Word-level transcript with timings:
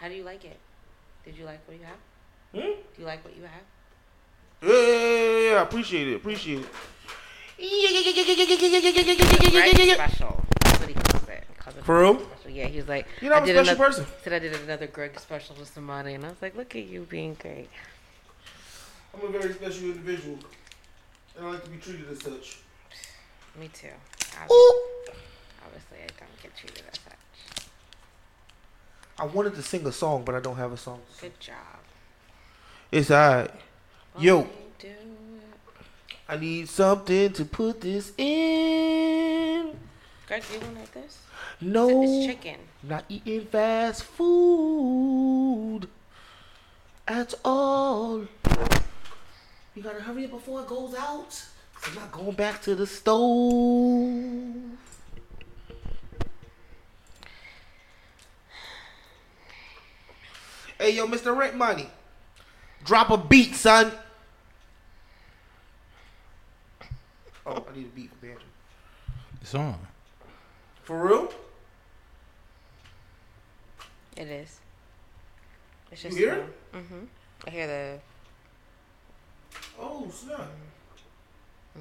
How 0.00 0.08
do 0.08 0.14
you 0.14 0.22
like 0.24 0.44
it? 0.44 0.58
Did 1.24 1.36
you 1.36 1.44
like 1.44 1.66
what 1.66 1.76
you 1.76 1.84
have? 1.84 1.98
Hmm? 2.52 2.70
Do 2.94 3.00
you 3.00 3.04
like 3.04 3.24
what 3.24 3.36
you 3.36 3.42
have? 3.42 3.62
Yeah, 4.62 4.72
yeah, 4.72 4.96
yeah, 4.96 5.50
yeah. 5.52 5.62
Appreciate 5.62 6.08
it. 6.08 6.16
Appreciate 6.16 6.60
it. 6.60 6.66
Greg 9.50 9.94
special. 9.94 10.44
That's 10.62 10.80
what 10.80 10.88
he 10.88 10.94
calls 10.94 11.28
it. 11.28 11.44
He 11.48 11.54
calls 11.60 11.76
it 11.76 11.84
For 11.84 12.00
real? 12.00 12.20
Special. 12.20 12.50
Yeah, 12.50 12.66
he 12.66 12.76
was 12.78 12.88
like, 12.88 13.06
You 13.20 13.28
know, 13.28 13.36
I'm 13.36 13.42
a 13.42 13.46
special 13.46 13.60
another, 13.62 13.76
person. 13.76 14.06
Said 14.22 14.32
I 14.32 14.38
did 14.38 14.54
another 14.62 14.86
Greg 14.86 15.18
special 15.18 15.56
with 15.58 15.68
somebody, 15.68 16.14
and 16.14 16.24
I 16.24 16.28
was 16.28 16.40
like, 16.40 16.56
look 16.56 16.74
at 16.76 16.84
you 16.84 17.02
being 17.10 17.34
great. 17.34 17.68
I'm 19.14 19.26
a 19.28 19.38
very 19.38 19.52
special 19.52 19.84
individual, 19.86 20.38
and 21.36 21.46
I 21.46 21.50
like 21.50 21.64
to 21.64 21.70
be 21.70 21.78
treated 21.78 22.08
as 22.10 22.20
such. 22.22 22.58
Me 23.58 23.68
too. 23.68 23.88
Obviously, 24.40 25.14
obviously, 25.66 25.98
I 25.98 26.06
don't 26.20 26.42
get 26.42 26.56
treated 26.56 26.84
as 26.92 27.00
such. 27.00 27.14
I 29.18 29.26
wanted 29.26 29.54
to 29.56 29.62
sing 29.62 29.86
a 29.86 29.92
song, 29.92 30.22
but 30.24 30.34
I 30.34 30.40
don't 30.40 30.56
have 30.56 30.72
a 30.72 30.76
song. 30.76 31.00
Good 31.20 31.38
job. 31.40 31.56
It's 32.92 33.10
alright. 33.10 33.50
Yo. 34.18 34.36
Won't 34.38 34.48
you 34.50 34.62
do 34.80 34.88
it? 34.88 34.94
I 36.28 36.36
need 36.36 36.68
something 36.68 37.32
to 37.32 37.44
put 37.44 37.80
this 37.80 38.12
in. 38.16 39.76
Greg, 40.26 40.42
do 40.48 40.54
you 40.54 40.60
want 40.60 40.76
like 40.78 40.92
this? 40.92 41.18
No, 41.60 42.02
It's 42.02 42.26
chicken. 42.26 42.56
not 42.82 43.04
eating 43.08 43.46
fast 43.46 44.04
food 44.04 45.88
at 47.08 47.34
all. 47.44 48.20
You 49.74 49.82
gotta 49.82 50.00
hurry 50.00 50.24
up 50.26 50.30
before 50.32 50.60
it 50.60 50.68
goes 50.68 50.94
out. 50.94 51.44
I'm 51.86 51.94
not 51.94 52.12
going 52.12 52.32
back 52.32 52.60
to 52.62 52.74
the 52.74 52.86
stove. 52.86 54.54
Hey, 60.78 60.90
yo, 60.94 61.08
Mr. 61.08 61.36
Rent 61.36 61.56
Money. 61.56 61.90
Drop 62.84 63.10
a 63.10 63.16
beat, 63.16 63.56
son. 63.56 63.90
Oh, 67.44 67.66
I 67.68 67.76
need 67.76 67.86
a 67.86 67.88
beat 67.88 68.10
for 68.10 68.26
banter. 68.26 68.42
It's 69.40 69.54
on. 69.54 69.78
For 70.84 71.02
real? 71.02 71.32
It 74.16 74.28
is. 74.28 74.60
It's 75.90 76.04
You 76.04 76.10
just 76.10 76.18
hear? 76.20 76.46
Mm-hmm. 76.72 77.04
I 77.46 77.50
hear 77.50 77.66
the. 77.66 77.98
Oh, 79.80 80.08
snap. 80.12 80.40
I 81.76 81.80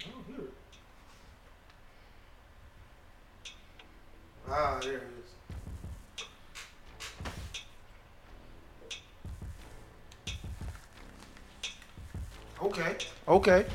don't 0.00 0.26
hear 0.26 0.44
it. 0.44 0.52
Ah, 4.50 4.78
there 4.82 4.94
it 4.94 5.02
is. 5.02 5.32
Okay. 12.62 12.96
Okay. 13.26 13.66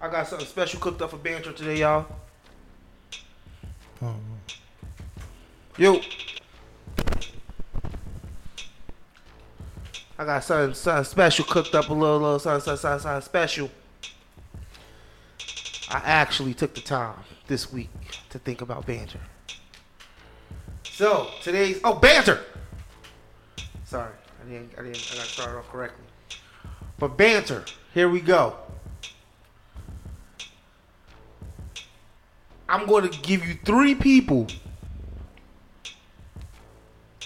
I 0.00 0.08
got 0.08 0.26
something 0.28 0.46
special 0.46 0.80
cooked 0.80 1.00
up 1.02 1.10
for 1.10 1.16
banter 1.16 1.52
today, 1.52 1.78
y'all. 1.78 2.06
Yo. 5.78 6.00
I 10.18 10.24
got 10.24 10.42
something, 10.42 10.74
something 10.74 11.04
special 11.04 11.44
cooked 11.44 11.74
up 11.74 11.90
a 11.90 11.92
little, 11.92 12.18
little 12.18 12.38
something, 12.38 12.60
something, 12.62 12.80
something, 12.80 13.00
something 13.00 13.22
special. 13.22 13.70
I 15.88 15.98
actually 16.04 16.54
took 16.54 16.74
the 16.74 16.80
time 16.80 17.16
this 17.46 17.72
week 17.72 17.90
to 18.30 18.38
think 18.38 18.60
about 18.60 18.86
banter. 18.86 19.20
So 20.82 21.28
today's 21.42 21.80
oh 21.84 21.94
banter. 21.94 22.40
Sorry, 23.84 24.12
I 24.42 24.50
didn't, 24.50 24.72
I 24.78 24.82
didn't, 24.82 25.10
I 25.12 25.16
got 25.16 25.26
started 25.26 25.58
off 25.58 25.70
correctly. 25.70 26.04
But 26.98 27.16
banter, 27.16 27.64
here 27.94 28.08
we 28.08 28.20
go. 28.20 28.56
I'm 32.68 32.86
going 32.86 33.08
to 33.08 33.18
give 33.20 33.46
you 33.46 33.54
three 33.64 33.94
people, 33.94 34.48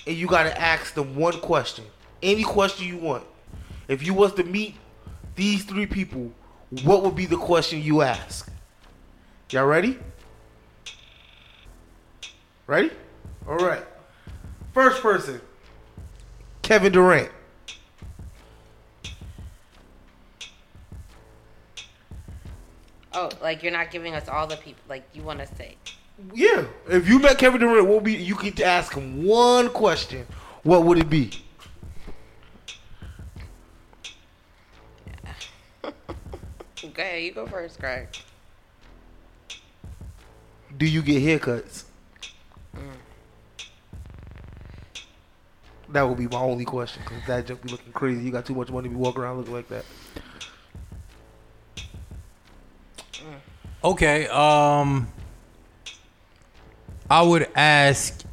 and 0.07 0.17
you 0.17 0.27
got 0.27 0.43
to 0.43 0.61
ask 0.61 0.93
them 0.93 1.17
one 1.17 1.41
question, 1.41 1.87
any 2.23 2.43
question 2.43 2.87
you 2.87 2.99
want. 2.99 3.25
If 3.89 4.05
you 4.05 4.13
was 4.13 4.35
to 4.35 4.45
meet 4.45 4.75
these 5.37 5.65
three 5.65 5.87
people, 5.87 6.31
what 6.85 7.03
would 7.03 7.17
be 7.17 7.27
the 7.27 7.37
question 7.37 7.83
you 7.83 8.03
ask? 8.03 8.51
Y'all 9.51 9.67
ready? 9.67 9.99
Ready? 12.67 12.91
All 13.49 13.57
right. 13.57 13.85
First 14.73 15.03
person, 15.03 15.41
Kevin 16.63 16.93
Durant. 16.93 17.31
Oh, 23.13 23.29
like 23.43 23.65
you're 23.65 23.73
not 23.73 23.91
giving 23.91 24.15
us 24.15 24.29
all 24.29 24.47
the 24.47 24.57
people. 24.57 24.83
Like 24.89 25.03
you 25.13 25.23
want 25.23 25.41
to 25.41 25.47
say. 25.57 25.77
Yeah, 26.33 26.67
if 26.89 27.09
you 27.09 27.19
met 27.19 27.39
Kevin 27.39 27.61
Durant, 27.61 27.87
what 27.87 27.95
would 27.97 28.05
be 28.05 28.15
you 28.15 28.37
to 28.37 28.65
ask 28.65 28.95
him 28.95 29.25
one 29.25 29.71
question? 29.71 30.27
What 30.63 30.85
would 30.85 30.99
it 30.99 31.11
be? 31.11 31.31
Okay, 36.83 37.27
you 37.27 37.33
go 37.33 37.47
first, 37.47 37.79
Greg. 37.79 38.09
Do 40.77 40.87
you 40.87 41.03
get 41.03 41.23
haircuts? 41.23 41.85
That 45.93 46.03
would 46.03 46.19
be 46.19 46.29
my 46.29 46.39
only 46.39 46.65
question 46.65 47.03
because 47.05 47.27
that 47.27 47.47
joke 47.47 47.63
be 47.63 47.71
looking 47.71 47.93
crazy. 47.93 48.23
You 48.23 48.31
got 48.31 48.47
too 48.47 48.55
much 48.55 48.71
money 48.71 48.89
to 48.89 48.95
be 48.95 49.01
walking 49.01 49.23
around 49.23 49.39
looking 49.39 49.55
like 49.55 49.69
that. 49.69 49.85
Okay. 53.83 54.29
Um, 54.29 55.09
I 57.11 57.23
would 57.23 57.49
ask. 57.57 58.25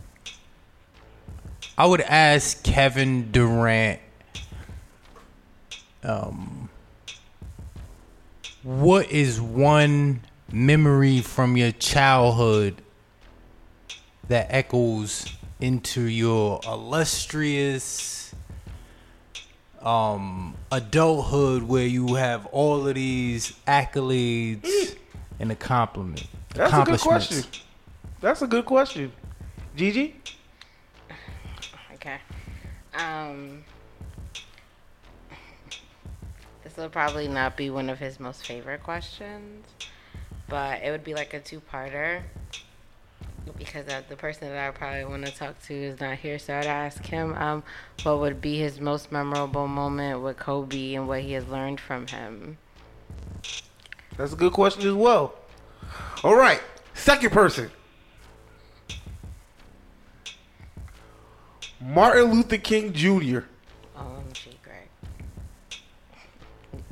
I 1.77 1.85
would 1.85 2.01
ask 2.01 2.63
Kevin 2.63 3.31
Durant. 3.31 3.99
Um, 6.03 6.66
what 8.67 9.09
is 9.09 9.39
one 9.39 10.19
memory 10.51 11.21
from 11.21 11.55
your 11.55 11.71
childhood 11.71 12.81
that 14.27 14.45
echoes 14.49 15.25
into 15.61 16.01
your 16.01 16.59
illustrious 16.67 18.35
um 19.81 20.53
adulthood 20.69 21.63
where 21.63 21.87
you 21.87 22.15
have 22.15 22.45
all 22.47 22.85
of 22.85 22.95
these 22.95 23.53
accolades 23.65 24.97
and 25.39 25.49
accomplishment 25.49 26.27
That's 26.53 26.73
a 26.73 26.83
good 26.83 26.99
question. 26.99 27.43
That's 28.19 28.41
a 28.41 28.47
good 28.47 28.65
question. 28.65 29.13
Gigi? 29.77 30.13
Okay. 31.93 32.17
Um. 32.99 33.63
Will 36.77 36.89
probably 36.89 37.27
not 37.27 37.57
be 37.57 37.71
one 37.71 37.89
of 37.89 37.97
his 37.97 38.19
most 38.19 38.45
favorite 38.45 38.83
questions, 38.83 39.65
but 40.47 40.83
it 40.83 40.91
would 40.91 41.03
be 41.03 41.15
like 41.15 41.33
a 41.33 41.39
two-parter. 41.39 42.21
Because 43.57 43.87
uh, 43.87 44.03
the 44.07 44.15
person 44.15 44.49
that 44.49 44.67
I 44.67 44.69
probably 44.69 45.05
want 45.05 45.25
to 45.25 45.33
talk 45.33 45.59
to 45.63 45.73
is 45.73 45.99
not 45.99 46.19
here, 46.19 46.37
so 46.37 46.53
I'd 46.53 46.67
ask 46.67 47.03
him 47.03 47.33
um, 47.33 47.63
what 48.03 48.19
would 48.19 48.41
be 48.41 48.59
his 48.59 48.79
most 48.79 49.11
memorable 49.11 49.67
moment 49.67 50.21
with 50.21 50.37
Kobe 50.37 50.93
and 50.93 51.07
what 51.07 51.21
he 51.21 51.31
has 51.31 51.47
learned 51.47 51.79
from 51.79 52.05
him. 52.05 52.59
That's 54.15 54.33
a 54.33 54.35
good 54.35 54.53
question 54.53 54.87
as 54.87 54.93
well. 54.93 55.33
All 56.23 56.35
right. 56.35 56.61
Second 56.93 57.31
person. 57.31 57.71
Martin 61.81 62.31
Luther 62.31 62.57
King 62.57 62.93
Jr. 62.93 63.39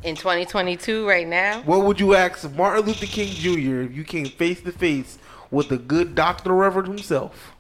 In 0.05 0.15
2022, 0.15 1.07
right 1.07 1.27
now, 1.27 1.61
What 1.63 1.83
would 1.83 1.99
you 1.99 2.13
ask 2.13 2.47
Martin 2.53 2.85
Luther 2.85 3.07
King 3.07 3.27
Jr. 3.33 3.81
if 3.81 3.95
you 3.95 4.03
came 4.03 4.27
face 4.27 4.61
to 4.61 4.71
face 4.71 5.17
with 5.49 5.69
the 5.69 5.79
good 5.79 6.13
Dr. 6.13 6.53
Reverend 6.53 6.87
himself? 6.87 7.53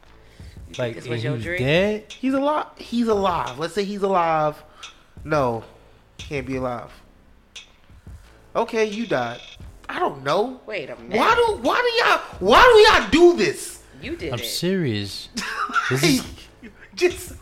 Like, 0.77 0.93
This 0.93 1.07
was 1.07 1.21
he 1.21 1.25
your 1.25 1.33
was 1.37 1.43
dream? 1.43 1.57
dead? 1.57 2.13
He's 2.13 2.35
alive. 2.35 2.67
He's 2.77 3.07
alive. 3.07 3.57
Let's 3.57 3.73
say 3.73 3.83
he's 3.83 4.03
alive. 4.03 4.61
No, 5.23 5.63
can't 6.19 6.45
be 6.45 6.57
alive. 6.57 6.91
Okay, 8.55 8.85
you 8.85 9.07
died. 9.07 9.41
I 9.89 9.97
don't 9.97 10.23
know. 10.23 10.61
wait 10.67 10.91
a 10.91 10.95
minute. 10.97 11.17
Why 11.17 11.33
do 11.35 11.57
why 11.63 11.81
do 11.81 12.05
y'all 12.09 12.19
why 12.39 12.61
do 12.61 12.93
y'all 12.93 13.09
do 13.09 13.37
this? 13.37 13.81
you 14.03 14.15
did 14.15 14.33
I'm 14.33 14.39
it? 14.39 14.45
serious. 14.45 15.29
This 15.89 16.03
is 16.03 16.25
Just 16.93 17.33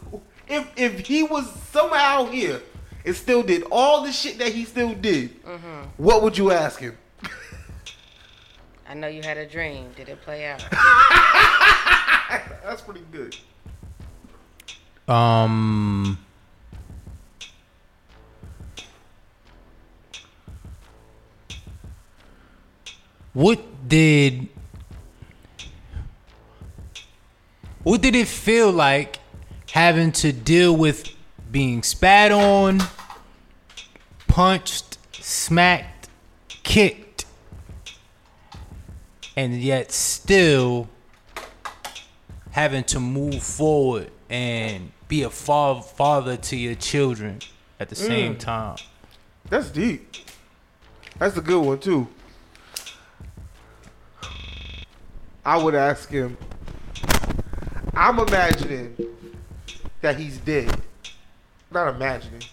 if 0.48 0.66
if 0.78 1.06
he 1.06 1.24
was 1.24 1.50
somehow 1.72 2.26
here 2.28 2.62
and 3.06 3.16
still 3.16 3.44
did 3.44 3.64
all 3.72 4.04
the 4.04 4.12
shit 4.12 4.38
that 4.40 4.54
he 4.54 4.66
still 4.66 4.94
did, 4.94 5.44
Mm-hmm. 5.44 5.82
what 5.98 6.22
would 6.24 6.38
you 6.38 6.52
ask 6.52 6.80
him? 6.80 6.98
I 8.88 8.94
know 8.94 9.08
you 9.08 9.22
had 9.22 9.38
a 9.38 9.46
dream. 9.48 9.92
Did 9.96 10.10
it 10.10 10.22
play 10.22 10.46
out? 10.46 10.64
That's 12.64 12.82
pretty 12.82 13.04
good. 13.12 13.36
Um. 15.08 16.18
What 23.34 23.60
did 23.88 24.48
What 27.84 28.02
did 28.02 28.16
it 28.16 28.28
feel 28.28 28.72
like 28.72 29.20
having 29.72 30.12
to 30.14 30.32
deal 30.32 30.76
with 30.76 31.10
being 31.54 31.84
spat 31.84 32.32
on, 32.32 32.82
punched, 34.28 34.98
smacked, 35.14 36.10
kicked, 36.64 37.26
and 39.38 39.62
yet 39.62 39.92
still 39.92 40.90
having 42.50 42.84
to 42.84 43.00
move 43.00 43.44
forward 43.44 44.10
and 44.32 44.92
be 45.08 45.22
a 45.22 45.30
fa- 45.30 45.84
father 45.84 46.36
to 46.38 46.58
your 46.58 46.74
children 46.74 47.38
at 47.80 47.88
the 47.88 47.96
same 47.96 48.34
mm. 48.34 48.40
time? 48.40 48.78
That's 49.48 49.70
deep. 49.70 50.16
That's 51.20 51.38
a 51.38 51.42
good 51.42 51.64
one 51.64 51.80
too. 51.80 52.08
I 55.46 55.62
would 55.62 55.76
ask 55.76 56.10
him. 56.10 56.36
I'm 57.94 58.18
imagining 58.18 58.96
that 60.02 60.16
he's 60.16 60.40
dead. 60.40 60.82
Not 61.74 61.96
imagining. 61.96 62.44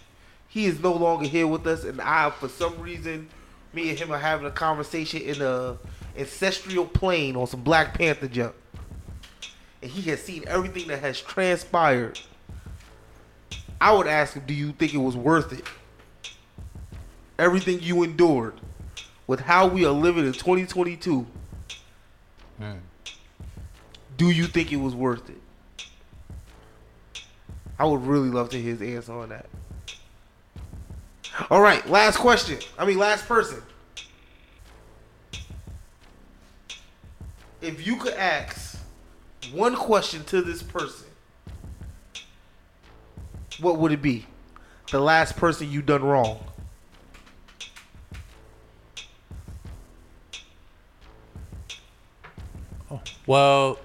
He 0.48 0.66
is 0.66 0.80
no 0.80 0.92
longer 0.92 1.26
here 1.26 1.46
with 1.46 1.66
us, 1.66 1.84
and 1.84 2.00
I, 2.00 2.30
for 2.30 2.48
some 2.48 2.80
reason, 2.80 3.28
me 3.72 3.90
and 3.90 3.98
him 3.98 4.10
are 4.12 4.18
having 4.18 4.46
a 4.46 4.50
conversation 4.50 5.22
in 5.22 5.40
a 5.40 5.78
ancestral 6.16 6.86
plane 6.86 7.36
on 7.36 7.46
some 7.46 7.62
Black 7.62 7.94
Panther 7.94 8.26
jump, 8.26 8.54
and 9.80 9.90
he 9.90 10.10
has 10.10 10.22
seen 10.22 10.44
everything 10.48 10.88
that 10.88 11.00
has 11.00 11.20
transpired. 11.20 12.18
I 13.80 13.92
would 13.92 14.08
ask 14.08 14.34
him, 14.34 14.42
"Do 14.46 14.54
you 14.54 14.72
think 14.72 14.92
it 14.92 14.98
was 14.98 15.16
worth 15.16 15.52
it?" 15.52 15.64
everything 17.40 17.80
you 17.80 18.02
endured 18.02 18.52
with 19.26 19.40
how 19.40 19.66
we 19.66 19.84
are 19.86 19.92
living 19.92 20.26
in 20.26 20.32
2022 20.32 21.26
hmm. 22.58 22.72
do 24.18 24.30
you 24.30 24.44
think 24.44 24.70
it 24.70 24.76
was 24.76 24.94
worth 24.94 25.30
it 25.30 25.39
i 27.80 27.84
would 27.84 28.04
really 28.04 28.28
love 28.28 28.50
to 28.50 28.60
hear 28.60 28.76
his 28.76 28.82
answer 28.82 29.14
on 29.14 29.30
that. 29.30 29.46
All 31.48 31.62
right 31.62 31.88
last 31.88 32.18
question. 32.18 32.58
I 32.78 32.84
mean 32.84 32.98
last 32.98 33.26
person. 33.26 33.62
If 37.62 37.86
you 37.86 37.96
could 37.96 38.12
ask 38.14 38.78
one 39.52 39.74
question 39.74 40.24
to 40.24 40.42
this 40.42 40.62
person 40.62 41.06
what 43.60 43.78
would 43.78 43.92
it 43.92 44.02
be? 44.02 44.26
The 44.90 45.00
last 45.00 45.36
person 45.36 45.70
you 45.70 45.80
done 45.80 46.02
wrong. 46.02 46.40
Well, 53.26 53.78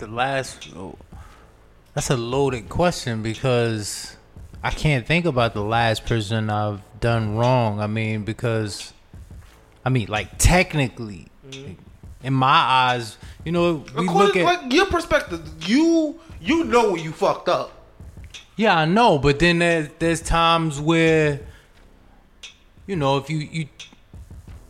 the 0.00 0.06
last 0.06 0.68
oh, 0.74 0.96
that's 1.94 2.10
a 2.10 2.16
loaded 2.16 2.68
question 2.68 3.22
because 3.22 4.16
I 4.62 4.70
can't 4.70 5.06
think 5.06 5.26
about 5.26 5.52
the 5.54 5.62
last 5.62 6.06
person 6.06 6.50
I've 6.50 6.80
done 7.00 7.36
wrong. 7.36 7.80
I 7.80 7.86
mean, 7.86 8.24
because 8.24 8.92
I 9.84 9.90
mean, 9.90 10.08
like 10.08 10.38
technically, 10.38 11.28
mm-hmm. 11.46 11.74
in 12.24 12.32
my 12.32 12.48
eyes, 12.48 13.18
you 13.44 13.52
know, 13.52 13.84
we 13.94 14.06
According- 14.06 14.16
look 14.16 14.36
at 14.36 14.44
like 14.44 14.72
your 14.72 14.86
perspective. 14.86 15.42
You 15.68 16.18
you 16.40 16.64
know 16.64 16.92
when 16.92 17.04
you 17.04 17.12
fucked 17.12 17.48
up. 17.48 17.72
Yeah, 18.56 18.78
I 18.78 18.84
know, 18.86 19.18
but 19.18 19.38
then 19.38 19.58
there's 19.58 19.88
there's 19.98 20.20
times 20.22 20.80
where 20.80 21.40
you 22.86 22.96
know, 22.96 23.18
if 23.18 23.28
you 23.28 23.38
you 23.38 23.68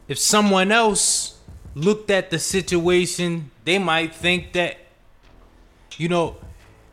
if 0.09 0.19
someone 0.19 0.73
else 0.73 1.39
looked 1.77 2.11
at 2.11 2.31
the 2.31 2.39
situation, 2.41 3.53
they 3.65 3.79
might 3.79 4.13
think 4.13 4.55
that 4.55 4.77
you 6.01 6.09
know, 6.09 6.35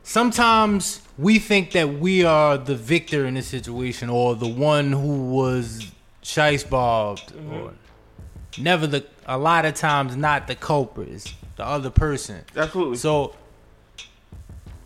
sometimes 0.04 1.01
we 1.18 1.39
think 1.39 1.71
that 1.71 1.88
we 2.00 2.25
are 2.25 2.57
the 2.57 2.75
victor 2.75 3.25
in 3.25 3.36
this 3.36 3.48
situation 3.48 4.09
or 4.09 4.36
the 4.36 4.50
one 4.50 4.92
who 4.92 5.30
was 5.30 5.89
shice 6.21 6.69
bobbed 6.69 7.31
or 7.31 7.38
mm-hmm. 7.38 8.63
never 8.63 8.86
the 8.86 9.06
a 9.25 9.38
lot 9.38 9.63
of 9.63 9.75
times 9.75 10.18
not 10.18 10.48
the 10.48 10.56
culprit, 10.56 11.07
it's 11.07 11.33
the 11.56 11.65
other 11.65 11.89
person. 11.89 12.44
Absolutely. 12.54 12.98
So 12.98 13.33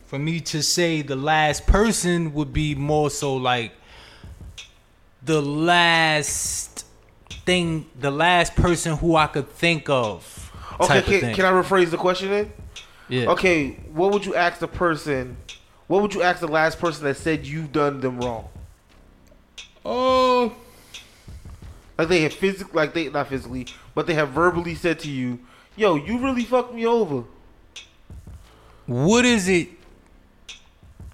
for 0.06 0.20
me 0.20 0.40
to 0.42 0.62
say 0.62 1.02
the 1.02 1.16
last 1.16 1.66
person 1.66 2.32
would 2.36 2.54
be 2.54 2.76
more 2.76 3.10
so 3.10 3.36
like 3.36 3.72
the 5.24 5.42
last 5.42 6.86
thing, 7.48 7.88
the 8.00 8.12
last 8.12 8.56
person 8.56 8.98
who 8.98 9.16
I 9.16 9.26
could 9.26 9.50
think 9.50 9.90
of. 9.90 10.52
okay, 10.80 11.02
can, 11.02 11.34
can 11.34 11.46
I 11.46 11.52
rephrase 11.52 11.90
the 11.90 11.98
question 11.98 12.30
then? 12.30 12.54
Yeah. 13.10 13.30
Okay, 13.32 13.72
what 13.94 14.12
would 14.14 14.26
you 14.26 14.36
ask 14.36 14.60
the 14.60 14.68
person? 14.68 15.38
What 15.88 16.02
would 16.02 16.14
you 16.14 16.22
ask 16.22 16.40
the 16.40 16.48
last 16.48 16.80
person 16.80 17.04
that 17.04 17.18
said 17.18 17.46
you've 17.46 17.72
done 17.72 18.00
them 18.00 18.20
wrong? 18.20 18.48
Oh. 19.84 20.54
Like 21.98 22.08
they 22.08 22.22
have 22.22 22.34
physically, 22.34 22.74
like 22.74 22.94
they 22.94 23.10
not 23.10 23.28
physically, 23.28 23.68
but 23.94 24.08
they 24.08 24.14
have 24.14 24.30
verbally 24.30 24.76
said 24.76 25.00
to 25.02 25.10
you, 25.10 25.40
"Yo, 25.76 25.96
you 25.96 26.18
really 26.20 26.44
fucked 26.44 26.74
me 26.74 26.86
over." 26.86 27.26
What 28.86 29.26
is 29.26 29.48
it 29.48 29.70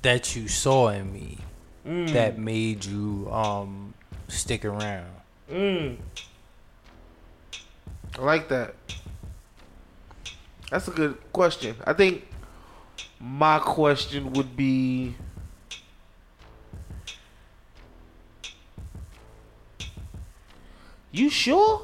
that 0.01 0.35
you 0.35 0.47
saw 0.47 0.89
in 0.89 1.11
me 1.11 1.39
that 1.83 2.37
made 2.37 2.85
you 2.85 3.29
um 3.31 3.93
stick 4.27 4.63
around? 4.63 5.09
Mm. 5.51 5.97
I 8.17 8.21
like 8.21 8.47
that. 8.49 8.75
That's 10.69 10.87
a 10.87 10.91
good 10.91 11.17
question. 11.31 11.75
I 11.85 11.93
think 11.93 12.27
my 13.19 13.59
question 13.59 14.33
would 14.33 14.55
be 14.55 15.15
You 21.18 21.30
sure? 21.31 21.81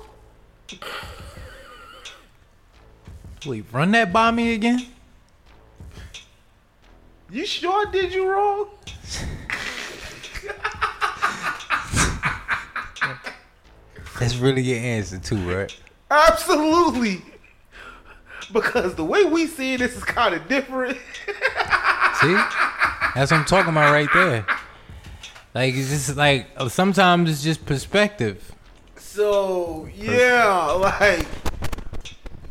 Wait, 3.48 3.66
run 3.72 3.92
that 3.92 4.14
by 4.14 4.30
me 4.32 4.54
again? 4.54 4.86
You 7.32 7.46
sure 7.46 7.88
I 7.88 7.92
did 7.92 8.14
you 8.14 8.30
wrong? 8.30 8.70
That's 14.20 14.36
really 14.36 14.62
your 14.62 14.78
answer 14.78 15.18
too, 15.18 15.38
right? 15.38 15.76
Absolutely. 16.12 17.24
Because 18.54 18.96
the 18.96 19.04
way 19.04 19.26
we 19.26 19.48
see 19.48 19.76
this 19.76 19.98
is 19.98 20.04
kind 20.04 20.36
of 20.36 20.48
different. 20.48 20.98
See? 22.22 22.38
That's 23.16 23.32
what 23.32 23.34
I'm 23.34 23.46
talking 23.46 23.72
about 23.72 23.92
right 23.92 24.10
there. 24.14 24.46
Like 25.54 25.76
it's 25.76 25.90
just 25.90 26.16
like 26.16 26.48
sometimes 26.70 27.30
it's 27.30 27.44
just 27.44 27.66
perspective. 27.66 28.54
So 28.96 29.88
yeah, 29.96 30.46
like 30.72 31.28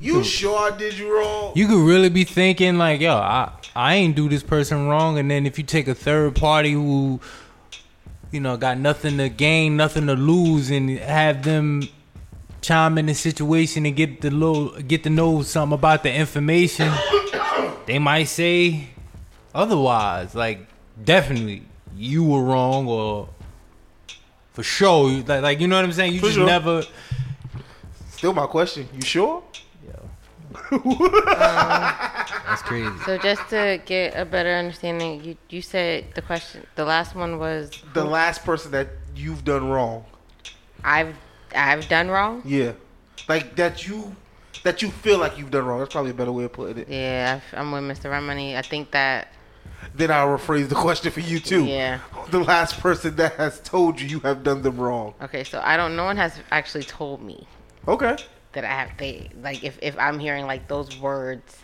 you 0.01 0.23
sure 0.23 0.73
I 0.73 0.77
did 0.77 0.99
you 0.99 1.17
wrong? 1.17 1.53
You 1.57 1.67
could 1.67 1.85
really 1.85 2.09
be 2.09 2.25
thinking 2.25 2.79
like, 2.79 3.01
yo, 3.01 3.15
I 3.17 3.53
I 3.75 3.95
ain't 3.95 4.15
do 4.15 4.29
this 4.29 4.43
person 4.43 4.87
wrong, 4.87 5.19
and 5.19 5.31
then 5.31 5.47
if 5.47 5.59
you 5.59 5.65
take 5.65 5.89
a 5.89 5.95
third 5.95 6.37
party 6.37 6.73
who, 6.73 7.21
you 8.31 8.39
know, 8.39 8.57
got 8.57 8.79
nothing 8.79 9.17
to 9.19 9.29
gain, 9.29 9.77
nothing 9.77 10.07
to 10.07 10.15
lose, 10.15 10.71
and 10.71 10.91
have 10.91 11.43
them 11.43 11.89
chime 12.63 12.97
in 12.97 13.07
the 13.07 13.15
situation 13.15 13.85
and 13.85 13.95
get 13.95 14.21
the 14.23 14.31
little 14.31 14.71
get 14.81 15.03
to 15.03 15.11
know 15.11 15.43
something 15.43 15.75
about 15.75 16.03
the 16.05 16.13
information, 16.15 16.91
they 17.87 17.99
might 17.99 18.25
say 18.25 18.89
otherwise. 19.55 20.35
Like, 20.35 20.67
definitely 21.05 21.65
you 21.97 22.25
were 22.25 22.43
wrong, 22.43 22.87
or 22.89 23.29
for 24.53 24.63
sure, 24.63 25.11
like, 25.11 25.43
like 25.43 25.61
you 25.61 25.67
know 25.69 25.77
what 25.77 25.85
I'm 25.85 25.93
saying. 25.93 26.15
You 26.15 26.21
For 26.21 26.27
just 26.27 26.37
sure. 26.37 26.47
never. 26.47 26.83
Still 28.11 28.33
my 28.33 28.47
question. 28.47 28.89
You 28.95 29.03
sure? 29.03 29.43
Yeah. 29.85 30.79
That's 32.47 32.63
crazy. 32.63 32.91
So 33.05 33.19
just 33.19 33.49
to 33.51 33.81
get 33.85 34.15
a 34.17 34.25
better 34.25 34.55
understanding, 34.55 35.25
you 35.25 35.37
you 35.51 35.61
said 35.63 36.15
the 36.15 36.23
question, 36.23 36.67
the 36.77 36.85
last 36.85 37.15
one 37.17 37.39
was 37.39 37.71
The 37.95 38.05
last 38.05 38.45
person 38.45 38.71
that 38.73 38.89
you've 39.17 39.45
done 39.45 39.69
wrong. 39.69 40.05
I've 40.85 41.17
I've 41.57 41.89
done 41.89 42.09
wrong. 42.09 42.43
Yeah. 42.45 42.73
Like 43.29 43.57
that 43.57 43.87
you 43.87 44.15
that 44.65 44.83
you 44.83 44.91
feel 44.91 45.19
like 45.19 45.39
you've 45.39 45.51
done 45.51 45.65
wrong. 45.67 45.79
That's 45.81 45.93
probably 45.93 46.11
a 46.13 46.15
better 46.15 46.33
way 46.33 46.45
of 46.45 46.53
putting 46.53 46.79
it. 46.79 46.89
Yeah, 46.89 47.41
I've- 47.41 47.57
I'm 47.57 47.73
with 47.73 47.83
Mr. 47.99 48.11
Rent 48.11 48.27
Money. 48.27 48.57
I 48.57 48.63
think 48.63 48.91
that 48.93 49.29
then 49.95 50.11
I'll 50.11 50.29
rephrase 50.39 50.69
the 50.69 50.75
question 50.77 51.11
for 51.11 51.21
you 51.21 51.39
too. 51.41 51.65
Yeah. 51.65 51.99
The 52.31 52.39
last 52.41 52.81
person 52.81 53.17
that 53.17 53.35
has 53.35 53.61
told 53.61 54.01
you 54.01 54.07
you 54.09 54.21
have 54.21 54.43
done 54.43 54.63
them 54.63 54.77
wrong. 54.79 55.15
Okay, 55.21 55.45
so 55.45 55.61
I 55.63 55.77
don't. 55.77 55.97
No 55.97 56.05
one 56.05 56.17
has 56.17 56.39
actually 56.51 56.85
told 56.85 57.21
me 57.23 57.47
Okay. 57.89 58.17
that 58.53 58.65
I 58.65 58.69
have. 58.69 58.91
They 58.97 59.29
like 59.43 59.63
if 59.65 59.79
if 59.83 59.99
I'm 59.99 60.19
hearing 60.19 60.47
like 60.47 60.69
those 60.69 60.99
words, 60.99 61.57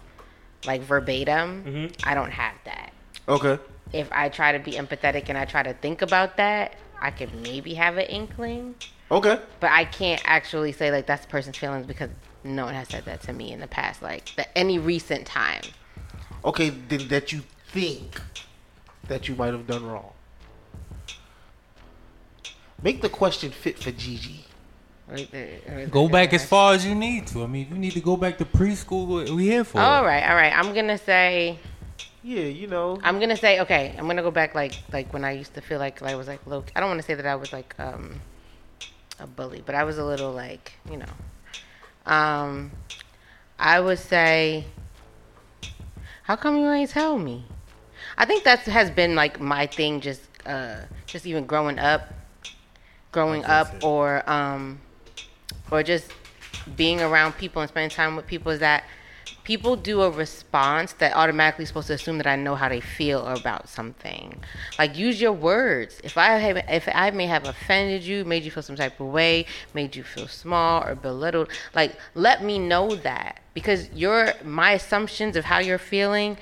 like 0.67 0.83
verbatim, 0.83 1.65
Mm-hmm. 1.65 2.09
I 2.09 2.15
don't 2.15 2.31
have 2.33 2.55
that. 2.65 2.93
Okay. 3.29 3.59
If 3.93 4.09
I 4.13 4.29
try 4.29 4.53
to 4.53 4.59
be 4.59 4.73
empathetic 4.73 5.29
and 5.31 5.39
I 5.39 5.45
try 5.47 5.63
to 5.63 5.73
think 5.75 6.03
about 6.03 6.37
that, 6.37 6.75
I 7.01 7.11
could 7.11 7.33
maybe 7.43 7.73
have 7.75 7.97
an 7.97 8.05
inkling, 8.07 8.75
Okay. 9.11 9.41
but 9.61 9.71
I 9.71 9.85
can't 9.85 10.21
actually 10.25 10.73
say 10.73 10.91
like 10.91 11.07
that's 11.07 11.25
the 11.25 11.31
person's 11.31 11.57
feelings 11.57 11.87
because 11.87 12.11
no 12.45 12.67
one 12.67 12.75
has 12.75 12.89
said 12.89 13.05
that 13.07 13.23
to 13.23 13.33
me 13.33 13.53
in 13.53 13.61
the 13.61 13.67
past, 13.67 14.03
like 14.03 14.31
the, 14.37 14.59
any 14.59 14.79
recent 14.79 15.27
time. 15.27 15.63
Okay, 16.45 16.69
then 16.71 17.09
that 17.09 17.33
you 17.33 17.43
think 17.69 18.21
that 19.09 19.29
you 19.29 19.35
might 19.35 19.53
have 19.53 19.67
done 19.67 19.85
wrong. 19.87 20.13
Make 22.83 23.03
the 23.03 23.09
question 23.09 23.51
fit 23.51 23.79
for 23.79 23.91
Gigi. 23.91 24.45
Like, 25.11 25.31
the- 25.31 25.87
Go 25.91 26.09
back 26.09 26.33
as 26.33 26.45
far 26.47 26.75
as 26.75 26.87
you 26.87 26.95
need 26.95 27.27
to. 27.29 27.43
I 27.43 27.47
mean, 27.47 27.67
if 27.67 27.73
you 27.73 27.79
need 27.79 27.93
to 27.93 28.01
go 28.01 28.17
back 28.17 28.39
to 28.39 28.45
preschool, 28.45 29.07
what 29.07 29.31
we 29.31 29.47
here 29.47 29.65
for. 29.65 29.81
All 29.81 30.05
right, 30.05 30.23
all 30.29 30.37
right. 30.37 30.53
I'm 30.57 30.75
gonna 30.75 30.99
say. 30.99 31.59
Yeah, 32.23 32.43
you 32.43 32.67
know. 32.67 32.99
I'm 33.03 33.19
gonna 33.19 33.37
say 33.37 33.61
okay. 33.61 33.95
I'm 33.99 34.07
gonna 34.07 34.23
go 34.23 34.31
back 34.31 34.55
like 34.55 34.75
like 34.93 35.13
when 35.13 35.25
I 35.25 35.33
used 35.33 35.55
to 35.55 35.61
feel 35.61 35.79
like 35.79 36.03
I 36.03 36.15
was 36.15 36.29
like 36.29 36.47
low. 36.47 36.63
I 36.77 36.81
don't 36.81 36.91
want 36.91 37.01
to 37.01 37.07
say 37.07 37.15
that 37.15 37.27
I 37.27 37.37
was 37.37 37.53
like 37.53 37.75
um 37.79 38.21
a 39.21 39.27
bully, 39.27 39.63
but 39.65 39.75
I 39.75 39.85
was 39.85 39.99
a 39.99 40.05
little 40.05 40.33
like 40.33 40.73
you 40.91 40.97
know. 40.99 41.13
Um, 42.07 42.71
I 43.59 43.81
would 43.81 43.99
say. 43.99 44.65
How 46.23 46.37
come 46.37 46.59
you 46.59 46.71
ain't 46.71 46.91
tell 46.91 47.19
me? 47.19 47.47
I 48.19 48.27
think 48.27 48.45
that 48.45 48.61
has 48.61 48.91
been 48.91 49.15
like 49.15 49.41
my 49.41 49.67
thing. 49.67 50.01
Just 50.01 50.21
uh, 50.45 50.81
just 51.07 51.27
even 51.27 51.47
growing 51.47 51.79
up, 51.79 52.13
growing 53.13 53.45
up, 53.45 53.75
or 53.83 54.29
um, 54.29 54.81
or 55.71 55.83
just 55.83 56.13
being 56.77 57.01
around 57.01 57.33
people 57.33 57.63
and 57.63 57.69
spending 57.69 57.91
time 57.91 58.17
with 58.17 58.27
people 58.27 58.53
is 58.53 58.61
that 58.61 58.85
people 59.49 59.77
do 59.77 60.03
a 60.03 60.11
response 60.11 60.93
that 60.99 61.17
automatically 61.17 61.65
supposed 61.65 61.87
to 61.87 61.95
assume 61.95 62.19
that 62.19 62.27
I 62.27 62.37
know 62.37 62.55
how 62.55 62.69
they 62.69 62.83
feel 62.83 63.27
about 63.29 63.67
something. 63.67 64.39
Like 64.79 64.95
use 64.95 65.23
your 65.23 65.33
words. 65.33 66.03
If 66.05 66.19
I 66.19 66.33
have, 66.37 66.59
if 66.69 66.87
I 66.95 67.11
may 67.13 67.27
have 67.29 67.47
offended 67.47 68.03
you, 68.03 68.27
made 68.27 68.43
you 68.43 68.51
feel 68.51 68.63
some 68.63 68.77
type 68.77 69.01
of 69.01 69.07
way, 69.07 69.47
made 69.73 69.97
you 69.97 70.03
feel 70.03 70.29
small 70.29 70.87
or 70.87 70.95
belittled, 70.95 71.49
like 71.75 71.97
let 72.15 72.45
me 72.45 72.59
know 72.59 72.95
that 72.97 73.41
because 73.55 73.91
your 73.93 74.35
my 74.45 74.73
assumptions 74.73 75.35
of 75.35 75.47
how 75.47 75.61
you're 75.61 75.79
feeling 75.79 76.37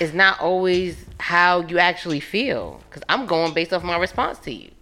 is 0.00 0.12
not 0.12 0.40
always 0.40 1.06
how 1.20 1.60
you 1.60 1.78
actually 1.78 2.18
feel 2.18 2.80
because 2.90 3.04
I'm 3.08 3.26
going 3.26 3.54
based 3.54 3.72
off 3.72 3.84
my 3.84 3.96
response 3.96 4.40
to 4.40 4.52
you. 4.52 4.72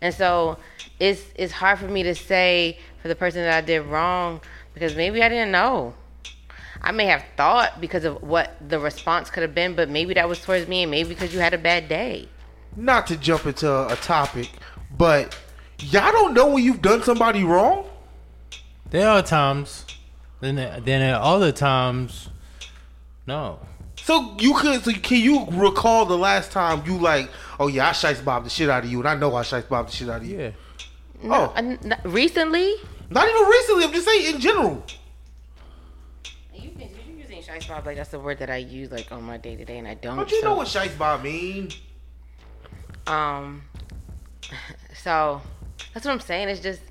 And 0.00 0.14
so 0.14 0.58
it's 1.00 1.24
it's 1.34 1.52
hard 1.52 1.80
for 1.80 1.88
me 1.88 2.04
to 2.04 2.14
say 2.14 2.78
for 3.02 3.08
the 3.08 3.16
person 3.16 3.42
that 3.42 3.64
I 3.64 3.66
did 3.66 3.80
wrong 3.80 4.40
because 4.74 4.96
maybe 4.96 5.22
I 5.22 5.28
didn't 5.28 5.52
know. 5.52 5.94
I 6.82 6.92
may 6.92 7.06
have 7.06 7.24
thought 7.36 7.80
because 7.80 8.04
of 8.04 8.22
what 8.22 8.56
the 8.66 8.78
response 8.80 9.28
could 9.30 9.42
have 9.42 9.54
been, 9.54 9.74
but 9.74 9.88
maybe 9.88 10.14
that 10.14 10.28
was 10.28 10.40
towards 10.40 10.66
me 10.66 10.82
and 10.82 10.90
maybe 10.90 11.10
because 11.10 11.34
you 11.34 11.40
had 11.40 11.52
a 11.52 11.58
bad 11.58 11.88
day. 11.88 12.28
Not 12.76 13.06
to 13.08 13.16
jump 13.16 13.46
into 13.46 13.68
a 13.68 13.96
topic, 13.96 14.50
but 14.96 15.36
y'all 15.80 16.12
don't 16.12 16.34
know 16.34 16.54
when 16.54 16.64
you've 16.64 16.82
done 16.82 17.02
somebody 17.02 17.44
wrong? 17.44 17.86
There 18.90 19.08
are 19.08 19.22
times, 19.22 19.84
then 20.40 20.56
then 20.56 21.02
at 21.02 21.20
other 21.20 21.52
times, 21.52 22.28
no. 23.26 23.60
So 23.96 24.34
you 24.38 24.54
could 24.54 24.82
so 24.82 24.92
can 24.92 25.20
you 25.20 25.46
recall 25.52 26.06
the 26.06 26.16
last 26.16 26.50
time 26.50 26.82
you 26.86 26.96
like, 26.98 27.30
oh 27.58 27.68
yeah, 27.68 27.88
I 27.88 27.92
shice 27.92 28.24
bob 28.24 28.44
the 28.44 28.50
shit 28.50 28.70
out 28.70 28.84
of 28.84 28.90
you 28.90 28.98
and 29.00 29.08
I 29.08 29.14
know 29.14 29.34
I 29.34 29.42
shice 29.42 29.68
bob 29.68 29.88
the 29.88 29.92
shit 29.92 30.08
out 30.08 30.22
of 30.22 30.26
you. 30.26 30.38
Yeah. 30.38 30.50
Oh. 31.24 31.52
Uh, 31.54 31.58
n- 31.58 32.00
recently? 32.04 32.74
Not 33.10 33.28
even 33.28 33.42
recently, 33.42 33.84
I'm 33.84 33.92
just 33.92 34.06
saying 34.06 34.34
in 34.34 34.40
general. 34.40 34.84
You're 36.54 36.70
using 37.18 37.42
shice 37.42 37.68
bob 37.68 37.84
like 37.84 37.96
that's 37.96 38.10
the 38.10 38.20
word 38.20 38.38
that 38.38 38.50
I 38.50 38.56
use 38.58 38.90
like 38.92 39.10
on 39.10 39.24
my 39.24 39.36
day 39.36 39.56
to 39.56 39.64
day, 39.64 39.78
and 39.78 39.88
I 39.88 39.94
don't. 39.94 40.16
But 40.16 40.30
you 40.30 40.40
so- 40.40 40.46
know 40.48 40.54
what 40.54 40.68
shice 40.68 40.96
bob 40.96 41.22
mean? 41.22 41.70
Um. 43.06 43.62
So 45.02 45.40
that's 45.94 46.04
what 46.04 46.12
I'm 46.12 46.20
saying. 46.20 46.50
It's 46.50 46.60
just 46.60 46.82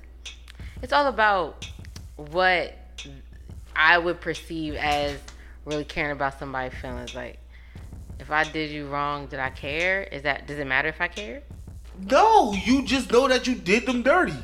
it's 0.82 0.92
all 0.92 1.06
about 1.06 1.64
what 2.16 2.74
I 3.76 3.98
would 3.98 4.20
perceive 4.20 4.74
as 4.74 5.16
really 5.64 5.84
caring 5.84 6.10
about 6.10 6.36
somebody's 6.36 6.76
feelings. 6.80 7.14
Like, 7.14 7.38
if 8.18 8.32
I 8.32 8.42
did 8.42 8.72
you 8.72 8.88
wrong, 8.88 9.26
did 9.26 9.38
I 9.38 9.50
care? 9.50 10.02
Is 10.02 10.22
that 10.22 10.48
does 10.48 10.58
it 10.58 10.66
matter 10.66 10.88
if 10.88 11.00
I 11.00 11.06
care? 11.06 11.42
No, 12.10 12.52
you 12.52 12.84
just 12.84 13.12
know 13.12 13.28
that 13.28 13.46
you 13.46 13.54
did 13.54 13.86
them 13.86 14.02
dirty. 14.02 14.34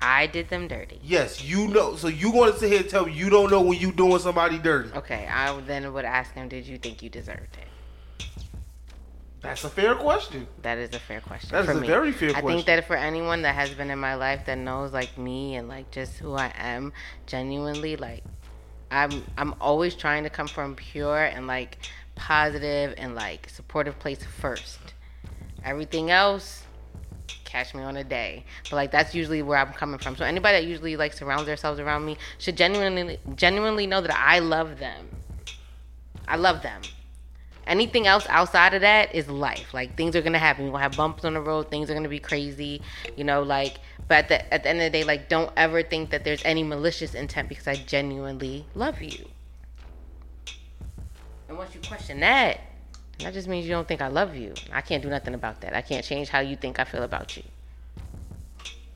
I 0.00 0.26
did 0.26 0.48
them 0.50 0.68
dirty. 0.68 1.00
Yes, 1.02 1.42
you 1.42 1.68
know. 1.68 1.96
So 1.96 2.08
you 2.08 2.30
want 2.30 2.54
to 2.54 2.60
sit 2.60 2.70
here 2.70 2.80
and 2.80 2.88
tell 2.88 3.06
me 3.06 3.12
you 3.12 3.30
don't 3.30 3.50
know 3.50 3.62
when 3.62 3.78
you 3.78 3.92
doing 3.92 4.18
somebody 4.18 4.58
dirty? 4.58 4.90
Okay, 4.94 5.26
I 5.26 5.58
then 5.62 5.92
would 5.92 6.04
ask 6.04 6.34
him, 6.34 6.48
did 6.48 6.66
you 6.66 6.78
think 6.78 7.02
you 7.02 7.08
deserved 7.08 7.56
it? 7.56 8.26
That's 9.40 9.64
a 9.64 9.70
fair 9.70 9.94
question. 9.94 10.48
That 10.62 10.78
is 10.78 10.94
a 10.94 10.98
fair 10.98 11.20
question. 11.20 11.50
That 11.52 11.64
is 11.64 11.76
a 11.76 11.80
me. 11.80 11.86
very 11.86 12.10
fair 12.12 12.30
I 12.30 12.32
question. 12.32 12.50
I 12.50 12.54
think 12.54 12.66
that 12.66 12.86
for 12.86 12.96
anyone 12.96 13.42
that 13.42 13.54
has 13.54 13.70
been 13.70 13.90
in 13.90 13.98
my 13.98 14.16
life 14.16 14.44
that 14.46 14.58
knows 14.58 14.92
like 14.92 15.16
me 15.16 15.54
and 15.54 15.68
like 15.68 15.90
just 15.92 16.18
who 16.18 16.34
I 16.34 16.52
am, 16.56 16.92
genuinely 17.26 17.96
like 17.96 18.24
I'm 18.90 19.24
I'm 19.38 19.54
always 19.60 19.94
trying 19.94 20.24
to 20.24 20.30
come 20.30 20.48
from 20.48 20.74
pure 20.74 21.24
and 21.24 21.46
like 21.46 21.78
positive 22.16 22.94
and 22.98 23.14
like 23.14 23.48
supportive 23.48 23.98
place 23.98 24.24
first. 24.24 24.80
Everything 25.64 26.10
else 26.10 26.64
catch 27.46 27.74
me 27.74 27.82
on 27.82 27.96
a 27.96 28.04
day. 28.04 28.44
But 28.64 28.76
like 28.76 28.90
that's 28.90 29.14
usually 29.14 29.40
where 29.40 29.58
I'm 29.58 29.72
coming 29.72 29.98
from. 29.98 30.16
So 30.16 30.24
anybody 30.24 30.58
that 30.58 30.68
usually 30.68 30.96
like 30.96 31.14
surrounds 31.14 31.46
themselves 31.46 31.80
around 31.80 32.04
me 32.04 32.18
should 32.38 32.56
genuinely 32.56 33.18
genuinely 33.34 33.86
know 33.86 34.02
that 34.02 34.14
I 34.14 34.40
love 34.40 34.78
them. 34.78 35.08
I 36.28 36.36
love 36.36 36.62
them 36.62 36.82
anything 37.66 38.06
else 38.06 38.26
outside 38.28 38.74
of 38.74 38.80
that 38.82 39.14
is 39.14 39.28
life. 39.28 39.74
Like 39.74 39.96
things 39.96 40.14
are 40.16 40.22
gonna 40.22 40.38
happen. 40.38 40.66
You're 40.66 40.78
have 40.78 40.96
bumps 40.96 41.24
on 41.24 41.34
the 41.34 41.40
road. 41.40 41.70
Things 41.70 41.90
are 41.90 41.94
gonna 41.94 42.08
be 42.08 42.18
crazy. 42.18 42.82
You 43.16 43.24
know, 43.24 43.42
like. 43.42 43.78
But 44.08 44.18
at 44.18 44.28
the, 44.28 44.54
at 44.54 44.62
the 44.62 44.68
end 44.68 44.80
of 44.80 44.84
the 44.84 44.98
day, 44.98 45.04
like, 45.04 45.28
don't 45.28 45.50
ever 45.56 45.82
think 45.82 46.10
that 46.10 46.22
there's 46.22 46.42
any 46.44 46.62
malicious 46.62 47.14
intent 47.14 47.48
because 47.48 47.66
I 47.66 47.74
genuinely 47.74 48.64
love 48.76 49.02
you. 49.02 49.28
And 51.48 51.58
once 51.58 51.74
you 51.74 51.80
question 51.80 52.20
that, 52.20 52.60
that 53.20 53.32
just 53.32 53.48
means 53.48 53.66
you 53.66 53.72
don't 53.72 53.88
think 53.88 54.02
I 54.02 54.08
love 54.08 54.36
you. 54.36 54.52
I 54.72 54.80
can't 54.82 55.02
do 55.02 55.08
nothing 55.08 55.34
about 55.34 55.60
that. 55.62 55.74
I 55.74 55.80
can't 55.80 56.04
change 56.04 56.28
how 56.28 56.40
you 56.40 56.56
think 56.56 56.78
I 56.78 56.84
feel 56.84 57.02
about 57.02 57.36
you. 57.36 57.42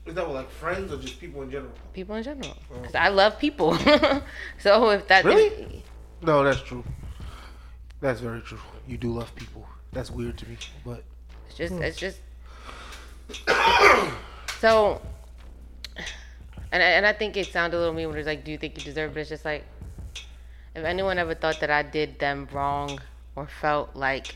Is 0.05 0.15
that 0.15 0.27
with 0.27 0.35
like 0.35 0.49
friends 0.49 0.91
or 0.91 0.97
just 0.97 1.19
people 1.19 1.41
in 1.41 1.51
general? 1.51 1.71
People 1.93 2.15
in 2.15 2.23
general, 2.23 2.57
oh. 2.71 2.79
because 2.79 2.95
I 2.95 3.09
love 3.09 3.39
people. 3.39 3.75
so 4.59 4.89
if 4.89 5.07
that 5.07 5.25
Really? 5.25 5.83
No, 6.21 6.43
that's 6.43 6.61
true. 6.61 6.83
That's 7.99 8.19
very 8.19 8.41
true. 8.41 8.59
You 8.87 8.97
do 8.97 9.11
love 9.11 9.33
people. 9.35 9.67
That's 9.91 10.09
weird 10.09 10.37
to 10.39 10.49
me, 10.49 10.57
but 10.85 11.03
It's 11.47 11.57
just, 11.57 11.73
it's 11.73 11.97
just. 11.97 12.19
so, 14.59 15.01
and 16.71 16.81
I- 16.81 16.93
and 16.97 17.05
I 17.05 17.13
think 17.13 17.37
it 17.37 17.47
sounded 17.47 17.77
a 17.77 17.79
little 17.79 17.93
mean 17.93 18.09
when 18.09 18.17
it's 18.17 18.27
like, 18.27 18.43
"Do 18.43 18.51
you 18.51 18.57
think 18.57 18.77
you 18.77 18.83
deserve?" 18.83 19.15
it?" 19.17 19.21
It's 19.21 19.29
just 19.29 19.45
like, 19.45 19.63
if 20.73 20.83
anyone 20.83 21.17
ever 21.17 21.35
thought 21.35 21.59
that 21.59 21.69
I 21.69 21.83
did 21.83 22.19
them 22.19 22.47
wrong 22.51 22.99
or 23.35 23.47
felt 23.47 23.95
like 23.95 24.35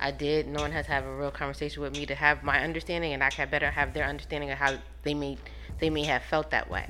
I 0.00 0.10
did, 0.10 0.46
no 0.46 0.60
one 0.60 0.72
has 0.72 0.86
to 0.86 0.92
have 0.92 1.04
a 1.04 1.14
real 1.16 1.30
conversation 1.30 1.82
with 1.82 1.96
me 1.96 2.06
to 2.06 2.14
have 2.14 2.42
my 2.42 2.62
understanding, 2.62 3.12
and 3.12 3.22
I 3.22 3.30
can 3.30 3.48
better 3.50 3.70
have 3.70 3.94
their 3.94 4.04
understanding 4.04 4.50
of 4.50 4.58
how 4.58 4.78
they 5.02 5.14
may 5.14 5.38
they 5.80 5.90
may 5.90 6.04
have 6.04 6.22
felt 6.22 6.50
that 6.50 6.70
way. 6.70 6.86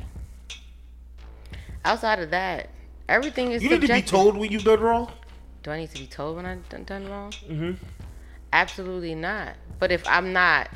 Outside 1.84 2.18
of 2.18 2.30
that, 2.30 2.70
everything 3.08 3.52
is 3.52 3.62
you 3.62 3.70
need 3.70 3.82
to 3.82 3.92
be 3.92 4.02
told 4.02 4.36
when 4.36 4.50
you've 4.50 4.64
done 4.64 4.80
wrong. 4.80 5.10
Do 5.62 5.70
I 5.70 5.78
need 5.78 5.90
to 5.90 5.98
be 5.98 6.06
told 6.06 6.36
when 6.36 6.46
I've 6.46 6.68
done, 6.68 6.84
done 6.84 7.08
wrong? 7.08 7.30
Mm-hmm. 7.30 7.72
Absolutely 8.52 9.14
not. 9.14 9.54
But 9.78 9.92
if 9.92 10.06
I'm 10.06 10.32
not, 10.32 10.68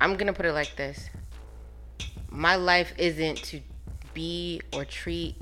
I'm 0.00 0.16
gonna 0.16 0.32
put 0.32 0.46
it 0.46 0.52
like 0.52 0.76
this: 0.76 1.10
my 2.30 2.56
life 2.56 2.92
isn't 2.96 3.38
to 3.44 3.60
be 4.14 4.60
or 4.72 4.84
treat 4.84 5.36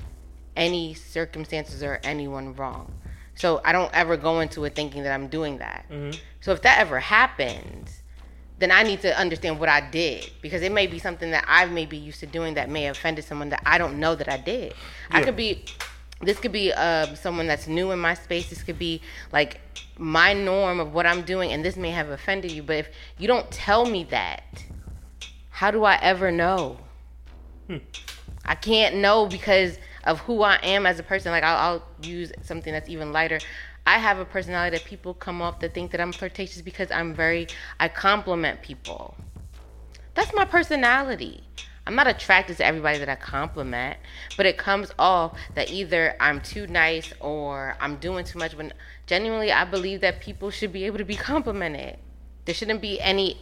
any 0.57 0.95
circumstances 0.95 1.83
or 1.83 2.01
anyone 2.03 2.55
wrong. 2.57 2.93
So 3.35 3.61
I 3.65 3.73
don't 3.73 3.93
ever 3.93 4.17
go 4.17 4.41
into 4.41 4.65
it 4.65 4.75
thinking 4.75 5.03
that 5.03 5.13
I'm 5.13 5.29
doing 5.29 5.59
that. 5.59 5.85
So 6.41 6.53
if 6.53 6.63
that 6.63 6.79
ever 6.79 6.99
happens, 7.01 8.03
then 8.59 8.71
I 8.71 8.83
need 8.83 9.03
to 9.03 9.19
understand 9.19 9.61
what 9.61 9.69
I 9.69 9.83
did 9.91 10.31
because 10.41 10.63
it 10.63 10.73
may 10.73 10.87
be 10.87 10.99
something 10.99 11.31
that 11.33 11.45
I 11.47 11.67
may 11.67 11.85
be 11.85 11.99
used 11.99 12.21
to 12.21 12.27
doing 12.27 12.55
that 12.55 12.71
may 12.71 12.83
have 12.85 12.97
offended 12.97 13.25
someone 13.27 13.51
that 13.51 13.63
I 13.67 13.77
don't 13.77 14.01
know 14.01 14.15
that 14.15 14.29
I 14.31 14.39
did. 14.39 14.73
I 15.11 15.21
could 15.23 15.37
be, 15.37 15.65
this 16.23 16.39
could 16.39 16.53
be 16.53 16.73
uh, 16.73 17.15
someone 17.15 17.47
that's 17.47 17.67
new 17.69 17.91
in 17.91 17.99
my 17.99 18.15
space. 18.15 18.49
This 18.49 18.63
could 18.63 18.79
be 18.79 19.03
like 19.33 19.61
my 19.99 20.33
norm 20.33 20.81
of 20.81 20.95
what 20.95 21.05
I'm 21.05 21.21
doing, 21.23 21.53
and 21.53 21.63
this 21.63 21.77
may 21.77 21.91
have 21.91 22.09
offended 22.09 22.51
you. 22.53 22.63
But 22.63 22.77
if 22.77 22.89
you 23.19 23.27
don't 23.27 23.51
tell 23.51 23.85
me 23.85 24.05
that, 24.05 24.65
how 25.51 25.71
do 25.71 25.85
I 25.85 25.97
ever 26.01 26.31
know? 26.31 26.79
I 28.47 28.55
can't 28.55 28.97
know 28.97 29.27
because 29.27 29.79
of 30.07 30.21
who 30.21 30.43
I 30.43 30.57
am 30.63 30.87
as 30.87 30.99
a 30.99 31.03
person. 31.03 31.33
Like 31.33 31.45
I'll, 31.45 31.57
I'll 31.57 31.83
use 32.03 32.33
something 32.43 32.73
that's 32.73 32.89
even 32.89 33.13
lighter. 33.13 33.39
I 33.87 33.99
have 33.99 34.19
a 34.19 34.25
personality 34.25 34.77
that 34.77 34.87
people 34.87 35.15
come 35.15 35.43
off 35.43 35.59
to 35.61 35.69
think 35.69 35.91
that 35.93 36.01
I'm 36.01 36.13
flirtatious 36.13 36.63
because 36.63 36.91
I'm 36.91 37.15
very 37.15 37.49
I 37.79 37.89
compliment 37.89 38.63
people. 38.63 39.17
That's 40.15 40.33
my 40.35 40.45
personality. 40.45 41.45
I'm 41.87 41.95
not 41.95 42.09
attracted 42.09 42.57
to 42.57 42.67
everybody 42.67 42.99
that 42.99 43.09
I 43.09 43.15
compliment, 43.15 43.99
but 44.37 44.45
it 44.45 44.59
comes 44.59 44.91
off 44.99 45.39
that 45.55 45.71
either 45.71 46.17
I'm 46.19 46.41
too 46.41 46.67
nice 46.67 47.13
or 47.21 47.77
I'm 47.81 47.97
doing 47.97 48.25
too 48.25 48.41
much. 48.41 48.57
When 48.57 48.73
genuinely, 49.07 49.53
I 49.53 49.65
believe 49.65 50.01
that 50.01 50.21
people 50.21 50.51
should 50.51 50.73
be 50.73 50.85
able 50.85 50.99
to 50.99 51.05
be 51.05 51.15
complimented. 51.15 51.99
There 52.45 52.55
shouldn't 52.55 52.81
be 52.81 53.01
any 53.01 53.41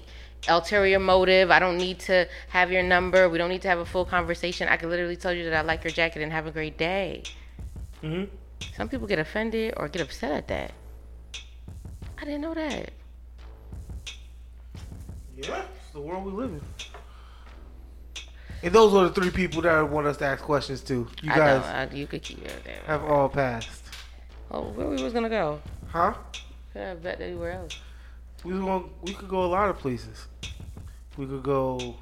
ulterior 0.49 0.99
motive. 0.99 1.51
I 1.51 1.59
don't 1.59 1.77
need 1.79 1.99
to 2.01 2.27
have 2.49 2.71
your 2.71 2.83
number. 2.83 3.29
We 3.29 3.39
don't 3.39 3.49
need 3.51 3.63
to 3.63 3.69
have 3.69 3.79
a 3.79 3.85
full 3.85 4.05
conversation. 4.05 4.69
I 4.69 4.77
can 4.77 4.91
literally 4.91 5.17
tell 5.17 5.33
you 5.33 5.45
that 5.45 5.55
I 5.55 5.61
like 5.63 5.85
your 5.85 5.91
jacket 5.93 6.23
and 6.23 6.33
have 6.33 6.47
a 6.47 6.51
great 6.51 6.77
day. 6.79 7.23
Mhm. 8.03 8.29
Some 8.77 8.89
people 8.89 9.07
get 9.07 9.19
offended 9.19 9.75
or 9.77 9.89
get 9.89 10.03
upset 10.03 10.33
at 10.33 10.49
that. 10.49 10.73
I 12.19 12.25
didn't 12.25 12.41
know 12.43 12.55
that. 12.55 12.91
Yeah, 15.37 15.63
it's 15.63 15.93
the 15.93 16.01
world 16.01 16.25
we 16.25 16.33
live 16.33 16.51
in. 16.51 16.61
And 18.63 18.73
those 18.73 18.95
are 18.95 19.09
the 19.09 19.13
three 19.13 19.31
people 19.31 19.61
that 19.63 19.75
I 19.75 19.83
want 19.83 20.07
us 20.07 20.17
to 20.19 20.25
ask 20.25 20.43
questions 20.43 20.81
to. 20.83 21.07
You 21.23 21.33
I 21.33 21.37
guys 21.37 21.61
know. 21.63 21.69
I, 21.69 21.89
you 21.95 22.07
could 22.07 22.23
keep 22.23 22.43
it 22.45 22.65
there. 22.65 22.81
have 22.87 23.05
all 23.05 23.29
passed. 23.29 23.83
Oh, 24.51 24.63
where 24.71 24.87
we 24.87 25.03
was 25.03 25.13
gonna 25.13 25.29
go? 25.29 25.61
Huh? 25.89 26.15
I 26.75 26.95
bet 26.95 27.21
anywhere 27.21 27.53
else. 27.53 27.79
We 28.43 28.53
was 28.53 28.63
going 28.63 28.91
we 29.03 29.13
could 29.15 29.29
go 29.29 29.45
a 29.45 29.47
lot 29.47 29.69
of 29.69 29.79
places. 29.79 30.27
We 31.17 31.27
could 31.27 31.45
go 31.45 31.95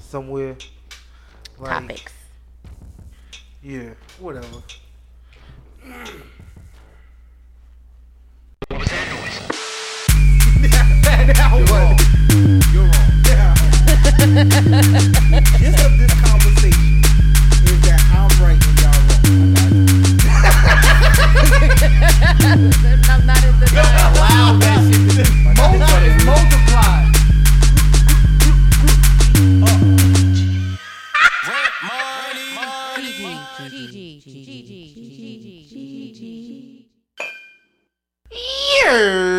somewhere 0.00 0.56
like 1.56 1.70
Topics. 1.70 2.12
Yeah, 3.62 3.90
whatever. 4.18 4.48
What 8.66 8.80
was 8.80 8.88
that 8.88 9.06
noise? 9.14 9.38
now 11.38 11.56
You're 11.56 11.66
what? 11.66 11.78
Wrong. 11.80 11.98
You're 12.72 12.90
wrong. 12.90 13.10
Yeah. 13.24 13.54
Gist 15.58 15.78
of 15.86 15.92
this 15.98 16.14
conversation 16.26 17.06
is 17.70 17.78
that 17.86 18.02
I'm 18.10 18.30
right 18.42 18.58
and 18.58 18.76
y'all 18.82 18.98
wrong. 19.06 19.30
I'm 23.08 23.22
not 23.26 23.42
in 23.44 23.54
denial. 23.60 24.10
Wow, 24.18 24.58
that 24.58 24.82
shit 24.90 25.22
is 26.02 26.24
multiplied. 26.26 27.11
Hello, 38.92 39.31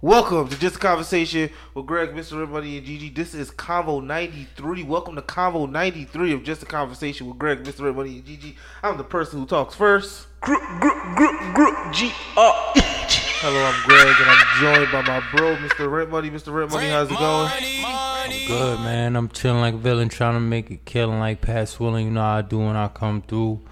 Welcome 0.00 0.48
to 0.48 0.56
Just 0.60 0.76
a 0.76 0.78
Conversation 0.78 1.50
with 1.74 1.86
Greg, 1.86 2.10
Mr. 2.10 2.34
Everybody, 2.34 2.76
and 2.78 2.86
Gigi. 2.86 3.10
This 3.10 3.34
is 3.34 3.50
Convo 3.50 4.00
93. 4.00 4.84
Welcome 4.84 5.16
to 5.16 5.22
Convo 5.22 5.68
93 5.68 6.34
of 6.34 6.44
Just 6.44 6.62
a 6.62 6.66
Conversation 6.66 7.26
with 7.26 7.36
Greg, 7.36 7.64
Mr. 7.64 7.80
Everybody, 7.80 8.18
and 8.18 8.24
Gigi. 8.24 8.56
I'm 8.84 8.96
the 8.96 9.02
person 9.02 9.40
who 9.40 9.46
talks 9.46 9.74
first. 9.74 10.28
Group, 10.40 10.62
group, 10.80 11.16
group, 11.16 11.40
group, 11.52 11.92
G 11.92 12.12
R 12.36 12.72
E 12.76 12.80
G. 13.08 13.20
Hello, 13.40 13.60
I'm 13.60 13.88
Greg, 13.88 14.06
and 14.20 14.30
I'm 14.30 14.60
joined 14.60 14.92
by 14.92 15.02
my 15.02 15.20
bro, 15.36 15.56
Mr. 15.56 15.90
Rent 15.90 16.10
Money. 16.10 16.30
Mr. 16.30 16.54
Rent 16.54 16.70
Money, 16.70 16.90
how's 16.90 17.10
it 17.10 17.18
going? 17.18 17.50
I'm 17.84 18.46
Good 18.46 18.78
man, 18.78 19.16
I'm 19.16 19.28
chilling 19.30 19.60
like 19.60 19.74
a 19.74 19.78
villain, 19.78 20.08
trying 20.10 20.34
to 20.34 20.40
make 20.40 20.70
it 20.70 20.84
killing 20.84 21.18
like 21.18 21.40
Pat 21.40 21.76
Willing. 21.80 22.04
You 22.06 22.12
know 22.12 22.20
how 22.20 22.36
I 22.36 22.42
do 22.42 22.58
when 22.60 22.76
I 22.76 22.86
come 22.86 23.20
through. 23.22 23.62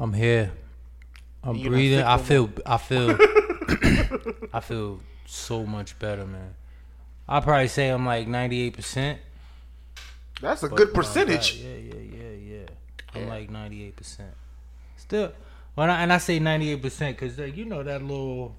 I'm 0.00 0.14
here. 0.14 0.50
I'm 1.44 1.54
You 1.54 1.64
not 1.64 1.70
breathing. 1.70 1.98
sick 2.00 2.06
I 2.08 2.18
feel. 2.18 2.50
I 2.66 2.76
feel. 2.78 3.18
I 4.52 4.60
feel 4.60 4.98
so 5.26 5.64
much 5.64 5.98
better, 5.98 6.26
man. 6.26 6.54
I'll 7.28 7.42
probably 7.42 7.68
say 7.68 7.88
I'm 7.88 8.04
like 8.06 8.26
98 8.28 8.74
percent. 8.74 9.18
That's 10.40 10.62
a 10.62 10.68
good 10.68 10.92
percentage. 10.92 11.54
Yeah, 11.56 11.76
yeah, 11.76 11.94
yeah, 11.94 12.30
yeah. 12.54 12.66
I'm 13.14 13.28
like 13.28 13.50
98 13.50 13.96
percent. 13.96 14.30
Still, 14.96 15.32
when 15.74 15.88
I, 15.90 16.02
and 16.02 16.12
I 16.12 16.18
say 16.18 16.38
98 16.38 16.82
percent 16.82 17.16
because 17.18 17.38
like, 17.38 17.56
you 17.56 17.64
know 17.64 17.82
that 17.82 18.02
little. 18.02 18.56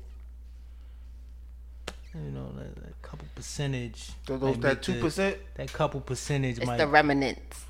You 2.16 2.32
know 2.32 2.52
that, 2.58 2.76
that 2.76 3.02
couple 3.02 3.28
percentage. 3.34 4.12
So 4.28 4.38
those 4.38 4.58
that 4.60 4.84
two 4.84 5.00
percent. 5.00 5.38
That 5.56 5.74
couple 5.74 6.00
percentage 6.00 6.58
It's 6.60 6.68
might 6.68 6.78
the 6.78 6.88
remnants. 6.88 7.66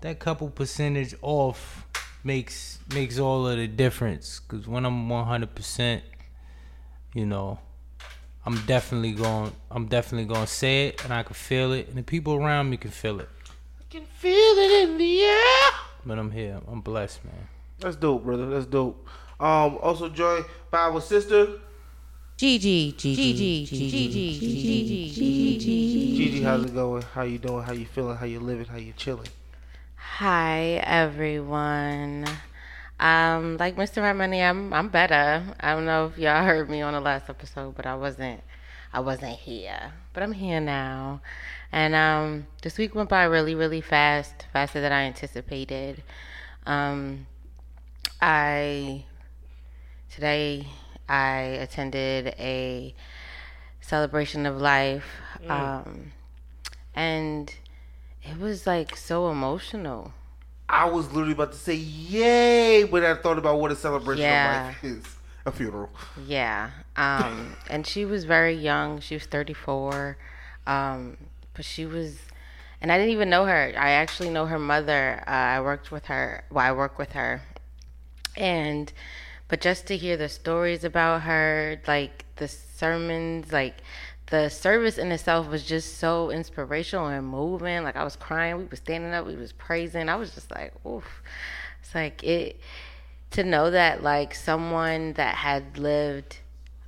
that 0.00 0.18
couple 0.18 0.50
percentage 0.50 1.14
off 1.22 1.86
makes 2.24 2.80
makes 2.92 3.18
all 3.18 3.46
of 3.46 3.56
the 3.56 3.66
difference 3.66 4.40
because 4.40 4.66
when 4.68 4.84
i'm 4.84 5.08
100% 5.08 6.02
you 7.14 7.24
know 7.24 7.58
i'm 8.50 8.60
definitely 8.66 9.12
going 9.12 9.52
i'm 9.70 9.86
definitely 9.86 10.26
going 10.26 10.44
to 10.44 10.52
say 10.52 10.88
it 10.88 11.04
and 11.04 11.12
i 11.14 11.22
can 11.22 11.34
feel 11.34 11.72
it 11.72 11.86
and 11.88 11.96
the 11.96 12.02
people 12.02 12.34
around 12.34 12.68
me 12.68 12.76
can 12.76 12.90
feel 12.90 13.20
it 13.20 13.28
I 13.80 13.84
Can 13.92 14.04
feel 14.04 14.32
it 14.66 14.88
in 14.88 14.98
the 14.98 15.22
air. 15.22 15.70
but 16.04 16.18
i'm 16.18 16.30
here 16.32 16.60
i'm 16.70 16.80
blessed 16.80 17.24
man 17.24 17.48
That's 17.78 17.96
dope, 17.96 18.24
brother. 18.24 18.46
That's 18.50 18.66
dope. 18.66 19.06
Um, 19.38 19.78
also 19.80 20.08
joined 20.10 20.44
by 20.70 20.80
our 20.80 21.00
sister 21.00 21.60
Gigi, 22.36 22.92
Gigi, 22.92 23.14
Gigi, 23.16 23.66
Gigi, 23.66 24.38
Gigi, 24.40 25.10
Gigi. 25.10 26.16
Gigi. 26.16 26.42
How's 26.42 26.64
it 26.64 26.74
going? 26.74 27.02
How 27.14 27.22
you 27.22 27.38
doing? 27.38 27.62
How 27.64 27.72
you 27.72 27.84
feeling? 27.86 28.16
How 28.16 28.24
you 28.26 28.40
living? 28.40 28.64
How 28.66 28.76
you 28.78 28.92
chilling? 28.96 29.28
Hi 29.96 30.80
everyone. 30.84 32.26
Um, 33.00 33.56
like 33.56 33.76
Mr. 33.76 34.02
Rent 34.02 34.18
Money, 34.18 34.42
I'm 34.42 34.74
I'm 34.74 34.88
better. 34.90 35.42
I 35.58 35.72
don't 35.72 35.86
know 35.86 36.06
if 36.06 36.18
y'all 36.18 36.44
heard 36.44 36.68
me 36.68 36.82
on 36.82 36.92
the 36.92 37.00
last 37.00 37.30
episode, 37.30 37.74
but 37.74 37.86
I 37.86 37.94
wasn't 37.94 38.42
I 38.92 39.00
wasn't 39.00 39.38
here. 39.38 39.92
But 40.12 40.22
I'm 40.22 40.32
here 40.32 40.60
now. 40.60 41.22
And 41.72 41.94
um 41.94 42.46
this 42.62 42.76
week 42.76 42.94
went 42.94 43.08
by 43.08 43.24
really, 43.24 43.54
really 43.54 43.80
fast, 43.80 44.46
faster 44.52 44.82
than 44.82 44.92
I 44.92 45.04
anticipated. 45.04 46.02
Um 46.66 47.26
I 48.20 49.06
today 50.12 50.66
I 51.08 51.38
attended 51.38 52.34
a 52.38 52.94
celebration 53.80 54.44
of 54.44 54.60
life. 54.60 55.06
Um 55.48 56.12
and 56.94 57.54
it 58.22 58.38
was 58.38 58.66
like 58.66 58.94
so 58.94 59.30
emotional. 59.30 60.12
I 60.72 60.84
was 60.84 61.06
literally 61.08 61.32
about 61.32 61.52
to 61.52 61.58
say 61.58 61.74
yay, 61.74 62.84
but 62.84 63.04
I 63.04 63.14
thought 63.16 63.38
about 63.38 63.58
what 63.58 63.72
a 63.72 63.76
celebration 63.76 64.22
Yeah. 64.24 64.60
of 64.60 64.66
life 64.68 64.84
is. 64.84 65.04
A 65.46 65.50
funeral. 65.50 65.90
Yeah. 66.26 66.70
Um, 66.96 67.56
and 67.68 67.86
she 67.86 68.04
was 68.04 68.24
very 68.24 68.54
young. 68.54 69.00
She 69.00 69.14
was 69.14 69.24
34. 69.24 70.16
Um, 70.66 71.16
but 71.54 71.64
she 71.64 71.86
was, 71.86 72.18
and 72.80 72.92
I 72.92 72.98
didn't 72.98 73.12
even 73.12 73.30
know 73.30 73.46
her. 73.46 73.72
I 73.76 73.90
actually 73.92 74.28
know 74.30 74.46
her 74.46 74.58
mother. 74.58 75.24
Uh, 75.26 75.30
I 75.30 75.60
worked 75.62 75.90
with 75.90 76.06
her. 76.06 76.44
Well, 76.50 76.64
I 76.64 76.72
work 76.72 76.98
with 76.98 77.12
her. 77.12 77.42
And, 78.36 78.92
but 79.48 79.60
just 79.62 79.86
to 79.86 79.96
hear 79.96 80.16
the 80.18 80.28
stories 80.28 80.84
about 80.84 81.22
her, 81.22 81.80
like 81.86 82.26
the 82.36 82.46
sermons, 82.46 83.50
like 83.52 83.78
the 84.30 84.48
service 84.48 84.96
in 84.96 85.10
itself 85.10 85.48
was 85.48 85.64
just 85.64 85.98
so 85.98 86.30
inspirational 86.30 87.08
and 87.08 87.26
moving. 87.26 87.82
Like 87.82 87.96
I 87.96 88.04
was 88.04 88.16
crying. 88.16 88.58
We 88.58 88.64
were 88.64 88.76
standing 88.76 89.12
up. 89.12 89.26
We 89.26 89.34
was 89.34 89.52
praising. 89.52 90.08
I 90.08 90.16
was 90.16 90.34
just 90.34 90.50
like, 90.50 90.72
oof. 90.86 91.22
It's 91.82 91.94
like 91.94 92.22
it 92.22 92.60
to 93.32 93.44
know 93.44 93.70
that 93.70 94.02
like 94.02 94.34
someone 94.34 95.12
that 95.14 95.36
had 95.36 95.78
lived 95.78 96.38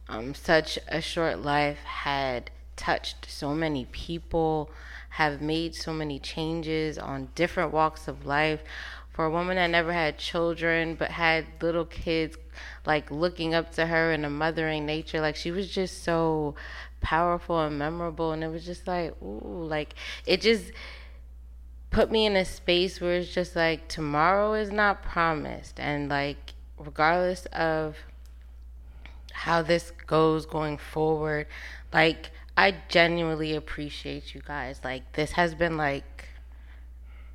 um, 0.09 0.35
such 0.35 0.79
a 0.89 1.01
short 1.01 1.41
life 1.41 1.79
had 1.79 2.51
touched 2.77 3.31
so 3.31 3.55
many 3.55 3.87
people, 3.87 4.71
have 5.11 5.41
made 5.41 5.75
so 5.75 5.93
many 5.93 6.19
changes 6.19 6.99
on 6.99 7.29
different 7.35 7.73
walks 7.73 8.09
of 8.09 8.27
life. 8.27 8.63
For 9.11 9.27
a 9.27 9.31
woman 9.31 9.57
that 9.57 9.67
never 9.67 9.93
had 9.93 10.17
children 10.17 10.95
but 10.95 11.11
had 11.11 11.47
little 11.61 11.85
kids, 11.85 12.37
like 12.87 13.11
looking 13.11 13.53
up 13.53 13.73
to 13.73 13.87
her 13.87 14.11
in 14.13 14.25
a 14.25 14.31
mothering 14.31 14.87
nature, 14.87 15.21
like 15.21 15.37
she 15.37 15.51
was 15.51 15.69
just 15.69 16.03
so 16.03 16.55
powerful 17.03 17.61
and 17.61 17.79
memorable. 17.79 18.33
And 18.33 18.43
it 18.43 18.49
was 18.49 18.65
just 18.65 18.87
like, 18.87 19.15
ooh, 19.23 19.67
like 19.69 19.95
it 20.27 20.41
just 20.41 20.73
put 21.91 22.11
me 22.11 22.25
in 22.25 22.37
a 22.37 22.45
space 22.45 23.01
where 23.01 23.17
it's 23.17 23.33
just 23.33 23.55
like 23.55 23.89
tomorrow 23.89 24.55
is 24.55 24.71
not 24.71 25.03
promised 25.03 25.79
and 25.79 26.09
like 26.09 26.55
regardless 26.79 27.45
of 27.53 27.97
how 29.35 29.61
this 29.61 29.93
goes 30.07 30.47
going 30.47 30.79
forward 30.79 31.47
like 31.93 32.31
I 32.57 32.75
genuinely 32.89 33.55
appreciate 33.55 34.35
you 34.35 34.43
guys. 34.45 34.81
Like 34.85 35.13
this 35.13 35.33
has 35.33 35.55
been 35.55 35.77
like 35.77 36.29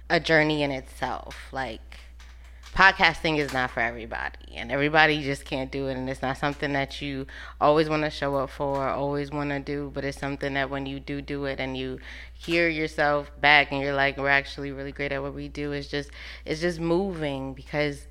a 0.10 0.20
journey 0.20 0.64
in 0.64 0.72
itself. 0.72 1.48
Like 1.52 1.87
podcasting 2.74 3.38
is 3.40 3.54
not 3.54 3.72
for 3.72 3.80
everybody 3.80 4.56
and 4.56 4.72
everybody 4.72 5.24
just 5.24 5.46
can't 5.46 5.72
do 5.72 5.88
it 5.88 5.98
and 5.98 6.10
it's 6.10 6.22
not 6.22 6.38
something 6.38 6.74
that 6.74 7.02
you 7.02 7.26
always 7.60 7.90
want 7.90 8.04
to 8.04 8.10
show 8.10 8.36
up 8.36 8.50
for 8.50 8.88
always 8.88 9.32
want 9.32 9.50
to 9.50 9.60
do 9.60 9.92
but 9.96 10.06
it's 10.06 10.20
something 10.20 10.54
that 10.54 10.70
when 10.70 10.86
you 10.86 11.00
do 11.00 11.22
do 11.22 11.46
it 11.46 11.60
and 11.60 11.76
you 11.76 11.98
hear 12.34 12.70
yourself 12.70 13.32
back 13.42 13.72
and 13.72 13.82
you're 13.82 13.96
like 13.96 14.18
we're 14.18 14.30
actually 14.30 14.72
really 14.72 14.92
great 14.92 15.12
at 15.12 15.24
what 15.24 15.34
we 15.34 15.48
do 15.48 15.72
it's 15.72 15.88
just 15.88 16.12
it's 16.46 16.62
just 16.62 16.80
moving 16.80 17.54
because 17.54 18.08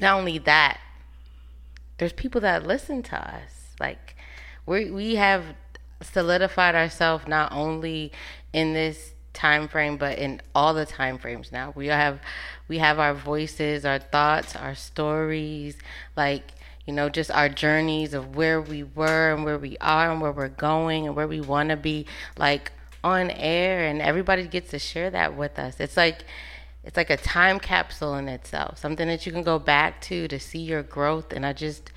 not 0.00 0.18
only 0.18 0.38
that 0.38 0.80
there's 2.00 2.14
people 2.14 2.40
that 2.40 2.66
listen 2.66 3.02
to 3.02 3.16
us. 3.16 3.74
Like 3.78 4.16
we 4.64 4.90
we 4.90 5.16
have 5.16 5.44
solidified 6.00 6.74
ourselves 6.74 7.28
not 7.28 7.52
only 7.52 8.10
in 8.54 8.72
this 8.72 9.12
time 9.34 9.68
frame 9.68 9.98
but 9.98 10.18
in 10.18 10.40
all 10.54 10.72
the 10.72 10.86
time 10.86 11.18
frames 11.18 11.52
now. 11.52 11.74
We 11.76 11.88
have 11.88 12.20
we 12.70 12.78
have 12.78 13.00
our 13.00 13.14
voices 13.14 13.84
our 13.84 13.98
thoughts 13.98 14.54
our 14.54 14.76
stories 14.76 15.76
like 16.16 16.52
you 16.86 16.92
know 16.92 17.08
just 17.08 17.30
our 17.32 17.48
journeys 17.48 18.14
of 18.14 18.36
where 18.36 18.60
we 18.60 18.84
were 18.84 19.34
and 19.34 19.44
where 19.44 19.58
we 19.58 19.76
are 19.80 20.12
and 20.12 20.20
where 20.20 20.30
we're 20.30 20.48
going 20.48 21.04
and 21.06 21.16
where 21.16 21.26
we 21.26 21.40
want 21.40 21.68
to 21.68 21.76
be 21.76 22.06
like 22.38 22.70
on 23.02 23.30
air 23.30 23.84
and 23.84 24.00
everybody 24.00 24.46
gets 24.46 24.70
to 24.70 24.78
share 24.78 25.10
that 25.10 25.36
with 25.36 25.58
us. 25.58 25.80
It's 25.80 25.96
like 25.96 26.24
it's 26.84 26.96
like 26.96 27.10
a 27.10 27.16
time 27.16 27.58
capsule 27.58 28.14
in 28.14 28.28
itself 28.28 28.78
something 28.78 29.08
that 29.08 29.26
you 29.26 29.32
can 29.32 29.42
go 29.42 29.58
back 29.58 30.00
to 30.00 30.28
to 30.28 30.38
see 30.40 30.60
your 30.60 30.82
growth 30.82 31.30
and 31.30 31.44
i 31.44 31.52
just 31.52 31.92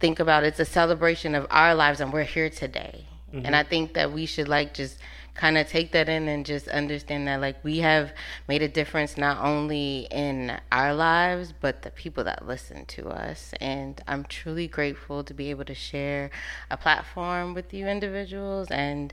think 0.00 0.18
about 0.18 0.42
it, 0.42 0.48
it's 0.48 0.60
a 0.60 0.64
celebration 0.64 1.34
of 1.34 1.46
our 1.50 1.74
lives 1.74 2.00
and 2.00 2.12
we're 2.12 2.22
here 2.22 2.48
today. 2.48 3.04
Mm-hmm. 3.28 3.44
and 3.44 3.54
i 3.54 3.62
think 3.62 3.92
that 3.92 4.10
we 4.10 4.24
should 4.24 4.48
like 4.48 4.72
just 4.72 4.96
kind 5.36 5.58
of 5.58 5.68
take 5.68 5.92
that 5.92 6.08
in 6.08 6.28
and 6.28 6.46
just 6.46 6.66
understand 6.68 7.28
that 7.28 7.40
like 7.40 7.62
we 7.62 7.78
have 7.78 8.12
made 8.48 8.62
a 8.62 8.68
difference 8.68 9.16
not 9.16 9.38
only 9.44 10.08
in 10.10 10.58
our 10.72 10.94
lives 10.94 11.52
but 11.60 11.82
the 11.82 11.90
people 11.90 12.24
that 12.24 12.46
listen 12.46 12.86
to 12.86 13.08
us. 13.08 13.52
And 13.60 14.00
i'm 14.08 14.24
truly 14.24 14.66
grateful 14.66 15.22
to 15.24 15.34
be 15.34 15.50
able 15.50 15.64
to 15.66 15.74
share 15.74 16.30
a 16.70 16.76
platform 16.76 17.54
with 17.54 17.72
you 17.72 17.86
individuals 17.86 18.68
and 18.70 19.12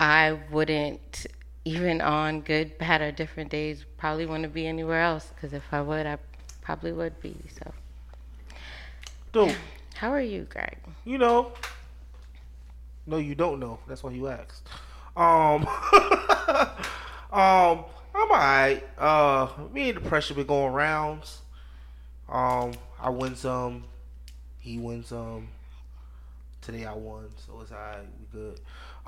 i 0.00 0.38
wouldn't 0.50 1.26
even 1.64 2.00
on 2.00 2.40
good 2.40 2.76
bad 2.78 3.00
or 3.00 3.10
different 3.10 3.50
days 3.50 3.84
probably 3.96 4.26
want 4.26 4.42
to 4.42 4.48
be 4.48 4.66
anywhere 4.66 5.00
else 5.00 5.32
because 5.34 5.52
if 5.52 5.64
i 5.72 5.80
would 5.80 6.06
i 6.06 6.18
probably 6.66 6.90
would 6.90 7.20
be 7.20 7.36
so. 7.62 7.72
Dude, 9.32 9.54
how 9.94 10.10
are 10.10 10.20
you 10.20 10.48
greg? 10.50 10.78
You 11.04 11.18
know 11.18 11.52
no, 13.06 13.18
you 13.18 13.34
don't 13.34 13.60
know. 13.60 13.78
That's 13.86 14.02
why 14.02 14.10
you 14.10 14.28
asked. 14.28 14.68
Um, 15.16 15.66
um, 17.32 17.84
I'm 18.14 18.30
alright. 18.30 18.84
Uh, 18.98 19.48
me 19.72 19.90
and 19.90 19.98
the 19.98 20.08
pressure 20.08 20.34
been 20.34 20.46
going 20.46 20.72
rounds. 20.72 21.42
Um, 22.28 22.72
I 23.00 23.10
win 23.10 23.36
some, 23.36 23.84
he 24.58 24.78
wins 24.78 25.08
some. 25.08 25.48
Today 26.60 26.84
I 26.84 26.94
won, 26.94 27.28
so 27.46 27.60
it's 27.62 27.70
alright. 27.70 28.04
We 28.18 28.40
good. 28.40 28.60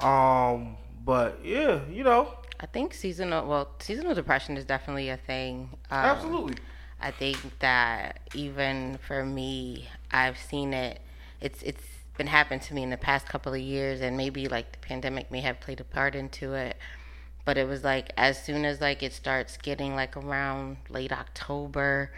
Um, 0.04 0.76
but 1.04 1.40
yeah, 1.44 1.80
you 1.90 2.04
know. 2.04 2.34
I 2.60 2.66
think 2.66 2.94
seasonal. 2.94 3.46
Well, 3.48 3.68
seasonal 3.80 4.14
depression 4.14 4.56
is 4.56 4.64
definitely 4.64 5.08
a 5.08 5.16
thing. 5.16 5.70
Um, 5.90 5.98
Absolutely. 5.98 6.56
I 7.00 7.10
think 7.10 7.38
that 7.60 8.20
even 8.34 8.98
for 9.06 9.24
me, 9.24 9.88
I've 10.10 10.38
seen 10.38 10.72
it. 10.72 11.00
It's 11.40 11.62
it's 11.62 11.84
been 12.18 12.26
happening 12.26 12.60
to 12.60 12.74
me 12.74 12.82
in 12.82 12.90
the 12.90 12.96
past 12.96 13.26
couple 13.28 13.54
of 13.54 13.60
years 13.60 14.00
and 14.00 14.16
maybe 14.16 14.48
like 14.48 14.72
the 14.72 14.78
pandemic 14.78 15.30
may 15.30 15.40
have 15.40 15.58
played 15.60 15.80
a 15.80 15.84
part 15.84 16.14
into 16.14 16.52
it 16.52 16.76
but 17.44 17.56
it 17.56 17.66
was 17.66 17.82
like 17.84 18.12
as 18.18 18.42
soon 18.42 18.64
as 18.64 18.80
like 18.80 19.02
it 19.02 19.12
starts 19.12 19.56
getting 19.56 19.94
like 19.94 20.16
around 20.16 20.76
late 20.90 21.12
october 21.12 22.10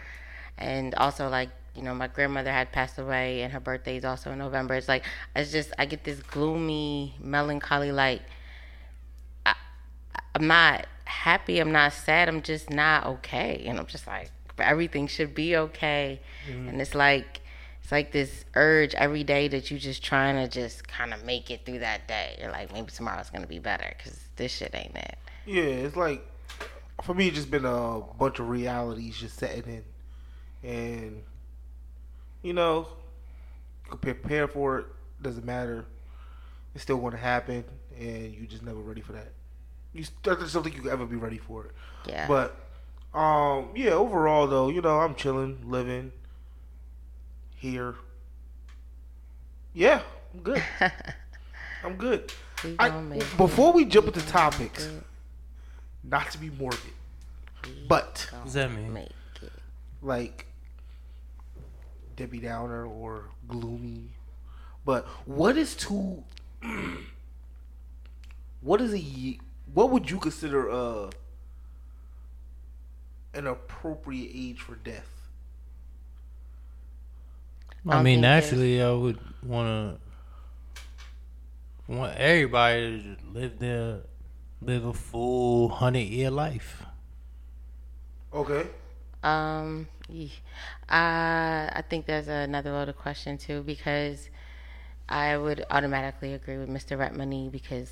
and 0.57 0.93
also 0.95 1.29
like 1.29 1.49
you 1.75 1.83
know 1.83 1.93
my 1.93 2.07
grandmother 2.07 2.51
had 2.51 2.71
passed 2.71 2.97
away 2.97 3.43
and 3.43 3.53
her 3.53 3.59
birthday 3.59 3.95
is 3.95 4.03
also 4.03 4.31
in 4.31 4.39
november 4.39 4.73
it's 4.73 4.89
like 4.89 5.05
it's 5.35 5.51
just 5.51 5.71
i 5.77 5.85
get 5.85 6.03
this 6.03 6.21
gloomy 6.23 7.15
melancholy 7.21 7.91
like 7.91 8.21
I, 9.45 9.53
i'm 10.35 10.47
not 10.47 10.87
happy 11.05 11.59
i'm 11.59 11.71
not 11.71 11.93
sad 11.93 12.27
i'm 12.27 12.41
just 12.41 12.69
not 12.69 13.05
okay 13.05 13.63
and 13.67 13.79
i'm 13.79 13.85
just 13.85 14.07
like 14.07 14.31
everything 14.57 15.07
should 15.07 15.33
be 15.33 15.55
okay 15.55 16.19
mm-hmm. 16.47 16.69
and 16.69 16.81
it's 16.81 16.95
like 16.95 17.40
it's 17.91 17.97
like 17.97 18.13
this 18.13 18.45
urge 18.55 18.95
every 18.95 19.25
day 19.25 19.49
that 19.49 19.69
you're 19.69 19.77
just 19.77 20.01
trying 20.01 20.35
to 20.35 20.47
just 20.47 20.87
kind 20.87 21.13
of 21.13 21.25
make 21.25 21.51
it 21.51 21.65
through 21.65 21.79
that 21.79 22.07
day. 22.07 22.37
You're 22.39 22.49
like, 22.49 22.71
maybe 22.71 22.89
tomorrow's 22.89 23.29
gonna 23.29 23.47
be 23.47 23.59
better 23.59 23.93
because 23.97 24.17
this 24.37 24.53
shit 24.53 24.73
ain't 24.73 24.95
it. 24.95 25.17
Yeah, 25.45 25.63
it's 25.63 25.97
like 25.97 26.25
for 27.03 27.13
me, 27.13 27.27
it's 27.27 27.35
just 27.35 27.51
been 27.51 27.65
a 27.65 27.99
bunch 28.17 28.39
of 28.39 28.47
realities 28.47 29.17
just 29.17 29.37
setting 29.37 29.83
in, 30.63 30.69
and 30.69 31.23
you 32.41 32.53
know, 32.53 32.87
prepare 33.99 34.47
for 34.47 34.79
it. 34.79 34.85
Doesn't 35.21 35.45
matter. 35.45 35.83
It's 36.73 36.83
still 36.83 36.97
going 36.97 37.11
to 37.11 37.17
happen, 37.17 37.65
and 37.99 38.33
you 38.33 38.47
just 38.47 38.63
never 38.63 38.79
ready 38.79 39.01
for 39.01 39.11
that. 39.11 39.33
You 39.91 40.05
I 40.27 40.35
just 40.35 40.53
don't 40.53 40.63
think 40.63 40.77
you 40.77 40.81
could 40.81 40.93
ever 40.93 41.05
be 41.05 41.17
ready 41.17 41.39
for 41.39 41.65
it. 41.65 41.71
Yeah. 42.07 42.25
But 42.25 42.55
um, 43.13 43.71
yeah. 43.75 43.91
Overall, 43.91 44.47
though, 44.47 44.69
you 44.69 44.79
know, 44.79 45.01
I'm 45.01 45.13
chilling, 45.13 45.69
living 45.69 46.13
here. 47.61 47.95
Yeah, 49.73 50.01
I'm 50.33 50.39
good. 50.41 50.63
I'm 51.83 51.95
good. 51.95 52.33
I, 52.79 52.89
before 53.37 53.71
we 53.71 53.85
jump 53.85 54.07
into 54.07 54.25
topics, 54.27 54.89
not 56.03 56.31
to 56.31 56.37
be 56.39 56.49
morbid, 56.49 56.79
but 57.87 58.27
what 58.31 58.43
does 58.43 58.53
that 58.53 58.71
mean? 58.71 59.07
Like 60.01 60.47
Debbie 62.15 62.39
Downer 62.39 62.85
or 62.85 63.25
gloomy. 63.47 64.09
But 64.83 65.07
what 65.25 65.55
is 65.55 65.75
too? 65.75 66.23
what 68.61 68.81
is 68.81 68.93
a? 68.93 69.37
What 69.73 69.91
would 69.91 70.09
you 70.09 70.19
consider 70.19 70.67
a? 70.67 71.09
An 73.33 73.47
appropriate 73.47 74.31
age 74.33 74.59
for 74.59 74.75
death? 74.75 75.10
I, 77.87 78.03
mean, 78.03 78.21
naturally, 78.21 78.81
I 78.81 78.91
would 78.91 79.19
want 79.43 79.99
to 81.89 81.93
want 81.93 82.15
everybody 82.17 83.01
to 83.01 83.39
live 83.39 83.59
their 83.59 84.01
live 84.61 84.85
a 84.85 84.93
full 84.93 85.69
hundred 85.69 86.07
year 86.07 86.29
life. 86.29 86.83
Okay. 88.33 88.67
Um, 89.23 89.87
I 90.89 91.69
I 91.73 91.83
think 91.89 92.05
there's 92.05 92.27
another 92.27 92.71
loaded 92.71 92.97
question 92.97 93.37
too 93.37 93.63
because 93.63 94.29
I 95.09 95.37
would 95.37 95.65
automatically 95.69 96.33
agree 96.33 96.57
with 96.57 96.69
Mr. 96.69 96.97
Rent 96.97 97.17
Money 97.17 97.49
because 97.51 97.91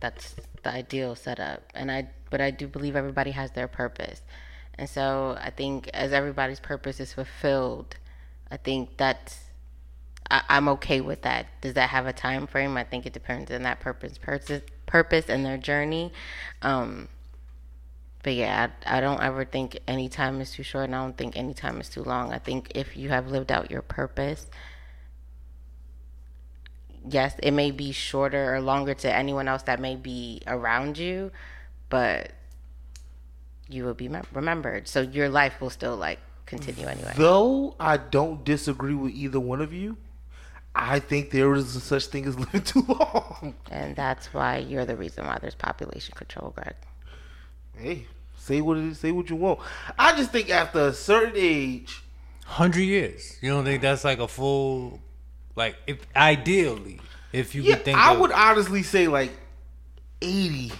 that's 0.00 0.34
the 0.62 0.70
ideal 0.70 1.14
setup, 1.14 1.62
and 1.74 1.90
I 1.90 2.08
but 2.30 2.40
I 2.40 2.50
do 2.50 2.66
believe 2.66 2.96
everybody 2.96 3.30
has 3.30 3.52
their 3.52 3.68
purpose, 3.68 4.22
and 4.74 4.88
so 4.88 5.36
I 5.40 5.50
think 5.50 5.88
as 5.94 6.12
everybody's 6.12 6.60
purpose 6.60 7.00
is 7.00 7.12
fulfilled 7.12 7.96
I 8.52 8.58
think 8.58 8.98
that's 8.98 9.38
I, 10.30 10.42
am 10.50 10.68
okay 10.68 11.00
with 11.00 11.22
that. 11.22 11.46
Does 11.62 11.74
that 11.74 11.88
have 11.88 12.06
a 12.06 12.12
time 12.12 12.46
frame? 12.46 12.76
I 12.76 12.84
think 12.84 13.06
it 13.06 13.12
depends 13.12 13.50
on 13.50 13.62
that 13.62 13.80
purpose, 13.80 14.18
purpose, 14.18 14.62
purpose, 14.86 15.28
and 15.28 15.44
their 15.44 15.58
journey. 15.58 16.12
Um, 16.60 17.08
but 18.22 18.34
yeah, 18.34 18.68
I, 18.86 18.98
I 18.98 19.00
don't 19.00 19.22
ever 19.22 19.44
think 19.44 19.78
any 19.88 20.08
time 20.08 20.40
is 20.40 20.52
too 20.52 20.62
short, 20.62 20.84
and 20.84 20.94
I 20.94 21.02
don't 21.02 21.16
think 21.16 21.36
any 21.36 21.54
time 21.54 21.80
is 21.80 21.88
too 21.88 22.02
long. 22.02 22.32
I 22.32 22.38
think 22.38 22.72
if 22.74 22.96
you 22.96 23.08
have 23.08 23.30
lived 23.30 23.50
out 23.50 23.70
your 23.70 23.82
purpose, 23.82 24.46
yes, 27.08 27.34
it 27.42 27.50
may 27.50 27.70
be 27.70 27.90
shorter 27.92 28.54
or 28.54 28.60
longer 28.60 28.94
to 28.94 29.14
anyone 29.14 29.48
else 29.48 29.62
that 29.64 29.80
may 29.80 29.96
be 29.96 30.42
around 30.46 30.98
you, 30.98 31.32
but 31.88 32.32
you 33.68 33.84
will 33.84 33.94
be 33.94 34.10
remembered. 34.32 34.88
So 34.88 35.00
your 35.00 35.28
life 35.28 35.60
will 35.60 35.70
still 35.70 35.96
like 35.96 36.20
continue 36.46 36.86
anyway. 36.86 37.12
Though 37.16 37.74
I 37.78 37.96
don't 37.96 38.44
disagree 38.44 38.94
with 38.94 39.12
either 39.12 39.40
one 39.40 39.60
of 39.60 39.72
you, 39.72 39.96
I 40.74 40.98
think 41.00 41.30
there 41.30 41.52
is 41.54 41.76
a 41.76 41.80
such 41.80 42.06
thing 42.06 42.26
as 42.26 42.38
living 42.38 42.62
too 42.62 42.84
long. 42.88 43.54
And 43.70 43.94
that's 43.94 44.32
why 44.32 44.58
you're 44.58 44.84
the 44.84 44.96
reason 44.96 45.26
why 45.26 45.38
there's 45.40 45.54
population 45.54 46.14
control, 46.16 46.52
Greg. 46.56 46.74
Hey, 47.76 48.06
say 48.36 48.60
what 48.60 48.76
it 48.76 48.84
is, 48.84 48.98
say 48.98 49.12
what 49.12 49.30
you 49.30 49.36
want. 49.36 49.60
I 49.98 50.16
just 50.16 50.30
think 50.30 50.50
after 50.50 50.88
a 50.88 50.92
certain 50.92 51.34
age, 51.36 52.02
hundred 52.44 52.82
years. 52.82 53.38
You 53.40 53.50
don't 53.50 53.64
think 53.64 53.82
that's 53.82 54.04
like 54.04 54.18
a 54.18 54.28
full, 54.28 55.00
like 55.56 55.76
if 55.86 55.98
ideally, 56.14 57.00
if 57.32 57.54
you 57.54 57.62
yeah, 57.62 57.76
could 57.76 57.84
think. 57.84 57.98
I 57.98 58.12
of, 58.12 58.20
would 58.20 58.32
honestly 58.32 58.82
say 58.82 59.08
like 59.08 59.32
eighty. 60.20 60.72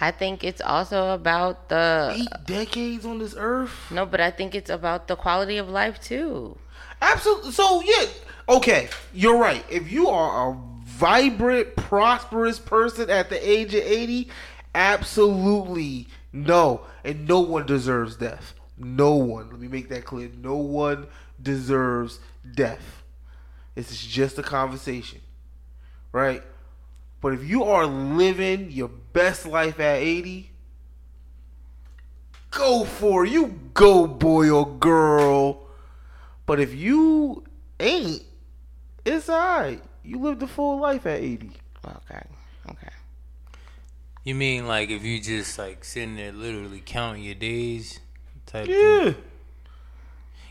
I 0.00 0.10
think 0.10 0.42
it's 0.44 0.60
also 0.62 1.12
about 1.12 1.68
the 1.68 2.14
Eight 2.16 2.46
decades 2.46 3.04
on 3.04 3.18
this 3.18 3.34
earth. 3.36 3.72
no, 3.90 4.06
but 4.06 4.20
I 4.20 4.30
think 4.30 4.54
it's 4.54 4.70
about 4.70 5.08
the 5.08 5.16
quality 5.16 5.58
of 5.58 5.68
life 5.68 6.00
too. 6.00 6.56
Absolutely. 7.02 7.52
So 7.52 7.82
yeah, 7.82 8.06
okay, 8.48 8.88
you're 9.12 9.36
right. 9.38 9.64
If 9.70 9.90
you 9.92 10.08
are 10.08 10.52
a 10.52 10.58
vibrant, 10.84 11.76
prosperous 11.76 12.58
person 12.58 13.10
at 13.10 13.28
the 13.30 13.48
age 13.48 13.74
of 13.74 13.82
eighty, 13.82 14.28
absolutely 14.74 16.08
no, 16.32 16.82
and 17.04 17.26
no 17.26 17.40
one 17.40 17.66
deserves 17.66 18.16
death. 18.16 18.54
No 18.78 19.14
one. 19.14 19.50
Let 19.50 19.60
me 19.60 19.68
make 19.68 19.88
that 19.90 20.04
clear. 20.04 20.30
No 20.40 20.56
one 20.56 21.06
deserves 21.42 22.20
death. 22.54 23.02
This 23.74 23.90
is 23.90 24.00
just 24.00 24.38
a 24.38 24.42
conversation, 24.42 25.20
right? 26.12 26.42
But 27.20 27.34
if 27.34 27.44
you 27.44 27.64
are 27.64 27.86
living 27.86 28.70
your 28.70 28.88
best 28.88 29.46
life 29.46 29.78
at 29.78 29.96
eighty, 29.96 30.50
go 32.50 32.84
for 32.84 33.24
it. 33.24 33.32
You 33.32 33.58
go, 33.74 34.06
boy 34.06 34.50
or 34.50 34.66
girl. 34.66 35.66
But 36.46 36.60
if 36.60 36.74
you 36.74 37.44
ain't, 37.78 38.22
it's 39.04 39.28
alright. 39.28 39.82
You 40.02 40.18
lived 40.18 40.42
a 40.42 40.46
full 40.46 40.80
life 40.80 41.06
at 41.06 41.20
80. 41.20 41.50
Okay. 41.86 42.22
Okay. 42.70 42.88
You 44.24 44.34
mean 44.34 44.66
like 44.66 44.90
if 44.90 45.04
you 45.04 45.20
just 45.20 45.58
like 45.58 45.84
sitting 45.84 46.16
there 46.16 46.32
literally 46.32 46.82
counting 46.84 47.22
your 47.22 47.34
days 47.34 48.00
type 48.46 48.66
thing? 48.66 48.74
Yeah. 48.74 49.12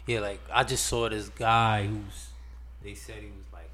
Yeah, 0.05 0.19
like 0.21 0.39
I 0.51 0.63
just 0.63 0.85
saw 0.85 1.09
this 1.09 1.29
guy 1.29 1.85
who's 1.85 2.29
they 2.83 2.93
said 2.93 3.17
he 3.17 3.27
was 3.27 3.45
like 3.51 3.69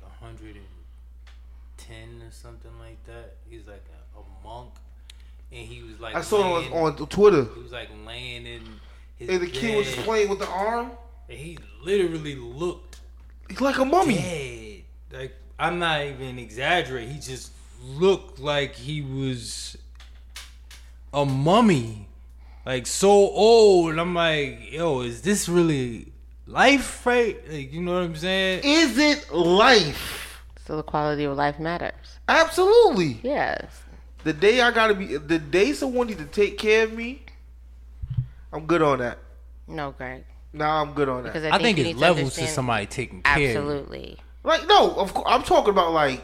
110 1.88 2.28
or 2.28 2.32
something 2.32 2.72
like 2.80 3.04
that. 3.06 3.36
He's 3.50 3.66
like 3.68 3.86
a, 4.16 4.20
a 4.20 4.24
monk 4.44 4.70
and 5.52 5.68
he 5.68 5.84
was 5.84 6.00
like 6.00 6.16
I 6.16 6.22
saw 6.22 6.58
laying- 6.58 6.72
it 6.72 6.76
on, 6.76 6.96
on 7.00 7.08
Twitter. 7.08 7.46
he 7.56 7.62
was 7.62 7.72
like 7.72 7.90
laying 8.06 8.46
in 8.46 8.62
his 9.18 9.30
And 9.30 9.42
the 9.42 9.48
kid 9.48 9.78
was 9.78 9.94
bed, 9.96 10.06
playing 10.06 10.30
with 10.30 10.40
the 10.40 10.48
arm. 10.48 10.92
and 11.30 11.38
he 11.38 11.58
literally 11.84 12.36
looked 12.36 13.00
He's 13.50 13.62
like 13.62 13.78
a 13.78 13.86
mummy. 13.86 14.16
dead. 15.12 15.20
Like 15.20 15.36
I'm 15.60 15.80
not 15.80 16.02
even 16.02 16.40
exaggerating. 16.40 17.14
He 17.14 17.20
just 17.20 17.52
looked 17.84 18.40
like 18.40 18.74
he 18.76 19.02
was 19.02 19.78
a 21.14 21.26
mummy, 21.26 22.08
like 22.66 22.88
so 22.88 23.10
old. 23.12 23.92
And 23.92 24.02
I'm 24.02 24.14
like, 24.16 24.72
yo, 24.72 25.02
is 25.02 25.22
this 25.22 25.48
really 25.48 26.12
life? 26.48 27.06
Right? 27.06 27.38
Like, 27.50 27.72
you 27.72 27.82
know 27.82 27.94
what 27.94 28.04
I'm 28.04 28.16
saying? 28.16 28.62
Is 28.64 28.98
it 28.98 29.32
life? 29.34 30.25
So 30.66 30.76
the 30.76 30.84
quality 30.84 31.26
of 31.26 31.38
life 31.38 31.60
matters. 31.60 32.20
Absolutely. 32.28 33.20
Yes. 33.24 33.84
The 34.24 34.34
day 34.34 34.62
I 34.62 34.72
gotta 34.72 34.96
be, 34.96 35.18
the 35.18 35.38
day 35.38 35.74
someone 35.74 36.08
needs 36.08 36.20
to 36.20 36.26
take 36.26 36.58
care 36.58 36.86
of 36.86 36.94
me, 36.94 37.22
I'm 38.52 38.66
good 38.66 38.82
on 38.82 39.00
that. 39.00 39.20
No, 39.68 39.92
Greg. 39.92 40.24
Nah, 40.54 40.82
I'm 40.82 40.94
good 40.94 41.10
on 41.10 41.24
that. 41.24 41.34
Because 41.34 41.44
I, 41.44 41.56
I 41.56 41.60
think 41.60 41.78
you 41.78 41.84
it's 41.84 41.88
need 41.90 41.94
to 41.94 42.00
levels 42.00 42.36
to 42.36 42.48
somebody 42.48 42.88
taking 42.88 43.22
care. 43.22 43.36
of. 43.36 43.42
Absolutely. 43.58 44.18
Like, 44.44 44.68
no, 44.68 44.92
of 44.96 45.14
course, 45.14 45.28
I'm 45.30 45.44
talking 45.44 45.72
about 45.72 45.92
like, 45.92 46.22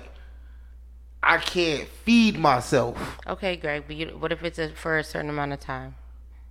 I 1.21 1.37
can't 1.37 1.87
feed 1.87 2.39
myself. 2.39 3.19
Okay, 3.27 3.55
Greg. 3.57 3.83
But 3.85 3.95
you, 3.95 4.07
what 4.07 4.31
if 4.31 4.43
it's 4.43 4.57
a, 4.57 4.69
for 4.69 4.97
a 4.97 5.03
certain 5.03 5.29
amount 5.29 5.53
of 5.53 5.59
time? 5.59 5.95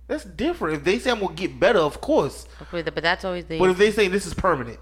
That's 0.07 0.23
different. 0.23 0.77
If 0.77 0.83
they 0.83 0.99
say 0.99 1.11
I'm 1.11 1.19
gonna 1.19 1.33
get 1.33 1.59
better, 1.59 1.79
of 1.79 1.99
course. 1.99 2.47
Okay, 2.61 2.81
but 2.89 3.03
that's 3.03 3.25
always 3.25 3.45
the. 3.45 3.59
But 3.59 3.71
if 3.71 3.77
they 3.77 3.91
say 3.91 4.07
this 4.07 4.25
is 4.25 4.33
permanent, 4.33 4.79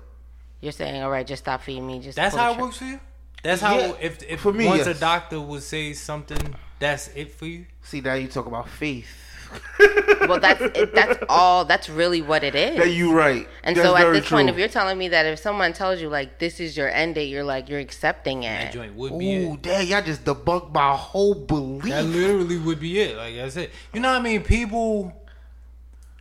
you're 0.61 0.71
saying, 0.71 1.01
all 1.03 1.09
right, 1.09 1.25
just 1.25 1.43
stop 1.43 1.61
feeding 1.61 1.87
me. 1.87 1.99
Just 1.99 2.15
That's 2.15 2.35
how 2.35 2.53
it 2.53 2.59
works 2.59 2.77
for 2.77 2.85
you. 2.85 2.99
That's 3.43 3.61
how 3.61 3.77
Yeah, 3.77 3.93
if 4.01 4.21
if 4.23 4.41
for 4.41 4.51
me, 4.51 4.65
once 4.65 4.85
a 4.87 4.93
doctor 4.93 5.39
would 5.39 5.63
say 5.63 5.93
something, 5.93 6.55
that's 6.79 7.07
it 7.15 7.31
for 7.31 7.45
you. 7.45 7.65
see 7.81 8.01
now 8.01 8.15
you 8.15 8.27
talk 8.27 8.45
about 8.45 8.67
faith. 8.69 9.07
Well, 10.27 10.39
that's 10.39 10.61
it, 10.61 10.93
that's 10.93 11.23
all. 11.27 11.65
That's 11.65 11.89
really 11.89 12.21
what 12.21 12.43
it 12.43 12.53
is. 12.53 12.77
That 12.77 12.89
you 12.89 13.13
right. 13.13 13.47
And 13.63 13.75
That's 13.75 13.87
so 13.87 13.95
at 13.95 14.01
very 14.01 14.19
this 14.19 14.29
point, 14.29 14.47
if 14.49 14.57
you're 14.57 14.67
telling 14.67 14.95
me 14.97 15.07
that 15.07 15.25
if 15.25 15.39
someone 15.39 15.73
tells 15.73 15.99
you 16.01 16.07
like 16.09 16.37
this 16.37 16.59
is 16.59 16.77
your 16.77 16.87
end 16.89 17.15
date, 17.15 17.29
you're 17.29 17.43
like 17.43 17.67
you're 17.67 17.79
accepting 17.79 18.43
it. 18.43 18.47
That 18.49 18.75
it. 18.75 18.77
joint 18.77 18.93
would 18.95 19.17
be 19.17 19.37
Ooh, 19.37 19.53
it. 19.53 19.61
dang, 19.63 19.87
y'all 19.87 20.03
just 20.03 20.23
debunked 20.23 20.71
my 20.71 20.95
whole 20.95 21.33
belief. 21.33 21.85
That 21.85 22.05
literally 22.05 22.57
would 22.59 22.79
be 22.79 22.99
it. 22.99 23.17
Like 23.17 23.37
I 23.37 23.49
said, 23.49 23.71
you 23.91 24.01
know 24.01 24.11
what 24.11 24.19
I 24.19 24.23
mean? 24.23 24.43
People, 24.43 25.13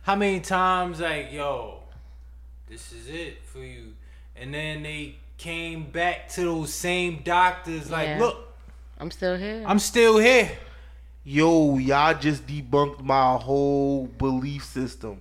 how 0.03 0.15
many 0.15 0.39
times 0.39 0.99
like, 0.99 1.31
yo, 1.31 1.83
this 2.67 2.91
is 2.93 3.09
it 3.09 3.43
for 3.43 3.59
you, 3.59 3.88
and 4.39 4.53
then 4.53 4.83
they 4.83 5.15
came 5.37 5.89
back 5.89 6.29
to 6.29 6.41
those 6.41 6.73
same 6.73 7.21
doctors. 7.23 7.89
Like, 7.89 8.07
Yeah. 8.07 8.19
look, 8.19 8.53
I'm 8.99 9.11
still 9.11 9.37
here. 9.37 9.63
I'm 9.65 9.79
still 9.79 10.17
here. 10.17 10.51
Yo, 11.23 11.77
y'all 11.77 12.17
just 12.17 12.47
debunked 12.47 13.01
my 13.01 13.35
whole 13.37 14.07
belief 14.07 14.63
system. 14.65 15.19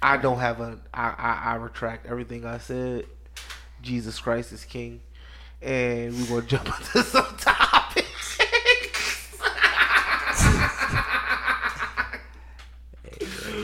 I 0.00 0.16
don't 0.18 0.38
have 0.38 0.60
a. 0.60 0.78
I, 0.92 1.08
I, 1.16 1.40
I 1.52 1.54
retract 1.56 2.06
everything 2.06 2.44
I 2.44 2.58
said. 2.58 3.06
Jesus 3.82 4.18
Christ 4.18 4.52
is 4.52 4.64
King, 4.64 5.00
and 5.62 6.12
we're 6.28 6.40
gonna 6.40 6.46
jump 6.46 6.66
into 6.78 7.02
some 7.02 7.36
topics. 7.38 8.38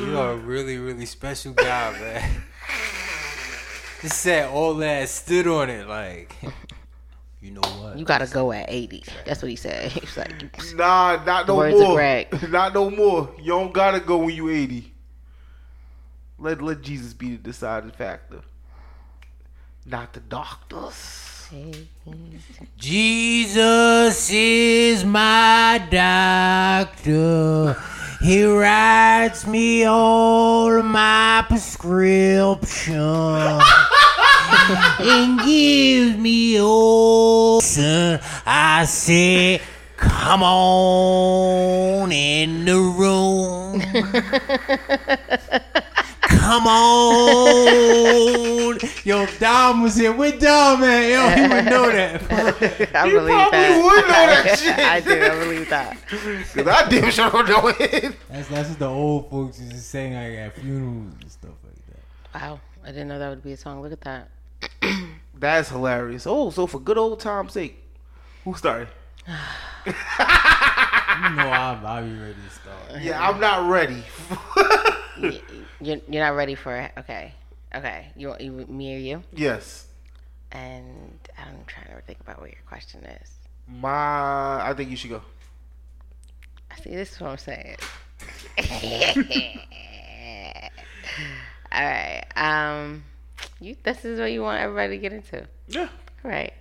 You 0.00 0.18
are 0.18 0.32
a 0.32 0.36
really, 0.36 0.78
really 0.78 1.06
special 1.06 1.52
guy, 1.52 1.92
man. 1.92 2.42
Just 4.00 4.20
said 4.20 4.48
all 4.48 4.74
that, 4.76 5.08
stood 5.08 5.46
on 5.46 5.68
it, 5.68 5.86
like, 5.86 6.34
you 7.42 7.50
know 7.50 7.60
what? 7.60 7.98
you 7.98 8.04
gotta 8.04 8.26
go 8.26 8.50
at 8.52 8.66
80. 8.68 9.04
That's 9.26 9.42
what 9.42 9.50
he 9.50 9.56
said. 9.56 9.92
He's 9.92 10.16
like, 10.16 10.32
nah, 10.74 11.22
not 11.24 11.46
no 11.46 11.56
words 11.56 11.78
more. 11.78 11.94
Greg. 11.94 12.28
Not 12.50 12.72
no 12.72 12.90
more. 12.90 13.30
You 13.38 13.52
don't 13.52 13.72
gotta 13.72 14.00
go 14.00 14.18
when 14.18 14.34
you 14.34 14.48
eighty. 14.48 14.92
Let 16.38 16.62
let 16.62 16.80
Jesus 16.80 17.12
be 17.12 17.32
the 17.32 17.42
deciding 17.42 17.90
factor, 17.90 18.40
not 19.84 20.14
the 20.14 20.20
doctors. 20.20 21.50
Jesus 22.78 24.30
is 24.30 25.04
my 25.04 25.86
doctor. 25.90 27.76
He 28.20 28.44
writes 28.44 29.46
me 29.46 29.84
all 29.84 30.82
my 30.82 31.42
prescription 31.48 32.94
and 34.98 35.40
gives 35.40 36.18
me 36.18 36.60
all. 36.60 37.62
I 38.44 38.84
say, 38.86 39.62
come 39.96 40.42
on 40.42 42.12
in 42.12 42.66
the 42.66 42.78
room. 42.78 43.82
Come 46.50 46.66
on. 46.66 47.86
Yo, 49.04 49.24
Dom 49.38 49.82
was 49.84 49.94
here. 49.94 50.12
Where 50.12 50.32
Dom 50.36 50.82
at? 50.82 51.08
Yo, 51.08 51.28
he 51.28 51.42
would 51.42 51.64
know 51.66 51.92
that. 51.92 52.20
I 52.96 53.06
You 53.06 53.12
believe 53.20 53.34
probably 53.34 53.58
that. 53.60 53.82
would 53.84 54.02
know 54.08 54.26
that 54.26 54.58
shit. 54.62 54.76
I 54.76 54.98
do. 54.98 55.12
I 55.12 55.38
believe 55.44 55.68
that. 55.68 55.96
Cause 56.08 56.66
I 56.66 56.88
damn 56.88 57.08
sure 57.12 57.30
don't 57.30 57.48
know 57.48 57.68
it. 57.78 58.16
That's 58.28 58.48
that's 58.48 58.68
what 58.70 58.78
the 58.80 58.88
old 58.88 59.30
folks 59.30 59.60
used 59.60 59.70
to 59.74 59.78
sing 59.78 60.14
like 60.14 60.32
at 60.32 60.56
funerals 60.56 61.14
and 61.20 61.30
stuff 61.30 61.52
like 61.64 61.76
that. 61.86 62.40
Wow. 62.42 62.60
I 62.82 62.88
didn't 62.88 63.06
know 63.06 63.20
that 63.20 63.28
would 63.28 63.44
be 63.44 63.52
a 63.52 63.56
song. 63.56 63.80
Look 63.80 63.92
at 63.92 64.00
that. 64.00 64.28
That's 65.38 65.68
hilarious. 65.68 66.26
Oh, 66.26 66.50
so 66.50 66.66
for 66.66 66.80
good 66.80 66.98
old 66.98 67.20
time's 67.20 67.52
sake, 67.52 67.78
who 68.44 68.54
started? 68.54 68.88
You 69.86 69.92
know 71.36 71.48
I'll, 71.50 71.86
I'll 71.86 72.02
be 72.02 72.12
ready 72.18 72.32
to 72.34 72.50
start. 72.50 73.02
Yeah, 73.02 73.28
I'm 73.28 73.38
not 73.40 73.68
ready. 73.70 74.02
You're, 75.80 75.98
you're 76.08 76.24
not 76.24 76.34
ready 76.36 76.54
for 76.54 76.76
it. 76.76 76.92
Okay. 76.98 77.32
Okay. 77.74 78.06
You, 78.16 78.34
you 78.40 78.52
me 78.68 78.96
or 78.96 78.98
you? 78.98 79.22
yes, 79.34 79.86
And 80.52 81.18
I'm 81.38 81.64
trying 81.66 81.94
to 81.96 82.02
think 82.02 82.20
about 82.20 82.40
what 82.40 82.50
your 82.50 82.60
question 82.66 83.04
is. 83.04 83.30
my. 83.68 84.68
I 84.68 84.74
think 84.76 84.90
you 84.90 84.96
should 84.96 85.10
go. 85.10 85.22
I 86.70 86.76
see, 86.82 86.90
this 86.90 87.12
is 87.12 87.20
what 87.20 87.30
I'm 87.30 87.38
saying. 87.38 87.76
All 91.72 91.82
right. 91.84 92.24
Um, 92.36 93.04
you. 93.60 93.76
This 93.82 94.04
is 94.04 94.18
what 94.18 94.32
you 94.32 94.42
want 94.42 94.60
everybody 94.60 94.96
to 94.96 94.98
get 94.98 95.12
into. 95.12 95.46
Yeah. 95.68 95.88
All 96.24 96.30
right. 96.30 96.52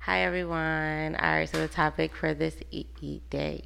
Hi 0.00 0.20
everyone. 0.20 1.16
All 1.16 1.30
right. 1.30 1.48
So 1.48 1.58
the 1.58 1.68
topic 1.68 2.14
for 2.14 2.34
this 2.34 2.56
e- 2.70 2.86
e- 3.00 3.20
day. 3.30 3.64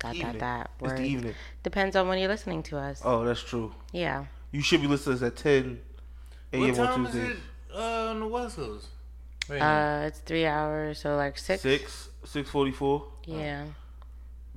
Dot 0.00 0.14
Evening. 0.14 0.38
dot 0.38 0.70
dot. 0.80 0.90
It's 0.90 1.00
the 1.00 1.06
evening. 1.06 1.34
Depends 1.62 1.96
on 1.96 2.08
when 2.08 2.18
you're 2.18 2.28
listening 2.28 2.62
to 2.64 2.78
us. 2.78 3.02
Oh, 3.04 3.24
that's 3.24 3.42
true. 3.42 3.74
Yeah. 3.92 4.26
You 4.52 4.62
should 4.62 4.80
be 4.80 4.86
listening 4.86 5.18
to 5.18 5.26
us 5.26 5.32
at 5.32 5.36
10 5.36 5.80
What 6.52 6.62
a.m. 6.62 6.74
time 6.76 6.86
on 7.00 7.06
is 7.06 7.12
Tuesday. 7.12 7.30
it 7.32 7.36
uh, 7.74 8.10
on 8.10 8.20
the 8.20 8.26
West 8.26 8.56
Coast? 8.56 8.86
Right? 9.48 9.60
Uh, 9.60 10.06
it's 10.06 10.20
three 10.20 10.46
hours, 10.46 11.00
so 11.00 11.16
like 11.16 11.36
six. 11.38 11.62
Six, 11.62 12.08
six 12.24 12.48
forty-four. 12.50 13.06
Yeah. 13.24 13.64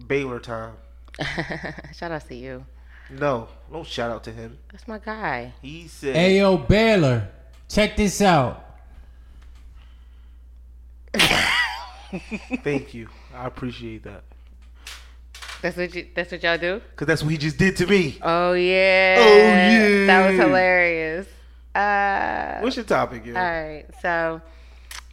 Baylor 0.08 0.40
time. 0.40 0.74
Shout 1.94 2.12
out 2.12 2.28
to 2.28 2.36
you. 2.36 2.66
No, 3.10 3.48
don't 3.72 3.86
shout 3.86 4.10
out 4.12 4.24
to 4.26 4.32
him. 4.32 4.58
That's 4.72 4.88
my 4.88 4.98
guy. 4.98 5.54
He 5.62 5.88
said, 5.90 6.16
Hey 6.16 6.38
yo, 6.38 6.56
Baylor, 6.58 7.28
check 7.68 7.98
this 7.98 8.22
out. 8.22 8.66
"Thank 12.64 12.94
you, 12.94 13.10
I 13.36 13.48
appreciate 13.48 14.04
that." 14.04 14.24
That's 15.62 15.78
what 15.78 15.94
you. 15.94 16.08
That's 16.16 16.32
what 16.32 16.42
y'all 16.44 16.58
do. 16.58 16.82
Cause 16.96 17.08
that's 17.08 17.22
what 17.24 17.32
he 17.32 17.38
just 17.38 17.58
did 17.58 17.76
to 17.78 17.86
me. 17.88 18.18
Oh 18.22 18.54
yeah. 18.54 19.16
Oh, 19.20 19.24
yeah. 19.24 20.06
That 20.08 20.30
was 20.30 20.40
hilarious. 20.40 21.28
Uh, 21.76 22.60
What's 22.62 22.76
your 22.76 22.86
topic? 22.86 23.22
all 23.26 23.32
Yeah? 23.34 23.62
right. 23.62 23.86
So 24.02 24.42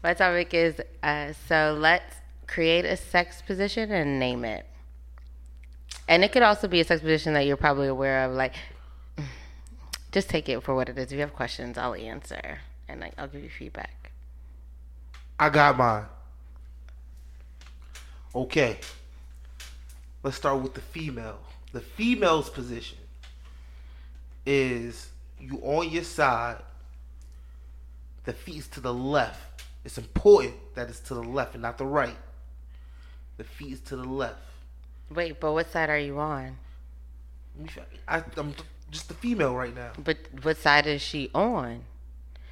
my 0.02 0.14
topic 0.14 0.54
is 0.54 0.80
uh, 1.02 1.32
so 1.48 1.76
let's 1.78 2.16
create 2.46 2.84
a 2.84 2.96
sex 2.96 3.42
position 3.42 3.92
and 3.92 4.18
name 4.18 4.44
it. 4.44 4.66
And 6.08 6.24
it 6.24 6.32
could 6.32 6.42
also 6.42 6.66
be 6.66 6.80
a 6.80 6.84
sex 6.84 7.02
position 7.02 7.34
that 7.34 7.44
you're 7.46 7.58
probably 7.58 7.88
aware 7.88 8.24
of. 8.24 8.32
Like, 8.32 8.54
just 10.12 10.30
take 10.30 10.48
it 10.48 10.62
for 10.62 10.74
what 10.74 10.88
it 10.88 10.96
is. 10.98 11.06
If 11.06 11.12
you 11.12 11.20
have 11.20 11.34
questions, 11.34 11.76
I'll 11.76 11.94
answer 11.94 12.60
and 12.88 13.00
like 13.00 13.12
I'll 13.18 13.28
give 13.28 13.42
you 13.42 13.50
feedback. 13.50 14.10
I 15.38 15.50
got 15.50 15.76
mine. 15.76 16.06
Okay. 18.34 18.78
Let's 20.22 20.36
start 20.36 20.60
with 20.60 20.74
the 20.74 20.80
female. 20.80 21.38
The 21.72 21.80
female's 21.80 22.50
position 22.50 22.98
is 24.44 25.10
you 25.38 25.60
on 25.62 25.90
your 25.90 26.04
side. 26.04 26.58
The 28.24 28.32
feet's 28.32 28.66
to 28.68 28.80
the 28.80 28.92
left. 28.92 29.62
It's 29.84 29.98
important 29.98 30.54
that 30.74 30.88
it's 30.88 31.00
to 31.00 31.14
the 31.14 31.22
left 31.22 31.54
and 31.54 31.62
not 31.62 31.78
the 31.78 31.86
right. 31.86 32.16
The 33.36 33.44
feet 33.44 33.72
is 33.72 33.80
to 33.82 33.96
the 33.96 34.04
left. 34.04 34.40
Wait, 35.10 35.40
but 35.40 35.52
what 35.52 35.70
side 35.70 35.88
are 35.88 35.98
you 35.98 36.18
on? 36.18 36.58
I, 38.06 38.22
I'm 38.36 38.54
just 38.90 39.08
the 39.08 39.14
female 39.14 39.54
right 39.54 39.74
now. 39.74 39.92
But 40.02 40.18
what 40.42 40.56
side 40.58 40.86
is 40.86 41.00
she 41.00 41.30
on? 41.34 41.84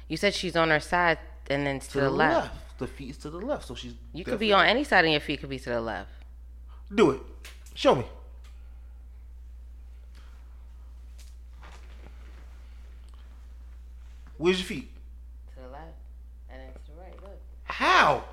You 0.07 0.17
said 0.17 0.33
she's 0.33 0.55
on 0.55 0.69
her 0.69 0.79
side 0.79 1.19
and 1.49 1.65
then 1.65 1.77
it's 1.77 1.87
to, 1.89 2.01
the, 2.01 2.09
left. 2.09 2.55
The 2.77 2.87
feet 2.87 3.11
is 3.11 3.17
to 3.17 3.29
the 3.29 3.37
left, 3.37 3.67
so 3.67 3.75
she's. 3.75 3.93
You 4.13 4.23
could 4.23 4.39
be 4.39 4.53
on 4.53 4.65
any 4.65 4.83
side 4.83 5.03
and 5.03 5.11
your 5.11 5.21
feet 5.21 5.41
could 5.41 5.49
be 5.49 5.59
to 5.59 5.69
the 5.69 5.81
left. 5.81 6.09
Do 6.93 7.11
it. 7.11 7.21
Show 7.77 7.93
me. 7.93 8.05
Where's 14.39 14.57
your 14.57 14.65
feet? 14.65 14.89
To 15.53 15.61
the 15.61 15.67
left. 15.69 15.83
And 16.49 16.59
then 16.59 16.69
to 16.69 16.91
the 16.91 16.99
right. 16.99 17.21
Look. 17.21 17.39
How? 17.65 18.23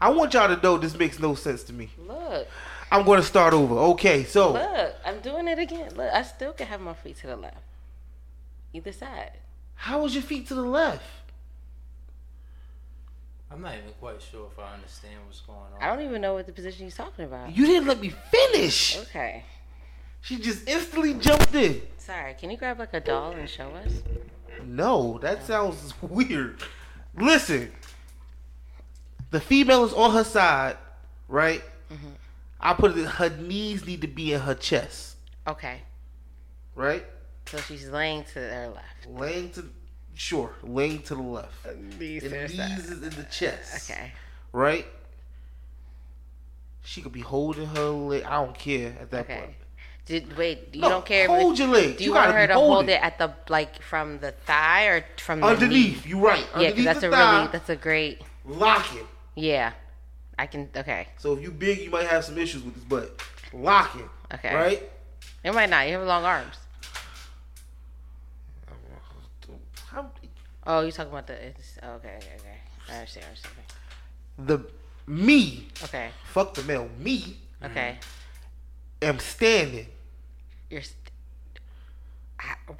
I 0.00 0.08
want 0.08 0.32
y'all 0.32 0.56
to 0.56 0.62
know 0.62 0.78
this 0.78 0.96
makes 0.96 1.18
no 1.18 1.34
sense 1.34 1.62
to 1.64 1.74
me. 1.74 1.90
Look. 1.98 2.48
I'm 2.90 3.04
going 3.04 3.20
to 3.20 3.26
start 3.26 3.52
over. 3.52 3.74
Okay, 3.92 4.24
so 4.24 4.54
Look. 4.54 4.94
I'm 5.04 5.20
doing 5.20 5.48
it 5.48 5.58
again. 5.58 5.90
Look, 5.94 6.10
I 6.10 6.22
still 6.22 6.54
can 6.54 6.66
have 6.68 6.80
my 6.80 6.94
feet 6.94 7.18
to 7.18 7.26
the 7.26 7.36
left. 7.36 7.58
Either 8.72 8.92
side. 8.92 9.32
How 9.74 10.00
was 10.02 10.14
your 10.14 10.22
feet 10.22 10.48
to 10.48 10.54
the 10.54 10.62
left? 10.62 11.04
I'm 13.52 13.60
not 13.60 13.74
even 13.74 13.90
quite 14.00 14.22
sure 14.22 14.48
if 14.50 14.58
I 14.58 14.74
understand 14.74 15.14
what's 15.26 15.40
going 15.40 15.58
on. 15.58 15.82
I 15.82 15.86
don't 15.94 16.04
even 16.04 16.22
know 16.22 16.34
what 16.34 16.46
the 16.46 16.52
position 16.52 16.84
he's 16.86 16.96
talking 16.96 17.24
about. 17.26 17.54
You 17.54 17.66
didn't 17.66 17.86
let 17.86 18.00
me 18.00 18.08
finish. 18.30 18.98
Okay. 18.98 19.44
She 20.22 20.38
just 20.38 20.66
instantly 20.68 21.14
jumped 21.14 21.54
in. 21.54 21.82
Sorry. 21.98 22.34
Can 22.34 22.50
you 22.50 22.56
grab 22.56 22.78
like 22.78 22.94
a 22.94 23.00
doll 23.00 23.32
and 23.32 23.48
show 23.48 23.68
us? 23.70 23.92
No, 24.64 25.18
that 25.22 25.44
sounds 25.44 25.92
weird. 26.00 26.62
Listen, 27.16 27.72
the 29.30 29.40
female 29.40 29.84
is 29.84 29.92
on 29.92 30.12
her 30.12 30.24
side, 30.24 30.76
right? 31.28 31.62
Mhm. 31.90 32.12
I 32.60 32.72
put 32.74 32.96
it. 32.96 33.04
Her 33.06 33.28
knees 33.28 33.84
need 33.84 34.00
to 34.02 34.06
be 34.06 34.32
in 34.32 34.40
her 34.40 34.54
chest, 34.54 35.16
Okay. 35.46 35.82
right? 36.74 37.04
So 37.46 37.58
she's 37.58 37.88
laying 37.88 38.24
to 38.32 38.38
her 38.38 38.68
left. 38.68 39.06
Laying 39.08 39.50
to, 39.52 39.68
sure, 40.14 40.54
laying 40.62 41.02
to 41.02 41.14
the 41.14 41.22
left. 41.22 41.54
Knees 41.98 42.22
her 42.22 42.48
knees 42.48 42.58
is 42.90 43.02
in 43.02 43.10
the 43.10 43.26
chest, 43.30 43.90
Okay. 43.90 44.12
right? 44.52 44.86
She 46.84 47.00
could 47.00 47.12
be 47.12 47.20
holding 47.20 47.66
her 47.68 47.88
leg. 47.90 48.24
I 48.24 48.32
don't 48.44 48.58
care 48.58 48.94
at 49.00 49.10
that 49.10 49.20
Okay. 49.24 49.40
point. 49.40 49.54
Did 50.04 50.36
wait? 50.36 50.70
You 50.74 50.80
No, 50.80 50.88
don't 50.88 51.06
care. 51.06 51.28
hold 51.28 51.52
it- 51.54 51.58
your 51.60 51.68
leg. 51.68 51.96
Do 51.96 52.02
You 52.04 52.10
you, 52.10 52.14
want 52.16 52.32
her 52.32 52.46
to 52.48 52.54
hold 52.54 52.72
holding. 52.72 52.90
it 52.90 53.02
at 53.02 53.18
the 53.18 53.32
like 53.48 53.80
from 53.82 54.18
the 54.18 54.32
thigh 54.32 54.86
or 54.86 55.04
from 55.16 55.40
the 55.40 55.46
Underneath, 55.46 56.04
knee? 56.04 56.10
you 56.10 56.18
right. 56.18 56.44
Yeah, 56.56 56.68
Underneath 56.70 56.84
that's 56.84 57.02
a 57.04 57.10
thigh, 57.10 57.36
really 57.38 57.52
that's 57.52 57.68
a 57.68 57.76
great. 57.76 58.20
lock 58.44 58.94
it. 58.96 59.06
Yeah, 59.36 59.72
I 60.36 60.46
can. 60.46 60.68
Okay, 60.76 61.06
So 61.18 61.34
if 61.34 61.40
you 61.42 61.52
big, 61.52 61.78
you 61.78 61.90
might 61.90 62.08
have 62.08 62.24
some 62.24 62.36
issues 62.36 62.62
with 62.64 62.74
this, 62.74 62.84
but 62.84 63.22
lock 63.52 63.94
it. 63.94 64.34
Okay. 64.34 64.52
Right? 64.54 64.90
it 65.44 65.54
might 65.54 65.70
not. 65.70 65.86
You 65.88 65.98
have 65.98 66.06
long 66.06 66.24
arms. 66.24 66.56
How, 69.90 70.10
Oh, 70.66 70.80
you 70.82 70.92
talking 70.92 71.12
about 71.12 71.26
the? 71.26 71.34
It's, 71.46 71.78
okay, 71.82 72.16
okay, 72.18 72.36
okay. 72.38 72.58
I 72.90 72.94
understand. 72.98 73.26
I 73.26 73.28
understand. 73.28 73.66
the 74.38 75.12
me, 75.12 75.66
Okay, 75.84 76.10
fuck 76.26 76.54
the 76.54 76.62
male, 76.62 76.88
me 76.98 77.36
okay. 77.64 77.98
Mm-hmm. 78.00 79.08
am 79.08 79.18
standing. 79.18 79.86
You're. 80.70 80.82
St- 80.82 80.96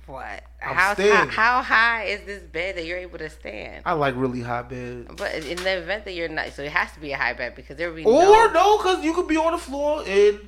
what? 0.06 0.42
I'm 0.60 0.74
how, 0.74 0.74
how 0.74 0.94
standing. 0.94 1.28
how 1.30 1.62
high 1.62 2.04
is 2.04 2.22
this 2.26 2.42
bed 2.42 2.76
that 2.76 2.84
you're 2.84 2.98
able 2.98 3.18
to 3.18 3.30
stand? 3.30 3.82
I 3.86 3.92
like 3.92 4.14
really 4.16 4.40
high 4.40 4.62
bed. 4.62 5.08
But 5.16 5.34
in 5.34 5.56
the 5.62 5.78
event 5.78 6.04
that 6.04 6.14
you're 6.14 6.28
not, 6.28 6.52
so 6.52 6.62
it 6.62 6.72
has 6.72 6.90
to 6.92 7.00
be 7.00 7.12
a 7.12 7.16
high 7.16 7.34
bed 7.34 7.54
because 7.54 7.76
there 7.76 7.88
would 7.88 7.96
be 7.96 8.04
Or 8.04 8.22
no. 8.22 8.50
no, 8.52 8.78
because 8.78 9.04
you 9.04 9.12
could 9.14 9.28
be 9.28 9.36
on 9.36 9.52
the 9.52 9.58
floor 9.58 10.00
and 10.06 10.40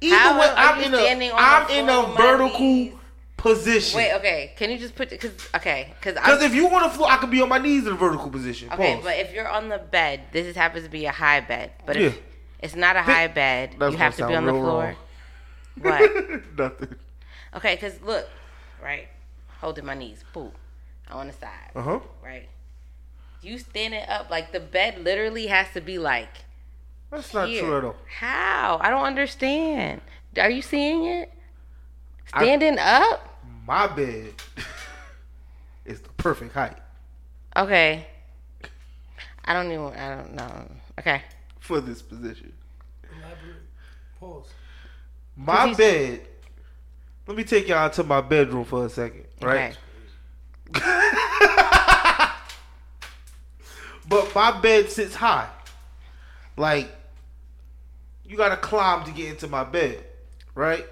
either 0.00 0.16
How 0.16 0.40
way, 0.40 0.52
I'm 0.56 0.82
in 0.82 0.94
a 0.94 0.96
standing 0.96 1.30
on 1.30 1.36
the 1.36 1.42
I'm 1.42 1.70
in 1.70 1.88
a 1.88 2.16
vertical? 2.16 2.99
Position. 3.40 3.96
Wait, 3.96 4.12
okay. 4.14 4.52
Can 4.56 4.70
you 4.70 4.78
just 4.78 4.94
put 4.94 5.10
because 5.10 5.32
okay, 5.54 5.92
because 5.98 6.14
Because 6.14 6.42
if 6.42 6.54
you 6.54 6.68
want 6.68 6.84
the 6.90 6.96
floor, 6.96 7.10
I 7.10 7.16
could 7.16 7.30
be 7.30 7.40
on 7.40 7.48
my 7.48 7.58
knees 7.58 7.86
in 7.86 7.92
a 7.94 7.96
vertical 7.96 8.30
position. 8.30 8.70
okay, 8.72 8.94
Pause. 8.96 9.04
but 9.04 9.18
if 9.18 9.32
you're 9.32 9.48
on 9.48 9.68
the 9.68 9.78
bed, 9.78 10.22
this 10.32 10.46
is, 10.46 10.54
happens 10.56 10.84
to 10.84 10.90
be 10.90 11.06
a 11.06 11.12
high 11.12 11.40
bed. 11.40 11.72
But 11.86 11.96
if 11.96 12.18
it's 12.60 12.74
not 12.76 12.96
a 12.96 13.02
high 13.02 13.26
bed, 13.28 13.76
That's 13.78 13.92
you 13.92 13.98
have 13.98 14.16
to 14.16 14.26
be 14.28 14.34
on 14.34 14.44
the 14.46 14.52
floor. 14.52 14.84
wrong. 14.84 14.96
What? 15.80 16.42
Nothing. 16.58 16.94
Okay, 17.56 17.74
because 17.74 18.00
look, 18.02 18.28
right, 18.82 19.08
holding 19.60 19.84
my 19.86 19.94
knees, 19.94 20.22
boom, 20.32 20.52
on 21.10 21.26
the 21.28 21.32
side, 21.32 21.70
Uh 21.74 21.82
huh. 21.82 22.00
right. 22.24 22.48
You 23.42 23.58
standing 23.58 24.04
up 24.08 24.28
like 24.30 24.52
the 24.52 24.60
bed 24.60 25.02
literally 25.02 25.46
has 25.46 25.66
to 25.72 25.80
be 25.80 25.98
like 25.98 26.28
That's 27.10 27.32
not 27.32 27.48
here. 27.48 27.62
true 27.62 27.78
at 27.78 27.84
all. 27.84 27.96
How? 28.18 28.78
I 28.82 28.90
don't 28.90 29.04
understand. 29.04 30.02
Are 30.38 30.50
you 30.50 30.60
seeing 30.62 31.06
it? 31.06 31.32
I- 32.34 32.42
Standing 32.44 32.78
up? 32.78 33.26
My 33.70 33.86
bed 33.86 34.32
is 35.84 36.00
the 36.00 36.08
perfect 36.16 36.52
height 36.54 36.76
Okay. 37.56 38.04
I 39.44 39.52
don't 39.52 39.70
even. 39.70 39.92
I 39.92 40.16
don't 40.16 40.34
know. 40.34 40.68
Okay. 40.98 41.22
for 41.60 41.80
this 41.80 42.02
position. 42.02 42.52
Pause. 44.18 44.48
My 45.36 45.72
bed. 45.74 46.22
Let 47.28 47.36
me 47.36 47.44
take 47.44 47.68
y'all 47.68 47.88
to 47.90 48.02
my 48.02 48.20
bedroom 48.20 48.64
for 48.64 48.86
a 48.86 48.90
second, 48.90 49.26
right? 49.40 49.78
Okay. 50.76 50.82
But 54.08 54.34
my 54.34 54.60
bed 54.60 54.90
sits 54.90 55.14
high. 55.14 55.48
Like 56.56 56.90
you 58.24 58.36
gotta 58.36 58.56
climb 58.56 59.04
to 59.04 59.12
get 59.12 59.28
into 59.28 59.46
my 59.46 59.62
bed, 59.62 60.02
right? 60.56 60.84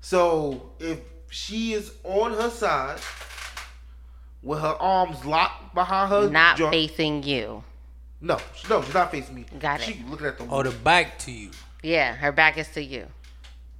So 0.00 0.72
if 0.80 0.98
she 1.34 1.72
is 1.72 1.90
on 2.04 2.32
her 2.32 2.48
side 2.48 3.00
with 4.42 4.60
her 4.60 4.76
arms 4.80 5.24
locked 5.24 5.74
behind 5.74 6.08
her, 6.10 6.30
Not 6.30 6.56
joint- 6.56 6.72
facing 6.72 7.24
you. 7.24 7.64
No, 8.20 8.38
she- 8.54 8.68
no, 8.68 8.82
she's 8.82 8.94
not 8.94 9.10
facing 9.10 9.34
me. 9.34 9.44
Got 9.58 9.80
it. 9.80 9.84
She 9.84 10.04
looking 10.08 10.26
at 10.28 10.38
the. 10.38 10.44
Or 10.44 10.62
the 10.62 10.70
back 10.70 11.18
to 11.20 11.32
you. 11.32 11.50
Yeah, 11.82 12.14
her 12.14 12.30
back 12.30 12.56
is 12.56 12.68
to 12.68 12.82
you. 12.82 13.08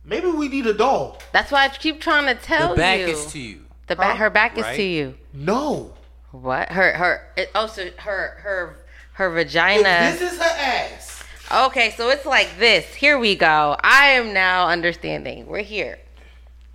Maybe 0.05 0.27
we 0.27 0.49
need 0.49 0.67
a 0.67 0.75
doll. 0.75 1.19
That's 1.33 1.51
why 1.53 1.65
I 1.65 1.69
keep 1.69 2.01
trying 2.01 2.27
to 2.27 2.35
tell 2.35 2.71
you. 2.71 2.75
The 2.75 2.81
back 2.81 2.99
you. 3.01 3.07
is 3.07 3.27
to 3.27 3.39
you. 3.39 3.65
the 3.87 3.97
back. 3.97 4.13
Huh? 4.13 4.17
Her 4.17 4.31
back 4.31 4.59
is 4.59 4.77
to 4.77 4.83
you. 4.83 5.15
No. 5.33 5.95
What? 6.33 6.71
Her 6.73 6.93
her. 6.93 7.23
It, 7.37 7.51
oh, 7.55 7.69
so 7.69 7.89
her 7.99 8.39
her 8.43 8.77
her 9.13 9.39
If 9.39 9.47
vagina. 9.47 10.17
this 10.19 10.33
is 10.33 10.39
her 10.39 10.45
ass. 10.45 11.23
Okay, 11.69 11.91
so 11.97 12.11
it's 12.11 12.27
like 12.27 12.59
this. 12.59 12.85
Here 12.95 13.17
we 13.19 13.37
go. 13.37 13.77
I 13.81 14.07
am 14.11 14.35
now 14.35 14.67
understanding. 14.69 15.47
We're 15.47 15.63
here. 15.63 15.99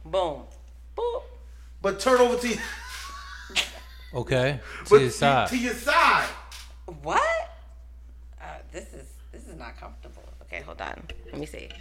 Boom. 0.05 0.43
Boop. 0.99 1.21
But 1.81 1.99
turn 1.99 2.19
over 2.19 2.35
to 2.37 2.47
your, 2.47 2.57
Okay. 4.13 4.59
To 4.85 4.89
but 4.89 5.01
your 5.01 5.09
side. 5.11 5.47
to 5.49 5.57
your 5.57 5.73
side. 5.73 6.27
What? 7.03 7.21
Uh, 8.41 8.45
this 8.71 8.91
is 8.93 9.07
this 9.31 9.47
is 9.47 9.55
not 9.57 9.77
comfortable. 9.79 10.23
Okay, 10.43 10.61
hold 10.61 10.81
on. 10.81 11.01
Let 11.27 11.37
me 11.39 11.45
see. 11.45 11.69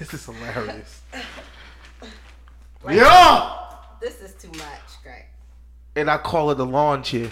This 0.00 0.12
is 0.14 0.24
hilarious. 0.26 1.00
yeah. 2.90 3.56
This 4.00 4.20
is 4.20 4.34
too 4.34 4.48
much, 4.48 5.00
Greg. 5.04 5.26
And 5.94 6.10
I 6.10 6.18
call 6.18 6.50
it 6.50 6.58
a 6.58 6.64
lawn 6.64 7.04
chair. 7.04 7.30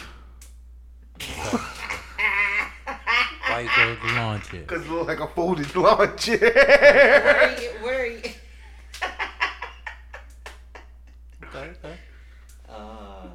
Why 3.49 3.61
you 3.61 3.69
go 3.77 3.95
to 3.97 4.01
the 4.07 4.13
lawn 4.15 4.41
chair? 4.43 4.61
Because 4.67 4.85
it 4.87 4.91
looks 4.91 5.09
like 5.09 5.19
a 5.21 5.27
folded 5.35 5.75
lawn 5.75 6.17
chair. 6.17 6.39
Where 6.39 7.41
are 7.41 7.61
you? 7.61 7.71
Where 7.83 8.01
are 8.03 8.07
you? 8.07 8.23
Okay, 11.43 11.71
okay. 11.85 11.97
Oh. 12.71 13.31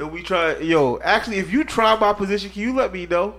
Yeah, 0.00 0.06
no. 0.06 0.06
Then 0.06 0.14
we 0.14 0.22
try. 0.22 0.56
Yo, 0.58 0.98
actually, 1.02 1.38
if 1.38 1.52
you 1.52 1.64
try 1.64 1.96
my 1.98 2.12
position, 2.12 2.50
can 2.50 2.62
you 2.62 2.74
let 2.74 2.92
me 2.92 3.06
know? 3.06 3.34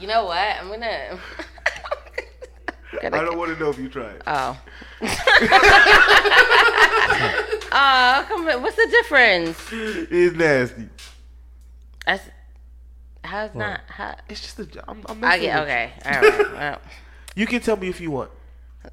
You 0.00 0.08
know 0.08 0.24
what? 0.26 0.38
I'm 0.38 0.68
gonna. 0.68 1.18
I 3.02 3.08
don't 3.10 3.36
want 3.38 3.56
to 3.56 3.62
know 3.62 3.70
if 3.70 3.78
you 3.78 3.88
tried. 3.88 4.22
Oh. 4.26 4.58
Oh, 7.70 8.24
come 8.26 8.48
on. 8.48 8.62
What's 8.62 8.76
the 8.76 8.88
difference? 8.90 9.58
It's 9.72 10.34
nasty. 10.36 10.88
That's, 12.06 12.24
how's 13.22 13.54
not? 13.54 13.80
How, 13.88 14.16
It's 14.28 14.40
just 14.40 14.58
a. 14.58 14.84
I'm, 14.88 15.02
I'm 15.06 15.18
I 15.18 15.36
messing 15.36 15.42
get 15.42 15.62
okay. 15.62 15.92
All 16.06 16.12
right. 16.12 16.52
Well, 16.52 16.80
You. 17.36 17.42
you 17.42 17.46
can 17.46 17.60
tell 17.60 17.76
me 17.76 17.88
if 17.88 18.00
you 18.00 18.10
want. 18.10 18.30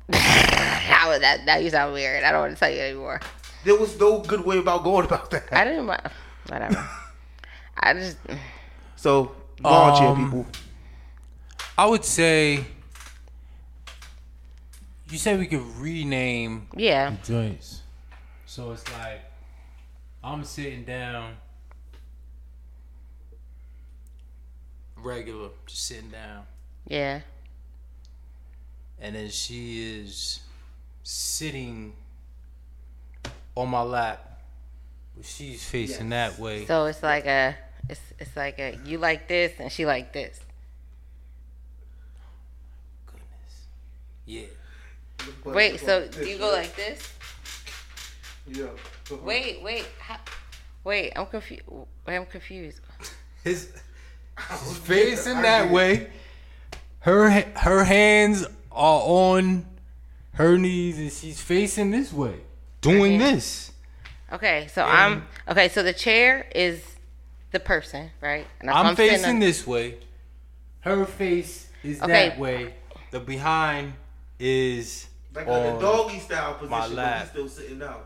how 0.13 1.09
was 1.09 1.21
that? 1.21 1.45
Now 1.45 1.55
you 1.57 1.69
sound 1.69 1.93
weird. 1.93 2.23
I 2.23 2.31
don't 2.31 2.41
want 2.41 2.53
to 2.53 2.59
tell 2.59 2.69
you 2.69 2.81
anymore. 2.81 3.21
There 3.63 3.77
was 3.77 3.97
no 3.97 4.19
good 4.19 4.43
way 4.45 4.57
about 4.57 4.83
going 4.83 5.05
about 5.05 5.31
that. 5.31 5.45
I 5.53 5.63
didn't. 5.63 5.87
want- 5.87 6.01
Whatever. 6.49 6.87
I 7.77 7.93
just. 7.93 8.17
So, 8.95 9.35
launch 9.61 9.99
here, 9.99 10.09
Um, 10.09 10.23
people. 10.25 10.45
I 11.77 11.85
would 11.85 12.05
say. 12.05 12.65
You 15.09 15.19
said 15.19 15.39
we 15.39 15.45
could 15.45 15.61
rename 15.77 16.67
Yeah. 16.75 17.15
joints. 17.23 17.81
So 18.47 18.71
it's 18.71 18.89
like 18.93 19.21
I'm 20.23 20.43
sitting 20.43 20.83
down 20.83 21.35
regular, 24.97 25.49
just 25.67 25.85
sitting 25.85 26.09
down. 26.09 26.45
Yeah. 26.87 27.21
And 28.99 29.15
then 29.15 29.29
she 29.29 29.99
is 30.01 30.39
sitting 31.03 31.93
on 33.55 33.69
my 33.69 33.81
lap. 33.81 34.41
but 35.15 35.25
She's 35.25 35.63
facing 35.63 36.09
that 36.09 36.39
way. 36.39 36.65
So 36.65 36.85
it's 36.85 37.03
like 37.03 37.25
a. 37.25 37.55
It's 37.89 38.01
it's 38.19 38.35
like 38.35 38.59
a 38.59 38.77
you 38.85 38.97
like 38.97 39.27
this 39.27 39.53
and 39.59 39.71
she 39.71 39.85
like 39.85 40.13
this. 40.13 40.39
Goodness. 43.05 43.67
Yeah. 44.25 44.45
Wait. 45.43 45.79
So 45.79 46.07
do 46.07 46.27
you 46.27 46.37
go 46.37 46.51
like 46.51 46.75
this? 46.75 47.11
Yeah. 48.47 48.65
Um, 49.11 49.23
wait. 49.23 49.61
Wait. 49.63 49.85
How, 49.99 50.17
wait. 50.83 51.13
I'm 51.15 51.25
confused. 51.27 51.63
I'm 52.07 52.25
confused. 52.25 52.79
His 53.43 53.71
facing 54.83 55.41
that 55.41 55.69
way. 55.71 56.07
Her 56.99 57.29
her 57.29 57.83
hands 57.83 58.45
are 58.71 59.01
on 59.03 59.65
her 60.33 60.57
knees 60.57 60.97
and 60.97 61.11
she's 61.11 61.39
facing 61.39 61.91
this 61.91 62.11
way, 62.11 62.35
doing 62.81 63.15
Okay. 63.21 63.31
this. 63.33 63.71
Okay. 64.33 64.67
So 64.73 64.83
I'm 64.83 65.27
okay. 65.47 65.69
So 65.69 65.83
the 65.83 65.93
chair 65.93 66.47
is 66.55 66.83
the 67.55 67.59
person, 67.61 68.11
right? 68.19 68.45
And 68.59 68.69
if 68.69 68.75
I'm, 68.75 68.95
facing 68.97 69.39
this 69.39 69.65
way. 69.65 69.97
Her 70.81 71.05
face 71.05 71.69
is 71.83 72.01
Okay. 72.01 72.29
that 72.29 72.37
way. 72.37 72.73
The 73.11 73.19
behind 73.21 73.93
is 74.39 75.07
Like 75.33 75.47
on 75.47 75.65
in 75.65 75.75
the 75.75 75.79
doggy 75.81 76.19
style 76.19 76.55
position, 76.55 76.69
but 76.69 76.91
lap. 76.91 77.21
he's 77.21 77.29
still 77.29 77.47
sitting 77.49 77.79
down. 77.79 78.01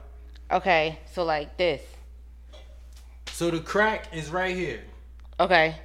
Okay. 0.52 1.00
So 1.14 1.24
like 1.24 1.58
this. 1.58 1.82
So 3.32 3.50
the 3.50 3.60
crack 3.60 4.14
is 4.14 4.30
right 4.30 4.56
here. 4.56 4.82
Okay. 5.40 5.76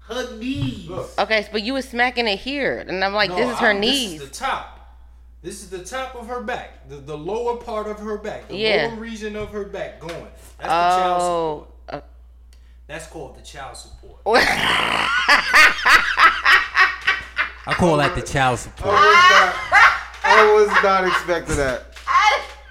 Her 0.00 0.36
knees. 0.36 0.90
Okay. 1.18 1.48
But 1.50 1.62
you 1.62 1.72
was 1.74 1.88
smacking 1.88 2.28
it 2.28 2.38
here, 2.38 2.84
and 2.86 3.02
I'm 3.02 3.14
like, 3.14 3.30
No, 3.30 3.36
this 3.36 3.50
is 3.54 3.58
her 3.58 3.68
I'm- 3.68 3.80
knees. 3.80 4.20
This 4.20 4.22
is 4.22 4.28
the 4.28 4.34
top. 4.44 4.74
This 5.40 5.62
is 5.62 5.70
the 5.70 5.84
top 5.84 6.14
of 6.14 6.26
her 6.26 6.42
back. 6.42 6.88
The, 6.90 6.96
the 6.96 7.16
lower 7.16 7.56
part 7.56 7.86
of 7.86 8.00
her 8.00 8.18
back. 8.18 8.48
The 8.48 8.56
Yeah. 8.56 8.88
lower 8.90 8.96
region 9.00 9.34
of 9.34 9.50
her 9.50 9.64
back 9.64 9.98
going. 10.00 10.12
That's 10.58 10.58
the 10.58 10.64
child 10.66 11.20
support. 11.22 11.68
Oh. 11.70 11.77
That's 12.88 13.06
called 13.06 13.36
the 13.36 13.42
child 13.42 13.76
support. 13.76 14.20
I 14.26 14.34
call 17.76 17.98
that 17.98 18.14
the 18.14 18.22
child 18.22 18.58
support. 18.58 18.94
I 18.94 20.52
was 20.54 20.68
not 20.82 21.06
expecting 21.06 21.56
that. 21.56 21.84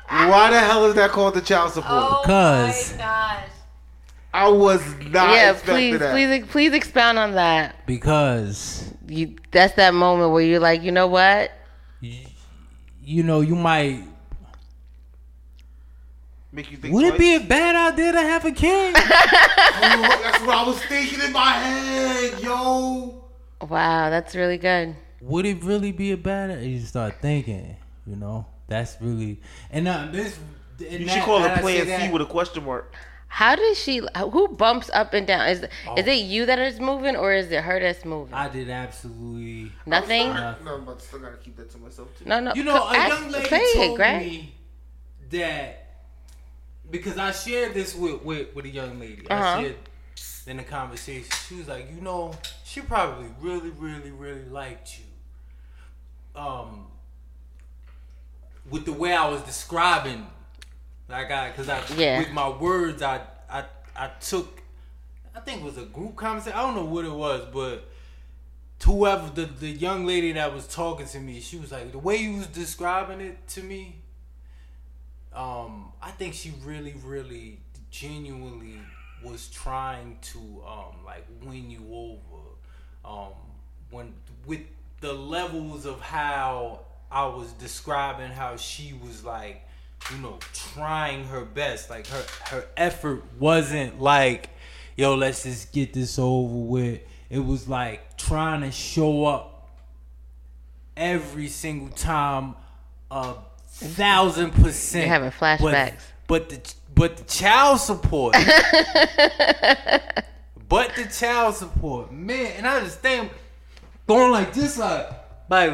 Why 0.10 0.50
the 0.50 0.60
hell 0.60 0.86
is 0.86 0.96
that 0.96 1.12
called 1.12 1.36
the 1.36 1.42
child 1.42 1.72
support? 1.74 1.92
Oh 1.92 2.22
Because 2.24 2.94
gosh. 2.94 3.44
I 4.34 4.48
was 4.50 4.82
not 5.12 5.36
Yeah. 5.36 5.52
expecting 5.52 5.76
Please, 5.76 6.00
that. 6.00 6.12
please, 6.12 6.46
please 6.50 6.74
expound 6.74 7.20
on 7.20 7.34
that. 7.36 7.86
because 7.86 8.92
You. 9.08 9.36
That's 9.52 9.74
that 9.76 9.94
moment 9.94 10.32
where 10.32 10.42
you're 10.44 10.60
like, 10.60 10.82
you 10.82 10.92
know 10.92 11.06
what? 11.08 11.52
you 12.02 13.22
know 13.24 13.42
you 13.42 13.56
might. 13.56 14.04
Make 16.58 16.72
you 16.72 16.78
think 16.78 16.92
Would 16.92 17.06
it 17.06 17.20
be 17.20 17.36
a 17.36 17.40
bad 17.40 17.94
idea 17.94 18.12
to 18.14 18.20
have 18.20 18.44
a 18.44 18.52
kid? 18.52 18.96
Oh, 19.80 20.20
that's 20.24 20.42
what 20.42 20.56
I 20.58 20.64
was 20.66 20.82
thinking 20.86 21.22
in 21.22 21.32
my 21.32 21.52
head, 21.52 22.40
yo. 22.42 23.24
Wow, 23.62 24.10
that's 24.10 24.34
really 24.36 24.58
good. 24.58 24.96
Would 25.22 25.46
it 25.46 25.64
really 25.64 25.92
be 25.92 26.12
a 26.14 26.18
bad 26.18 26.50
idea? 26.50 26.68
You 26.70 26.80
start 26.80 27.22
thinking, 27.22 27.78
you 28.08 28.16
know, 28.16 28.48
that's 28.68 28.98
really 29.00 29.40
and 29.70 29.88
uh, 29.88 30.08
this. 30.12 30.38
And 30.80 30.92
You 31.02 31.06
that- 31.06 31.14
should 31.14 31.24
call 31.24 31.38
and 31.44 31.46
it 31.46 31.58
I 31.60 31.62
Plan 31.62 31.86
say 31.86 32.08
C 32.08 32.12
with 32.12 32.24
a 32.24 32.26
question 32.26 32.66
mark. 32.66 32.92
How 33.28 33.56
does 33.56 33.78
she? 33.78 34.02
Who 34.18 34.48
bumps 34.48 34.90
up 34.94 35.14
and 35.14 35.28
down? 35.28 35.48
Is 35.48 35.66
Oh. 35.88 35.96
is 35.96 36.08
it 36.08 36.22
you 36.34 36.48
that 36.48 36.58
is 36.58 36.80
moving, 36.80 37.16
or 37.16 37.34
is 37.34 37.52
it 37.52 37.64
her 37.64 37.80
that's 37.80 38.04
moving? 38.04 38.34
I 38.34 38.50
did 38.50 38.70
absolutely. 38.72 39.72
Nothing. 39.86 40.28
Uh, 40.32 40.56
No, 40.66 40.80
but 40.80 41.02
still 41.04 41.20
gotta 41.20 41.38
keep 41.38 41.56
that 41.58 41.70
to 41.72 41.78
myself 41.78 42.08
too. 42.18 42.26
No, 42.26 42.40
no. 42.40 42.54
You 42.56 42.64
know, 42.64 42.80
co- 42.80 42.90
a 42.90 42.98
ask- 42.98 43.22
young 43.22 43.32
lady 43.32 43.48
say 43.50 43.62
it, 43.62 43.76
told 43.76 44.00
me 44.00 44.56
that 45.30 45.87
because 46.90 47.18
I 47.18 47.32
shared 47.32 47.74
this 47.74 47.96
with 47.96 48.22
with, 48.24 48.56
with 48.56 48.66
a 48.66 48.70
young 48.70 49.00
lady. 49.00 49.28
Uh-huh. 49.30 49.44
I 49.44 49.62
shared 49.62 49.76
in 50.48 50.58
the 50.58 50.64
conversation. 50.64 51.30
She 51.48 51.56
was 51.56 51.68
like, 51.68 51.90
you 51.94 52.02
know, 52.02 52.34
she 52.64 52.82
probably 52.82 53.28
really, 53.42 53.70
really, 53.72 54.12
really 54.12 54.46
liked 54.46 54.98
you. 55.00 56.42
Um, 56.42 56.88
with 58.70 58.86
the 58.86 58.94
way 58.94 59.14
I 59.14 59.28
was 59.30 59.42
describing, 59.42 60.28
like 61.10 61.32
I, 61.32 61.50
because 61.50 61.70
I, 61.70 61.82
Yeah. 61.98 62.20
with 62.20 62.32
my 62.32 62.50
words, 62.50 63.02
I, 63.02 63.22
I, 63.50 63.66
I 63.96 64.08
took, 64.20 64.62
I 65.36 65.40
think 65.42 65.62
it 65.62 65.66
was 65.66 65.78
a 65.78 65.86
group 65.86 66.16
conversation. 66.16 66.58
I 66.58 66.62
don't 66.62 66.76
know 66.76 66.86
what 66.86 67.06
it 67.06 67.12
was, 67.12 67.46
but 67.54 67.90
whoever 68.86 69.30
the, 69.30 69.46
the 69.46 69.70
young 69.70 70.06
lady 70.06 70.32
that 70.34 70.54
was 70.54 70.68
talking 70.68 71.08
to 71.08 71.20
me, 71.20 71.40
she 71.42 71.58
was 71.58 71.72
like, 71.72 71.92
the 71.92 71.98
way 71.98 72.18
you 72.18 72.38
was 72.38 72.48
describing 72.48 73.22
it 73.22 73.48
to 73.50 73.64
me, 73.64 73.98
um, 75.34 75.92
I 76.02 76.12
think 76.12 76.34
she 76.34 76.54
really, 76.64 76.96
really 77.04 77.60
genuinely 77.92 78.80
was 79.24 79.48
trying 79.48 80.18
to 80.22 80.40
um 80.68 81.04
like 81.06 81.26
win 81.44 81.70
you 81.72 81.86
over. 81.92 82.44
Um 83.04 83.34
when 83.90 84.14
with 84.46 84.62
the 85.02 85.14
levels 85.14 85.86
of 85.86 86.00
how 86.02 86.82
I 87.12 87.26
was 87.26 87.52
describing 87.54 88.32
how 88.32 88.58
she 88.58 88.94
was 88.94 89.24
like, 89.24 89.64
you 90.12 90.18
know, 90.20 90.40
trying 90.54 91.26
her 91.26 91.46
best. 91.46 91.90
Like 91.90 92.08
her 92.08 92.26
her 92.50 92.66
effort 92.76 93.24
wasn't 93.40 94.02
like, 94.02 94.50
yo, 94.96 95.16
let's 95.16 95.44
just 95.44 95.72
get 95.72 95.94
this 95.94 96.20
over 96.20 96.56
with. 96.56 97.02
It 97.30 97.40
was 97.40 97.68
like 97.68 98.18
trying 98.18 98.62
to 98.62 98.72
show 98.72 99.26
up 99.26 99.70
every 100.96 101.48
single 101.48 101.90
time 101.90 102.56
a 103.12 103.36
thousand 103.80 104.52
percent. 104.52 105.06
You're 105.06 105.14
having 105.14 105.32
But- 105.40 105.60
flashbacks. 105.60 106.02
But, 106.28 106.50
the 106.50 106.74
but 106.94 107.18
the 107.18 107.24
child 107.24 107.80
support. 107.80 108.34
but 110.68 110.94
the 110.96 111.06
child 111.06 111.56
support, 111.56 112.12
man, 112.12 112.54
and 112.58 112.68
I 112.68 112.82
just 112.82 113.00
think 113.00 113.32
going 114.08 114.32
like 114.32 114.54
this, 114.54 114.78
like 114.78 115.10
like 115.50 115.72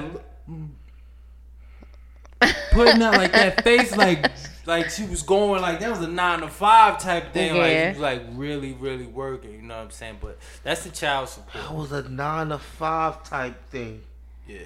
putting 2.71 3.01
up 3.01 3.15
like 3.15 3.31
that 3.31 3.63
face, 3.63 3.95
like 3.95 4.31
like 4.65 4.89
she 4.89 5.05
was 5.05 5.21
going 5.23 5.61
like 5.61 5.79
that 5.79 5.89
was 5.89 6.01
a 6.01 6.07
nine 6.07 6.41
to 6.41 6.47
five 6.47 6.99
type 6.99 7.33
thing. 7.33 7.57
Like 7.57 7.71
she 7.71 7.89
was 7.89 7.99
like 7.99 8.23
really 8.33 8.73
really 8.73 9.07
working. 9.07 9.53
You 9.53 9.61
know 9.61 9.77
what 9.77 9.83
I'm 9.85 9.91
saying? 9.91 10.17
But 10.21 10.37
that's 10.63 10.83
the 10.83 10.89
child 10.89 11.29
support. 11.29 11.53
That 11.63 11.73
was 11.73 11.91
a 11.91 12.07
nine 12.09 12.49
to 12.49 12.59
five 12.59 13.23
type 13.23 13.69
thing. 13.69 14.01
Yeah. 14.47 14.59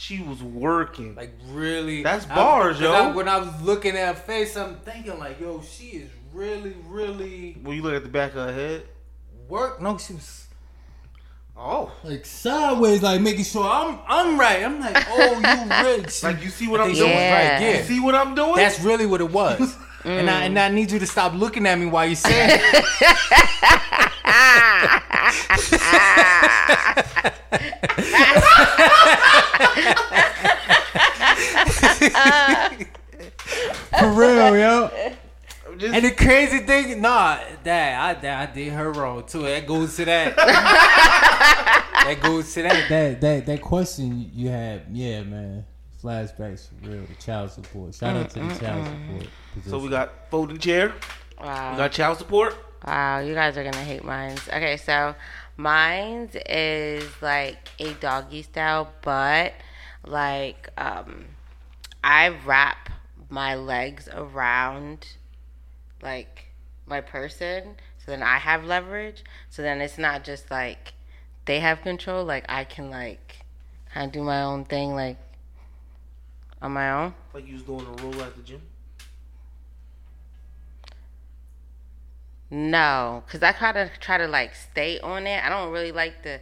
She 0.00 0.22
was 0.22 0.40
working. 0.44 1.16
Like 1.16 1.32
really, 1.48 2.04
That's 2.04 2.24
I- 2.30 2.34
yo. 2.80 2.92
I- 2.92 3.10
when 3.10 3.28
I 3.28 3.38
was 3.38 3.60
looking 3.62 3.96
at 3.96 4.14
her 4.14 4.20
face, 4.22 4.56
I'm 4.56 4.76
thinking 4.76 5.18
like, 5.18 5.40
yo, 5.40 5.60
she 5.60 5.86
is 5.86 6.08
really, 6.32 6.76
really 6.86 7.56
when 7.64 7.74
you 7.74 7.82
look 7.82 7.94
at 7.94 8.04
the 8.04 8.08
back 8.08 8.30
of 8.36 8.46
her 8.46 8.52
head. 8.52 8.82
work. 9.48 9.82
No, 9.82 9.98
she 9.98 10.12
was 10.14 10.46
Oh, 11.56 11.90
like 12.04 12.24
sideways, 12.24 13.02
like 13.02 13.20
making 13.20 13.42
sure 13.42 13.64
I'm 13.68 13.98
I'm 14.06 14.38
right. 14.38 14.62
I'm 14.62 14.78
like, 14.78 15.04
oh, 15.10 15.32
you 15.40 16.04
she, 16.08 16.26
like 16.26 16.44
you 16.44 16.50
see 16.50 16.68
what 16.68 16.80
I'm 16.80 16.92
doing? 16.92 17.08
was 17.10 17.16
right. 17.16 17.42
Yeah. 17.42 17.60
Yeah, 17.60 17.76
You 17.78 17.82
see 17.82 17.98
what 17.98 18.14
I'm 18.14 18.36
doing? 18.36 18.54
that's 18.54 18.78
really 18.80 19.04
what 19.06 19.20
it 19.20 19.30
was. 19.32 19.76
And 20.04 20.30
I 20.30 20.44
and 20.44 20.56
I 20.56 20.68
need 20.68 20.92
you 20.92 21.00
to 21.00 21.06
stop 21.08 21.34
looking 21.34 21.66
at 21.66 21.76
me 21.76 21.86
while 21.86 22.06
you 22.06 22.14
say 22.14 22.30
it. 22.54 24.07
For 33.98 34.10
real, 34.12 34.56
yo. 34.56 34.90
Just 35.78 35.94
And 35.94 36.04
the 36.04 36.10
crazy 36.10 36.58
thing, 36.60 37.00
nah, 37.00 37.38
that 37.62 38.00
I 38.00 38.20
that 38.20 38.48
I 38.48 38.52
did 38.52 38.72
her 38.72 38.90
wrong 38.92 39.24
too. 39.24 39.42
That 39.42 39.66
goes 39.66 39.94
to 39.96 40.04
that. 40.06 40.34
that 40.36 42.18
goes 42.20 42.52
to 42.54 42.62
that. 42.62 42.88
That 42.88 43.20
that 43.20 43.46
that 43.46 43.62
question 43.62 44.30
you 44.34 44.48
had, 44.48 44.86
yeah, 44.92 45.22
man. 45.22 45.64
Flashbacks 46.02 46.68
for 46.68 46.90
real. 46.90 47.04
The 47.06 47.14
child 47.14 47.50
support. 47.50 47.94
Shout 47.94 48.16
out 48.16 48.30
to 48.30 48.40
the 48.40 48.54
child 48.58 48.86
support. 48.86 49.28
Position. 49.54 49.70
So 49.70 49.78
we 49.78 49.88
got 49.88 50.30
folding 50.30 50.58
chair. 50.58 50.94
Wow. 51.40 51.72
We 51.72 51.76
got 51.76 51.92
child 51.92 52.18
support. 52.18 52.56
Wow, 52.86 53.20
you 53.20 53.34
guys 53.34 53.56
are 53.56 53.64
gonna 53.64 53.84
hate 53.84 54.04
mines. 54.04 54.48
Okay, 54.48 54.76
so 54.76 55.14
mine's 55.56 56.36
is 56.48 57.10
like 57.20 57.68
a 57.78 57.92
doggy 57.94 58.42
style, 58.42 58.92
but 59.02 59.52
like 60.06 60.70
um 60.78 61.26
I 62.02 62.28
wrap 62.28 62.90
my 63.28 63.56
legs 63.56 64.08
around 64.12 65.06
like 66.02 66.46
my 66.86 67.00
person 67.00 67.76
so 68.08 68.12
then 68.12 68.22
I 68.22 68.38
have 68.38 68.64
leverage. 68.64 69.22
So 69.50 69.60
then 69.60 69.82
it's 69.82 69.98
not 69.98 70.24
just 70.24 70.50
like 70.50 70.94
they 71.44 71.60
have 71.60 71.82
control, 71.82 72.24
like 72.24 72.46
I 72.48 72.64
can 72.64 72.88
like 72.88 73.40
kind 73.92 74.06
of 74.06 74.12
do 74.12 74.22
my 74.22 74.44
own 74.44 74.64
thing 74.64 74.94
like 74.94 75.18
on 76.62 76.72
my 76.72 76.90
own. 76.90 77.14
Like 77.34 77.46
you 77.46 77.52
was 77.52 77.64
doing 77.64 77.84
a 77.84 78.02
roll 78.02 78.22
at 78.22 78.34
the 78.34 78.40
gym. 78.40 78.62
No, 82.50 83.22
because 83.26 83.42
I 83.42 83.52
try 83.52 83.72
to 83.72 83.90
try 84.00 84.18
to 84.18 84.26
like 84.26 84.54
stay 84.54 84.98
on 85.00 85.26
it. 85.26 85.44
I 85.44 85.48
don't 85.50 85.70
really 85.70 85.92
like 85.92 86.22
the 86.22 86.40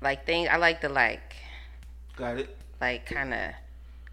like 0.00 0.26
thing. 0.26 0.48
I 0.48 0.56
like 0.56 0.80
to 0.82 0.88
like 0.88 1.20
Got 2.16 2.38
it. 2.38 2.56
like 2.80 3.06
kind 3.06 3.34
of 3.34 3.50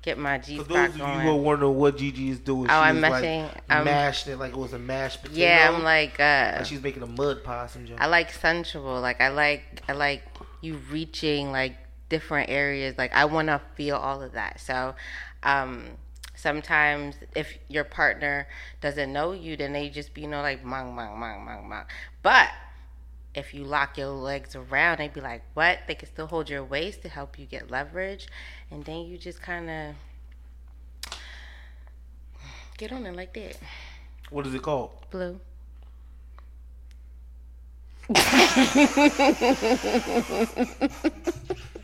get 0.01 0.17
my 0.17 0.37
G 0.39 0.57
For 0.57 0.63
spot 0.63 0.75
those 0.75 0.89
of 0.91 0.97
you 0.97 1.05
who 1.05 1.29
are 1.29 1.35
wondering 1.35 1.75
what 1.75 1.97
Gigi 1.97 2.29
is 2.29 2.39
doing, 2.39 2.69
Oh, 2.71 2.73
I'm 2.79 2.99
mashing- 3.01 3.43
like 3.43 3.61
I'm- 3.69 3.85
mashed 3.85 4.27
it 4.27 4.37
like 4.37 4.53
it 4.53 4.57
was 4.57 4.73
a 4.73 4.79
mashed 4.79 5.21
potato. 5.21 5.39
yeah, 5.41 5.69
I'm 5.71 5.83
like 5.83 6.19
uh, 6.19 6.53
Like 6.57 6.65
she's 6.65 6.81
making 6.81 7.03
a 7.03 7.07
mud 7.07 7.43
pie. 7.43 7.67
Some 7.67 7.85
junk. 7.85 8.01
I 8.01 8.07
like 8.07 8.31
sensual. 8.31 8.99
Like 8.99 9.21
I 9.21 9.27
like 9.29 9.63
I 9.87 9.91
like 9.93 10.23
you 10.61 10.79
reaching 10.89 11.51
like 11.51 11.75
different 12.09 12.49
areas. 12.49 12.95
Like 12.97 13.13
I 13.13 13.25
want 13.25 13.49
to 13.49 13.61
feel 13.75 13.95
all 13.97 14.23
of 14.23 14.31
that. 14.31 14.59
So 14.59 14.95
um 15.43 15.83
sometimes 16.39 17.15
if 17.35 17.57
your 17.67 17.83
partner 17.83 18.47
doesn't 18.81 19.11
know 19.11 19.33
you, 19.33 19.57
then 19.57 19.73
they 19.73 19.89
just 19.89 20.13
be 20.13 20.21
you 20.21 20.27
know 20.27 20.41
like 20.41 20.63
mong 20.63 20.95
mong 20.95 21.17
mong 21.17 21.45
mong 21.45 21.69
mong. 21.69 21.85
But 22.23 22.49
if 23.35 23.53
you 23.53 23.63
lock 23.63 23.97
your 23.97 24.07
legs 24.07 24.55
around, 24.55 24.99
they'd 24.99 25.13
be 25.13 25.21
like, 25.21 25.43
"What?" 25.53 25.79
They 25.87 25.95
can 25.95 26.07
still 26.07 26.27
hold 26.27 26.49
your 26.49 26.63
waist 26.63 27.01
to 27.03 27.09
help 27.09 27.37
you 27.37 27.45
get 27.45 27.69
leverage, 27.69 28.27
and 28.71 28.85
then 28.85 29.01
you 29.01 29.17
just 29.17 29.41
kind 29.41 29.69
of 29.69 29.95
get 32.77 32.91
on 32.91 33.05
it 33.05 33.15
like 33.15 33.33
that. 33.33 33.57
What 34.29 34.47
is 34.47 34.53
it 34.53 34.61
called? 34.61 34.91
Blue. 35.11 35.39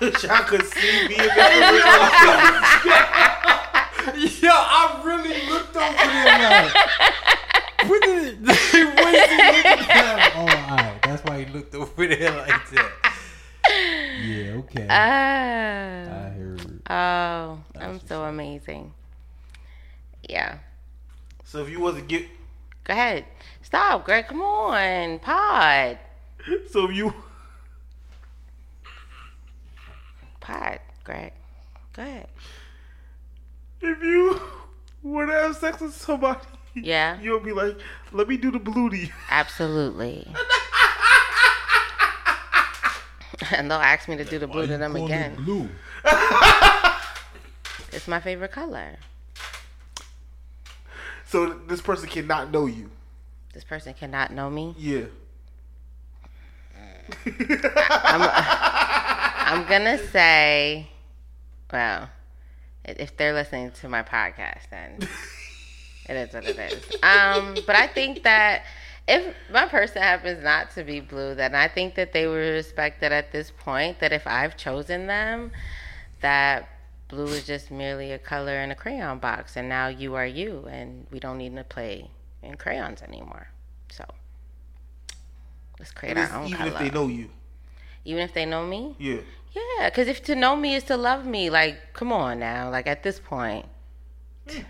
Y'all 0.00 0.44
could 0.44 0.64
see 0.64 1.08
me 1.08 1.14
in 1.14 1.26
that 1.26 2.76
Yo, 4.40 4.50
I 4.50 5.02
really 5.04 5.48
looked 5.48 5.76
over 5.76 5.92
there 5.96 6.50
like. 6.50 6.74
What 7.88 8.02
did 8.02 8.46
what 8.46 8.56
he 8.56 8.84
looking 8.84 9.90
at? 9.90 10.32
Oh, 10.34 10.40
alright. 10.40 11.02
That's 11.02 11.24
why 11.24 11.44
he 11.44 11.52
looked 11.52 11.74
over 11.74 12.06
there 12.06 12.30
like 12.36 12.70
that. 12.70 12.90
Yeah, 14.22 14.52
okay. 14.58 14.86
Ah. 14.88 16.02
I 16.02 16.30
heard. 16.30 16.82
Oh, 16.88 17.58
I'm 17.80 18.00
so 18.06 18.24
amazing. 18.24 18.92
Yeah. 20.28 20.58
So 21.44 21.62
if 21.62 21.70
you 21.70 21.80
wasn't 21.80 22.08
get, 22.08 22.26
Go 22.84 22.94
ahead. 22.94 23.24
Stop, 23.62 24.04
Greg. 24.04 24.26
Come 24.26 24.42
on. 24.42 25.18
Pod. 25.20 25.98
so 26.70 26.88
if 26.88 26.96
you, 26.96 27.14
Pod, 30.50 30.80
Greg. 31.04 31.32
Go 31.92 32.02
ahead. 32.02 32.26
if 33.80 34.02
you 34.02 34.40
were 35.02 35.26
to 35.26 35.32
have 35.32 35.56
sex 35.56 35.80
with 35.80 35.94
somebody, 35.94 36.40
Yeah. 36.74 37.20
you'll 37.20 37.38
be 37.40 37.52
like, 37.52 37.78
"Let 38.12 38.26
me 38.28 38.36
do 38.36 38.50
the 38.50 38.58
bluty." 38.58 39.12
Absolutely. 39.30 40.26
and 43.52 43.70
they'll 43.70 43.78
ask 43.78 44.08
me 44.08 44.16
to 44.16 44.24
do 44.24 44.38
the 44.40 44.46
blue 44.48 44.66
to 44.66 44.76
them 44.76 44.96
again. 44.96 45.36
Blue. 45.36 45.68
It's 47.92 48.06
my 48.06 48.20
favorite 48.20 48.52
color. 48.52 48.98
So 51.26 51.54
this 51.66 51.80
person 51.80 52.08
cannot 52.08 52.52
know 52.52 52.66
you. 52.66 52.88
This 53.52 53.64
person 53.64 53.94
cannot 53.94 54.32
know 54.32 54.48
me. 54.48 54.76
Yeah. 54.78 55.06
I'm 59.50 59.66
gonna 59.68 59.98
say, 59.98 60.88
well, 61.72 62.08
if 62.84 63.16
they're 63.16 63.34
listening 63.34 63.72
to 63.72 63.88
my 63.88 64.02
podcast, 64.04 64.70
then 64.70 64.98
it 66.08 66.14
is 66.14 66.32
what 66.32 66.44
it 66.44 66.56
is. 66.56 66.84
Um, 67.02 67.56
but 67.66 67.74
I 67.74 67.88
think 67.88 68.22
that 68.22 68.62
if 69.08 69.34
my 69.52 69.66
person 69.66 70.02
happens 70.02 70.44
not 70.44 70.70
to 70.76 70.84
be 70.84 71.00
blue, 71.00 71.34
then 71.34 71.56
I 71.56 71.66
think 71.66 71.96
that 71.96 72.12
they 72.12 72.28
would 72.28 72.36
respect 72.36 73.00
that 73.00 73.10
at 73.10 73.32
this 73.32 73.50
point. 73.50 73.98
That 73.98 74.12
if 74.12 74.24
I've 74.24 74.56
chosen 74.56 75.08
them, 75.08 75.50
that 76.20 76.68
blue 77.08 77.26
is 77.26 77.44
just 77.44 77.72
merely 77.72 78.12
a 78.12 78.18
color 78.20 78.60
in 78.60 78.70
a 78.70 78.76
crayon 78.76 79.18
box, 79.18 79.56
and 79.56 79.68
now 79.68 79.88
you 79.88 80.14
are 80.14 80.26
you, 80.26 80.68
and 80.70 81.08
we 81.10 81.18
don't 81.18 81.38
need 81.38 81.56
to 81.56 81.64
play 81.64 82.08
in 82.40 82.56
crayons 82.56 83.02
anymore. 83.02 83.48
So 83.90 84.04
let's 85.80 85.90
create 85.90 86.16
our 86.16 86.32
own 86.36 86.46
even 86.46 86.58
color. 86.58 86.70
if 86.70 86.78
they 86.78 86.90
know 86.90 87.08
you. 87.08 87.30
Even 88.04 88.22
if 88.22 88.32
they 88.32 88.46
know 88.46 88.64
me. 88.64 88.94
Yeah. 88.98 89.22
Yeah, 89.52 89.88
because 89.88 90.08
if 90.08 90.22
to 90.24 90.34
know 90.34 90.54
me 90.56 90.74
is 90.74 90.84
to 90.84 90.96
love 90.96 91.26
me, 91.26 91.50
like, 91.50 91.92
come 91.92 92.12
on 92.12 92.38
now. 92.38 92.70
Like, 92.70 92.86
at 92.86 93.02
this 93.02 93.18
point, 93.18 93.66
hmm. 94.48 94.62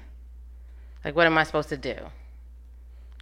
like, 1.05 1.15
what 1.15 1.27
am 1.27 1.37
I 1.37 1.45
supposed 1.45 1.69
to 1.71 1.77
do? 1.77 1.97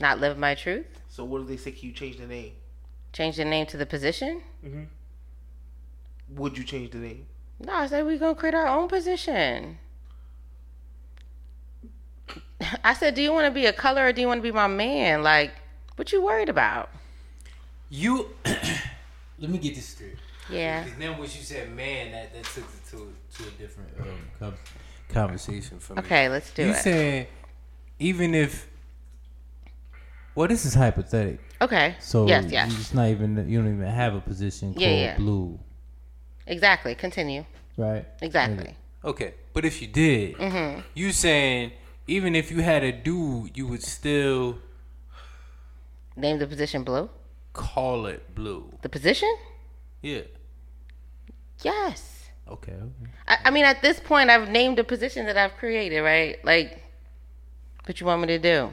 Not 0.00 0.20
live 0.20 0.38
my 0.38 0.54
truth? 0.54 0.86
So 1.08 1.24
what 1.24 1.42
if 1.42 1.48
they 1.48 1.56
say 1.56 1.72
can 1.72 1.88
you 1.88 1.94
change 1.94 2.18
the 2.18 2.26
name? 2.26 2.52
Change 3.12 3.36
the 3.36 3.44
name 3.44 3.66
to 3.66 3.76
the 3.76 3.86
position? 3.86 4.42
Mm-hmm. 4.64 4.84
Would 6.36 6.56
you 6.56 6.64
change 6.64 6.90
the 6.92 6.98
name? 6.98 7.26
No, 7.58 7.72
I 7.72 7.86
said 7.88 8.04
we're 8.04 8.18
going 8.18 8.34
to 8.34 8.38
create 8.38 8.54
our 8.54 8.68
own 8.68 8.88
position. 8.88 9.78
I 12.84 12.94
said, 12.94 13.14
do 13.14 13.22
you 13.22 13.32
want 13.32 13.46
to 13.46 13.50
be 13.50 13.66
a 13.66 13.72
color 13.72 14.06
or 14.06 14.12
do 14.12 14.20
you 14.20 14.28
want 14.28 14.38
to 14.38 14.42
be 14.42 14.52
my 14.52 14.66
man? 14.66 15.22
Like, 15.22 15.52
what 15.96 16.12
you 16.12 16.22
worried 16.22 16.48
about? 16.48 16.90
You. 17.88 18.28
Let 18.44 19.50
me 19.50 19.58
get 19.58 19.74
this 19.74 19.86
straight. 19.86 20.16
Yeah. 20.50 20.82
Because 20.84 20.98
then 20.98 21.12
when 21.12 21.22
you 21.22 21.28
said 21.28 21.70
man, 21.74 22.12
that, 22.12 22.32
that 22.34 22.44
took 22.44 22.64
it 22.64 22.86
to, 22.90 23.12
to 23.36 23.48
a 23.48 23.50
different 23.52 23.90
um, 24.40 24.54
conversation 25.08 25.78
for 25.78 25.94
me. 25.94 26.00
Okay, 26.00 26.28
let's 26.28 26.50
do 26.52 26.62
you 26.62 26.68
it. 26.70 26.76
You 26.76 26.80
said 26.82 27.28
even 27.98 28.34
if 28.34 28.68
Well, 30.34 30.48
this 30.48 30.64
is 30.64 30.74
hypothetical. 30.74 31.44
okay. 31.60 31.96
So 32.00 32.26
yes, 32.28 32.46
yes. 32.50 32.72
it's 32.78 32.94
not 32.94 33.08
even 33.08 33.48
you 33.48 33.60
don't 33.60 33.74
even 33.74 33.86
have 33.86 34.14
a 34.14 34.20
position 34.20 34.72
called 34.74 34.82
Yeah, 34.82 34.90
yeah. 34.90 35.16
blue, 35.16 35.58
Exactly. 36.46 36.94
Continue. 36.94 37.44
right? 37.76 38.06
Exactly. 38.22 38.74
okay, 39.04 39.34
but 39.52 39.64
if 39.64 39.80
you 39.82 39.88
did, 39.88 40.34
Mm-hmm. 40.36 40.80
you 40.94 41.12
saying 41.12 41.72
even 42.06 42.34
if 42.34 42.50
you 42.50 42.60
had 42.62 42.82
a 42.84 42.92
dude, 42.92 43.56
you 43.56 43.66
would 43.66 43.82
still 43.82 44.58
Name 46.16 46.38
the 46.38 46.46
position 46.46 46.82
blue. 46.84 47.08
call 47.52 48.06
it 48.06 48.34
blue. 48.34 48.72
The 48.82 48.88
position? 48.88 49.32
Yeah. 50.02 50.22
Yes. 51.62 52.28
Okay. 52.48 52.72
okay. 52.72 53.10
I, 53.26 53.38
I 53.46 53.50
mean, 53.50 53.64
at 53.64 53.82
this 53.82 54.00
point, 54.00 54.30
I've 54.30 54.48
named 54.48 54.78
a 54.78 54.84
position 54.84 55.26
that 55.26 55.36
I've 55.36 55.56
created, 55.56 56.00
right? 56.00 56.42
Like, 56.44 56.82
what 57.84 58.00
you 58.00 58.06
want 58.06 58.22
me 58.22 58.28
to 58.28 58.38
do? 58.38 58.70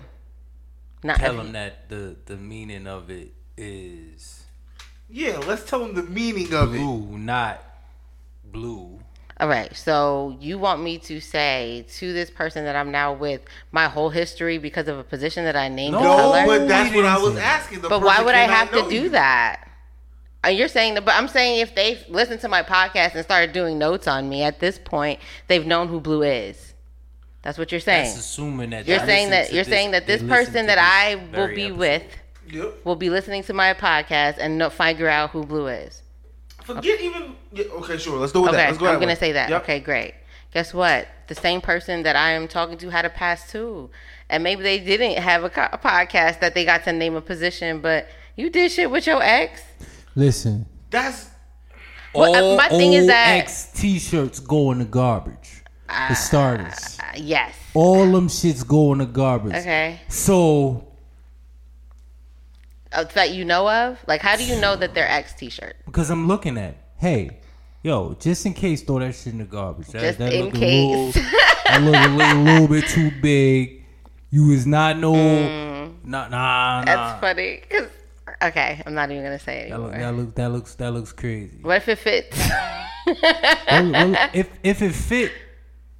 Not 1.04 1.18
Tell 1.18 1.36
them 1.38 1.52
that 1.52 1.88
the 1.90 2.16
the 2.26 2.36
meaning 2.36 2.88
of 2.88 3.10
it 3.12 3.32
is 3.58 4.44
Yeah, 5.10 5.38
let's 5.46 5.64
tell 5.64 5.80
them 5.80 5.94
the 5.94 6.04
meaning 6.04 6.52
of 6.54 6.74
it. 6.74 6.78
blue, 6.80 7.18
not 7.18 7.62
blue. 8.52 9.00
All 9.40 9.48
right. 9.50 9.76
So 9.76 10.36
you 10.40 10.58
want 10.58 10.82
me 10.82 10.98
to 11.00 11.20
say 11.20 11.86
to 11.98 12.14
this 12.14 12.30
person 12.30 12.64
that 12.66 12.76
I'm 12.76 12.90
now 12.92 13.14
with 13.14 13.42
my 13.72 13.88
whole 13.88 14.10
history 14.10 14.58
because 14.58 14.88
of 14.88 14.98
a 14.98 15.04
position 15.04 15.44
that 15.44 15.56
I 15.58 15.68
named 15.68 15.94
No, 15.94 16.00
color? 16.02 16.46
but 16.46 16.68
that's 16.68 16.96
what 16.96 17.06
I 17.06 17.18
was 17.18 17.36
asking. 17.36 17.82
The 17.82 17.90
But 17.90 18.02
why 18.02 18.22
would 18.24 18.34
I 18.34 18.48
have 18.48 18.70
to 18.72 18.84
know 18.84 18.90
do 18.90 18.96
you. 19.04 19.10
that? 19.10 19.68
Uh, 20.46 20.50
You're 20.50 20.68
saying 20.68 20.94
that, 20.96 21.06
but 21.06 21.16
I'm 21.16 21.28
saying 21.28 21.60
if 21.62 21.74
they 21.76 21.98
listened 22.10 22.42
to 22.42 22.48
my 22.48 22.62
podcast 22.64 23.16
and 23.16 23.24
started 23.24 23.52
doing 23.54 23.78
notes 23.80 24.08
on 24.08 24.30
me 24.30 24.44
at 24.44 24.60
this 24.60 24.78
point, 24.78 25.20
they've 25.48 25.66
known 25.66 25.88
who 25.88 26.00
Blue 26.00 26.22
is. 26.24 26.74
That's 27.42 27.58
what 27.58 27.72
you're 27.72 27.80
saying. 27.82 28.06
That's 28.06 28.18
assuming 28.20 28.72
that 28.72 28.88
You're 28.88 29.00
saying 29.00 29.30
that 29.30 29.54
you're 29.54 29.64
this- 29.64 29.68
saying 29.72 29.92
that 29.92 30.08
this 30.08 30.22
person 30.24 30.62
to 30.62 30.68
that 30.68 30.78
I 30.80 31.16
will 31.16 31.48
be 31.54 31.66
episode. 31.66 31.78
with 31.78 32.04
Yep. 32.48 32.74
will 32.86 32.96
be 32.96 33.10
listening 33.10 33.44
to 33.44 33.54
my 33.54 33.74
podcast 33.74 34.38
and 34.40 34.58
no, 34.58 34.70
figure 34.70 35.08
out 35.08 35.32
who 35.32 35.44
Blue 35.46 35.68
is. 35.68 36.02
Forget 36.64 37.00
even. 37.02 37.36
Yeah, 37.52 37.66
okay, 37.80 37.98
sure. 37.98 38.18
Let's 38.18 38.32
go 38.32 38.42
with 38.42 38.50
Okay, 38.50 38.58
that. 38.58 38.68
Let's 38.70 38.78
go 38.80 38.88
I'm 38.88 38.96
gonna 38.96 39.08
way. 39.08 39.16
say 39.16 39.32
that. 39.34 39.50
Yep. 39.50 39.62
Okay, 39.64 39.80
great. 39.80 40.14
guess 40.54 40.74
what? 40.74 41.08
The 41.28 41.36
same 41.36 41.60
person 41.62 42.04
that 42.04 42.16
I 42.16 42.32
am 42.32 42.48
talking 42.48 42.78
to 42.80 42.90
had 42.90 43.04
a 43.06 43.10
past 43.10 43.50
too. 43.52 43.90
And 44.30 44.42
maybe 44.44 44.64
they 44.64 44.80
didn't 44.80 45.18
have 45.22 45.44
a, 45.44 45.50
co- 45.50 45.68
a 45.72 45.78
podcast 45.78 46.40
that 46.40 46.54
they 46.56 46.66
got 46.66 46.84
to 46.86 46.94
name 46.94 47.16
a 47.16 47.22
position, 47.22 47.80
but 47.82 48.08
you 48.36 48.50
did 48.50 48.72
shit 48.72 48.90
with 48.90 49.06
your 49.06 49.22
ex. 49.22 49.62
Listen, 50.16 50.66
That's 50.92 51.30
Well, 52.14 52.34
uh, 52.34 52.42
all 52.42 52.58
my 52.58 52.70
thing 52.70 52.94
is 52.94 53.02
old 53.02 53.10
that- 53.10 53.38
X 53.40 53.70
t-shirts 53.74 54.40
go 54.40 54.72
in 54.72 54.80
the 54.80 54.86
garbage. 54.86 55.64
For 56.08 56.16
starters, 56.16 56.98
Uh, 57.00 57.12
yes. 57.16 57.54
all 57.74 58.12
them 58.12 58.28
shits 58.28 58.66
go 58.66 58.92
in 58.94 59.00
the 59.00 59.06
garbage. 59.06 59.54
Okay. 59.54 60.00
So 60.10 60.88
Uh, 62.92 63.04
that 63.14 63.32
you 63.32 63.44
know 63.46 63.70
of? 63.70 63.98
Like, 64.08 64.22
how 64.22 64.36
do 64.38 64.44
you 64.46 64.60
know 64.62 64.76
that 64.78 64.94
they're 64.94 65.10
ex 65.10 65.34
t-shirt? 65.34 65.76
because 65.86 66.10
I'm 66.10 66.28
looking 66.28 66.58
at, 66.58 66.76
hey, 66.98 67.38
yo, 67.84 68.16
just 68.20 68.46
in 68.46 68.54
case, 68.54 68.82
throw 68.84 69.00
that 69.00 69.14
shit 69.16 69.34
in 69.34 69.40
the 69.40 69.44
garbage. 69.46 69.88
That, 69.88 70.02
Just 70.02 70.20
that 70.20 70.34
in 70.34 70.46
look 70.46 70.56
a 70.56 70.58
case. 70.58 71.16
little, 71.16 71.32
that 71.66 71.82
look 71.82 71.96
a 71.96 72.08
little, 72.08 72.42
little 72.44 72.68
bit 72.70 72.88
too 72.88 73.12
big. 73.22 73.84
You 74.32 74.52
is 74.52 74.66
not 74.66 74.98
no, 74.98 75.14
nah, 76.04 76.28
nah, 76.28 76.30
nah. 76.30 76.82
Mm. 76.82 76.86
That's 76.86 77.20
funny. 77.22 77.62
Okay, 78.44 78.82
I'm 78.86 78.94
not 78.94 79.12
even 79.12 79.24
gonna 79.24 79.40
say 79.40 79.68
it 79.68 79.72
anymore. 79.72 79.92
that 79.92 80.14
look 80.16 80.36
that 80.36 80.50
looks 80.52 80.76
that 80.76 80.92
looks 80.92 81.12
crazy. 81.12 81.60
What 81.62 81.78
if 81.78 81.88
it 81.90 81.98
fits? 82.00 82.38
If 83.08 84.50
if 84.64 84.82
it 84.82 84.94
fit, 84.94 85.32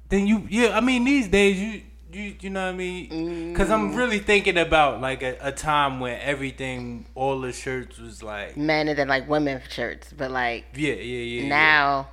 then 0.08 0.26
you 0.26 0.46
yeah. 0.50 0.76
I 0.76 0.80
mean 0.80 1.04
these 1.04 1.28
days 1.28 1.58
you 1.60 1.82
you 2.12 2.34
you 2.40 2.50
know 2.50 2.64
what 2.66 2.74
I 2.74 2.76
mean? 2.76 3.52
Because 3.52 3.70
I'm 3.70 3.92
Mm. 3.92 3.96
really 3.96 4.18
thinking 4.18 4.58
about 4.58 5.00
like 5.00 5.22
a, 5.22 5.36
a 5.40 5.52
time 5.52 6.00
where 6.00 6.18
everything, 6.20 7.06
all 7.14 7.40
the 7.40 7.52
shirts 7.52 7.98
was 7.98 8.22
like 8.22 8.56
Men 8.56 8.88
and 8.88 8.98
then 8.98 9.08
like 9.08 9.28
women 9.28 9.60
shirts, 9.68 10.12
but 10.16 10.30
like 10.30 10.64
yeah 10.74 10.94
yeah 10.94 11.42
yeah. 11.42 11.48
now, 11.48 12.08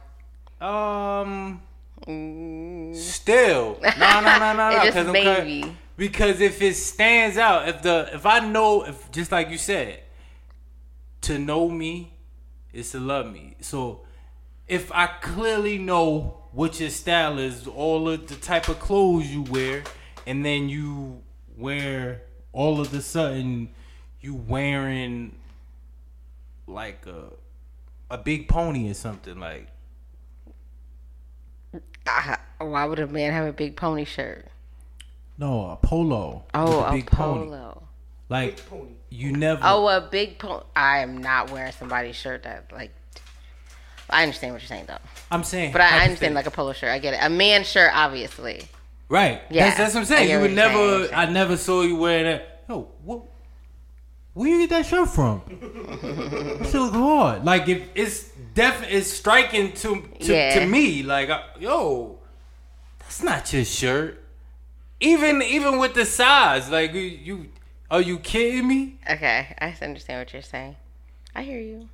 yeah. 0.61 1.19
um, 1.21 1.61
mm, 2.07 2.95
still 2.95 3.79
no 3.81 4.19
no 4.21 4.37
no 4.39 4.53
no 4.53 4.69
no. 4.69 4.83
just 4.83 4.93
'cause 4.97 5.07
I'm 5.07 5.11
maybe. 5.13 5.77
Because 5.95 6.41
if 6.41 6.61
it 6.61 6.73
stands 6.75 7.37
out, 7.37 7.67
if 7.69 7.81
the 7.81 8.09
if 8.13 8.25
I 8.25 8.39
know 8.39 8.83
if 8.83 9.11
just 9.11 9.31
like 9.31 9.49
you 9.49 9.57
said, 9.57 9.99
to 11.23 11.37
know 11.39 11.69
me 11.69 12.13
is 12.71 12.91
to 12.91 12.99
love 12.99 13.31
me. 13.31 13.55
So 13.61 14.01
if 14.67 14.91
I 14.91 15.07
clearly 15.07 15.77
know 15.77 16.37
what 16.51 16.79
your 16.79 16.89
style 16.89 17.39
is, 17.39 17.67
all 17.67 18.07
of 18.09 18.27
the 18.27 18.35
type 18.35 18.69
of 18.69 18.79
clothes 18.79 19.27
you 19.27 19.41
wear, 19.43 19.83
and 20.27 20.45
then 20.45 20.69
you 20.69 21.21
wear 21.57 22.21
all 22.51 22.79
of 22.79 22.91
the 22.91 23.01
sudden 23.01 23.69
you 24.21 24.33
wearing 24.35 25.35
like 26.67 27.05
a 27.07 27.25
a 28.09 28.17
big 28.17 28.47
pony 28.47 28.89
or 28.89 28.93
something 28.93 29.39
like 29.39 29.67
ah, 32.07 32.39
why 32.59 32.85
would 32.85 32.99
a 32.99 33.07
man 33.07 33.31
have 33.33 33.45
a 33.45 33.53
big 33.53 33.75
pony 33.75 34.05
shirt? 34.05 34.47
no 35.37 35.71
a 35.71 35.75
polo 35.75 36.43
Oh, 36.53 36.83
a, 36.83 36.89
a 36.89 36.91
big 36.91 37.07
polo. 37.07 37.35
pony 37.45 37.85
like 38.29 38.55
Big 38.55 38.65
pony. 38.67 38.92
You 39.13 39.31
never 39.31 39.61
Oh, 39.63 39.87
a 39.87 40.01
big 40.01 40.39
pony. 40.39 40.63
I 40.75 40.99
am 40.99 41.17
not 41.17 41.51
wearing 41.51 41.71
somebody's 41.73 42.15
shirt 42.15 42.43
that 42.43 42.71
like. 42.71 42.91
I 44.09 44.23
understand 44.23 44.53
what 44.53 44.61
you're 44.61 44.67
saying 44.67 44.85
though, 44.87 44.97
I'm 45.31 45.43
saying 45.43 45.71
but 45.71 45.81
I, 45.81 46.01
I 46.01 46.03
understand 46.05 46.35
like 46.35 46.45
a 46.45 46.51
polo 46.51 46.73
shirt. 46.73 46.89
I 46.89 46.99
get 46.99 47.13
it. 47.13 47.19
A 47.21 47.29
man 47.29 47.63
shirt, 47.63 47.91
obviously. 47.93 48.63
Right. 49.09 49.41
Yeah, 49.49 49.65
That's, 49.65 49.77
that's 49.77 49.93
what 49.93 49.99
I'm 50.01 50.05
saying. 50.05 50.29
You 50.29 50.39
would 50.41 50.51
never. 50.51 51.05
saying. 51.05 51.13
I 51.13 51.25
never 51.31 51.57
saw 51.57 51.81
you 51.83 51.95
wear 51.95 52.23
that. 52.23 52.63
Yo, 52.69 52.89
what? 53.03 53.21
Where 54.33 54.49
you 54.49 54.67
get 54.67 54.69
that 54.71 54.85
shirt 54.87 55.09
from? 55.09 55.41
shit 56.65 56.91
hard. 56.91 57.45
Like 57.45 57.67
if 57.69 57.83
it's 57.95 58.29
def, 58.55 58.83
it's 58.89 59.09
striking 59.09 59.73
to 59.73 60.01
to, 60.21 60.33
Yeah. 60.33 60.59
to 60.59 60.65
me. 60.65 61.03
Like 61.03 61.29
uh, 61.29 61.41
yo, 61.59 62.19
that's 62.99 63.21
not 63.23 63.51
your 63.53 63.63
shirt. 63.65 64.23
Even 64.99 65.41
even 65.41 65.77
with 65.79 65.93
the 65.93 66.05
size, 66.05 66.69
like 66.69 66.93
you, 66.93 67.01
you 67.01 67.45
are 67.93 68.01
you 68.01 68.17
kidding 68.17 68.67
me? 68.67 68.97
Okay, 69.07 69.55
I 69.59 69.75
understand 69.79 70.19
what 70.19 70.33
you're 70.33 70.41
saying. 70.41 70.77
I 71.35 71.43
hear 71.43 71.59
you. 71.59 71.89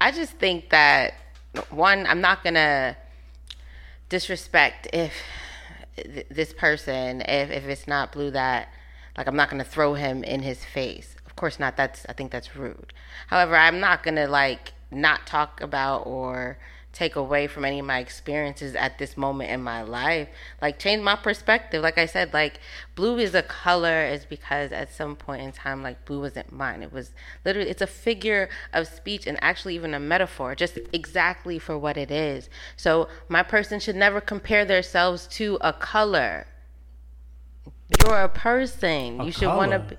I 0.00 0.12
just 0.12 0.34
think 0.34 0.70
that 0.70 1.14
one, 1.68 2.06
I'm 2.06 2.20
not 2.20 2.44
gonna 2.44 2.96
disrespect 4.08 4.86
if 4.92 5.12
th- 5.96 6.28
this 6.30 6.52
person, 6.52 7.22
if 7.22 7.50
if 7.50 7.64
it's 7.64 7.88
not 7.88 8.12
blue, 8.12 8.30
that 8.30 8.68
like 9.18 9.26
I'm 9.26 9.34
not 9.34 9.50
gonna 9.50 9.64
throw 9.64 9.94
him 9.94 10.22
in 10.22 10.42
his 10.42 10.64
face. 10.64 11.16
Of 11.26 11.34
course 11.34 11.58
not. 11.58 11.76
That's 11.76 12.06
I 12.08 12.12
think 12.12 12.30
that's 12.30 12.54
rude. 12.54 12.92
However, 13.26 13.56
I'm 13.56 13.80
not 13.80 14.04
gonna 14.04 14.28
like 14.28 14.74
not 14.92 15.26
talk 15.26 15.60
about 15.60 16.06
or 16.06 16.58
take 16.96 17.14
away 17.14 17.46
from 17.46 17.62
any 17.62 17.78
of 17.78 17.84
my 17.84 17.98
experiences 17.98 18.74
at 18.74 18.96
this 18.96 19.18
moment 19.18 19.50
in 19.50 19.62
my 19.62 19.82
life 19.82 20.28
like 20.62 20.78
change 20.78 21.02
my 21.02 21.14
perspective. 21.14 21.82
Like 21.82 21.98
i 21.98 22.06
said 22.06 22.32
like 22.32 22.58
blue 22.94 23.18
is 23.18 23.34
a 23.34 23.42
color 23.42 24.06
is 24.06 24.24
because 24.24 24.72
at 24.72 24.90
some 24.90 25.14
point 25.14 25.42
in 25.42 25.52
time 25.52 25.82
like 25.82 26.06
blue 26.06 26.20
wasn't 26.22 26.50
mine. 26.50 26.82
It 26.82 26.92
was 26.94 27.12
literally 27.44 27.68
it's 27.68 27.82
a 27.82 27.86
figure 27.86 28.48
of 28.72 28.86
speech 28.86 29.26
and 29.26 29.36
actually 29.42 29.74
even 29.74 29.92
a 29.92 30.00
metaphor 30.00 30.54
just 30.54 30.78
exactly 30.94 31.58
for 31.58 31.76
what 31.76 31.98
it 31.98 32.10
is. 32.10 32.48
So 32.78 33.08
my 33.28 33.42
person 33.42 33.78
should 33.78 33.96
never 33.96 34.22
compare 34.22 34.64
themselves 34.64 35.26
to 35.38 35.58
a 35.60 35.74
color. 35.74 36.46
You're 38.00 38.22
a 38.22 38.30
person. 38.30 39.20
A 39.20 39.24
you 39.26 39.32
should 39.32 39.48
want 39.48 39.72
to 39.72 39.80
be 39.80 39.96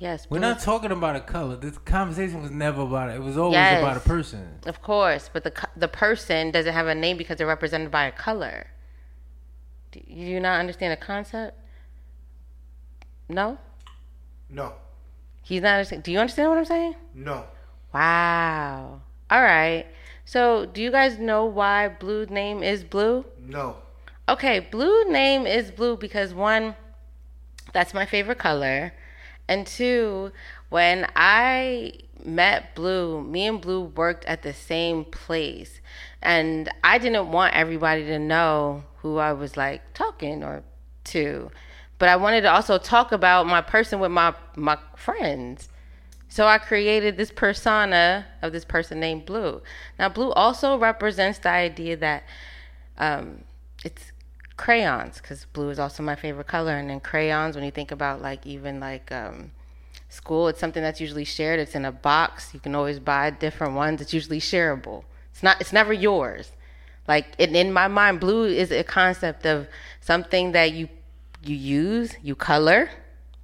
yes 0.00 0.26
We're 0.28 0.40
not 0.40 0.58
talking 0.60 0.90
about 0.90 1.14
a 1.14 1.20
color. 1.20 1.54
This 1.56 1.78
conversation 1.78 2.42
was 2.42 2.50
never 2.50 2.82
about 2.82 3.10
it. 3.10 3.16
It 3.16 3.22
was 3.22 3.36
always 3.38 3.54
Yes. 3.54 3.80
about 3.80 3.96
a 3.96 4.00
person. 4.00 4.58
Of 4.66 4.82
course, 4.82 5.30
but 5.32 5.44
the 5.44 5.52
the 5.76 5.88
person 5.88 6.50
doesn't 6.50 6.72
have 6.72 6.88
a 6.88 6.94
name 6.94 7.16
because 7.16 7.36
they're 7.38 7.46
represented 7.46 7.90
by 7.92 8.06
a 8.06 8.12
color. 8.12 8.66
Do 9.92 10.00
you 10.06 10.40
not 10.40 10.58
understand 10.58 10.90
the 10.92 10.96
concept? 11.12 11.56
No, 13.28 13.58
No. 14.48 14.74
he's 15.42 15.62
not. 15.62 15.74
understand- 15.74 16.02
Do 16.02 16.10
you 16.12 16.18
understand 16.18 16.48
what 16.50 16.58
I'm 16.58 16.64
saying? 16.64 16.94
No. 17.14 17.44
Wow. 17.94 19.00
All 19.30 19.42
right. 19.42 19.86
So, 20.24 20.66
do 20.66 20.80
you 20.82 20.90
guys 20.90 21.18
know 21.18 21.44
why 21.44 21.88
blue 21.88 22.26
name 22.26 22.62
is 22.62 22.82
blue? 22.84 23.24
No. 23.38 23.76
Okay, 24.28 24.60
blue 24.60 25.04
name 25.10 25.46
is 25.46 25.70
blue 25.72 25.96
because 25.96 26.32
one, 26.34 26.76
that's 27.72 27.92
my 27.94 28.06
favorite 28.06 28.38
color. 28.38 28.92
And 29.50 29.66
two, 29.66 30.30
when 30.68 31.08
I 31.16 31.94
met 32.24 32.76
Blue, 32.76 33.20
me 33.20 33.48
and 33.48 33.60
Blue 33.60 33.82
worked 33.82 34.24
at 34.26 34.42
the 34.42 34.54
same 34.54 35.04
place. 35.04 35.80
And 36.22 36.68
I 36.84 36.98
didn't 36.98 37.32
want 37.32 37.56
everybody 37.56 38.04
to 38.04 38.18
know 38.20 38.84
who 38.98 39.16
I 39.16 39.32
was 39.32 39.56
like 39.56 39.92
talking 39.92 40.44
or 40.44 40.62
to. 41.06 41.50
But 41.98 42.08
I 42.08 42.14
wanted 42.14 42.42
to 42.42 42.52
also 42.52 42.78
talk 42.78 43.10
about 43.10 43.48
my 43.48 43.60
person 43.60 43.98
with 43.98 44.12
my 44.12 44.34
my 44.54 44.78
friends. 44.96 45.68
So 46.28 46.46
I 46.46 46.58
created 46.58 47.16
this 47.16 47.32
persona 47.32 48.26
of 48.42 48.52
this 48.52 48.64
person 48.64 49.00
named 49.00 49.26
Blue. 49.26 49.62
Now, 49.98 50.08
Blue 50.10 50.30
also 50.30 50.78
represents 50.78 51.40
the 51.40 51.48
idea 51.48 51.96
that 51.96 52.22
um, 52.98 53.42
it's 53.84 54.09
crayons 54.60 55.16
because 55.16 55.46
blue 55.54 55.70
is 55.70 55.78
also 55.78 56.02
my 56.02 56.14
favorite 56.14 56.46
color. 56.46 56.76
And 56.76 56.90
then 56.90 57.00
crayons, 57.00 57.56
when 57.56 57.64
you 57.64 57.70
think 57.70 57.90
about 57.90 58.20
like 58.20 58.46
even 58.46 58.78
like 58.78 59.10
um, 59.10 59.52
school, 60.10 60.48
it's 60.48 60.60
something 60.60 60.82
that's 60.82 61.00
usually 61.00 61.24
shared. 61.24 61.58
It's 61.58 61.74
in 61.74 61.86
a 61.86 61.92
box. 61.92 62.52
You 62.52 62.60
can 62.60 62.74
always 62.74 62.98
buy 63.00 63.30
different 63.30 63.74
ones. 63.74 64.02
It's 64.02 64.12
usually 64.12 64.38
shareable. 64.38 65.04
It's 65.32 65.42
not. 65.42 65.60
It's 65.62 65.72
never 65.72 65.94
yours. 65.94 66.52
Like 67.08 67.26
in, 67.38 67.56
in 67.56 67.72
my 67.72 67.88
mind, 67.88 68.20
blue 68.20 68.44
is 68.44 68.70
a 68.70 68.84
concept 68.84 69.46
of 69.46 69.66
something 70.02 70.52
that 70.52 70.72
you 70.74 70.88
you 71.42 71.56
use, 71.56 72.14
you 72.22 72.34
color, 72.34 72.90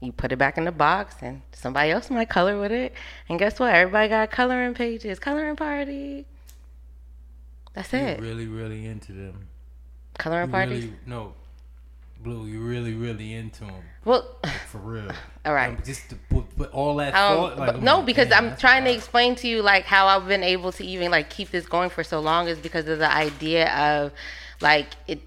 you 0.00 0.12
put 0.12 0.32
it 0.32 0.36
back 0.36 0.58
in 0.58 0.66
the 0.66 0.72
box, 0.72 1.16
and 1.22 1.40
somebody 1.52 1.92
else 1.92 2.10
might 2.10 2.28
color 2.28 2.60
with 2.60 2.72
it. 2.72 2.92
And 3.30 3.38
guess 3.38 3.58
what? 3.58 3.74
Everybody 3.74 4.10
got 4.10 4.30
coloring 4.30 4.74
pages, 4.74 5.18
coloring 5.18 5.56
party. 5.56 6.26
That's 7.72 7.90
You're 7.90 8.02
it. 8.02 8.20
really, 8.20 8.46
really 8.46 8.84
into 8.84 9.12
them. 9.12 9.48
Coloring 10.18 10.50
parties. 10.50 10.84
really, 10.84 10.96
no, 11.06 11.34
Blue, 12.26 12.46
you 12.46 12.60
really, 12.60 12.94
really 12.94 13.34
into 13.34 13.64
them. 13.64 13.84
Well, 14.04 14.26
For 14.68 14.78
real. 14.78 15.10
All 15.44 15.54
right. 15.54 15.70
Um, 15.70 15.82
just 15.84 16.08
to 16.10 16.16
put, 16.28 16.56
put 16.56 16.72
all 16.72 16.96
that 16.96 17.14
um, 17.14 17.36
thought. 17.36 17.58
Like, 17.58 17.72
but 17.74 17.82
no, 17.82 17.98
like, 17.98 18.06
because 18.06 18.32
I'm 18.32 18.56
trying 18.56 18.84
to 18.84 18.92
explain 18.92 19.36
to 19.36 19.48
you 19.48 19.62
like 19.62 19.84
how 19.84 20.06
I've 20.08 20.26
been 20.26 20.42
able 20.42 20.72
to 20.72 20.84
even 20.84 21.10
like 21.12 21.30
keep 21.30 21.50
this 21.50 21.66
going 21.66 21.88
for 21.88 22.02
so 22.02 22.18
long 22.18 22.48
is 22.48 22.58
because 22.58 22.88
of 22.88 22.98
the 22.98 23.12
idea 23.12 23.72
of 23.74 24.12
like 24.60 24.88
it. 25.06 25.20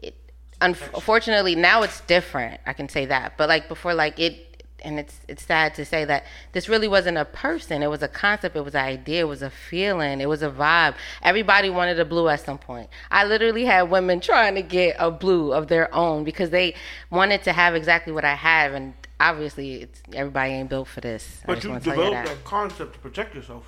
It 0.00 0.14
unfortunately 0.60 1.56
now 1.56 1.82
it's 1.82 2.00
different. 2.02 2.60
I 2.64 2.74
can 2.74 2.88
say 2.88 3.06
that, 3.06 3.36
but 3.36 3.48
like 3.48 3.66
before, 3.66 3.94
like 3.94 4.20
it. 4.20 4.45
And 4.86 5.00
it's 5.00 5.18
it's 5.26 5.44
sad 5.44 5.74
to 5.74 5.84
say 5.84 6.04
that 6.04 6.24
this 6.52 6.68
really 6.68 6.86
wasn't 6.86 7.18
a 7.18 7.24
person. 7.24 7.82
It 7.82 7.88
was 7.88 8.02
a 8.02 8.08
concept. 8.08 8.54
It 8.54 8.64
was 8.64 8.76
an 8.76 8.84
idea. 8.84 9.22
It 9.22 9.28
was 9.28 9.42
a 9.42 9.50
feeling. 9.50 10.20
It 10.20 10.28
was 10.28 10.42
a 10.42 10.48
vibe. 10.50 10.94
Everybody 11.22 11.70
wanted 11.70 11.98
a 11.98 12.04
blue 12.04 12.28
at 12.28 12.40
some 12.40 12.56
point. 12.56 12.88
I 13.10 13.24
literally 13.24 13.64
had 13.64 13.90
women 13.90 14.20
trying 14.20 14.54
to 14.54 14.62
get 14.62 14.94
a 15.00 15.10
blue 15.10 15.52
of 15.52 15.66
their 15.66 15.92
own 15.92 16.22
because 16.22 16.50
they 16.50 16.74
wanted 17.10 17.42
to 17.42 17.52
have 17.52 17.74
exactly 17.74 18.12
what 18.12 18.24
I 18.24 18.34
have, 18.36 18.74
and 18.74 18.94
obviously, 19.18 19.82
it's 19.82 20.02
everybody 20.12 20.52
ain't 20.52 20.70
built 20.70 20.86
for 20.86 21.00
this. 21.00 21.40
I 21.42 21.46
But 21.46 21.54
just 21.54 21.64
you 21.64 21.70
wanna 21.70 21.80
tell 21.84 21.96
you 21.96 22.02
developed 22.04 22.28
that. 22.28 22.36
that 22.36 22.44
concept 22.44 22.92
to 22.94 22.98
protect 23.00 23.34
yourself. 23.34 23.64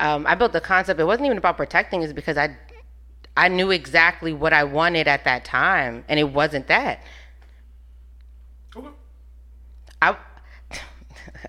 Um, 0.00 0.26
I 0.26 0.34
built 0.34 0.52
the 0.52 0.62
concept. 0.62 0.98
It 0.98 1.04
wasn't 1.04 1.26
even 1.26 1.38
about 1.38 1.58
protecting. 1.58 2.02
It's 2.02 2.14
because 2.14 2.38
I, 2.38 2.56
I 3.36 3.48
knew 3.48 3.70
exactly 3.70 4.32
what 4.32 4.54
I 4.54 4.64
wanted 4.64 5.08
at 5.08 5.24
that 5.24 5.44
time, 5.44 6.04
and 6.08 6.18
it 6.18 6.30
wasn't 6.32 6.68
that. 6.68 7.00
Okay. 8.74 8.88
I 10.02 10.16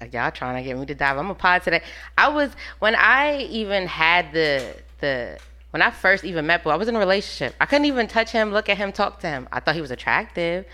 y'all 0.11 0.31
trying 0.31 0.61
to 0.61 0.67
get 0.67 0.77
me 0.77 0.85
to 0.85 0.95
dive. 0.95 1.17
I'm 1.17 1.29
a 1.29 1.35
pod 1.35 1.63
today. 1.63 1.81
I 2.17 2.29
was 2.29 2.51
when 2.79 2.95
I 2.95 3.39
even 3.41 3.87
had 3.87 4.31
the 4.33 4.75
the 4.99 5.37
when 5.71 5.81
I 5.81 5.91
first 5.91 6.23
even 6.23 6.45
met 6.47 6.63
Blue, 6.63 6.71
I 6.71 6.75
was 6.75 6.87
in 6.87 6.95
a 6.95 6.99
relationship. 6.99 7.55
I 7.59 7.65
couldn't 7.65 7.85
even 7.85 8.07
touch 8.07 8.31
him, 8.31 8.51
look 8.51 8.69
at 8.69 8.77
him, 8.77 8.91
talk 8.91 9.19
to 9.19 9.27
him. 9.27 9.47
I 9.51 9.59
thought 9.59 9.75
he 9.75 9.81
was 9.81 9.91
attractive. 9.91 10.65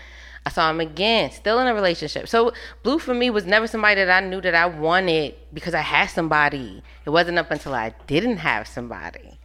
I 0.46 0.50
saw 0.50 0.70
him 0.70 0.80
again, 0.80 1.30
still 1.30 1.58
in 1.58 1.66
a 1.66 1.74
relationship. 1.74 2.28
So 2.28 2.52
Blue 2.82 2.98
for 2.98 3.14
me 3.14 3.30
was 3.30 3.46
never 3.46 3.66
somebody 3.66 4.04
that 4.04 4.22
I 4.22 4.26
knew 4.26 4.40
that 4.42 4.54
I 4.54 4.66
wanted 4.66 5.34
because 5.52 5.74
I 5.74 5.80
had 5.80 6.10
somebody. 6.10 6.82
It 7.06 7.10
wasn't 7.10 7.38
up 7.38 7.50
until 7.50 7.74
I 7.74 7.94
didn't 8.06 8.38
have 8.38 8.68
somebody. 8.68 9.38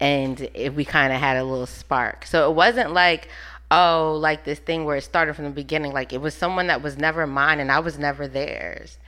And 0.00 0.48
if 0.54 0.74
we 0.74 0.84
kind 0.84 1.12
of 1.12 1.20
had 1.20 1.36
a 1.36 1.44
little 1.44 1.66
spark. 1.66 2.24
So 2.24 2.50
it 2.50 2.54
wasn't 2.54 2.92
like, 2.92 3.28
oh, 3.70 4.18
like 4.20 4.44
this 4.44 4.58
thing 4.58 4.84
where 4.84 4.96
it 4.96 5.02
started 5.02 5.34
from 5.34 5.44
the 5.44 5.50
beginning. 5.50 5.92
Like 5.92 6.12
it 6.12 6.20
was 6.20 6.34
someone 6.34 6.68
that 6.68 6.82
was 6.82 6.96
never 6.96 7.26
mine 7.26 7.60
and 7.60 7.70
I 7.70 7.80
was 7.80 7.98
never 7.98 8.26
theirs. 8.26 8.98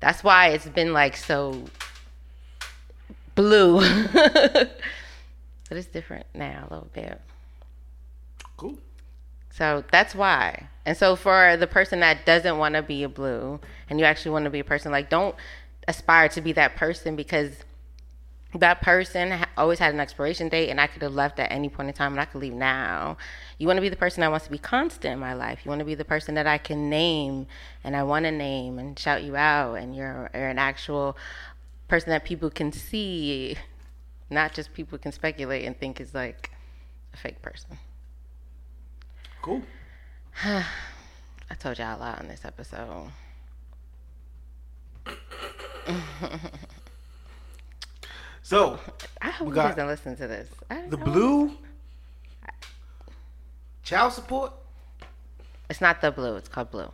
That's 0.00 0.24
why 0.24 0.48
it's 0.48 0.66
been 0.66 0.92
like 0.92 1.16
so 1.16 1.64
blue. 3.34 3.80
but 4.12 4.78
it's 5.70 5.86
different 5.86 6.26
now 6.34 6.66
a 6.68 6.74
little 6.74 6.90
bit. 6.92 7.20
Cool. 8.56 8.78
So 9.50 9.84
that's 9.90 10.14
why. 10.14 10.68
And 10.84 10.96
so 10.96 11.16
for 11.16 11.56
the 11.56 11.66
person 11.66 12.00
that 12.00 12.26
doesn't 12.26 12.58
want 12.58 12.74
to 12.74 12.82
be 12.82 13.04
a 13.04 13.08
blue 13.08 13.60
and 13.88 13.98
you 13.98 14.04
actually 14.04 14.32
want 14.32 14.44
to 14.44 14.50
be 14.50 14.60
a 14.60 14.64
person, 14.64 14.92
like 14.92 15.08
don't 15.08 15.34
aspire 15.86 16.28
to 16.30 16.40
be 16.40 16.52
that 16.52 16.76
person 16.76 17.14
because 17.16 17.52
that 18.58 18.82
person 18.82 19.44
always 19.56 19.78
had 19.78 19.92
an 19.94 20.00
expiration 20.00 20.48
date 20.48 20.70
and 20.70 20.80
I 20.80 20.86
could 20.86 21.02
have 21.02 21.14
left 21.14 21.40
at 21.40 21.50
any 21.50 21.68
point 21.68 21.88
in 21.88 21.94
time 21.94 22.12
and 22.12 22.20
I 22.20 22.24
could 22.24 22.40
leave 22.40 22.52
now. 22.52 23.16
You 23.58 23.66
want 23.66 23.78
to 23.78 23.80
be 23.80 23.88
the 23.88 23.96
person 23.96 24.20
that 24.20 24.30
wants 24.30 24.46
to 24.46 24.50
be 24.50 24.58
constant 24.58 25.12
in 25.12 25.18
my 25.18 25.34
life. 25.34 25.60
You 25.64 25.70
want 25.70 25.80
to 25.80 25.84
be 25.84 25.94
the 25.94 26.04
person 26.04 26.34
that 26.36 26.46
I 26.46 26.58
can 26.58 26.88
name 26.88 27.46
and 27.82 27.96
I 27.96 28.04
want 28.04 28.26
to 28.26 28.30
name 28.30 28.78
and 28.78 28.98
shout 28.98 29.24
you 29.24 29.36
out 29.36 29.74
and 29.74 29.96
you're, 29.96 30.30
you're 30.32 30.48
an 30.48 30.58
actual 30.58 31.16
person 31.88 32.10
that 32.10 32.24
people 32.24 32.50
can 32.50 32.70
see, 32.70 33.56
not 34.30 34.54
just 34.54 34.72
people 34.72 34.98
can 34.98 35.12
speculate 35.12 35.64
and 35.64 35.78
think 35.78 36.00
is 36.00 36.14
like 36.14 36.50
a 37.12 37.16
fake 37.16 37.42
person. 37.42 37.78
Cool. 39.42 39.62
I 40.44 40.64
told 41.58 41.78
y'all 41.78 41.96
a 41.96 42.00
lot 42.00 42.20
on 42.20 42.28
this 42.28 42.44
episode. 42.44 43.10
So 48.54 48.78
I 49.20 49.30
hope 49.30 49.48
We 49.48 49.52
he 49.52 49.54
got 49.56 49.70
doesn't 49.74 49.88
listen 49.88 50.14
to 50.14 50.28
this. 50.28 50.48
I 50.70 50.82
the 50.82 50.96
don't- 50.96 51.04
blue 51.12 51.56
child 53.82 54.12
support. 54.12 54.52
It's 55.68 55.80
not 55.80 56.00
the 56.00 56.12
blue. 56.12 56.36
It's 56.36 56.48
called 56.48 56.70
blue. 56.70 56.88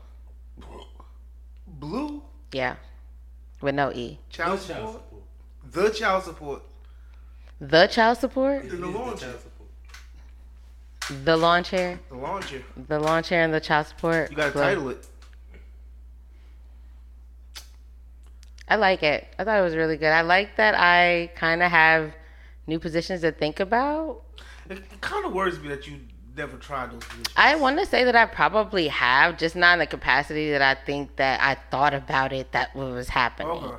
Blue 1.66 2.22
Yeah, 2.52 2.76
with 3.60 3.74
no 3.74 3.92
e. 3.92 4.18
child 4.30 4.60
support. 4.60 5.02
The 5.70 5.90
child 5.90 6.24
support. 6.24 6.62
The 7.60 7.86
child 7.88 8.16
support, 8.16 8.62
And 8.62 8.82
the 8.82 8.86
lawn 8.86 9.18
chair. 9.18 9.34
the 11.24 11.36
lawn 11.36 11.62
chair, 11.62 12.00
The 12.08 12.16
lawn 12.16 12.42
chair. 12.42 12.62
the 12.88 12.98
lawn 12.98 13.22
chair, 13.22 13.44
and 13.44 13.52
the 13.52 13.60
child 13.60 13.86
support. 13.88 14.30
You 14.30 14.36
gotta 14.38 14.52
Blue. 14.52 14.62
title 14.62 14.88
it. 14.88 15.06
I 18.70 18.76
like 18.76 19.02
it. 19.02 19.26
I 19.38 19.44
thought 19.44 19.58
it 19.58 19.62
was 19.62 19.74
really 19.76 19.96
good. 19.96 20.10
I 20.12 20.20
like 20.22 20.56
that 20.56 20.74
I 20.76 21.30
kind 21.34 21.62
of 21.62 21.70
have 21.70 22.14
new 22.66 22.78
positions 22.78 23.20
to 23.22 23.32
think 23.32 23.58
about. 23.60 24.22
It, 24.70 24.82
kind 25.00 25.26
of 25.26 25.32
worries 25.32 25.58
me 25.58 25.68
that 25.68 25.86
you 25.88 25.98
never 26.36 26.56
tried 26.56 26.92
those 26.92 27.02
positions. 27.02 27.34
I 27.36 27.56
want 27.56 27.78
to 27.80 27.84
say 27.86 28.04
that 28.04 28.14
I 28.14 28.26
probably 28.26 28.86
have, 28.88 29.36
just 29.36 29.56
not 29.56 29.72
in 29.74 29.78
the 29.80 29.86
capacity 29.86 30.52
that 30.52 30.62
I 30.62 30.76
think 30.76 31.16
that 31.16 31.40
I 31.42 31.56
thought 31.70 31.92
about 31.94 32.32
it 32.32 32.52
that 32.52 32.74
what 32.76 32.92
was 32.92 33.08
happening. 33.08 33.48
Okay. 33.50 33.76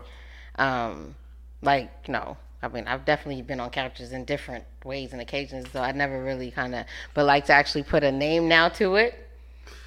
Um, 0.55 1.15
like 1.61 1.89
you 2.05 2.11
know, 2.11 2.35
I 2.61 2.67
mean, 2.67 2.85
I've 2.87 3.05
definitely 3.05 3.41
been 3.43 3.61
on 3.61 3.69
couches 3.69 4.11
in 4.11 4.25
different 4.25 4.65
ways 4.83 5.13
and 5.13 5.21
occasions, 5.21 5.67
so 5.71 5.79
I 5.81 5.93
never 5.93 6.21
really 6.21 6.51
kind 6.51 6.75
of, 6.75 6.85
but 7.13 7.25
like 7.25 7.45
to 7.45 7.53
actually 7.53 7.83
put 7.83 8.03
a 8.03 8.11
name 8.11 8.49
now 8.49 8.67
to 8.69 8.95
it. 8.95 9.15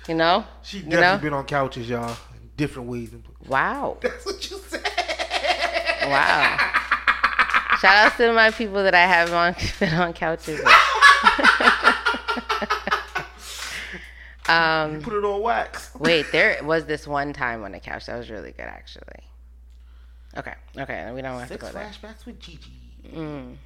You 0.08 0.14
know, 0.14 0.44
She 0.62 0.78
you 0.78 0.84
definitely 0.84 1.16
know, 1.16 1.18
been 1.22 1.32
on 1.34 1.44
couches, 1.46 1.88
y'all, 1.88 2.10
in 2.10 2.50
different 2.56 2.88
ways. 2.88 3.10
wow, 3.46 3.98
That's 4.02 4.24
what 4.24 4.50
you 4.50 4.56
said. 4.58 4.73
Wow. 6.08 6.56
Shout 7.80 8.06
out 8.06 8.16
to 8.16 8.32
my 8.32 8.50
people 8.50 8.82
that 8.84 8.94
I 8.94 9.06
have 9.06 9.32
on 9.32 9.54
been 9.80 9.94
on 9.94 10.12
couches. 10.12 10.60
um, 14.48 15.00
Put 15.02 15.14
it 15.14 15.24
on 15.24 15.42
wax. 15.42 15.90
Wait, 15.98 16.26
there 16.32 16.62
was 16.62 16.84
this 16.86 17.06
one 17.06 17.32
time 17.32 17.64
on 17.64 17.72
the 17.72 17.80
couch 17.80 18.06
that 18.06 18.16
was 18.16 18.30
really 18.30 18.52
good, 18.52 18.66
actually. 18.66 19.04
Okay, 20.36 20.54
okay, 20.78 21.10
we 21.12 21.22
don't 21.22 21.38
have 21.38 21.48
to 21.48 21.54
Six 21.54 21.64
go 21.64 21.72
there. 21.72 21.84
flashbacks 21.90 22.26
with 22.26 22.38
Gigi. 22.40 22.72
Mm. 23.12 23.56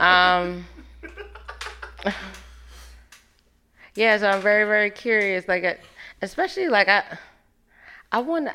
Um. 0.00 0.64
Yeah, 3.94 4.16
so 4.18 4.28
I'm 4.30 4.40
very, 4.40 4.64
very 4.64 4.90
curious. 4.90 5.48
Like, 5.48 5.80
especially 6.22 6.68
like 6.68 6.86
I, 6.86 7.02
I 8.12 8.20
want. 8.20 8.48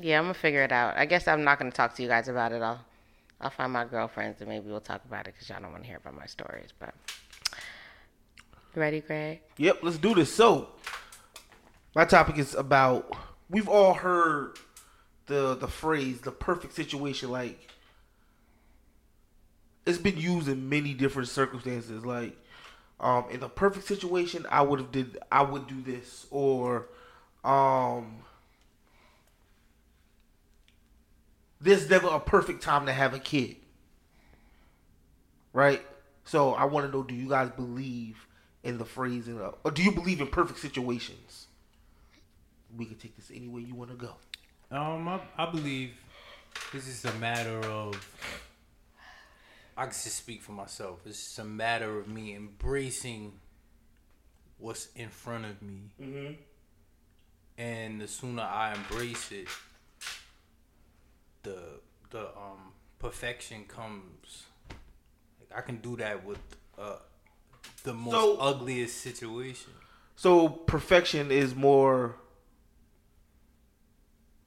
Yeah, 0.00 0.18
I'm 0.18 0.24
gonna 0.24 0.34
figure 0.34 0.62
it 0.62 0.72
out. 0.72 0.96
I 0.96 1.06
guess 1.06 1.26
I'm 1.26 1.44
not 1.44 1.58
gonna 1.58 1.70
talk 1.70 1.94
to 1.96 2.02
you 2.02 2.08
guys 2.08 2.28
about 2.28 2.52
it. 2.52 2.62
I'll, 2.62 2.80
I'll 3.40 3.50
find 3.50 3.72
my 3.72 3.84
girlfriends 3.84 4.40
and 4.40 4.48
maybe 4.48 4.68
we'll 4.68 4.80
talk 4.80 5.04
about 5.04 5.26
it 5.26 5.34
because 5.34 5.48
y'all 5.48 5.60
don't 5.60 5.72
want 5.72 5.82
to 5.82 5.88
hear 5.88 5.98
about 5.98 6.14
my 6.14 6.26
stories. 6.26 6.70
But 6.78 6.94
ready, 8.74 9.00
Greg? 9.00 9.40
Yep, 9.56 9.78
let's 9.82 9.98
do 9.98 10.14
this. 10.14 10.32
So, 10.32 10.68
my 11.94 12.04
topic 12.04 12.38
is 12.38 12.54
about. 12.54 13.16
We've 13.50 13.68
all 13.68 13.94
heard 13.94 14.58
the 15.26 15.54
the 15.56 15.68
phrase 15.68 16.20
"the 16.20 16.30
perfect 16.30 16.74
situation." 16.74 17.30
Like, 17.30 17.58
it's 19.86 19.98
been 19.98 20.18
used 20.18 20.48
in 20.48 20.68
many 20.68 20.94
different 20.94 21.28
circumstances. 21.28 22.04
Like, 22.04 22.36
um, 23.00 23.24
in 23.30 23.40
the 23.40 23.48
perfect 23.48 23.86
situation, 23.86 24.46
I 24.50 24.62
would 24.62 24.80
have 24.80 24.92
did 24.92 25.18
I 25.32 25.42
would 25.42 25.66
do 25.66 25.80
this, 25.80 26.26
or, 26.30 26.88
um, 27.42 28.22
there's 31.60 31.88
never 31.90 32.08
a 32.08 32.20
perfect 32.20 32.62
time 32.62 32.86
to 32.86 32.92
have 32.92 33.14
a 33.14 33.18
kid. 33.18 33.56
Right. 35.52 35.84
So 36.24 36.52
I 36.54 36.64
want 36.64 36.86
to 36.86 36.92
know: 36.96 37.02
Do 37.02 37.14
you 37.14 37.28
guys 37.28 37.50
believe 37.50 38.26
in 38.62 38.78
the 38.78 38.84
phrase, 38.84 39.28
in 39.28 39.38
a, 39.38 39.50
or 39.64 39.70
do 39.70 39.82
you 39.82 39.92
believe 39.92 40.20
in 40.20 40.26
perfect 40.28 40.58
situations? 40.60 41.46
We 42.76 42.84
can 42.84 42.96
take 42.96 43.16
this 43.16 43.30
any 43.34 43.48
way 43.48 43.62
you 43.62 43.74
want 43.74 43.90
to 43.90 43.96
go. 43.96 44.14
Um, 44.70 45.08
I, 45.08 45.20
I 45.38 45.50
believe 45.50 45.92
this 46.72 46.86
is 46.86 47.04
a 47.04 47.14
matter 47.14 47.58
of. 47.60 47.94
I 49.76 49.82
can 49.84 49.92
just 49.92 50.16
speak 50.16 50.42
for 50.42 50.52
myself. 50.52 51.00
It's 51.06 51.24
just 51.24 51.38
a 51.38 51.44
matter 51.44 51.98
of 51.98 52.08
me 52.08 52.34
embracing 52.34 53.32
what's 54.58 54.88
in 54.96 55.08
front 55.08 55.44
of 55.46 55.62
me, 55.62 55.92
Mm-hmm. 56.02 56.32
and 57.56 58.00
the 58.00 58.08
sooner 58.08 58.42
I 58.42 58.74
embrace 58.74 59.30
it, 59.30 59.46
the 61.42 61.58
the 62.10 62.26
um 62.28 62.72
perfection 62.98 63.64
comes. 63.64 64.44
Like 65.40 65.58
I 65.58 65.60
can 65.62 65.76
do 65.78 65.96
that 65.96 66.24
with 66.24 66.38
uh 66.78 66.96
the 67.84 67.94
most 67.94 68.12
So- 68.14 68.36
ugliest 68.38 69.00
situation. 69.00 69.72
So 70.16 70.48
perfection 70.48 71.30
is 71.30 71.54
more. 71.54 72.16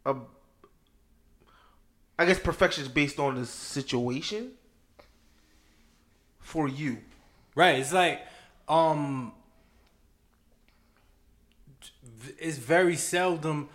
A, 0.06 0.16
I 2.20 2.26
guess 2.26 2.40
perfection 2.40 2.84
is 2.84 2.90
based 2.90 3.20
on 3.20 3.36
the 3.36 3.46
situation. 3.46 4.52
For 6.40 6.68
you, 6.68 6.98
Right. 7.56 7.80
It's 7.80 7.94
like 7.94 8.22
um 8.68 9.34
it's 12.38 12.58
very 12.58 12.96
seldom 12.96 13.70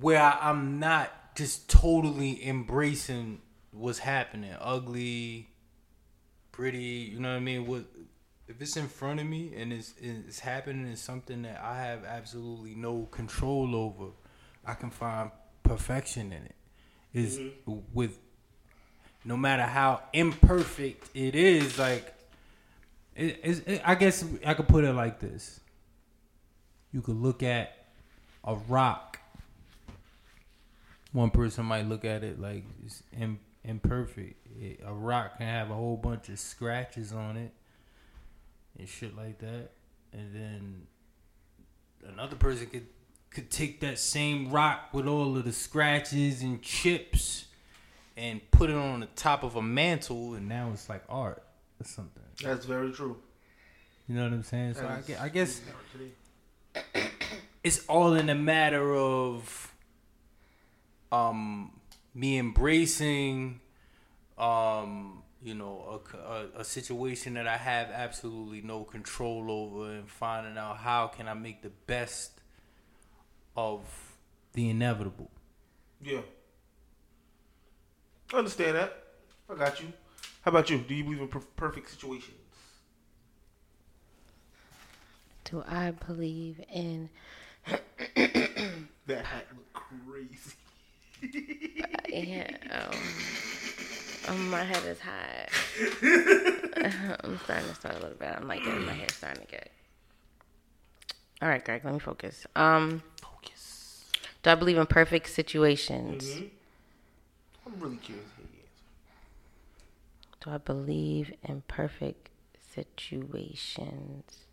where 0.00 0.22
I'm 0.40 0.78
not 0.78 1.12
just 1.34 1.68
totally 1.68 2.46
embracing 2.46 3.40
what's 3.72 3.98
happening. 3.98 4.54
Ugly, 4.60 5.48
pretty, 6.52 7.10
you 7.12 7.20
know 7.20 7.30
what 7.30 7.36
I 7.36 7.40
mean? 7.40 7.66
What 7.66 7.84
if 8.50 8.60
it's 8.60 8.76
in 8.76 8.88
front 8.88 9.20
of 9.20 9.26
me 9.26 9.52
and 9.56 9.72
it's 9.72 9.94
it's 10.00 10.40
happening 10.40 10.86
is 10.86 11.00
something 11.00 11.42
that 11.42 11.60
I 11.62 11.80
have 11.82 12.04
absolutely 12.04 12.74
no 12.74 13.06
control 13.10 13.76
over, 13.76 14.10
I 14.66 14.74
can 14.74 14.90
find 14.90 15.30
perfection 15.62 16.32
in 16.32 16.44
it. 16.44 16.54
Is 17.12 17.38
mm-hmm. 17.38 17.78
with 17.92 18.18
no 19.24 19.36
matter 19.36 19.62
how 19.62 20.02
imperfect 20.12 21.10
it 21.14 21.34
is, 21.34 21.78
like 21.78 22.14
it, 23.14 23.40
it, 23.66 23.82
I 23.84 23.94
guess 23.94 24.24
I 24.44 24.54
could 24.54 24.68
put 24.68 24.84
it 24.84 24.92
like 24.92 25.20
this: 25.20 25.60
you 26.92 27.02
could 27.02 27.16
look 27.16 27.42
at 27.42 27.72
a 28.44 28.54
rock. 28.54 29.09
One 31.12 31.30
person 31.30 31.64
might 31.66 31.86
look 31.86 32.04
at 32.04 32.22
it 32.22 32.40
like 32.40 32.64
it's 32.84 33.02
in, 33.12 33.38
imperfect. 33.64 34.46
It, 34.58 34.80
a 34.84 34.92
rock 34.92 35.38
can 35.38 35.46
have 35.46 35.70
a 35.70 35.74
whole 35.74 35.96
bunch 35.96 36.28
of 36.28 36.38
scratches 36.38 37.12
on 37.12 37.36
it 37.36 37.52
and 38.78 38.88
shit 38.88 39.16
like 39.16 39.38
that, 39.38 39.70
and 40.12 40.34
then 40.34 40.82
another 42.06 42.36
person 42.36 42.66
could 42.66 42.86
could 43.30 43.50
take 43.50 43.80
that 43.80 43.98
same 43.98 44.50
rock 44.50 44.88
with 44.92 45.06
all 45.06 45.36
of 45.36 45.44
the 45.44 45.52
scratches 45.52 46.42
and 46.42 46.60
chips 46.62 47.46
and 48.16 48.40
put 48.50 48.70
it 48.70 48.76
on 48.76 49.00
the 49.00 49.06
top 49.06 49.44
of 49.44 49.56
a 49.56 49.62
mantle, 49.62 50.34
and 50.34 50.48
now 50.48 50.70
it's 50.72 50.88
like 50.88 51.02
art 51.08 51.42
or 51.80 51.86
something. 51.86 52.22
That's 52.42 52.66
very 52.66 52.92
true. 52.92 53.16
You 54.08 54.16
know 54.16 54.24
what 54.24 54.32
I'm 54.32 54.42
saying? 54.42 54.74
So 54.74 54.86
I 54.86 55.00
guess, 55.00 55.20
I 55.20 55.28
guess 55.28 55.60
it's 57.64 57.86
all 57.86 58.14
in 58.14 58.28
a 58.28 58.34
matter 58.34 58.94
of 58.94 59.69
um 61.12 61.72
me 62.14 62.38
embracing 62.38 63.60
um 64.38 65.22
you 65.42 65.54
know 65.54 66.00
a, 66.14 66.16
a, 66.16 66.60
a 66.60 66.64
situation 66.64 67.34
that 67.34 67.46
I 67.46 67.56
have 67.56 67.90
absolutely 67.90 68.60
no 68.60 68.84
control 68.84 69.50
over 69.50 69.92
and 69.92 70.08
finding 70.08 70.56
out 70.58 70.78
how 70.78 71.06
can 71.08 71.28
I 71.28 71.34
make 71.34 71.62
the 71.62 71.70
best 71.86 72.40
of 73.56 73.80
the 74.52 74.68
inevitable. 74.68 75.30
Yeah. 76.02 76.20
I 78.32 78.38
understand 78.38 78.76
that. 78.76 79.04
I 79.48 79.54
got 79.54 79.80
you. 79.80 79.92
How 80.42 80.50
about 80.50 80.70
you? 80.70 80.78
Do 80.78 80.94
you 80.94 81.04
believe 81.04 81.20
in 81.20 81.28
per- 81.28 81.40
perfect 81.56 81.90
situations? 81.90 82.36
Do 85.44 85.64
I 85.66 85.90
believe 85.92 86.60
in? 86.72 87.10
That 89.06 89.24
hat 89.24 89.46
look 89.56 89.72
crazy. 89.72 90.52
Yeah. 92.08 92.50
Um, 92.70 92.98
um, 94.28 94.50
my 94.50 94.62
head 94.64 94.84
is 94.84 94.98
hot. 95.00 95.48
I'm 97.24 97.38
starting 97.44 97.68
to 97.68 97.74
start 97.74 97.94
a 97.96 97.98
little 98.00 98.16
bit. 98.18 98.28
I'm 98.36 98.48
like 98.48 98.64
getting 98.64 98.84
my 98.84 98.92
hair 98.94 99.08
starting 99.10 99.44
to 99.44 99.50
get. 99.50 99.70
All 101.42 101.48
right, 101.48 101.64
Greg. 101.64 101.84
Let 101.84 101.94
me 101.94 102.00
focus. 102.00 102.46
Um, 102.54 103.02
Focus. 103.22 104.04
do 104.42 104.50
I 104.50 104.54
believe 104.56 104.76
in 104.76 104.86
perfect 104.86 105.28
situations? 105.30 106.24
Mm-hmm. 106.24 106.44
I'm 107.66 107.80
really 107.80 107.96
curious 107.96 108.26
to 108.30 108.36
hear 108.36 108.46
your 108.52 108.64
answer. 110.26 110.44
Do 110.44 110.50
I 110.50 110.58
believe 110.58 111.32
in 111.42 111.62
perfect 111.68 112.28
situations? 112.74 114.44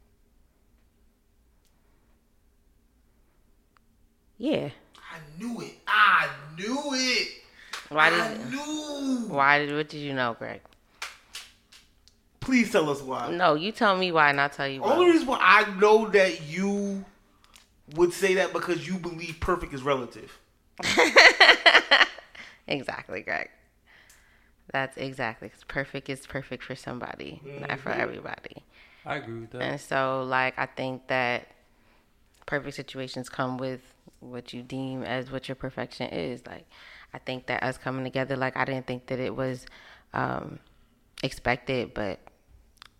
Yeah. 4.37 4.69
I 5.11 5.19
knew 5.39 5.61
it. 5.61 5.73
I 5.87 6.29
knew 6.57 6.81
it. 6.93 7.27
Why 7.89 8.07
I 8.07 8.33
did? 8.33 8.49
knew. 8.51 9.25
Why 9.27 9.59
did? 9.59 9.75
What 9.75 9.89
did 9.89 9.99
you 9.99 10.13
know, 10.13 10.35
Greg? 10.37 10.61
Please 12.39 12.71
tell 12.71 12.89
us 12.89 13.01
why. 13.01 13.31
No, 13.31 13.55
you 13.55 13.71
tell 13.71 13.97
me 13.97 14.11
why, 14.11 14.29
and 14.29 14.39
I'll 14.39 14.49
tell 14.49 14.67
you 14.67 14.81
why. 14.81 14.93
Only 14.93 15.11
reason 15.11 15.27
why 15.27 15.39
I 15.41 15.79
know 15.79 16.09
that 16.09 16.47
you 16.47 17.03
would 17.95 18.13
say 18.13 18.35
that 18.35 18.53
because 18.53 18.87
you 18.87 18.97
believe 18.97 19.39
perfect 19.39 19.73
is 19.73 19.83
relative. 19.83 20.37
Exactly, 22.67 23.21
Greg. 23.21 23.49
That's 24.71 24.97
exactly. 24.97 25.49
'cause 25.49 25.63
perfect 25.67 26.09
is 26.09 26.27
perfect 26.27 26.63
for 26.63 26.75
somebody, 26.75 27.41
not 27.45 27.79
for 27.79 27.91
mm-hmm. 27.91 28.01
everybody. 28.01 28.65
I 29.05 29.15
agree 29.15 29.39
with 29.39 29.51
that. 29.51 29.61
And 29.61 29.79
so, 29.79 30.23
like, 30.23 30.59
I 30.59 30.65
think 30.65 31.07
that 31.07 31.47
perfect 32.47 32.75
situations 32.75 33.29
come 33.29 33.57
with 33.57 33.81
what 34.19 34.51
you 34.53 34.63
deem 34.63 35.03
as 35.03 35.31
what 35.31 35.47
your 35.47 35.55
perfection 35.55 36.09
is. 36.09 36.41
Like, 36.47 36.65
I 37.13 37.19
think 37.19 37.45
that 37.45 37.61
us 37.61 37.77
coming 37.77 38.03
together, 38.03 38.35
like, 38.35 38.57
I 38.57 38.65
didn't 38.65 38.87
think 38.87 39.05
that 39.07 39.19
it 39.19 39.35
was 39.35 39.67
um, 40.13 40.57
expected, 41.21 41.93
but 41.93 42.19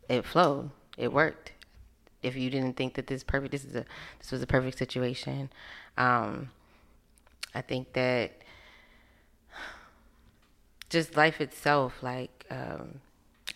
it 0.08 0.24
flowed. 0.24 0.70
It 0.98 1.12
worked. 1.12 1.54
If 2.22 2.36
you 2.36 2.50
didn't 2.50 2.76
think 2.78 2.96
that 2.96 3.08
this 3.08 3.24
perfect, 3.24 3.52
this 3.52 3.64
is 3.64 3.76
a 3.76 3.86
this 4.20 4.32
was 4.32 4.42
a 4.42 4.48
perfect 4.48 4.78
situation. 4.78 5.50
Um, 5.98 6.50
I 7.54 7.62
think 7.62 7.94
that 7.94 8.32
just 10.90 11.16
life 11.16 11.40
itself, 11.40 12.02
like 12.02 12.46
um, 12.50 13.02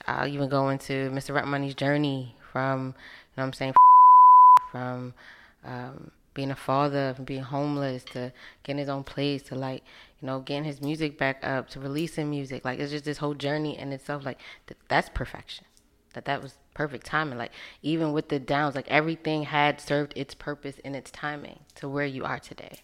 I'll 0.08 0.28
even 0.28 0.50
go 0.50 0.70
into 0.70 1.10
Mr. 1.12 1.34
Rent 1.34 1.48
Money's 1.48 1.76
journey 1.76 2.36
from, 2.52 2.88
you 2.88 2.94
know 3.38 3.44
what 3.44 3.44
I'm 3.46 3.54
saying, 3.54 3.74
from 4.72 5.14
um, 5.64 6.12
being 6.34 6.52
a 6.52 6.56
father, 6.56 7.16
being 7.24 7.44
homeless 7.44 8.04
to 8.04 8.32
getting 8.64 8.80
his 8.80 8.90
own 8.90 9.04
place 9.04 9.44
to 9.44 9.56
like, 9.56 9.84
you 10.22 10.26
know, 10.26 10.40
getting 10.40 10.64
his 10.64 10.82
music 10.82 11.18
back 11.18 11.40
up 11.44 11.70
to 11.70 11.80
releasing 11.80 12.30
music. 12.30 12.64
Like 12.64 12.80
it's 12.80 12.92
just 12.92 13.06
this 13.06 13.18
whole 13.18 13.34
journey 13.34 13.78
in 13.78 13.92
itself. 13.92 14.26
Like 14.26 14.40
th- 14.68 14.80
that's 14.88 15.10
perfection. 15.10 15.66
That 16.14 16.26
that 16.26 16.42
was 16.42 16.58
perfect 16.74 17.06
timing. 17.06 17.38
Like 17.38 17.52
even 17.82 18.14
with 18.14 18.30
the 18.30 18.40
downs, 18.40 18.76
like 18.76 18.88
everything 18.90 19.44
had 19.44 19.82
served 19.82 20.14
its 20.16 20.34
purpose 20.34 20.80
in 20.80 20.96
its 20.96 21.12
timing 21.12 21.60
to 21.76 21.90
where 21.90 22.06
you 22.06 22.24
are 22.24 22.40
today. 22.40 22.80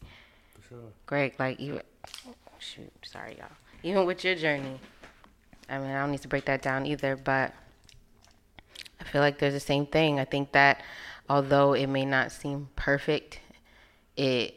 Sure, 0.68 0.80
Greg, 1.06 1.36
like 1.40 1.60
even 1.60 1.82
shoot, 2.60 2.92
sorry 3.04 3.38
y'all. 3.38 3.48
Even 3.84 4.06
with 4.06 4.24
your 4.24 4.36
journey, 4.36 4.80
I 5.70 5.78
mean 5.78 5.92
I 5.92 6.02
don't 6.02 6.12
need 6.12 6.22
to 6.22 6.28
break 6.28 6.46
that 6.46 6.62
down 6.62 6.86
either, 6.86 7.16
but 7.16 7.54
I 9.00 9.04
feel 9.06 9.22
like 9.22 9.40
there's 9.40 9.54
the 9.54 9.60
same 9.60 9.86
thing. 9.86 10.20
I 10.20 10.26
think 10.26 10.52
that 10.52 10.82
although 11.30 11.74
it 11.74 11.88
may 11.88 12.06
not 12.06 12.32
seem 12.32 12.70
perfect, 12.76 13.40
it 14.16 14.56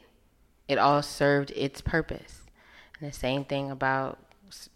it 0.69 0.79
all 0.79 1.03
served 1.03 1.51
its 1.57 1.81
purpose. 1.81 2.43
And 2.99 3.11
the 3.11 3.17
same 3.17 3.45
thing 3.45 3.71
about 3.71 4.19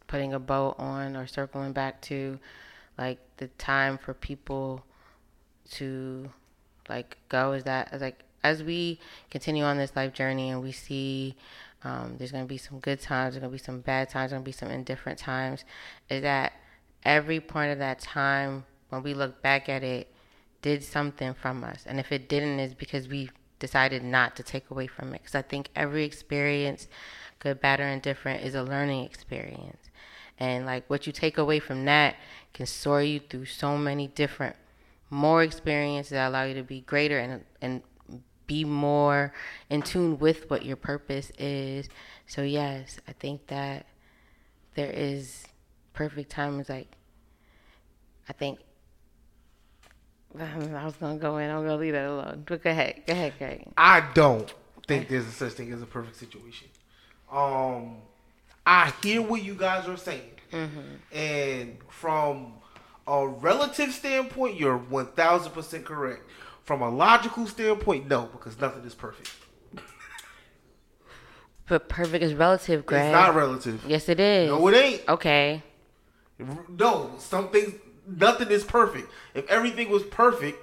putting 0.07 0.32
a 0.32 0.38
bow 0.38 0.74
on 0.78 1.16
or 1.16 1.26
circling 1.26 1.72
back 1.72 2.01
to 2.03 2.38
like 2.99 3.18
the 3.36 3.49
time 3.49 3.99
for 3.99 4.14
people 4.14 4.84
to 5.72 6.30
like 6.88 7.16
go 7.28 7.53
is 7.53 7.64
that 7.64 7.92
is 7.92 8.03
like 8.03 8.22
as 8.42 8.62
we 8.62 9.01
continue 9.30 9.64
on 9.64 9.78
this 9.78 9.97
life 9.97 10.12
journey 10.12 10.51
and 10.51 10.62
we 10.62 10.72
see 10.72 11.34
um, 11.82 12.14
there's 12.16 12.32
gonna 12.32 12.45
be 12.47 12.57
some 12.59 12.78
good 12.80 13.01
times, 13.01 13.34
there's 13.34 13.42
gonna 13.42 13.53
be 13.53 13.59
some 13.59 13.80
bad 13.80 14.09
times, 14.09 14.30
there's 14.30 14.38
gonna 14.38 14.45
be 14.45 14.53
some 14.53 14.70
indifferent 14.70 15.18
times. 15.18 15.64
Is 16.09 16.22
that 16.22 16.55
every 17.05 17.40
point 17.40 17.72
of 17.72 17.78
that 17.78 18.01
time 18.01 18.64
when 18.88 19.03
we 19.03 19.14
look 19.14 19.42
back 19.42 19.68
at 19.68 19.82
it 19.82 20.13
did 20.64 20.82
something 20.82 21.34
from 21.34 21.62
us, 21.62 21.84
and 21.86 22.00
if 22.00 22.10
it 22.10 22.26
didn't, 22.26 22.58
is 22.58 22.72
because 22.72 23.06
we 23.06 23.28
decided 23.58 24.02
not 24.02 24.34
to 24.34 24.42
take 24.42 24.70
away 24.70 24.86
from 24.86 25.12
it. 25.12 25.20
Because 25.20 25.34
I 25.34 25.42
think 25.42 25.68
every 25.76 26.04
experience, 26.04 26.88
good, 27.38 27.60
bad, 27.60 27.80
or 27.80 27.86
indifferent, 27.86 28.42
is 28.42 28.54
a 28.54 28.62
learning 28.62 29.04
experience, 29.04 29.90
and 30.38 30.64
like 30.64 30.88
what 30.88 31.06
you 31.06 31.12
take 31.12 31.36
away 31.36 31.58
from 31.58 31.84
that 31.84 32.16
can 32.54 32.64
soar 32.64 33.02
you 33.02 33.20
through 33.20 33.44
so 33.44 33.76
many 33.76 34.06
different 34.06 34.56
more 35.10 35.42
experiences 35.42 36.12
that 36.12 36.26
allow 36.26 36.44
you 36.44 36.54
to 36.54 36.62
be 36.62 36.80
greater 36.80 37.18
and 37.18 37.44
and 37.60 37.82
be 38.46 38.64
more 38.64 39.34
in 39.68 39.82
tune 39.82 40.18
with 40.18 40.48
what 40.48 40.64
your 40.64 40.76
purpose 40.76 41.30
is. 41.38 41.90
So 42.26 42.40
yes, 42.40 42.98
I 43.06 43.12
think 43.12 43.48
that 43.48 43.84
there 44.76 44.90
is 44.90 45.44
perfect 45.92 46.30
time 46.30 46.58
is 46.58 46.70
like 46.70 46.88
I 48.30 48.32
think 48.32 48.60
I 50.39 50.85
was 50.85 50.97
gonna 50.97 51.18
go 51.18 51.37
in, 51.39 51.51
I'm 51.51 51.62
gonna 51.62 51.76
leave 51.76 51.93
that 51.93 52.07
alone. 52.09 52.45
But 52.47 52.62
go 52.62 52.70
ahead, 52.70 53.03
go 53.07 53.12
ahead, 53.12 53.35
Greg. 53.39 53.66
I 53.76 54.09
don't 54.14 54.53
think 54.87 55.09
there's 55.09 55.26
a 55.26 55.30
such 55.30 55.53
thing 55.53 55.72
as 55.72 55.80
a 55.80 55.87
perfect 55.87 56.16
situation. 56.16 56.68
Um, 57.30 57.97
I 58.66 58.93
hear 59.03 59.22
what 59.22 59.43
you 59.43 59.55
guys 59.55 59.89
are 59.89 59.97
saying, 59.97 60.30
and 61.12 61.76
from 61.89 62.55
a 63.07 63.26
relative 63.26 63.93
standpoint, 63.93 64.59
you're 64.59 64.76
one 64.78 65.07
thousand 65.07 65.53
percent 65.53 65.85
correct. 65.85 66.22
From 66.64 66.80
a 66.80 66.89
logical 66.91 67.47
standpoint, 67.47 68.09
no, 68.09 68.22
because 68.32 68.59
nothing 68.59 68.85
is 68.85 68.95
perfect. 68.95 69.30
But 71.66 71.89
perfect 71.89 72.22
is 72.22 72.35
relative, 72.35 72.85
Greg. 72.85 73.07
It's 73.07 73.12
not 73.12 73.35
relative. 73.35 73.85
yes, 73.87 74.09
it 74.09 74.20
is. 74.20 74.51
No, 74.51 74.66
it 74.68 74.74
ain't. 74.74 75.09
Okay. 75.09 75.62
No, 76.68 77.12
some 77.18 77.49
things, 77.49 77.72
nothing 78.07 78.50
is 78.50 78.64
perfect. 78.64 79.09
If 79.34 79.48
everything 79.48 79.90
was 79.90 80.02
perfect, 80.05 80.59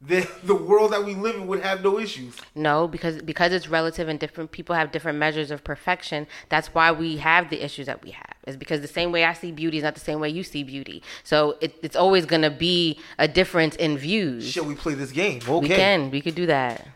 then 0.00 0.26
the 0.44 0.54
world 0.54 0.92
that 0.92 1.04
we 1.04 1.14
live 1.14 1.36
in 1.36 1.46
would 1.48 1.60
have 1.60 1.82
no 1.82 1.98
issues. 1.98 2.36
No, 2.54 2.86
because 2.86 3.20
because 3.22 3.52
it's 3.52 3.68
relative 3.68 4.08
and 4.08 4.18
different 4.18 4.52
people 4.52 4.74
have 4.74 4.92
different 4.92 5.18
measures 5.18 5.50
of 5.50 5.64
perfection. 5.64 6.26
That's 6.48 6.68
why 6.74 6.92
we 6.92 7.16
have 7.18 7.50
the 7.50 7.64
issues 7.64 7.86
that 7.86 8.02
we 8.04 8.12
have. 8.12 8.34
Is 8.46 8.56
because 8.56 8.80
the 8.80 8.88
same 8.88 9.12
way 9.12 9.24
I 9.24 9.32
see 9.32 9.50
beauty 9.52 9.78
is 9.78 9.82
not 9.82 9.94
the 9.94 10.00
same 10.00 10.20
way 10.20 10.28
you 10.30 10.42
see 10.44 10.62
beauty. 10.62 11.02
So 11.24 11.56
it, 11.60 11.74
it's 11.82 11.96
always 11.96 12.26
gonna 12.26 12.50
be 12.50 12.98
a 13.18 13.26
difference 13.28 13.74
in 13.76 13.98
views. 13.98 14.48
Shall 14.50 14.64
we 14.64 14.74
play 14.74 14.94
this 14.94 15.10
game? 15.12 15.40
Okay. 15.46 15.58
We 15.58 15.68
can, 15.68 16.10
we 16.10 16.20
could 16.20 16.34
do 16.34 16.46
that. 16.46 16.86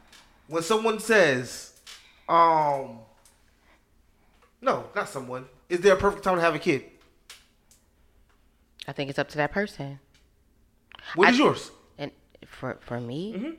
when 0.46 0.62
someone 0.62 0.98
says, 1.00 1.72
um, 2.28 3.00
no, 4.60 4.84
not 4.94 5.08
someone. 5.08 5.46
Is 5.68 5.80
there 5.80 5.94
a 5.94 5.96
perfect 5.96 6.22
time 6.22 6.36
to 6.36 6.40
have 6.40 6.54
a 6.54 6.58
kid? 6.58 6.84
I 8.88 8.92
think 8.92 9.10
it's 9.10 9.18
up 9.18 9.28
to 9.30 9.36
that 9.36 9.52
person. 9.52 10.00
What 11.14 11.28
is 11.30 11.40
I- 11.40 11.44
yours? 11.44 11.70
And 11.98 12.10
for 12.46 12.78
for 12.80 13.00
me, 13.00 13.56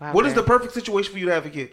wow, 0.00 0.12
What 0.12 0.26
is 0.26 0.34
the 0.34 0.42
perfect 0.42 0.72
situation 0.74 1.12
for 1.12 1.18
you 1.18 1.26
to 1.26 1.32
have 1.32 1.46
a 1.46 1.50
kid? 1.50 1.70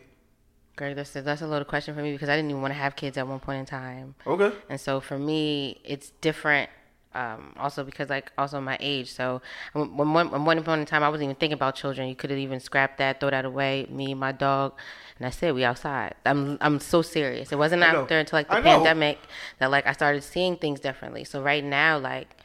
Greg, 0.75 0.95
that's 0.95 1.15
a, 1.15 1.21
that's 1.21 1.41
a 1.43 1.47
loaded 1.47 1.67
question 1.67 1.93
for 1.93 2.01
me 2.01 2.13
because 2.13 2.29
I 2.29 2.35
didn't 2.35 2.49
even 2.49 2.61
want 2.61 2.73
to 2.73 2.79
have 2.79 2.95
kids 2.95 3.15
at 3.17 3.27
one 3.27 3.39
point 3.39 3.59
in 3.59 3.65
time. 3.67 4.15
Okay. 4.25 4.51
And 4.69 4.81
so 4.81 4.99
for 4.99 5.19
me, 5.19 5.79
it's 5.83 6.09
different. 6.21 6.69
Um, 7.15 7.53
also 7.57 7.83
because 7.83 8.09
like 8.09 8.31
also 8.39 8.59
my 8.59 8.75
age. 8.79 9.11
So 9.13 9.39
when 9.73 9.95
when 9.95 10.13
one, 10.13 10.31
when 10.31 10.45
one 10.45 10.63
point 10.63 10.79
in 10.79 10.87
time 10.87 11.03
I 11.03 11.09
wasn't 11.09 11.25
even 11.25 11.35
thinking 11.35 11.53
about 11.53 11.75
children. 11.75 12.09
You 12.09 12.15
could 12.15 12.31
have 12.31 12.39
even 12.39 12.59
scrapped 12.59 12.97
that, 12.97 13.19
throw 13.19 13.29
that 13.29 13.45
away. 13.45 13.85
Me, 13.91 14.15
my 14.15 14.31
dog, 14.31 14.73
and 15.19 15.25
that's 15.25 15.43
it. 15.43 15.53
We 15.53 15.63
outside. 15.63 16.15
I'm 16.25 16.57
I'm 16.59 16.79
so 16.79 17.03
serious. 17.03 17.51
It 17.51 17.57
wasn't 17.59 17.83
I 17.83 17.93
after 17.93 18.17
until 18.17 18.37
like 18.39 18.49
the 18.49 18.61
pandemic 18.63 19.19
that 19.59 19.69
like 19.69 19.85
I 19.85 19.91
started 19.93 20.23
seeing 20.23 20.57
things 20.57 20.79
differently. 20.79 21.23
So 21.23 21.43
right 21.43 21.63
now, 21.63 21.99
like, 21.99 22.35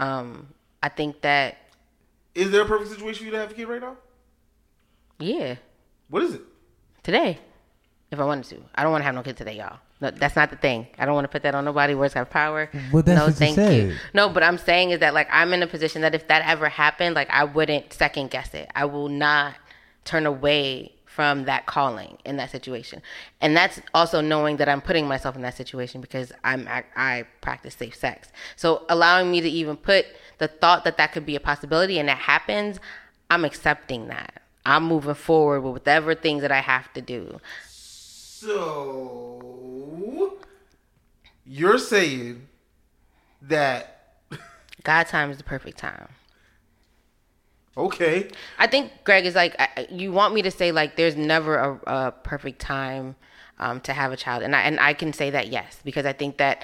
um, 0.00 0.48
I 0.82 0.88
think 0.88 1.20
that 1.20 1.58
Is 2.34 2.50
there 2.50 2.62
a 2.62 2.66
perfect 2.66 2.90
situation 2.90 3.18
for 3.20 3.24
you 3.26 3.30
to 3.32 3.38
have 3.38 3.50
a 3.50 3.54
kid 3.54 3.68
right 3.68 3.80
now? 3.80 3.96
yeah, 5.18 5.56
What 6.08 6.22
is 6.22 6.34
it? 6.34 6.40
today, 7.02 7.38
if 8.10 8.18
I 8.18 8.24
wanted 8.24 8.44
to. 8.46 8.56
I 8.74 8.82
don't 8.82 8.92
want 8.92 9.02
to 9.02 9.06
have 9.06 9.14
no 9.14 9.22
kid 9.22 9.36
today, 9.36 9.56
y'all. 9.56 9.78
No, 10.00 10.10
that's 10.10 10.34
not 10.34 10.48
the 10.50 10.56
thing. 10.56 10.86
I 10.98 11.04
don't 11.04 11.14
want 11.14 11.24
to 11.26 11.28
put 11.28 11.42
that 11.42 11.54
on 11.54 11.64
nobody. 11.66 11.94
Words 11.94 12.14
have 12.14 12.30
power. 12.30 12.70
But 12.90 13.04
that's 13.04 13.18
no, 13.18 13.24
what 13.26 13.28
you 13.28 13.34
thank 13.34 13.56
you. 13.58 13.90
said. 13.92 14.00
No, 14.14 14.30
but 14.30 14.42
I'm 14.42 14.56
saying 14.56 14.90
is 14.92 15.00
that 15.00 15.12
like 15.12 15.28
I'm 15.30 15.52
in 15.52 15.62
a 15.62 15.66
position 15.66 16.00
that 16.02 16.14
if 16.14 16.26
that 16.28 16.42
ever 16.46 16.70
happened, 16.70 17.14
like 17.14 17.28
I 17.30 17.44
wouldn't 17.44 17.92
second 17.92 18.30
guess 18.30 18.54
it. 18.54 18.70
I 18.74 18.86
will 18.86 19.10
not 19.10 19.54
turn 20.06 20.24
away 20.24 20.92
from 21.14 21.44
that 21.44 21.66
calling 21.66 22.16
in 22.24 22.36
that 22.36 22.50
situation, 22.50 23.02
and 23.40 23.56
that's 23.56 23.80
also 23.94 24.20
knowing 24.20 24.56
that 24.58 24.68
I'm 24.68 24.80
putting 24.80 25.06
myself 25.08 25.36
in 25.36 25.42
that 25.42 25.56
situation 25.56 26.00
because 26.00 26.32
I'm 26.44 26.68
I, 26.68 26.84
I 26.96 27.24
practice 27.40 27.74
safe 27.74 27.94
sex. 27.94 28.28
So 28.56 28.84
allowing 28.88 29.30
me 29.30 29.40
to 29.40 29.48
even 29.48 29.76
put 29.76 30.06
the 30.38 30.48
thought 30.48 30.84
that 30.84 30.96
that 30.96 31.12
could 31.12 31.26
be 31.26 31.36
a 31.36 31.40
possibility 31.40 31.98
and 31.98 32.08
it 32.08 32.16
happens, 32.16 32.80
I'm 33.30 33.44
accepting 33.44 34.08
that. 34.08 34.42
I'm 34.64 34.84
moving 34.84 35.14
forward 35.14 35.60
with 35.62 35.72
whatever 35.72 36.14
things 36.14 36.42
that 36.42 36.52
I 36.52 36.60
have 36.60 36.92
to 36.92 37.00
do. 37.00 37.40
So 37.66 38.50
you're 41.44 41.78
saying 41.78 42.46
that 43.42 44.14
God 44.82 45.06
time 45.08 45.30
is 45.30 45.38
the 45.38 45.44
perfect 45.44 45.78
time. 45.78 46.08
Okay? 47.76 48.28
I 48.58 48.66
think 48.66 48.92
Greg 49.04 49.26
is 49.26 49.34
like 49.34 49.54
I- 49.58 49.86
you 49.90 50.12
want 50.12 50.34
me 50.34 50.42
to 50.42 50.50
say 50.50 50.72
like 50.72 50.96
there's 50.96 51.16
never 51.16 51.56
a, 51.56 51.80
a 51.86 52.12
perfect 52.12 52.60
time 52.60 53.16
um, 53.58 53.80
to 53.82 53.92
have 53.92 54.10
a 54.12 54.16
child, 54.16 54.42
and 54.42 54.56
I 54.56 54.62
and 54.62 54.80
I 54.80 54.94
can 54.94 55.12
say 55.12 55.30
that 55.30 55.48
yes 55.48 55.80
because 55.84 56.06
I 56.06 56.12
think 56.12 56.38
that 56.38 56.62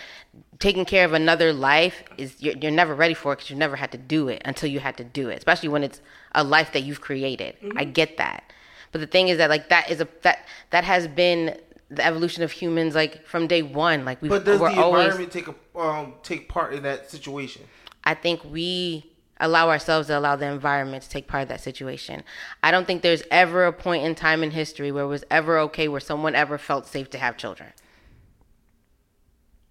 taking 0.59 0.85
care 0.85 1.05
of 1.05 1.13
another 1.13 1.53
life 1.53 2.03
is 2.17 2.37
you're, 2.41 2.55
you're 2.57 2.71
never 2.71 2.95
ready 2.95 3.15
for 3.15 3.33
it 3.33 3.37
because 3.37 3.51
you 3.51 3.57
never 3.57 3.77
had 3.77 3.93
to 3.93 3.99
do 3.99 4.29
it 4.29 4.41
until 4.45 4.71
you 4.71 4.81
had 4.81 4.97
to 4.97 5.05
do 5.05 5.29
it, 5.29 5.39
especially 5.39 5.69
when 5.69 5.83
it's 5.83 6.01
a 6.33 6.43
life 6.43 6.73
that 6.73 6.81
you've 6.81 7.01
created. 7.01 7.57
I 7.77 7.85
get 7.85 8.17
that, 8.17 8.51
but 8.93 9.01
the 9.01 9.07
thing 9.07 9.29
is 9.29 9.39
that 9.39 9.51
like 9.51 9.69
that 9.69 9.91
is 9.91 10.01
a 10.01 10.09
that 10.23 10.47
that 10.71 10.85
has 10.85 11.07
been 11.09 11.59
the 11.91 12.05
evolution 12.05 12.43
of 12.43 12.51
humans 12.51 12.95
like 12.95 13.25
from 13.27 13.47
day 13.47 13.63
one. 13.63 14.05
Like 14.05 14.21
we 14.23 14.29
But 14.29 14.45
does 14.45 14.61
we're 14.61 14.71
the 14.71 14.81
always 14.81 15.05
environment 15.05 15.33
take 15.33 15.49
a 15.49 15.79
um 15.79 16.15
take 16.23 16.49
part 16.49 16.73
in 16.75 16.83
that 16.85 17.11
situation? 17.11 17.63
I 18.05 18.15
think 18.15 18.43
we 18.45 19.05
allow 19.39 19.69
ourselves 19.69 20.07
to 20.09 20.19
allow 20.19 20.37
the 20.37 20.47
environment 20.47 21.03
to 21.03 21.09
take 21.11 21.27
part 21.27 21.43
of 21.43 21.49
that 21.49 21.61
situation. 21.61 22.23
I 22.63 22.71
don't 22.71 22.87
think 22.87 23.03
there's 23.03 23.23
ever 23.31 23.67
a 23.67 23.73
point 23.73 24.05
in 24.05 24.15
time 24.15 24.43
in 24.43 24.51
history 24.51 24.91
where 24.91 25.05
it 25.05 25.09
was 25.09 25.25
ever 25.31 25.59
okay 25.61 25.89
where 25.89 26.01
someone 26.01 26.35
ever 26.35 26.59
felt 26.59 26.87
safe 26.87 27.11
to 27.11 27.19
have 27.19 27.37
children, 27.37 27.73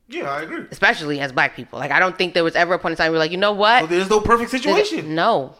Yeah, 0.07 0.29
I 0.29 0.41
agree. 0.43 0.65
especially 0.71 1.19
as 1.19 1.31
black 1.31 1.55
people. 1.55 1.79
Like 1.79 1.91
I 1.91 1.99
don't 1.99 2.17
think 2.17 2.33
there 2.33 2.43
was 2.43 2.55
ever 2.55 2.75
a 2.75 2.79
point 2.79 2.93
in 2.93 2.97
time 2.97 3.11
where 3.11 3.19
like, 3.19 3.31
you 3.31 3.37
know 3.37 3.53
what? 3.53 3.81
So 3.81 3.87
there's 3.87 4.09
no 4.09 4.19
perfect 4.19 4.51
situation. 4.51 5.15
No. 5.15 5.55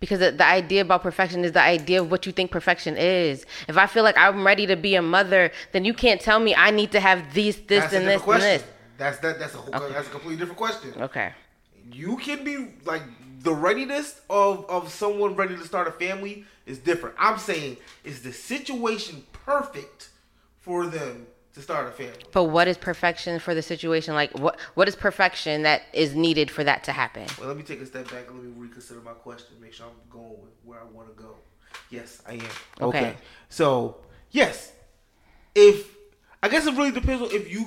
Because 0.00 0.18
the, 0.18 0.32
the 0.32 0.44
idea 0.46 0.82
about 0.82 1.02
perfection 1.02 1.44
is 1.46 1.52
the 1.52 1.62
idea 1.62 2.02
of 2.02 2.10
what 2.10 2.26
you 2.26 2.32
think 2.32 2.50
perfection 2.50 2.94
is. 2.98 3.46
If 3.68 3.78
I 3.78 3.86
feel 3.86 4.02
like 4.02 4.18
I'm 4.18 4.44
ready 4.44 4.66
to 4.66 4.76
be 4.76 4.96
a 4.96 5.02
mother, 5.02 5.50
then 5.72 5.86
you 5.86 5.94
can't 5.94 6.20
tell 6.20 6.38
me 6.40 6.54
I 6.54 6.70
need 6.72 6.92
to 6.92 7.00
have 7.00 7.32
these, 7.32 7.56
this, 7.62 7.84
That's 7.84 7.94
and 7.94 8.06
this, 8.06 8.20
question. 8.20 8.46
and 8.50 8.60
this. 8.60 8.68
That's 8.98 9.18
that. 9.20 9.38
That's 9.38 9.54
a 9.54 9.56
whole, 9.56 9.88
that's 9.88 10.08
a 10.08 10.10
completely 10.10 10.36
different 10.36 10.58
question. 10.58 10.92
Okay. 11.00 11.32
You 11.90 12.16
can 12.16 12.44
be 12.44 12.68
like 12.84 13.02
the 13.40 13.54
readiness 13.54 14.20
of 14.30 14.68
of 14.68 14.90
someone 14.90 15.36
ready 15.36 15.56
to 15.56 15.64
start 15.64 15.88
a 15.88 15.92
family 15.92 16.44
is 16.66 16.78
different. 16.78 17.14
I'm 17.18 17.38
saying 17.38 17.76
is 18.04 18.22
the 18.22 18.32
situation 18.32 19.24
perfect 19.32 20.08
for 20.60 20.86
them 20.86 21.26
to 21.54 21.62
start 21.62 21.86
a 21.86 21.90
family? 21.90 22.24
But 22.32 22.44
what 22.44 22.68
is 22.68 22.76
perfection 22.76 23.38
for 23.38 23.54
the 23.54 23.62
situation? 23.62 24.14
Like 24.14 24.36
what 24.38 24.58
what 24.74 24.88
is 24.88 24.96
perfection 24.96 25.62
that 25.62 25.82
is 25.92 26.14
needed 26.14 26.50
for 26.50 26.64
that 26.64 26.84
to 26.84 26.92
happen? 26.92 27.26
Well, 27.38 27.48
let 27.48 27.56
me 27.56 27.62
take 27.62 27.80
a 27.80 27.86
step 27.86 28.10
back 28.10 28.28
and 28.28 28.36
let 28.38 28.44
me 28.44 28.52
reconsider 28.56 29.00
my 29.00 29.12
question. 29.12 29.56
Make 29.60 29.72
sure 29.72 29.86
I'm 29.86 30.10
going 30.10 30.40
with 30.42 30.52
where 30.64 30.80
I 30.80 30.84
want 30.84 31.14
to 31.14 31.22
go. 31.22 31.36
Yes, 31.90 32.22
I 32.26 32.34
am. 32.34 32.40
Okay. 32.80 32.98
Okay. 32.98 33.14
So 33.48 33.98
yes, 34.30 34.72
if 35.54 35.94
I 36.42 36.48
guess 36.48 36.66
it 36.66 36.76
really 36.76 36.90
depends 36.92 37.22
on 37.22 37.30
if 37.30 37.50
you. 37.50 37.66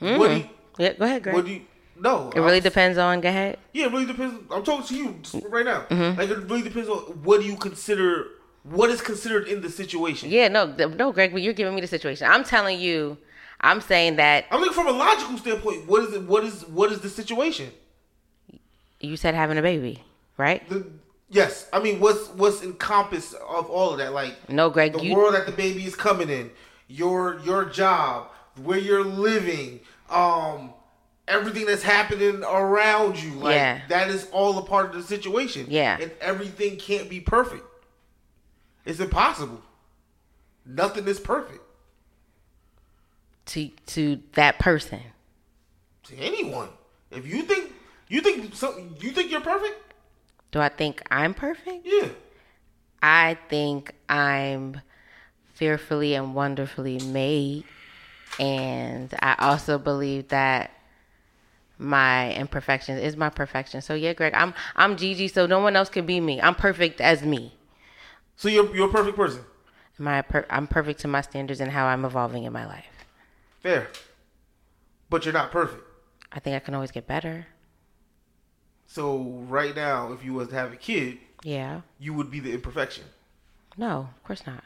Mm-hmm. 0.00 0.18
What 0.18 0.28
do 0.28 0.34
you, 0.36 0.48
Yeah, 0.78 0.92
go 0.92 1.04
ahead, 1.04 1.22
Greg. 1.22 1.34
what 1.34 1.44
do 1.46 1.52
you? 1.52 1.62
No, 2.00 2.30
it 2.34 2.40
really 2.40 2.54
I'm- 2.54 2.62
depends 2.62 2.98
on. 2.98 3.20
Go 3.20 3.28
ahead. 3.28 3.58
Yeah, 3.72 3.86
it 3.86 3.92
really 3.92 4.06
depends. 4.06 4.34
I'm 4.50 4.62
talking 4.64 4.86
to 4.86 4.94
you 4.96 5.48
right 5.48 5.64
now. 5.64 5.86
Mm-hmm. 5.90 6.18
Like 6.18 6.30
it 6.30 6.38
really 6.38 6.62
depends 6.62 6.88
on 6.88 6.98
what 7.22 7.40
do 7.40 7.46
you 7.46 7.56
consider. 7.56 8.26
What 8.64 8.90
is 8.90 9.00
considered 9.00 9.48
in 9.48 9.62
the 9.62 9.70
situation? 9.70 10.28
Yeah, 10.30 10.48
no, 10.48 10.66
no, 10.66 11.12
Greg. 11.12 11.32
But 11.32 11.42
you're 11.42 11.54
giving 11.54 11.74
me 11.74 11.80
the 11.80 11.86
situation. 11.86 12.28
I'm 12.30 12.44
telling 12.44 12.80
you. 12.80 13.18
I'm 13.60 13.80
saying 13.80 14.16
that 14.16 14.44
I'm 14.52 14.60
looking 14.60 14.72
from 14.74 14.86
a 14.86 14.92
logical 14.92 15.36
standpoint. 15.36 15.88
What 15.88 16.04
is 16.04 16.14
it? 16.14 16.22
What 16.22 16.44
is 16.44 16.64
what 16.68 16.92
is 16.92 17.00
the 17.00 17.08
situation? 17.08 17.70
you 19.00 19.16
said 19.16 19.34
having 19.34 19.58
a 19.58 19.62
baby, 19.62 20.02
right? 20.36 20.68
The, 20.68 20.86
yes, 21.28 21.68
I 21.72 21.80
mean, 21.80 22.00
what's 22.00 22.28
what's 22.30 22.62
encompassed 22.62 23.34
of 23.34 23.68
all 23.70 23.90
of 23.92 23.98
that? 23.98 24.12
Like 24.12 24.48
No, 24.48 24.70
Greg. 24.70 24.92
the 24.92 25.02
You 25.04 25.14
world 25.16 25.34
that 25.34 25.46
the 25.46 25.52
baby 25.52 25.84
is 25.84 25.94
coming 25.94 26.28
in, 26.30 26.50
your 26.88 27.40
your 27.44 27.64
job, 27.64 28.28
where 28.62 28.78
you're 28.78 29.04
living, 29.04 29.80
um, 30.10 30.72
everything 31.28 31.66
that's 31.66 31.82
happening 31.82 32.42
around 32.42 33.22
you. 33.22 33.32
Like 33.34 33.54
Yeah. 33.54 33.80
that 33.88 34.08
is 34.08 34.28
all 34.32 34.58
a 34.58 34.62
part 34.62 34.86
of 34.90 34.94
the 34.94 35.02
situation. 35.02 35.66
Yeah. 35.68 35.98
and 36.00 36.10
everything 36.20 36.76
can't 36.76 37.08
be 37.08 37.20
perfect. 37.20 37.64
It's 38.84 39.00
impossible. 39.00 39.62
Nothing 40.66 41.06
is 41.06 41.20
perfect 41.20 41.60
to 43.46 43.68
to 43.86 44.20
that 44.32 44.58
person. 44.58 45.00
to 46.04 46.16
anyone. 46.16 46.68
If 47.10 47.26
you 47.26 47.42
think 47.42 47.72
you 48.08 48.20
think 48.22 48.54
something, 48.54 48.96
you 49.00 49.10
think 49.10 49.30
you're 49.30 49.40
perfect. 49.42 49.94
Do 50.50 50.60
I 50.60 50.68
think 50.70 51.02
I'm 51.10 51.34
perfect? 51.34 51.84
Yeah. 51.86 52.08
I 53.02 53.36
think 53.48 53.94
I'm 54.08 54.80
fearfully 55.54 56.14
and 56.14 56.34
wonderfully 56.34 56.98
made. 57.00 57.64
And 58.40 59.12
I 59.20 59.36
also 59.38 59.78
believe 59.78 60.28
that 60.28 60.70
my 61.78 62.32
imperfections 62.34 63.00
is 63.00 63.16
my 63.16 63.28
perfection. 63.28 63.80
So 63.80 63.94
yeah, 63.94 64.12
Greg, 64.12 64.34
I'm 64.34 64.54
I'm 64.76 64.96
Gigi, 64.96 65.28
so 65.28 65.46
no 65.46 65.60
one 65.60 65.76
else 65.76 65.88
can 65.88 66.06
be 66.06 66.20
me. 66.20 66.40
I'm 66.40 66.54
perfect 66.54 67.00
as 67.00 67.22
me. 67.22 67.54
So 68.36 68.48
you're 68.48 68.74
you're 68.74 68.88
a 68.88 68.92
perfect 68.92 69.16
person. 69.16 69.42
My 69.98 70.22
per- 70.22 70.46
I'm 70.50 70.66
perfect 70.68 71.00
to 71.00 71.08
my 71.08 71.20
standards 71.22 71.60
and 71.60 71.72
how 71.72 71.86
I'm 71.86 72.04
evolving 72.04 72.44
in 72.44 72.52
my 72.52 72.66
life. 72.66 72.86
Fair. 73.60 73.88
But 75.10 75.24
you're 75.24 75.34
not 75.34 75.50
perfect. 75.50 75.82
I 76.32 76.38
think 76.40 76.54
I 76.54 76.60
can 76.60 76.74
always 76.74 76.90
get 76.92 77.06
better. 77.06 77.46
So 78.86 79.18
right 79.48 79.74
now, 79.74 80.12
if 80.12 80.24
you 80.24 80.34
was 80.34 80.48
to 80.48 80.54
have 80.54 80.72
a 80.72 80.76
kid, 80.76 81.18
Yeah. 81.42 81.80
you 81.98 82.14
would 82.14 82.30
be 82.30 82.40
the 82.40 82.52
imperfection. 82.52 83.04
No, 83.76 84.08
of 84.16 84.22
course 84.24 84.46
not. 84.46 84.64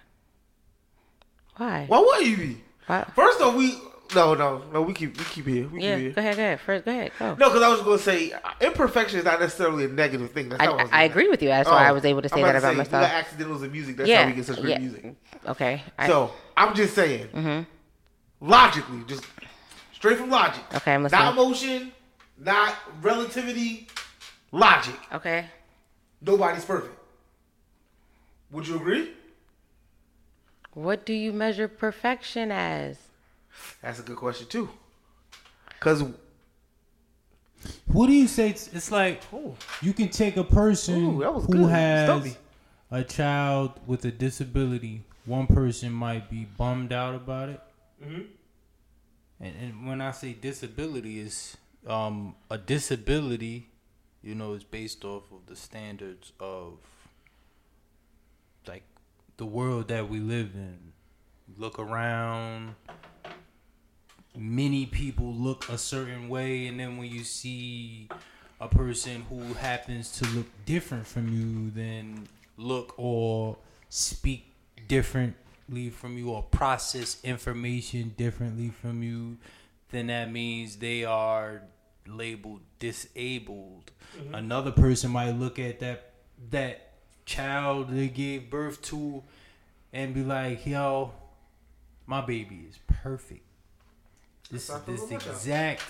Why? 1.56 1.84
Why 1.86 1.98
would 2.00 2.26
you 2.26 2.36
be? 2.36 2.60
Why? 2.86 3.04
First 3.14 3.40
off, 3.40 3.54
we 3.54 3.78
no 4.14 4.34
no 4.34 4.62
no 4.72 4.82
we 4.82 4.92
keep 4.92 5.16
we 5.18 5.24
keep 5.24 5.46
here 5.46 5.68
we 5.68 5.82
Yeah, 5.82 5.94
keep 5.96 6.02
here. 6.04 6.12
go 6.12 6.20
ahead, 6.20 6.36
go 6.36 6.42
ahead. 6.42 6.60
First, 6.60 6.84
go 6.84 6.90
ahead, 6.90 7.12
go. 7.18 7.28
No, 7.34 7.48
because 7.48 7.62
I 7.62 7.68
was 7.68 7.80
going 7.82 7.98
to 7.98 8.04
say 8.04 8.32
imperfection 8.60 9.18
is 9.18 9.24
not 9.24 9.40
necessarily 9.40 9.84
a 9.84 9.88
negative 9.88 10.30
thing. 10.32 10.48
That's 10.50 10.62
I, 10.62 10.66
not 10.66 10.80
I, 10.80 10.82
was 10.84 10.92
I 10.92 11.02
agree 11.04 11.28
with 11.28 11.42
you. 11.42 11.48
That's 11.48 11.68
why 11.68 11.84
Oh, 11.84 11.88
I 11.88 11.92
was 11.92 12.04
able 12.04 12.22
to 12.22 12.28
say 12.28 12.42
that 12.42 12.56
about 12.56 12.72
say, 12.72 12.78
myself. 12.78 13.04
accidentals 13.04 13.62
in 13.62 13.72
music. 13.72 13.96
That's 13.96 14.08
yeah, 14.08 14.22
how 14.22 14.28
we 14.28 14.34
get 14.34 14.44
such 14.46 14.60
great 14.60 14.70
yeah. 14.70 14.78
music. 14.78 15.14
Okay. 15.46 15.82
I, 15.98 16.06
So 16.06 16.32
I'm 16.56 16.74
just 16.74 16.94
saying, 16.94 17.28
mm-hmm. 17.28 17.62
logically, 18.46 19.02
just 19.06 19.24
straight 19.92 20.18
from 20.18 20.30
logic. 20.30 20.62
Okay, 20.74 20.94
I'm 20.94 21.02
Not 21.04 21.34
listening. 21.36 21.44
emotion, 21.46 21.92
not 22.38 22.74
relativity, 23.00 23.88
logic. 24.50 24.96
okay. 25.12 25.46
Nobody's 26.20 26.64
perfect. 26.64 26.94
Would 28.52 28.68
you 28.68 28.76
agree? 28.76 29.10
What 30.74 31.04
do 31.04 31.12
you 31.12 31.32
measure 31.32 31.68
perfection 31.68 32.50
as? 32.52 32.96
That's 33.82 33.98
a 34.00 34.02
good 34.02 34.16
question 34.16 34.46
too. 34.46 34.68
Cause 35.80 36.04
What 37.86 38.06
do 38.06 38.12
you 38.12 38.26
say? 38.28 38.50
It's, 38.50 38.68
it's 38.72 38.90
like 38.90 39.22
you 39.80 39.92
can 39.92 40.08
take 40.08 40.36
a 40.36 40.44
person 40.44 41.04
Ooh, 41.20 41.22
who 41.22 41.46
good. 41.48 41.70
has 41.70 42.06
Stumpy. 42.08 42.36
a 42.90 43.04
child 43.04 43.72
with 43.86 44.04
a 44.04 44.10
disability. 44.10 45.04
One 45.26 45.46
person 45.46 45.92
might 45.92 46.28
be 46.30 46.44
bummed 46.44 46.92
out 46.92 47.14
about 47.14 47.48
it, 47.50 47.60
Mm-hmm. 48.04 48.22
and, 49.40 49.54
and 49.60 49.86
when 49.86 50.00
I 50.00 50.10
say 50.10 50.32
disability, 50.32 51.20
is 51.20 51.56
um, 51.86 52.34
a 52.50 52.58
disability, 52.58 53.68
you 54.22 54.34
know, 54.34 54.54
is 54.54 54.64
based 54.64 55.04
off 55.04 55.30
of 55.30 55.46
the 55.46 55.54
standards 55.54 56.32
of 56.40 56.78
like 58.66 58.82
the 59.36 59.46
world 59.46 59.86
that 59.88 60.08
we 60.08 60.18
live 60.18 60.50
in. 60.54 60.92
Look 61.56 61.78
around. 61.78 62.74
Many 64.36 64.86
people 64.86 65.32
look 65.32 65.68
a 65.68 65.76
certain 65.76 66.28
way, 66.28 66.66
and 66.66 66.80
then 66.80 66.96
when 66.96 67.10
you 67.10 67.22
see 67.24 68.08
a 68.60 68.68
person 68.68 69.26
who 69.28 69.40
happens 69.54 70.12
to 70.18 70.26
look 70.28 70.46
different 70.64 71.06
from 71.06 71.28
you, 71.28 71.70
then 71.70 72.26
look 72.56 72.94
or 72.96 73.58
speak 73.88 74.52
differently 74.88 75.90
from 75.90 76.16
you, 76.16 76.30
or 76.30 76.42
process 76.44 77.18
information 77.24 78.14
differently 78.16 78.70
from 78.70 79.02
you, 79.02 79.36
then 79.90 80.06
that 80.06 80.32
means 80.32 80.76
they 80.76 81.04
are 81.04 81.62
labeled 82.06 82.60
disabled. 82.78 83.92
Mm-hmm. 84.16 84.34
Another 84.34 84.72
person 84.72 85.10
might 85.10 85.32
look 85.32 85.58
at 85.58 85.80
that 85.80 86.12
that 86.50 86.92
child 87.24 87.90
they 87.90 88.08
gave 88.08 88.50
birth 88.50 88.82
to 88.82 89.22
and 89.92 90.14
be 90.14 90.22
like, 90.22 90.66
"Yo, 90.66 91.12
my 92.06 92.20
baby 92.20 92.66
is 92.68 92.78
perfect. 92.86 93.44
This 94.52 94.70
is 94.70 94.80
this 94.82 95.04
the 95.04 95.14
exact 95.14 95.82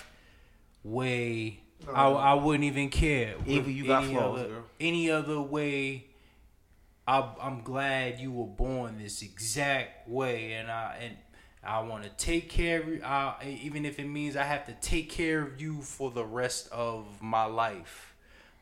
way. 0.83 1.59
No. 1.85 1.93
I 1.93 2.09
I 2.09 2.33
wouldn't 2.33 2.63
even 2.63 2.89
care. 2.89 3.35
Eva, 3.45 3.67
with 3.67 3.75
you 3.75 3.85
got 3.85 4.05
any 4.05 4.13
flaws, 4.13 4.39
other, 4.39 4.49
girl. 4.49 4.63
Any 4.79 5.11
other 5.11 5.41
way." 5.41 6.07
I, 7.05 7.29
I'm 7.41 7.63
glad 7.63 8.21
you 8.21 8.31
were 8.31 8.47
born 8.47 8.97
this 8.97 9.21
exact 9.21 10.07
way, 10.07 10.53
and 10.53 10.71
I 10.71 10.97
and 11.01 11.17
I 11.63 11.81
want 11.81 12.03
to 12.03 12.09
take 12.11 12.49
care 12.49 12.81
of 12.81 12.87
you, 12.87 13.01
I, 13.03 13.59
even 13.61 13.85
if 13.85 13.99
it 13.99 14.07
means 14.07 14.35
I 14.35 14.43
have 14.43 14.65
to 14.67 14.73
take 14.73 15.09
care 15.09 15.41
of 15.41 15.61
you 15.61 15.81
for 15.81 16.11
the 16.11 16.25
rest 16.25 16.69
of 16.71 17.05
my 17.21 17.45
life, 17.45 18.15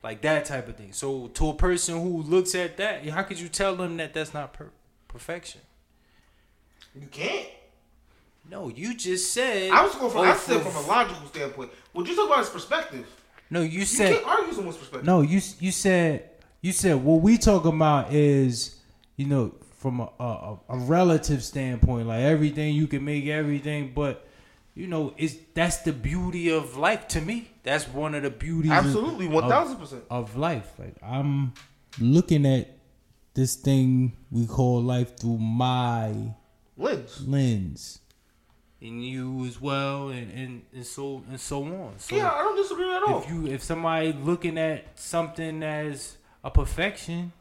like 0.03 0.21
that 0.21 0.45
type 0.45 0.67
of 0.67 0.75
thing. 0.75 0.93
So 0.93 1.27
to 1.27 1.49
a 1.49 1.53
person 1.53 2.01
who 2.01 2.21
looks 2.21 2.53
at 2.53 2.77
that, 2.77 3.07
how 3.07 3.23
could 3.23 3.39
you 3.39 3.47
tell 3.47 3.75
them 3.75 3.97
that 3.97 4.13
that's 4.13 4.33
not 4.33 4.53
per- 4.53 4.71
perfection? 5.07 5.61
You 6.99 7.07
can't. 7.07 7.47
No, 8.49 8.69
you 8.69 8.95
just 8.95 9.33
said. 9.33 9.71
I 9.71 9.83
was 9.83 9.95
going 9.95 10.11
from. 10.11 10.21
oh, 10.21 10.23
I 10.23 10.35
said 10.35 10.61
from 10.61 10.75
a 10.75 10.87
logical 10.87 11.27
standpoint. 11.27 11.71
What 11.93 12.07
you 12.07 12.15
talk 12.15 12.27
about 12.27 12.39
his 12.39 12.49
perspective. 12.49 13.07
No, 13.49 13.61
you 13.61 13.85
said. 13.85 14.09
You 14.09 14.15
can't 14.17 14.27
argue 14.27 14.53
someone's 14.53 14.77
perspective. 14.77 15.05
No, 15.05 15.21
you 15.21 15.41
you 15.59 15.71
said 15.71 16.29
you 16.61 16.71
said 16.71 16.95
what 17.03 17.21
we 17.21 17.37
talk 17.37 17.65
about 17.65 18.13
is 18.13 18.77
you 19.15 19.25
know 19.27 19.53
from 19.77 19.99
a, 19.99 20.09
a 20.19 20.57
a 20.69 20.77
relative 20.77 21.43
standpoint, 21.43 22.07
like 22.07 22.21
everything 22.21 22.75
you 22.75 22.87
can 22.87 23.03
make 23.05 23.27
everything, 23.27 23.93
but 23.95 24.27
you 24.75 24.87
know 24.87 25.13
it's 25.17 25.35
that's 25.53 25.77
the 25.77 25.93
beauty 25.93 26.49
of 26.49 26.77
life 26.77 27.07
to 27.09 27.21
me. 27.21 27.49
That's 27.63 27.87
one 27.87 28.15
of 28.15 28.23
the 28.23 28.29
beauties. 28.31 28.71
Absolutely, 28.71 29.27
of- 29.27 29.33
one 29.33 29.49
thousand 29.49 29.77
percent. 29.77 30.03
of 30.09 30.35
life. 30.37 30.71
Like 30.77 30.95
I'm 31.03 31.53
looking 31.99 32.45
at 32.45 32.77
this 33.33 33.55
thing 33.55 34.13
we 34.29 34.45
call 34.45 34.81
life 34.83 35.17
through 35.17 35.37
my 35.37 36.33
Lens. 36.77 37.27
lens, 37.27 37.99
and 38.81 39.05
you 39.05 39.45
as 39.45 39.61
well, 39.61 40.09
and 40.09 40.31
and, 40.31 40.61
and 40.73 40.85
so 40.85 41.23
and 41.29 41.39
so 41.39 41.63
on. 41.63 41.93
So 41.97 42.15
Yeah, 42.15 42.31
I 42.31 42.39
don't 42.39 42.55
disagree 42.55 42.93
at 42.95 43.03
all. 43.03 43.21
if 43.21 43.29
you 43.29 43.47
if 43.47 43.63
somebody 43.63 44.13
looking 44.13 44.57
at 44.57 44.97
something 44.99 45.63
as 45.63 46.17
a 46.43 46.49
perfection, 46.49 47.31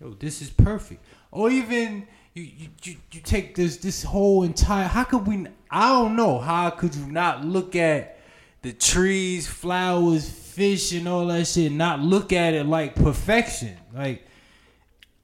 yo, 0.00 0.10
this 0.10 0.42
is 0.42 0.50
perfect. 0.50 1.04
Or 1.30 1.50
even 1.50 2.06
you 2.34 2.42
you, 2.42 2.68
you, 2.82 2.96
you 3.12 3.20
take 3.20 3.54
this 3.54 3.78
this 3.78 4.02
whole 4.02 4.42
entire 4.42 4.86
how 4.86 5.04
could 5.04 5.26
we 5.26 5.46
I 5.70 5.88
don't 5.88 6.16
know, 6.16 6.38
how 6.38 6.70
could 6.70 6.94
you 6.94 7.06
not 7.06 7.44
look 7.44 7.74
at 7.76 8.18
the 8.62 8.72
trees, 8.72 9.46
flowers, 9.46 10.28
fish 10.28 10.92
and 10.92 11.06
all 11.06 11.26
that 11.26 11.46
shit, 11.46 11.70
not 11.72 12.00
look 12.00 12.32
at 12.32 12.54
it 12.54 12.66
like 12.66 12.94
perfection. 12.96 13.76
Like 13.94 14.26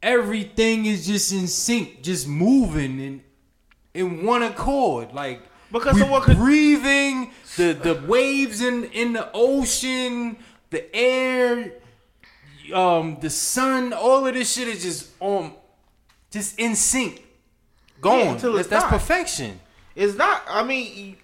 everything 0.02 0.86
is 0.86 1.06
just 1.06 1.32
in 1.32 1.46
sync, 1.46 2.02
just 2.02 2.28
moving 2.28 3.00
in 3.00 3.22
in 3.94 4.24
one 4.24 4.42
accord. 4.42 5.12
Like 5.12 5.40
Because 5.72 5.94
we 5.96 6.20
could- 6.20 6.36
breathing 6.36 7.30
the 7.56 7.72
the 7.72 7.94
waves 8.06 8.60
in 8.60 8.84
in 8.92 9.12
the 9.12 9.30
ocean, 9.32 10.36
the 10.70 10.94
air, 10.94 11.72
um, 12.72 13.18
the 13.20 13.30
sun. 13.30 13.92
All 13.92 14.26
of 14.26 14.34
this 14.34 14.52
shit 14.52 14.68
is 14.68 14.82
just 14.82 15.08
on, 15.20 15.52
just 16.30 16.58
in 16.58 16.74
sync, 16.76 17.24
going. 18.00 18.28
until 18.28 18.54
that's 18.54 18.68
that's 18.68 18.84
perfection. 18.86 19.60
It's 19.94 20.16
not. 20.16 20.42
I 20.48 20.64
mean, 20.64 21.16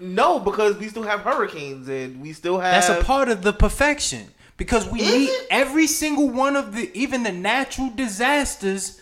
no, 0.00 0.38
because 0.38 0.76
we 0.76 0.88
still 0.88 1.02
have 1.02 1.20
hurricanes 1.20 1.88
and 1.88 2.20
we 2.20 2.32
still 2.32 2.58
have. 2.60 2.84
That's 2.86 3.00
a 3.00 3.04
part 3.04 3.28
of 3.28 3.42
the 3.42 3.52
perfection 3.52 4.28
because 4.56 4.88
we 4.88 5.00
Is 5.00 5.12
need 5.12 5.24
it? 5.30 5.46
every 5.50 5.86
single 5.88 6.28
one 6.30 6.54
of 6.54 6.74
the 6.74 6.90
even 6.94 7.24
the 7.24 7.32
natural 7.32 7.90
disasters, 7.90 9.00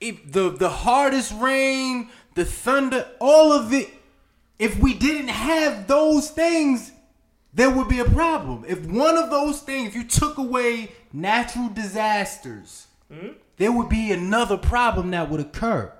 if 0.00 0.32
the 0.32 0.48
the 0.50 0.70
hardest 0.70 1.34
rain, 1.38 2.08
the 2.38 2.44
thunder, 2.44 3.04
all 3.20 3.52
of 3.52 3.72
it. 3.72 3.90
If 4.58 4.78
we 4.78 4.94
didn't 4.94 5.28
have 5.28 5.88
those 5.88 6.30
things, 6.30 6.92
there 7.52 7.68
would 7.68 7.88
be 7.88 7.98
a 7.98 8.04
problem. 8.04 8.64
If 8.66 8.86
one 8.86 9.16
of 9.16 9.30
those 9.30 9.60
things, 9.60 9.88
if 9.88 9.94
you 9.96 10.04
took 10.04 10.38
away 10.38 10.92
natural 11.12 11.68
disasters, 11.68 12.86
Hmm? 13.12 13.28
there 13.56 13.72
would 13.72 13.88
be 13.88 14.12
another 14.12 14.58
problem 14.58 15.12
that 15.12 15.30
would 15.30 15.40
occur. 15.40 15.90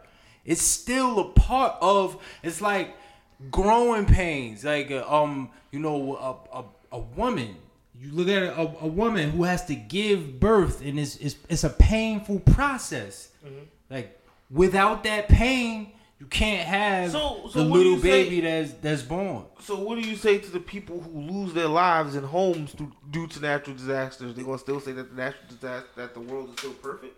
It's 0.44 0.62
still 0.62 1.18
a 1.18 1.30
part 1.30 1.76
of. 1.80 2.22
It's 2.42 2.60
like 2.60 2.94
growing 3.50 4.04
pains. 4.04 4.62
Like 4.62 4.90
uh, 4.90 5.04
um, 5.08 5.50
you 5.72 5.80
know, 5.80 6.16
a 6.16 6.58
a, 6.58 6.64
a 6.92 6.98
woman. 6.98 7.56
You 7.98 8.12
look 8.12 8.28
at 8.28 8.42
a, 8.42 8.60
a 8.60 8.86
woman 8.86 9.30
who 9.30 9.44
has 9.44 9.64
to 9.66 9.74
give 9.74 10.38
birth, 10.38 10.82
and 10.82 11.00
it's 11.00 11.16
it's, 11.16 11.36
it's 11.48 11.64
a 11.64 11.70
painful 11.70 12.40
process. 12.40 13.30
Mm-hmm. 13.44 13.64
Like 13.88 14.20
without 14.50 15.02
that 15.04 15.28
pain, 15.28 15.92
you 16.20 16.26
can't 16.26 16.66
have 16.66 17.12
So- 17.12 17.48
so 17.52 17.58
the 17.60 17.64
little 17.64 17.92
you 17.92 18.00
say- 18.00 18.24
baby 18.24 18.40
that's 18.40 18.72
that's 18.82 19.02
born. 19.02 19.44
So 19.60 19.78
what 19.78 20.00
do 20.02 20.08
you 20.08 20.16
say 20.16 20.38
to 20.38 20.50
the 20.50 20.60
people 20.60 21.00
who 21.00 21.20
lose 21.20 21.52
their 21.54 21.68
lives 21.68 22.14
and 22.14 22.26
homes 22.26 22.72
due, 22.72 22.92
due 23.10 23.26
to 23.28 23.40
natural 23.40 23.76
disasters? 23.76 24.34
They 24.34 24.42
gonna 24.42 24.58
still 24.58 24.80
say 24.80 24.92
that 24.92 25.10
the 25.10 25.16
natural 25.16 25.44
disaster 25.48 25.88
that 25.96 26.14
the 26.14 26.20
world 26.20 26.48
is 26.50 26.58
still 26.58 26.72
perfect? 26.74 27.14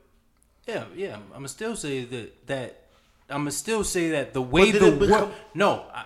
Yeah, 0.67 0.85
yeah. 0.95 1.17
I'm 1.17 1.33
gonna 1.33 1.49
still 1.49 1.77
say 1.77 2.05
that 2.05 2.47
that 2.47 2.87
I'm 3.29 3.43
gonna 3.43 3.53
still 3.53 3.85
say 3.85 4.11
that 4.11 4.35
the 4.35 4.43
way 4.43 4.71
the 4.71 4.91
become- 4.93 5.11
world. 5.11 5.35
No, 5.55 5.85
I, 5.95 6.05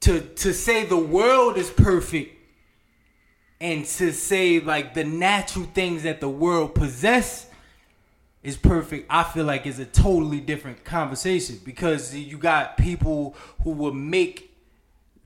to 0.00 0.20
to 0.20 0.52
say 0.52 0.84
the 0.86 0.96
world 0.96 1.56
is 1.56 1.70
perfect, 1.70 2.36
and 3.60 3.84
to 3.84 4.12
say 4.12 4.58
like 4.60 4.94
the 4.94 5.04
natural 5.04 5.66
things 5.66 6.02
that 6.02 6.20
the 6.20 6.28
world 6.28 6.74
possess 6.74 7.46
is 8.42 8.56
perfect. 8.56 9.06
I 9.08 9.22
feel 9.22 9.44
like 9.44 9.66
is 9.66 9.78
a 9.78 9.84
totally 9.84 10.40
different 10.40 10.84
conversation 10.84 11.60
because 11.64 12.14
you 12.14 12.38
got 12.38 12.76
people 12.76 13.36
who 13.62 13.70
will 13.70 13.92
make 13.92 14.52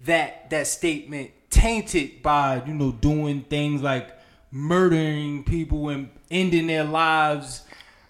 that 0.04 0.50
that 0.50 0.66
statement 0.66 1.30
tainted 1.50 2.22
by 2.22 2.62
you 2.66 2.74
know 2.74 2.92
doing 2.92 3.42
things 3.42 3.82
like 3.82 4.10
murdering 4.50 5.42
people 5.44 5.88
and 5.88 6.10
ending 6.30 6.66
their 6.66 6.84
lives 6.84 7.62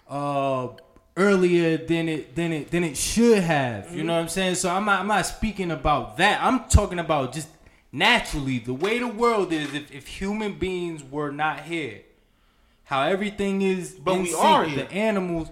uh 0.09 0.67
earlier 1.15 1.77
than 1.77 2.09
it 2.09 2.35
than 2.35 2.51
it 2.51 2.69
than 2.71 2.83
it 2.83 2.95
should 2.95 3.41
have 3.41 3.93
you 3.95 4.03
know 4.03 4.13
what 4.13 4.19
i'm 4.19 4.27
saying? 4.27 4.55
So 4.55 4.69
i'm 4.69 4.85
not 4.85 4.99
i'm 4.99 5.07
not 5.07 5.25
speaking 5.25 5.71
about 5.71 6.17
that. 6.17 6.43
I'm 6.43 6.65
talking 6.65 6.99
about 6.99 7.33
just 7.33 7.47
naturally 7.91 8.59
the 8.59 8.73
way 8.73 8.99
the 8.99 9.07
world 9.07 9.53
is 9.53 9.73
if, 9.73 9.91
if 9.91 10.07
human 10.07 10.59
beings 10.59 11.03
were 11.03 11.31
not 11.31 11.61
here 11.61 12.01
how 12.87 13.03
everything 13.03 13.61
is 13.61 13.91
But 13.93 14.17
we 14.19 14.25
sync, 14.31 14.43
are 14.43 14.65
here. 14.65 14.85
the 14.85 14.91
animals 14.91 15.49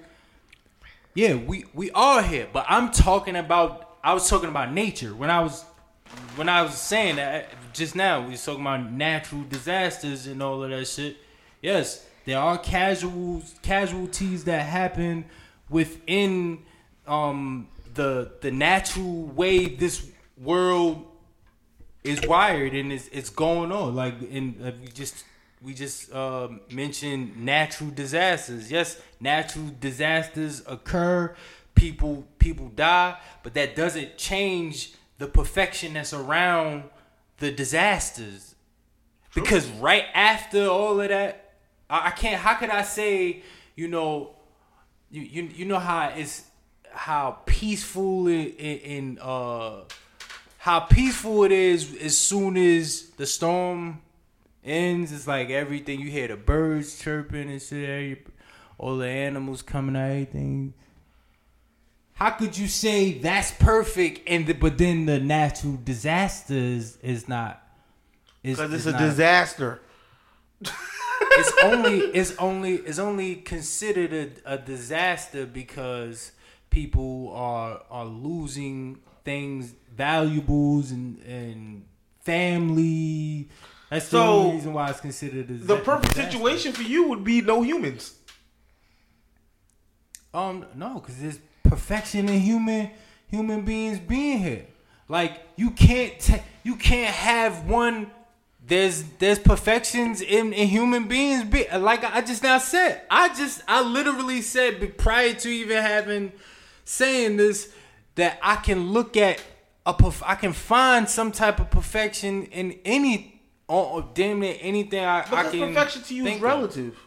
yeah 1.13 1.35
we 1.35 1.65
we 1.73 1.91
are 1.91 2.21
here 2.21 2.47
but 2.51 2.65
i'm 2.67 2.91
talking 2.91 3.35
about 3.35 3.97
i 4.03 4.13
was 4.13 4.29
talking 4.29 4.49
about 4.49 4.71
nature 4.73 5.13
when 5.15 5.29
i 5.29 5.39
was 5.41 5.63
when 6.35 6.47
I 6.47 6.61
was 6.61 6.75
saying 6.77 7.15
that 7.17 7.49
just 7.73 7.95
now, 7.95 8.21
we 8.23 8.31
was 8.31 8.45
talking 8.45 8.61
about 8.61 8.89
natural 8.91 9.43
disasters 9.49 10.27
and 10.27 10.41
all 10.41 10.63
of 10.63 10.69
that 10.69 10.87
shit. 10.87 11.17
Yes, 11.61 12.05
there 12.25 12.37
are 12.39 12.57
casual 12.57 13.41
casualties 13.63 14.43
that 14.45 14.61
happen 14.65 15.25
within 15.69 16.59
um, 17.07 17.67
the 17.95 18.31
the 18.41 18.51
natural 18.51 19.23
way 19.25 19.65
this 19.65 20.07
world 20.37 21.05
is 22.03 22.21
wired 22.25 22.73
and 22.73 22.93
it's, 22.93 23.07
it's 23.09 23.29
going 23.31 23.71
on. 23.71 23.95
Like 23.95 24.21
in 24.21 24.55
uh, 24.63 24.71
we 24.79 24.87
just 24.89 25.25
we 25.65 25.73
just 25.73 26.13
uh, 26.13 26.47
mentioned 26.69 27.43
natural 27.43 27.89
disasters. 27.89 28.71
Yes, 28.71 29.01
natural 29.19 29.71
disasters 29.79 30.61
occur. 30.67 31.35
People 31.73 32.27
people 32.37 32.69
die, 32.69 33.17
but 33.43 33.55
that 33.55 33.75
doesn't 33.75 34.17
change 34.17 34.93
the 35.17 35.27
perfection 35.27 35.93
that's 35.93 36.13
around 36.13 36.83
the 37.39 37.51
disasters. 37.51 38.53
Because 39.33 39.67
right 39.71 40.05
after 40.13 40.67
all 40.67 41.01
of 41.01 41.09
that, 41.09 41.55
I, 41.89 42.07
I 42.07 42.11
can't. 42.11 42.39
How 42.39 42.53
could 42.53 42.69
I 42.69 42.83
say? 42.83 43.41
You 43.75 43.87
know, 43.87 44.35
you 45.09 45.23
you 45.23 45.43
you 45.55 45.65
know 45.65 45.79
how 45.79 46.09
it's 46.09 46.43
how 46.91 47.39
peaceful 47.45 48.27
it, 48.27 48.55
and 48.85 49.19
uh 49.19 49.81
how 50.59 50.79
peaceful 50.79 51.43
it 51.43 51.51
is 51.51 51.95
as 52.01 52.17
soon 52.17 52.55
as 52.55 53.09
the 53.17 53.25
storm 53.25 54.01
ends. 54.65 55.11
It's 55.11 55.27
like 55.27 55.49
everything 55.49 55.99
you 55.99 56.09
hear 56.09 56.27
the 56.27 56.35
birds 56.37 56.99
chirping 56.99 57.49
and 57.49 57.61
shit. 57.61 58.27
all 58.77 58.97
the 58.97 59.07
animals 59.07 59.61
coming 59.61 59.95
out, 59.95 60.09
everything. 60.09 60.73
How 62.13 62.29
could 62.31 62.57
you 62.57 62.67
say 62.67 63.13
that's 63.19 63.51
perfect 63.51 64.21
and 64.27 64.47
the, 64.47 64.53
but 64.53 64.77
then 64.77 65.05
the 65.05 65.19
natural 65.19 65.77
disasters 65.83 66.97
is 66.97 67.27
not? 67.27 67.61
is- 68.43 68.57
Because 68.57 68.73
it's 68.73 68.81
is 68.81 68.87
a 68.87 68.91
not- 68.93 68.99
disaster. 69.01 69.81
it's 70.61 71.51
only 71.63 71.99
it's 71.99 72.35
only 72.37 72.75
it's 72.75 72.99
only 72.99 73.35
considered 73.35 74.13
a, 74.45 74.53
a 74.53 74.57
disaster 74.57 75.45
because 75.45 76.31
people 76.69 77.31
are 77.35 77.81
are 77.89 78.05
losing 78.05 78.99
things 79.25 79.73
valuables 79.93 80.91
and 80.91 81.19
and 81.23 81.85
family 82.21 83.49
that's 83.95 84.09
the 84.09 84.17
So, 84.17 84.23
only 84.27 84.55
reason 84.55 84.73
why 84.73 84.89
it's 84.89 84.99
considered 85.01 85.49
a 85.49 85.53
The 85.53 85.77
perfect 85.77 86.13
disaster. 86.15 86.31
situation 86.31 86.73
for 86.73 86.83
you 86.83 87.07
would 87.09 87.23
be 87.23 87.41
no 87.41 87.61
humans. 87.61 88.13
um 90.33 90.65
no 90.75 90.95
because 90.95 91.17
there's 91.17 91.39
perfection 91.63 92.27
in 92.29 92.39
human 92.41 92.91
human 93.27 93.61
beings 93.63 93.99
being 93.99 94.39
here 94.39 94.65
like 95.07 95.41
you 95.55 95.71
can't 95.71 96.19
ta- 96.19 96.43
you 96.63 96.75
can't 96.75 97.13
have 97.13 97.67
one 97.69 98.11
there's 98.67 99.03
there's 99.19 99.39
perfections 99.39 100.21
in, 100.21 100.51
in 100.51 100.67
human 100.67 101.07
beings 101.07 101.43
be 101.43 101.65
like 101.77 102.03
I 102.03 102.21
just 102.21 102.41
now 102.41 102.57
said. 102.57 103.01
I 103.11 103.27
just 103.29 103.61
I 103.67 103.83
literally 103.83 104.41
said 104.41 104.97
prior 104.97 105.33
to 105.35 105.49
even 105.49 105.77
having 105.83 106.31
saying 106.83 107.37
this 107.37 107.71
that 108.15 108.39
I 108.41 108.55
can 108.55 108.91
look 108.91 109.15
at 109.17 109.39
a 109.85 109.93
perf- 109.93 110.23
I 110.25 110.33
can 110.33 110.51
find 110.51 111.07
some 111.07 111.31
type 111.31 111.59
of 111.59 111.69
perfection 111.69 112.45
in 112.45 112.79
any 112.83 113.34
or, 113.67 113.85
or 113.85 114.09
damn 114.13 114.39
near 114.39 114.57
anything 114.59 115.03
I, 115.03 115.19
I 115.19 115.49
can 115.49 115.73
perfection 115.73 116.03
to 116.03 116.15
you 116.15 116.23
is 116.23 116.29
think 116.29 116.37
of. 116.37 116.43
relative. 116.43 116.99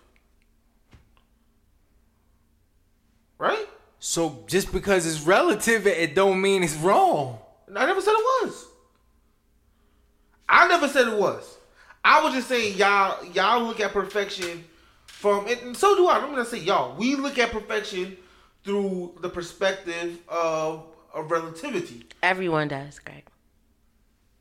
Right? 3.39 3.66
So 4.01 4.44
just 4.47 4.72
because 4.72 5.06
it's 5.06 5.24
relative, 5.26 5.86
it, 5.86 5.98
it 5.98 6.14
don't 6.14 6.40
mean 6.40 6.62
it's 6.62 6.76
wrong. 6.76 7.39
I 7.74 7.86
never 7.86 8.01
said 8.01 8.12
it 8.12 8.47
was. 8.47 8.66
I 10.48 10.66
never 10.68 10.89
said 10.89 11.09
it 11.09 11.18
was. 11.18 11.59
I 12.05 12.22
was 12.24 12.32
just 12.32 12.48
saying 12.48 12.76
y'all 12.76 13.24
y'all 13.32 13.62
look 13.62 13.80
at 13.80 13.93
perfection 13.93 14.64
from 15.06 15.47
and 15.47 15.76
so 15.76 15.94
do 15.94 16.06
I. 16.09 16.18
I'm 16.18 16.30
gonna 16.30 16.44
say 16.44 16.59
y'all. 16.59 16.97
We 16.97 17.16
look 17.16 17.39
at 17.39 17.51
perfection 17.51 18.16
through 18.64 19.14
the 19.20 19.28
perspective 19.28 20.18
of, 20.28 20.86
of 21.14 21.30
relativity. 21.30 22.05
Everyone 22.22 22.68
does, 22.68 22.98
Greg. 22.98 23.24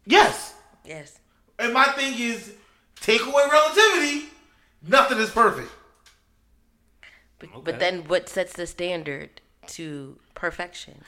Yes. 0.06 0.54
Yes. 0.86 1.20
And 1.60 1.74
my 1.74 1.86
thing 1.86 2.14
is 2.20 2.54
take 3.02 3.22
away 3.26 3.44
relativity, 3.52 4.28
nothing 4.88 5.18
is 5.20 5.30
perfect. 5.30 5.70
But, 7.40 7.50
Okay. 7.50 7.62
but 7.64 7.80
then 7.80 8.08
what 8.08 8.30
sets 8.30 8.54
the 8.54 8.66
standard 8.68 9.42
to 9.68 10.18
perfection? 10.34 11.04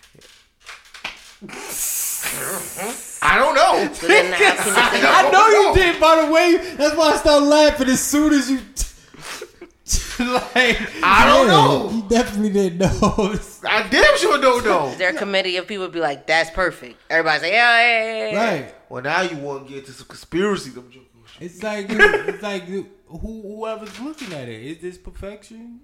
I 1.41 3.37
don't 3.37 3.55
know. 3.55 3.93
So 3.93 4.07
then 4.07 4.31
how 4.33 4.37
can 4.37 4.67
you 4.67 4.73
say 4.73 5.07
I 5.07 5.29
know 5.31 5.47
you 5.47 5.73
did, 5.75 5.99
by 5.99 6.25
the 6.25 6.31
way. 6.31 6.57
That's 6.75 6.95
why 6.95 7.11
I 7.11 7.17
started 7.17 7.45
laughing 7.45 7.87
as 7.89 8.01
soon 8.01 8.33
as 8.33 8.49
you. 8.51 8.59
like, 10.19 10.77
I 11.01 11.25
don't 11.25 11.47
know. 11.47 11.89
You 11.91 12.03
definitely 12.09 12.49
didn't 12.51 12.79
know. 12.79 13.35
I 13.63 13.87
damn 13.89 14.17
sure 14.17 14.37
don't 14.39 14.63
know. 14.65 14.89
Is 14.89 14.97
there 14.97 15.09
a 15.09 15.13
committee 15.13 15.57
of 15.57 15.65
people 15.67 15.87
be 15.87 15.99
like, 15.99 16.27
that's 16.27 16.49
perfect? 16.51 16.99
Everybody 17.09 17.39
say, 17.39 17.53
yeah, 17.53 17.81
yeah, 17.81 18.03
yeah, 18.03 18.31
yeah. 18.31 18.51
right. 18.63 18.75
Well, 18.89 19.03
now 19.03 19.21
you 19.21 19.37
want 19.37 19.67
to 19.67 19.73
get 19.73 19.85
to 19.85 19.91
some 19.91 20.07
conspiracy. 20.07 20.71
I'm 20.75 20.89
joking. 20.89 21.05
It's 21.39 21.61
like 21.63 21.85
it's 21.89 22.43
like 22.43 22.63
who 22.63 22.87
whoever's 23.07 23.99
looking 23.99 24.33
at 24.33 24.49
it 24.49 24.61
is 24.61 24.79
this 24.79 24.97
perfection? 24.97 25.81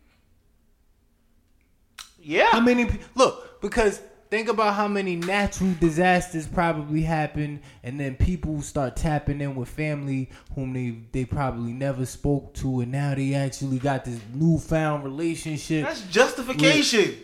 Yeah. 2.19 2.49
How 2.51 2.59
many 2.59 2.89
look 3.13 3.61
because 3.61 4.01
think 4.31 4.49
about 4.49 4.73
how 4.73 4.87
many 4.87 5.15
natural 5.15 5.73
disasters 5.79 6.47
probably 6.47 7.01
happen, 7.01 7.61
and 7.83 7.99
then 7.99 8.15
people 8.15 8.61
start 8.61 8.95
tapping 8.95 9.41
in 9.41 9.55
with 9.55 9.69
family 9.69 10.29
whom 10.55 10.73
they 10.73 10.97
they 11.11 11.25
probably 11.25 11.73
never 11.73 12.05
spoke 12.05 12.53
to, 12.55 12.81
and 12.81 12.91
now 12.91 13.13
they 13.13 13.33
actually 13.33 13.79
got 13.79 14.05
this 14.05 14.19
newfound 14.33 15.03
relationship. 15.03 15.85
That's 15.85 16.01
justification. 16.07 17.17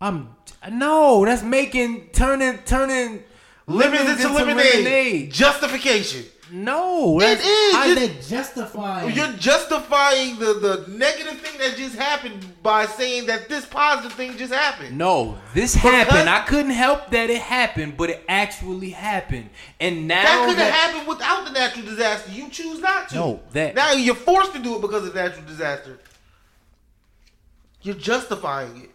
I'm 0.00 0.34
no, 0.70 1.24
that's 1.24 1.42
making 1.42 2.08
turning 2.12 2.58
turning 2.58 3.22
Lemons 3.68 4.20
to 4.22 4.28
lemonade. 4.32 5.32
Justification. 5.32 6.24
No, 6.50 7.20
it 7.20 7.40
is. 7.40 7.74
How 7.74 7.84
You- 7.84 7.94
that 7.96 8.22
justifying? 8.26 9.14
You're 9.14 9.32
justifying 9.34 10.38
the, 10.38 10.54
the 10.54 10.84
negative 10.88 11.38
thing 11.42 11.58
that 11.58 11.76
just 11.76 11.94
happened 11.94 12.62
by 12.62 12.86
saying 12.86 13.26
that 13.26 13.50
this 13.50 13.66
positive 13.66 14.14
thing 14.14 14.34
just 14.38 14.54
happened. 14.54 14.96
No, 14.96 15.36
this 15.52 15.74
Because- 15.74 15.90
happened. 15.92 16.30
I 16.30 16.40
couldn't 16.46 16.70
help 16.70 17.10
that 17.10 17.28
it 17.28 17.42
happened, 17.42 17.98
but 17.98 18.08
it 18.08 18.24
actually 18.30 18.88
happened. 18.90 19.50
And 19.78 20.08
now 20.08 20.22
That 20.22 20.46
could 20.48 20.56
have 20.56 20.72
happened 20.72 21.06
without 21.06 21.44
the 21.44 21.50
natural 21.52 21.84
disaster. 21.84 22.32
You 22.32 22.48
choose 22.48 22.80
not 22.80 23.10
to. 23.10 23.14
No, 23.14 23.40
that- 23.52 23.74
now 23.74 23.92
you're 23.92 24.14
forced 24.14 24.54
to 24.54 24.58
do 24.58 24.76
it 24.76 24.80
because 24.80 25.06
of 25.06 25.14
natural 25.14 25.44
disaster. 25.44 25.98
You're 27.82 27.94
justifying 27.96 28.84
it. 28.84 28.90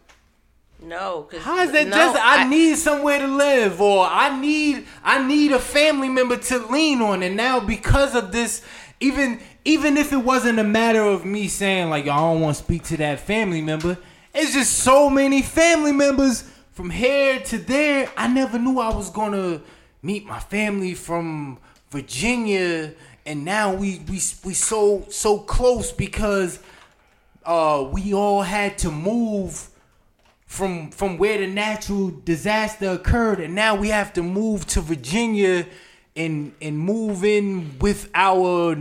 No, 0.84 1.28
because 1.30 1.46
How 1.46 1.62
is 1.64 1.72
that 1.72 1.88
no, 1.88 1.96
just? 1.96 2.20
I, 2.22 2.48
need 2.48 2.76
somewhere 2.76 3.20
to 3.20 3.28
live, 3.28 3.80
or 3.80 4.06
I 4.06 4.40
need 4.40 4.86
I 5.04 5.26
need 5.26 5.54
a 5.54 5.60
family 5.60 6.10
member 6.10 6.36
to 6.36 6.60
lean 6.68 7.02
on, 7.02 7.24
and 7.24 7.38
now 7.38 7.62
because 7.62 8.16
of 8.16 8.34
this, 8.34 8.62
even 9.00 9.40
even 9.64 9.96
if 9.96 10.12
it 10.12 10.18
wasn't 10.18 10.60
a 10.60 10.64
matter 10.64 11.02
of 11.02 11.24
me 11.24 11.48
saying 11.48 11.90
like 11.90 12.04
I 12.04 12.18
don't 12.18 12.42
want 12.42 12.58
to 12.58 12.64
speak 12.64 12.84
to 12.86 12.98
that 12.98 13.22
family 13.22 13.62
member, 13.62 13.98
it's 14.36 14.54
just 14.54 14.80
so 14.80 15.10
many 15.10 15.42
family 15.42 15.94
members 15.94 16.44
from 16.74 16.90
here 16.90 17.40
to 17.40 17.58
there. 17.60 18.12
I 18.18 18.28
never 18.28 18.60
knew 18.60 18.80
I 18.80 18.94
was 18.94 19.10
gonna 19.10 19.62
meet 20.02 20.26
my 20.26 20.40
family 20.40 20.96
from 20.96 21.60
Virginia, 21.92 22.94
and 23.26 23.46
now 23.46 23.74
we 23.74 24.02
we 24.10 24.20
we 24.44 24.54
so 24.54 25.06
so 25.10 25.40
close 25.40 25.94
because 25.94 26.60
uh 27.46 27.88
we 27.90 28.14
all 28.14 28.42
had 28.42 28.78
to 28.80 28.92
move 28.92 29.70
from 30.54 30.92
from 30.92 31.18
where 31.18 31.40
the 31.40 31.48
natural 31.48 32.12
disaster 32.26 32.92
occurred 32.92 33.40
and 33.40 33.56
now 33.56 33.74
we 33.74 33.88
have 33.90 34.14
to 34.14 34.22
move 34.22 34.68
to 34.68 34.82
Virginia 34.82 35.66
and 36.16 36.54
and 36.62 36.78
move 36.78 37.24
in 37.24 37.80
with 37.80 38.08
our 38.14 38.78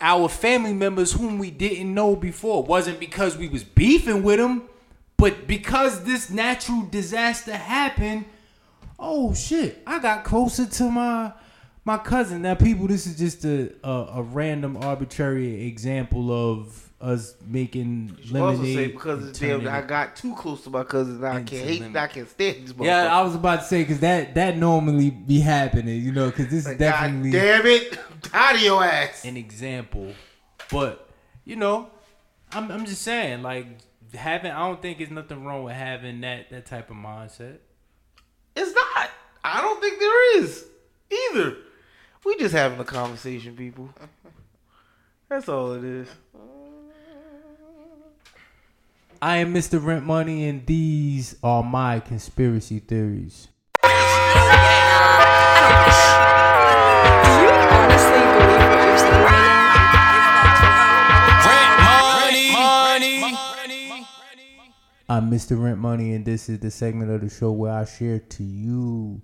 our 0.00 0.28
family 0.28 0.72
members 0.72 1.10
whom 1.10 1.40
we 1.40 1.50
didn't 1.50 1.92
know 1.92 2.14
before. 2.14 2.62
It 2.62 2.68
wasn't 2.68 3.00
because 3.00 3.36
we 3.36 3.48
was 3.48 3.64
beefing 3.64 4.22
with 4.22 4.38
them 4.38 4.68
but 5.16 5.48
because 5.48 6.04
this 6.04 6.30
natural 6.30 6.86
disaster 6.92 7.56
happened 7.56 8.26
oh 8.98 9.34
shit 9.34 9.82
i 9.84 9.98
got 9.98 10.22
closer 10.22 10.64
to 10.64 10.90
my 10.90 11.32
my 11.84 11.98
cousin. 11.98 12.42
Now 12.42 12.54
people 12.54 12.86
this 12.86 13.04
is 13.04 13.18
just 13.18 13.44
a 13.44 13.72
a, 13.82 14.18
a 14.18 14.22
random 14.22 14.76
arbitrary 14.76 15.66
example 15.66 16.30
of 16.30 16.85
us 17.00 17.34
making 17.46 18.16
You 18.22 18.42
also 18.42 18.62
say 18.62 18.86
because 18.88 19.28
it's 19.28 19.38
damn, 19.38 19.68
I 19.68 19.82
got 19.82 20.16
too 20.16 20.34
close 20.34 20.64
to 20.64 20.70
my 20.70 20.82
cousin. 20.84 21.20
Now 21.20 21.32
I 21.32 21.42
can't 21.42 21.50
hate. 21.50 21.80
lemon. 21.82 21.96
I 21.96 22.06
can't 22.06 22.28
stand 22.28 22.68
these. 22.68 22.74
Yeah, 22.78 23.16
I 23.16 23.22
was 23.22 23.34
about 23.34 23.60
to 23.60 23.66
say 23.66 23.82
because 23.82 24.00
that 24.00 24.34
that 24.34 24.56
normally 24.56 25.10
be 25.10 25.40
happening, 25.40 26.00
you 26.02 26.12
know, 26.12 26.30
because 26.30 26.48
this 26.48 26.66
is 26.66 26.78
definitely 26.78 27.32
God 27.32 27.38
damn 27.38 27.66
it! 27.66 27.98
Tired 28.22 28.56
of 28.56 28.62
your 28.62 28.82
ass. 28.82 29.24
an 29.24 29.36
example. 29.36 30.12
But 30.70 31.08
you 31.44 31.56
know, 31.56 31.90
I'm 32.52 32.70
I'm 32.70 32.86
just 32.86 33.02
saying, 33.02 33.42
like 33.42 33.66
having 34.14 34.52
I 34.52 34.66
don't 34.66 34.80
think 34.80 34.98
there's 34.98 35.10
nothing 35.10 35.44
wrong 35.44 35.64
with 35.64 35.74
having 35.74 36.22
that 36.22 36.50
that 36.50 36.66
type 36.66 36.90
of 36.90 36.96
mindset. 36.96 37.58
It's 38.54 38.74
not. 38.74 39.10
I 39.44 39.60
don't 39.60 39.80
think 39.80 40.00
there 40.00 40.38
is 40.40 40.64
either. 41.10 41.56
We 42.24 42.36
just 42.38 42.54
having 42.54 42.80
a 42.80 42.84
conversation, 42.84 43.54
people. 43.54 43.90
That's 45.28 45.48
all 45.48 45.72
it 45.74 45.84
is. 45.84 46.08
I 49.26 49.38
am 49.38 49.52
Mr. 49.52 49.84
Rent 49.84 50.06
Money, 50.06 50.48
and 50.48 50.64
these 50.66 51.34
are 51.42 51.60
my 51.60 51.98
conspiracy 51.98 52.78
theories. 52.78 53.48
I'm 65.08 65.28
Mr. 65.28 65.60
Rent 65.60 65.78
Money, 65.78 66.12
and 66.12 66.24
this 66.24 66.48
is 66.48 66.60
the 66.60 66.70
segment 66.70 67.10
of 67.10 67.20
the 67.20 67.28
show 67.28 67.50
where 67.50 67.72
I 67.72 67.84
share 67.84 68.20
to 68.20 68.44
you 68.44 69.20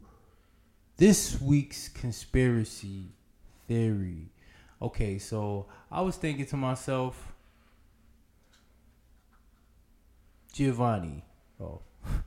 this 0.97 1.41
week's 1.41 1.89
conspiracy 1.89 3.13
theory. 3.69 4.33
Okay, 4.83 5.19
so 5.19 5.67
I 5.93 6.01
was 6.01 6.17
thinking 6.17 6.47
to 6.47 6.57
myself, 6.57 7.32
Giovanni. 10.53 11.25
Oh. 11.61 11.81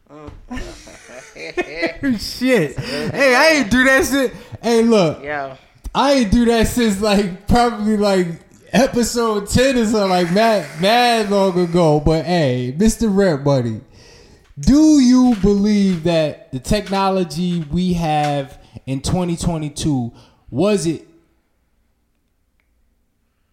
oh. 0.09 0.31
shit. 2.17 2.77
Hey, 2.79 3.35
I 3.35 3.47
ain't 3.57 3.71
do 3.71 3.83
that 3.83 4.05
shit. 4.05 4.33
Hey, 4.61 4.81
look. 4.81 5.23
Yo, 5.23 5.57
I 5.93 6.13
ain't 6.13 6.31
do 6.31 6.45
that 6.45 6.67
since 6.67 7.01
like 7.01 7.47
probably 7.47 7.97
like 7.97 8.27
episode 8.71 9.47
ten 9.47 9.77
or 9.77 9.85
something 9.85 10.09
like 10.09 10.31
mad 10.31 10.81
mad 10.81 11.29
long 11.29 11.57
ago. 11.59 11.99
But 11.99 12.25
hey, 12.25 12.75
Mr. 12.77 13.15
Rent 13.15 13.43
Money, 13.43 13.81
do 14.59 14.99
you 14.99 15.35
believe 15.41 16.03
that 16.03 16.51
the 16.51 16.59
technology 16.59 17.63
we 17.71 17.93
have 17.93 18.59
in 18.85 19.01
2022 19.01 20.11
was 20.49 20.85
it 20.87 21.07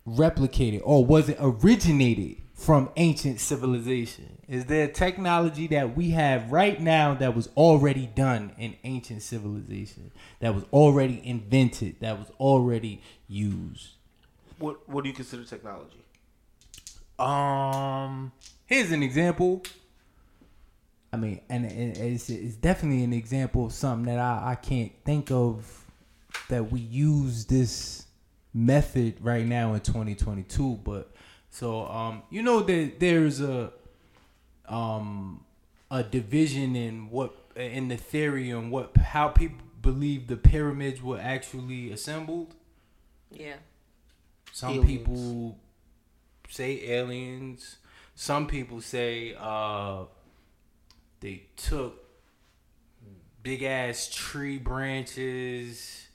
replicated 0.06 0.80
or 0.84 1.04
was 1.04 1.28
it 1.28 1.36
originated 1.40 2.38
from 2.54 2.90
ancient 2.96 3.40
civilization? 3.40 4.31
Is 4.48 4.66
there 4.66 4.88
technology 4.88 5.68
that 5.68 5.96
we 5.96 6.10
have 6.10 6.50
right 6.50 6.80
now 6.80 7.14
that 7.14 7.34
was 7.34 7.48
already 7.56 8.06
done 8.06 8.52
in 8.58 8.76
ancient 8.82 9.22
civilization, 9.22 10.10
that 10.40 10.54
was 10.54 10.64
already 10.72 11.22
invented, 11.24 12.00
that 12.00 12.18
was 12.18 12.28
already 12.40 13.00
used? 13.28 13.90
What 14.58 14.88
What 14.88 15.04
do 15.04 15.10
you 15.10 15.14
consider 15.14 15.44
technology? 15.44 16.04
Um, 17.18 18.32
here's 18.66 18.90
an 18.90 19.02
example. 19.02 19.62
I 21.12 21.18
mean, 21.18 21.40
and 21.48 21.66
it's, 21.66 22.30
it's 22.30 22.56
definitely 22.56 23.04
an 23.04 23.12
example 23.12 23.66
of 23.66 23.72
something 23.72 24.06
that 24.06 24.18
I, 24.18 24.52
I 24.52 24.54
can't 24.54 24.92
think 25.04 25.30
of 25.30 25.84
that 26.48 26.72
we 26.72 26.80
use 26.80 27.44
this 27.44 28.06
method 28.54 29.16
right 29.20 29.46
now 29.46 29.74
in 29.74 29.80
2022. 29.80 30.80
But 30.82 31.12
so, 31.50 31.86
um, 31.86 32.22
you 32.30 32.42
know 32.42 32.60
that 32.60 32.98
there's 32.98 33.40
a 33.40 33.72
um 34.72 35.44
a 35.90 36.02
division 36.02 36.74
in 36.74 37.10
what 37.10 37.34
in 37.54 37.88
the 37.88 37.96
theory 37.96 38.50
and 38.50 38.70
what 38.70 38.96
how 38.96 39.28
people 39.28 39.58
believe 39.82 40.28
the 40.28 40.36
pyramids 40.36 41.02
were 41.02 41.18
actually 41.18 41.92
assembled. 41.92 42.54
Yeah. 43.30 43.56
Some 44.52 44.74
Aliens. 44.74 44.86
people 44.86 45.58
say 46.48 46.88
aliens. 46.90 47.76
Some 48.14 48.46
people 48.46 48.80
say 48.80 49.34
uh, 49.38 50.04
they 51.20 51.44
took 51.56 52.04
big 53.42 53.62
ass 53.62 54.10
tree 54.12 54.58
branches, 54.58 56.06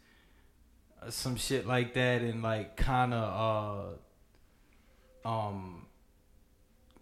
uh, 1.01 1.09
some 1.09 1.35
shit 1.35 1.65
like 1.65 1.95
that, 1.95 2.21
and 2.21 2.43
like 2.43 2.77
kind 2.77 3.13
of 3.13 3.97
uh, 5.25 5.27
um, 5.27 5.86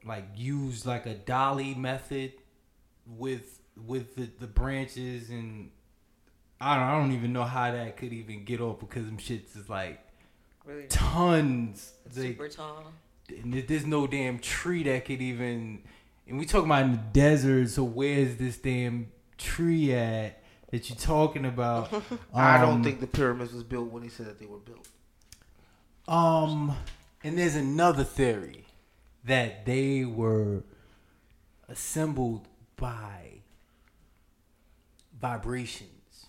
like 0.05 0.25
used 0.35 0.85
like 0.85 1.05
a 1.05 1.15
dolly 1.15 1.73
method 1.75 2.33
with 3.07 3.59
with 3.85 4.15
the, 4.15 4.29
the 4.39 4.47
branches 4.47 5.29
and. 5.29 5.71
I 6.61 6.75
don't, 6.77 6.83
I 6.85 6.97
don't 6.97 7.11
even 7.11 7.33
know 7.33 7.43
how 7.43 7.69
that 7.69 7.97
could 7.97 8.13
even 8.13 8.45
get 8.45 8.61
off 8.61 8.79
because 8.79 9.05
them 9.05 9.17
shits 9.17 9.57
is 9.57 9.69
like 9.69 9.99
Really 10.63 10.87
tons. 10.87 11.91
Like, 12.05 12.13
super 12.15 12.47
tall. 12.47 12.93
and 13.29 13.53
there's 13.53 13.85
no 13.85 14.07
damn 14.07 14.39
tree 14.39 14.81
that 14.83 15.03
could 15.03 15.21
even. 15.21 15.83
And 16.27 16.39
we 16.39 16.45
talking 16.45 16.67
about 16.69 16.85
in 16.85 16.91
the 16.93 16.97
desert, 17.11 17.69
so 17.69 17.83
where's 17.83 18.37
this 18.37 18.57
damn 18.57 19.11
tree 19.37 19.93
at 19.93 20.41
that 20.71 20.89
you 20.89 20.95
talking 20.95 21.45
about? 21.45 21.91
I 22.33 22.57
don't 22.59 22.75
Um, 22.75 22.83
think 22.83 23.01
the 23.01 23.07
pyramids 23.07 23.51
was 23.51 23.63
built 23.63 23.91
when 23.91 24.03
they 24.03 24.09
said 24.09 24.27
that 24.27 24.39
they 24.39 24.45
were 24.45 24.57
built. 24.59 24.87
Um, 26.07 26.75
and 27.23 27.37
there's 27.37 27.55
another 27.55 28.05
theory 28.05 28.64
that 29.25 29.65
they 29.65 30.05
were 30.05 30.63
assembled 31.67 32.47
by 32.77 33.41
vibrations. 35.19 36.27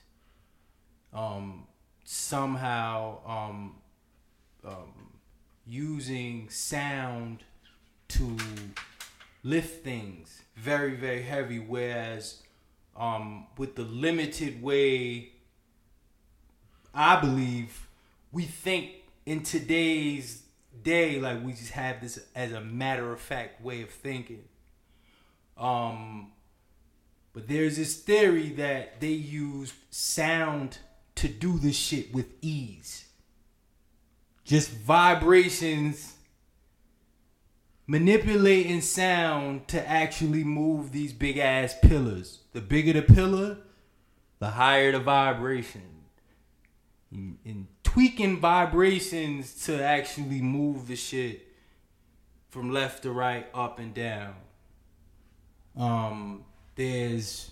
Um, 1.13 1.67
somehow, 2.05 3.19
um, 3.27 3.77
um, 4.65 5.19
using 5.67 6.49
sound 6.49 7.45
to 8.09 8.37
lift 9.43 9.85
things 9.85 10.43
very, 10.57 10.95
very 10.95 11.23
heavy, 11.23 11.59
whereas 11.59 12.43
um, 12.97 13.47
with 13.57 13.77
the 13.77 13.83
limited 13.83 14.63
way 14.63 15.33
I 16.99 17.21
believe 17.21 17.89
we 18.33 18.45
think 18.45 18.91
in 19.27 19.43
today's 19.43 20.45
day, 20.83 21.21
like 21.21 21.45
we 21.45 21.53
just 21.53 21.73
have 21.73 22.01
this 22.01 22.19
as 22.35 22.53
a 22.53 22.61
matter 22.61 23.13
of 23.13 23.21
fact 23.21 23.63
way 23.63 23.83
of 23.83 23.91
thinking. 23.91 24.45
Um, 25.57 26.33
but 27.33 27.49
there's 27.49 27.77
this 27.77 27.97
theory 27.97 28.51
that 28.51 29.01
they 29.01 29.09
used 29.09 29.75
sound 29.91 30.79
to 31.17 31.29
do 31.29 31.59
this 31.59 31.77
shit 31.77 32.13
with 32.13 32.27
ease. 32.43 33.07
Just 34.45 34.71
vibrations 34.71 36.15
manipulating 37.87 38.81
sound 38.81 39.69
to 39.69 39.89
actually 39.89 40.45
move 40.45 40.93
these 40.93 41.13
big 41.13 41.39
ass 41.39 41.75
pillars. 41.83 42.41
The 42.53 42.61
bigger 42.61 42.93
the 42.93 43.03
pillar, 43.03 43.59
the 44.39 44.51
higher 44.51 44.93
the 44.93 45.01
vibration 45.01 45.96
and, 47.45 47.67
tweaking 47.83 48.41
vibrations 48.41 49.65
to 49.65 49.83
actually 49.83 50.43
move 50.43 50.87
the 50.87 50.97
shit 50.97 51.47
from 52.51 52.71
left 52.71 53.03
to 53.05 53.11
right, 53.11 53.47
up 53.55 53.79
and 53.79 53.95
down. 53.95 54.35
Um, 55.79 56.45
there's 56.75 57.51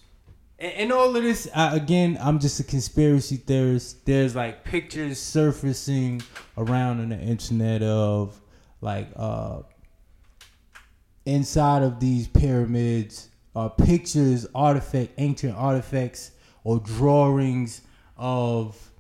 and, 0.59 0.73
and 0.73 0.93
all 0.93 1.17
of 1.17 1.23
this 1.23 1.49
uh, 1.55 1.71
again. 1.73 2.19
I'm 2.21 2.39
just 2.39 2.61
a 2.61 2.65
conspiracy 2.65 3.37
theorist. 3.37 4.05
There's 4.05 4.37
like 4.37 4.65
pictures 4.65 5.19
surfacing 5.19 6.23
around 6.59 7.01
on 7.01 7.09
the 7.09 7.19
internet 7.19 7.83
of 7.83 8.39
like 8.81 9.09
uh 9.17 9.63
inside 11.25 11.83
of 11.83 12.01
these 12.01 12.29
pyramids 12.29 13.31
are 13.57 13.71
pictures, 13.71 14.47
artifact, 14.55 15.13
ancient 15.19 15.57
artifacts, 15.57 16.33
or 16.65 16.81
drawings 16.81 17.83
of 18.17 18.91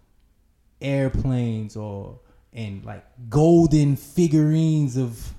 airplanes 0.84 1.76
or 1.76 2.20
and 2.52 2.84
like 2.84 3.04
golden 3.28 3.96
figurines 3.96 4.96
of 4.96 5.32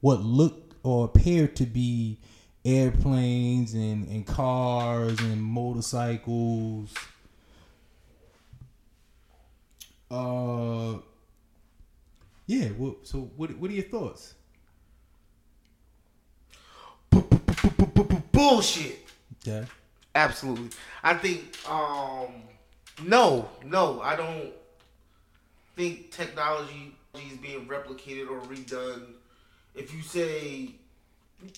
what 0.00 0.20
looked 0.20 0.74
or 0.82 1.04
appeared 1.04 1.54
to 1.56 1.66
be 1.66 2.18
airplanes 2.64 3.74
and, 3.74 4.06
and 4.08 4.26
cars 4.26 5.18
and 5.20 5.42
motorcycles. 5.42 6.94
Uh 10.10 10.98
yeah, 12.46 12.68
well, 12.76 12.96
so 13.02 13.30
what 13.36 13.54
what 13.58 13.70
are 13.70 13.74
your 13.74 13.84
thoughts? 13.84 14.34
Bullshit. 18.32 19.06
Yeah. 19.44 19.64
Absolutely. 20.14 20.70
I 21.02 21.14
think 21.14 21.56
um 21.68 22.28
no, 23.04 23.48
no, 23.64 24.00
I 24.00 24.16
don't 24.16 24.52
think 25.80 26.10
technology 26.10 26.94
is 27.14 27.38
being 27.38 27.66
replicated 27.66 28.30
or 28.30 28.40
redone. 28.42 29.04
If 29.74 29.94
you 29.94 30.02
say 30.02 30.72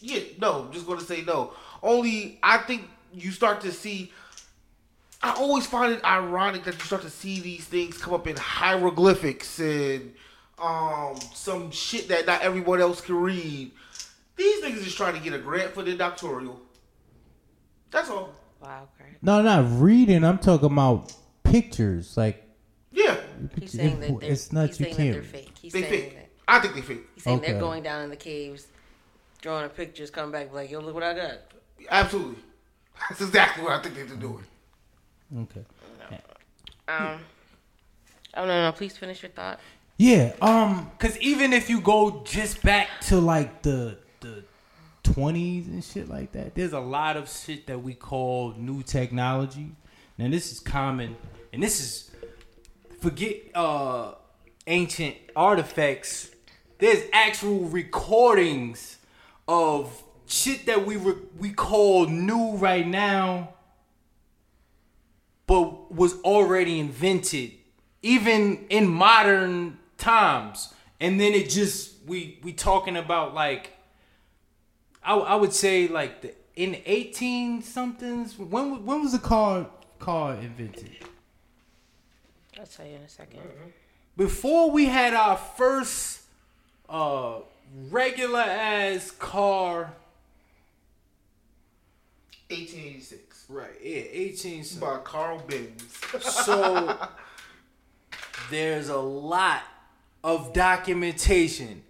yeah, 0.01 0.21
no, 0.41 0.63
I'm 0.63 0.73
just 0.73 0.87
gonna 0.87 1.01
say 1.01 1.23
no. 1.23 1.55
Only 1.83 2.39
I 2.41 2.59
think 2.59 2.89
you 3.13 3.33
start 3.33 3.61
to 3.63 3.73
see 3.73 4.13
I 5.23 5.33
always 5.33 5.67
find 5.67 5.93
it 5.93 6.05
ironic 6.05 6.63
that 6.65 6.75
you 6.75 6.81
start 6.81 7.03
to 7.03 7.11
see 7.11 7.41
these 7.41 7.65
things 7.65 7.99
come 7.99 8.15
up 8.15 8.29
in 8.29 8.37
hieroglyphics 8.37 9.59
and 9.59 10.15
um 10.59 11.17
some 11.35 11.73
shit 11.73 12.07
that 12.09 12.27
not 12.27 12.43
everyone 12.43 12.81
else 12.81 13.01
can 13.01 13.17
read. 13.17 13.73
These 14.37 14.65
niggas 14.65 14.87
is 14.87 14.95
trying 14.95 15.15
to 15.15 15.21
get 15.21 15.33
a 15.33 15.39
grant 15.39 15.75
for 15.75 15.83
their 15.83 15.97
doctoral. 15.97 16.61
That's 17.91 18.09
all. 18.09 18.33
Wow, 18.63 18.89
great. 18.97 19.21
No, 19.21 19.43
not 19.43 19.65
reading. 19.81 20.25
I'm 20.25 20.39
talking 20.39 20.67
about 20.67 21.13
pictures. 21.43 22.17
Like 22.17 22.52
Yeah. 22.93 23.17
He's 23.59 23.73
saying 23.73 24.01
that 24.01 24.21
they're, 24.21 24.31
it's 24.33 24.53
not 24.53 24.69
he's 24.69 24.81
you 24.81 24.87
saying 24.87 24.97
that 24.97 25.03
they're 25.05 25.13
can't. 25.23 25.27
fake. 25.27 25.53
He's 25.61 25.73
They 25.73 25.81
saying 25.83 25.93
fake. 25.93 26.15
that 26.17 26.29
I 26.49 26.61
think 26.61 26.75
they 26.75 26.81
fake. 26.83 27.03
he's 27.15 27.25
saying 27.25 27.39
Okay. 27.39 27.53
they're 27.53 27.61
going 27.61 27.83
down 27.83 28.03
in 28.03 28.11
the 28.11 28.17
caves, 28.17 28.67
drawing 29.41 29.69
pictures, 29.71 30.11
come 30.11 30.31
back 30.31 30.53
like, 30.53 30.71
yo, 30.71 30.81
look 30.81 30.95
what 30.95 31.03
I 31.03 31.15
got. 31.15 31.39
Absolutely. 31.91 32.43
That's 33.09 33.21
exactly 33.23 33.65
what 33.65 33.73
I 33.73 33.83
think 33.83 33.95
they're 33.95 34.05
doing. 34.17 34.45
Okay. 35.39 35.65
Um. 36.89 37.21
Oh 38.35 38.45
no, 38.45 38.63
no! 38.65 38.73
Please 38.73 38.97
finish 38.97 39.23
your 39.23 39.31
thought. 39.31 39.61
Yeah, 39.99 40.33
um, 40.43 40.91
cause 40.99 41.17
even 41.19 41.53
if 41.53 41.71
you 41.71 41.81
go 41.81 42.23
just 42.25 42.63
back 42.63 42.89
to 43.03 43.19
like 43.19 43.63
the 43.63 43.99
the 44.21 44.43
twenties 45.05 45.69
and 45.69 45.83
shit 45.85 46.09
like 46.09 46.33
that, 46.33 46.55
there's 46.55 46.73
a 46.73 46.81
lot 46.81 47.17
of 47.17 47.31
shit 47.31 47.67
that 47.69 47.83
we 47.83 47.95
call 47.95 48.55
new 48.57 48.83
technology. 48.83 49.73
Now 50.19 50.29
this 50.29 50.51
is 50.51 50.61
common, 50.61 51.17
and 51.53 51.63
this 51.63 51.81
is 51.81 52.11
forget 53.03 53.37
uh 53.55 54.15
ancient 54.67 55.17
artifacts. 55.35 56.31
There's 56.79 57.03
actual 57.13 57.61
recordings 57.61 58.99
of 59.49 60.03
shit 60.27 60.67
that 60.67 60.87
we 60.87 60.97
re- 60.97 61.23
we 61.39 61.51
call 61.51 62.07
new 62.07 62.57
right 62.57 62.87
now, 62.87 63.55
but 65.47 65.93
was 65.93 66.15
already 66.23 66.79
invented 66.79 67.53
even 68.03 68.67
in 68.69 68.89
modern 68.89 69.79
times 69.97 70.73
and 71.03 71.21
then 71.21 71.33
it 71.33 71.51
just 71.51 71.95
we 72.07 72.39
we 72.43 72.53
talking 72.53 72.97
about 72.97 73.35
like 73.35 73.71
I, 75.05 75.15
I 75.15 75.35
would 75.35 75.53
say 75.53 75.89
like 75.89 76.23
the 76.23 76.35
in 76.55 76.81
eighteen 76.87 77.63
somethings 77.63 78.39
when 78.39 78.87
when 78.87 79.03
was 79.03 79.13
the 79.13 79.19
car 79.19 79.67
car 79.99 80.35
invented? 80.35 80.91
I'll 82.63 82.69
tell 82.69 82.87
you 82.87 82.95
in 82.95 83.03
a 83.03 83.07
2nd 83.07 83.41
before 84.17 84.71
we 84.71 84.87
had 84.87 85.15
our 85.15 85.37
first 85.37 86.21
uh 86.89 87.39
regular 87.91 88.39
ass 88.39 89.11
car. 89.11 89.93
1886 92.51 93.47
right 93.49 93.71
yeah 93.83 94.03
18 94.13 94.65
by 94.79 94.99
Carl 94.99 95.43
Benz. 95.49 95.83
so 96.21 96.97
there's 98.51 98.91
a 98.91 98.97
lot 98.99 99.63
of 100.23 100.53
documentation 100.53 101.83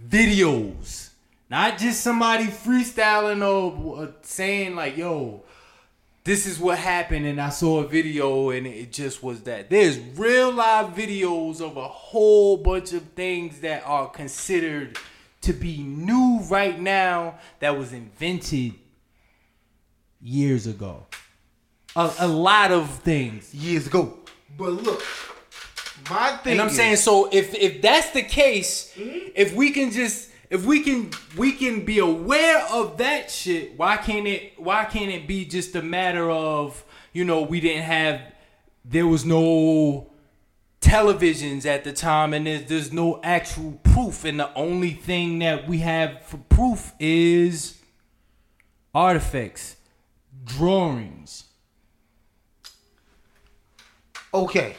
videos. 0.00 1.08
Not 1.50 1.76
just 1.76 2.02
somebody 2.02 2.44
freestyling 2.44 3.42
or, 3.42 3.98
or 4.02 4.14
saying 4.22 4.76
like 4.76 4.96
yo 4.96 5.42
this 6.24 6.46
is 6.46 6.58
what 6.58 6.78
happened 6.78 7.24
and 7.26 7.40
i 7.40 7.48
saw 7.48 7.80
a 7.82 7.86
video 7.86 8.50
and 8.50 8.66
it 8.66 8.92
just 8.92 9.22
was 9.22 9.40
that 9.42 9.70
there's 9.70 9.98
real 10.16 10.52
live 10.52 10.94
videos 10.94 11.60
of 11.60 11.76
a 11.76 11.88
whole 11.88 12.56
bunch 12.56 12.92
of 12.92 13.02
things 13.16 13.60
that 13.60 13.82
are 13.86 14.08
considered 14.08 14.98
to 15.40 15.52
be 15.52 15.78
new 15.78 16.40
right 16.50 16.78
now 16.80 17.38
that 17.60 17.76
was 17.76 17.92
invented 17.92 18.74
years 20.20 20.66
ago 20.66 21.06
a, 21.96 22.12
a 22.20 22.28
lot 22.28 22.70
of 22.70 22.88
things 23.00 23.54
years 23.54 23.86
ago. 23.86 24.16
But 24.56 24.70
look, 24.70 25.02
my 26.10 26.36
thing. 26.38 26.52
and 26.52 26.60
I'm 26.62 26.68
is- 26.68 26.76
saying 26.76 26.96
so 26.96 27.28
if 27.32 27.54
if 27.54 27.82
that's 27.82 28.10
the 28.10 28.22
case, 28.22 28.92
hmm? 28.94 29.28
if 29.34 29.54
we 29.54 29.70
can 29.70 29.90
just 29.90 30.29
if 30.50 30.66
we 30.66 30.80
can 30.80 31.10
we 31.36 31.52
can 31.52 31.84
be 31.84 32.00
aware 32.00 32.66
of 32.70 32.98
that 32.98 33.30
shit, 33.30 33.78
why 33.78 33.96
can't 33.96 34.26
it 34.26 34.54
why 34.58 34.84
can't 34.84 35.10
it 35.10 35.26
be 35.26 35.44
just 35.44 35.74
a 35.76 35.82
matter 35.82 36.28
of, 36.28 36.84
you 37.12 37.24
know, 37.24 37.40
we 37.42 37.60
didn't 37.60 37.84
have 37.84 38.20
there 38.84 39.06
was 39.06 39.24
no 39.24 40.10
televisions 40.80 41.66
at 41.66 41.84
the 41.84 41.92
time 41.92 42.34
and 42.34 42.46
there's 42.46 42.64
there's 42.64 42.92
no 42.92 43.20
actual 43.22 43.78
proof 43.84 44.24
and 44.24 44.40
the 44.40 44.52
only 44.54 44.90
thing 44.90 45.38
that 45.38 45.68
we 45.68 45.78
have 45.78 46.22
for 46.26 46.38
proof 46.38 46.92
is 46.98 47.78
artifacts, 48.92 49.76
drawings. 50.44 51.44
Okay. 54.34 54.74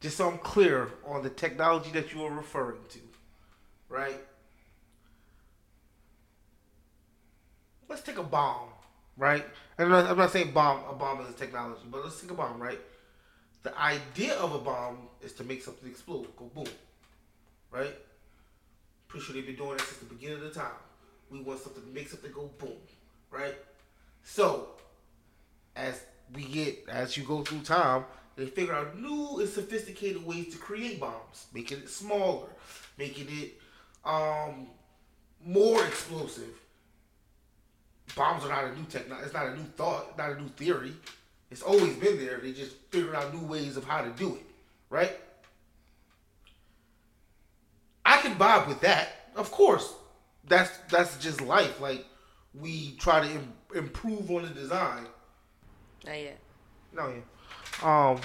Just 0.00 0.16
so 0.16 0.28
I'm 0.28 0.38
clear 0.38 0.90
on 1.06 1.22
the 1.22 1.30
technology 1.30 1.90
that 1.92 2.12
you 2.12 2.24
are 2.24 2.32
referring 2.32 2.78
to, 2.90 3.00
right? 3.88 4.20
Let's 7.88 8.02
take 8.02 8.18
a 8.18 8.22
bomb, 8.22 8.68
right? 9.16 9.44
And 9.78 9.86
I'm 9.86 9.90
not, 9.90 10.10
I'm 10.10 10.18
not 10.18 10.30
saying 10.30 10.52
bomb. 10.52 10.82
A 10.88 10.94
bomb 10.94 11.20
is 11.22 11.30
a 11.30 11.32
technology, 11.32 11.82
but 11.90 12.04
let's 12.04 12.20
take 12.20 12.30
a 12.30 12.34
bomb, 12.34 12.60
right? 12.60 12.80
The 13.62 13.76
idea 13.78 14.34
of 14.34 14.54
a 14.54 14.58
bomb 14.58 15.08
is 15.22 15.32
to 15.34 15.44
make 15.44 15.62
something 15.62 15.88
explode, 15.88 16.26
go 16.36 16.44
boom, 16.54 16.66
right? 17.70 17.94
Pretty 19.08 19.24
sure 19.24 19.34
they've 19.34 19.46
been 19.46 19.56
doing 19.56 19.78
that 19.78 19.80
since 19.80 19.98
the 19.98 20.14
beginning 20.14 20.36
of 20.36 20.42
the 20.42 20.50
time. 20.50 20.70
We 21.30 21.40
want 21.40 21.60
something 21.60 21.82
to 21.82 21.88
make 21.88 22.08
something 22.08 22.30
go 22.32 22.50
boom, 22.58 22.76
right? 23.30 23.54
So, 24.22 24.68
as 25.74 26.02
we 26.34 26.44
get 26.44 26.88
as 26.88 27.16
you 27.16 27.24
go 27.24 27.42
through 27.42 27.60
time, 27.60 28.04
they 28.36 28.46
figure 28.46 28.74
out 28.74 28.98
new 28.98 29.40
and 29.40 29.48
sophisticated 29.48 30.24
ways 30.24 30.52
to 30.52 30.58
create 30.58 31.00
bombs, 31.00 31.46
making 31.52 31.78
it 31.78 31.88
smaller, 31.88 32.48
making 32.96 33.26
it 33.30 33.54
um 34.04 34.68
more 35.44 35.84
explosive. 35.84 36.54
Bombs 38.16 38.44
are 38.44 38.48
not 38.48 38.64
a 38.64 38.74
new 38.76 38.84
technology. 38.88 39.26
It's 39.26 39.34
not 39.34 39.46
a 39.46 39.56
new 39.56 39.64
thought, 39.76 40.16
not 40.16 40.30
a 40.32 40.40
new 40.40 40.48
theory. 40.48 40.94
It's 41.50 41.62
always 41.62 41.94
been 41.96 42.18
there. 42.18 42.38
They 42.38 42.52
just 42.52 42.76
figured 42.90 43.14
out 43.14 43.34
new 43.34 43.46
ways 43.46 43.76
of 43.76 43.84
how 43.84 44.02
to 44.02 44.10
do 44.10 44.34
it, 44.34 44.46
right? 44.90 45.12
I 48.04 48.20
can 48.20 48.34
vibe 48.36 48.68
with 48.68 48.80
that, 48.80 49.30
of 49.36 49.50
course. 49.50 49.94
That's 50.46 50.76
that's 50.88 51.18
just 51.18 51.40
life. 51.40 51.80
Like 51.80 52.06
we 52.58 52.92
try 52.96 53.20
to 53.26 53.30
Im- 53.30 53.52
improve 53.74 54.30
on 54.30 54.42
the 54.42 54.48
design. 54.48 55.06
Not 56.04 56.18
yet. 56.18 56.38
No, 56.92 57.08
yeah. 57.08 58.10
Um, 58.10 58.20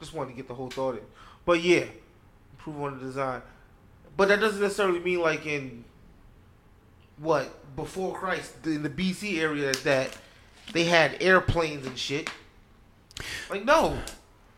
just 0.00 0.14
wanted 0.14 0.30
to 0.30 0.36
get 0.36 0.48
the 0.48 0.54
whole 0.54 0.70
thought 0.70 0.96
in, 0.96 1.04
but 1.44 1.62
yeah, 1.62 1.84
improve 2.52 2.80
on 2.80 2.98
the 2.98 3.04
design. 3.04 3.42
But 4.16 4.28
that 4.28 4.40
doesn't 4.40 4.60
necessarily 4.60 5.00
mean 5.00 5.20
like 5.20 5.46
in 5.46 5.84
what 7.18 7.50
before 7.76 8.14
Christ 8.14 8.54
in 8.66 8.82
the 8.82 8.90
BC 8.90 9.38
area 9.40 9.72
that 9.84 10.16
they 10.72 10.84
had 10.84 11.16
airplanes 11.20 11.86
and 11.86 11.98
shit. 11.98 12.30
Like 13.50 13.64
no, 13.64 13.98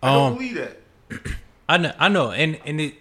I 0.03 0.13
don't 0.13 0.27
Um, 0.27 0.35
believe 0.35 0.55
that. 0.57 0.81
I 1.69 1.77
know, 1.79 1.93
I 1.99 2.09
know, 2.09 2.31
and 2.33 2.59
and 2.65 2.81
it 2.81 2.95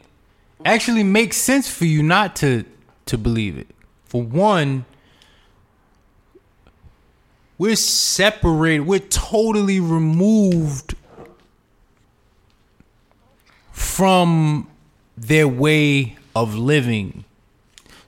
actually 0.64 1.03
makes 1.03 1.38
sense 1.38 1.69
for 1.69 1.86
you 1.86 2.02
not 2.02 2.36
to 2.38 2.64
to 3.07 3.18
believe 3.18 3.57
it. 3.57 3.68
For 4.06 4.22
one, 4.23 4.86
we're 7.57 7.76
separated. 7.76 8.82
We're 8.82 8.99
totally 8.99 9.80
removed 9.80 10.95
from 13.72 14.69
their 15.18 15.48
way 15.48 16.18
of 16.36 16.56
living. 16.56 17.24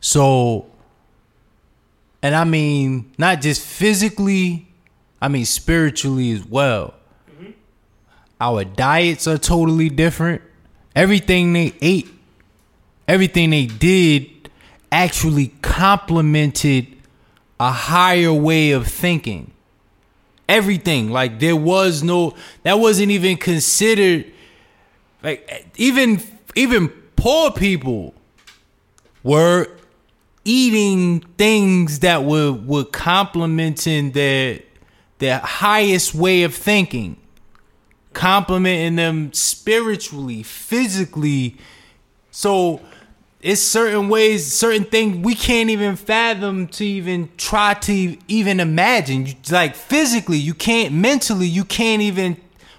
So, 0.02 0.68
and 2.22 2.36
I 2.36 2.44
mean 2.44 3.12
not 3.18 3.41
just 3.41 3.62
physically, 3.62 4.68
I 5.22 5.30
mean 5.30 5.45
spiritually 5.45 6.32
as 6.32 6.45
well. 6.45 6.94
Mm-hmm. 7.32 7.52
Our 8.40 8.64
diets 8.66 9.28
are 9.28 9.38
totally 9.38 9.90
different. 9.90 10.41
Everything 10.95 11.54
they 11.54 11.74
ate, 11.82 12.10
everything 13.08 13.52
they 13.52 13.66
did 13.66 14.49
actually 14.91 15.48
complemented 15.62 16.88
a 17.60 17.72
higher 17.72 18.34
way 18.34 18.72
of 18.72 18.88
thinking. 18.88 19.52
Everything. 20.49 21.10
Like 21.10 21.40
there 21.40 21.56
was 21.56 22.04
no 22.04 22.36
that 22.64 22.80
wasn't 22.80 23.12
even 23.12 23.38
considered 23.38 24.26
like 25.24 25.68
even 25.78 26.22
even 26.56 26.90
poor 27.16 27.52
people 27.52 28.14
were 29.28 29.68
eating 30.45 31.20
things 31.38 31.99
that 31.99 32.24
were 32.24 32.52
were 32.52 32.86
complementing 32.86 34.12
their 34.12 34.60
their 35.20 35.40
highest 35.40 36.16
way 36.16 36.44
of 36.44 36.54
thinking 36.56 37.18
complimenting 38.18 38.95
them 38.95 39.32
spiritually, 39.32 40.41
physically. 40.41 41.56
So 42.32 42.82
it's 43.41 43.62
certain 43.62 44.10
ways, 44.10 44.52
certain 44.52 44.86
things 44.86 45.24
we 45.24 45.36
can't 45.36 45.70
even 45.70 45.95
fathom 45.95 46.68
to 46.70 46.84
even 46.84 47.30
try 47.38 47.76
to 47.76 48.18
even 48.28 48.60
imagine. 48.60 49.28
Like 49.52 49.76
physically, 49.76 50.40
you 50.40 50.56
can't 50.56 50.95
mentally, 50.95 51.45
you 51.45 51.64
can't 51.64 52.02
even 52.02 52.38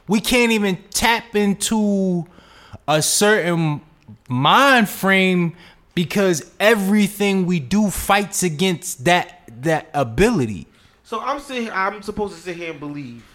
we 0.09 0.21
can't 0.21 0.51
even 0.51 0.77
tap 0.91 1.37
into 1.37 2.27
a 2.89 3.01
certain 3.01 3.81
mind 4.29 4.89
frame 4.89 5.55
because 5.99 6.49
everything 6.61 7.45
we 7.45 7.59
do 7.59 7.91
fights 7.91 8.45
against 8.45 9.05
that 9.05 9.43
that 9.63 9.91
ability. 9.93 10.69
So 11.03 11.19
I'm 11.19 11.41
sitting. 11.41 11.69
I'm 11.73 12.03
supposed 12.03 12.37
to 12.37 12.41
sit 12.41 12.57
here 12.57 12.71
and 12.71 12.79
believe 12.79 13.27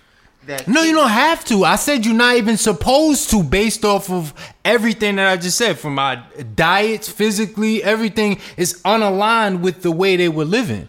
that. 0.45 0.65
No, 0.65 0.81
you 0.81 0.93
don't 0.93 1.09
have 1.09 1.43
to. 1.45 1.65
I 1.65 1.75
said 1.75 2.05
you're 2.05 2.15
not 2.15 2.37
even 2.37 2.55
supposed 2.55 3.29
to, 3.31 3.43
based 3.43 3.83
off 3.83 4.09
of 4.09 4.33
everything 4.63 5.17
that 5.17 5.27
I 5.27 5.35
just 5.35 5.57
said. 5.57 5.77
From 5.77 5.95
my 5.95 6.23
diets, 6.55 7.09
physically, 7.09 7.83
everything 7.83 8.39
is 8.55 8.81
unaligned 8.83 9.59
with 9.59 9.81
the 9.81 9.91
way 9.91 10.15
they 10.15 10.29
were 10.29 10.45
living. 10.45 10.87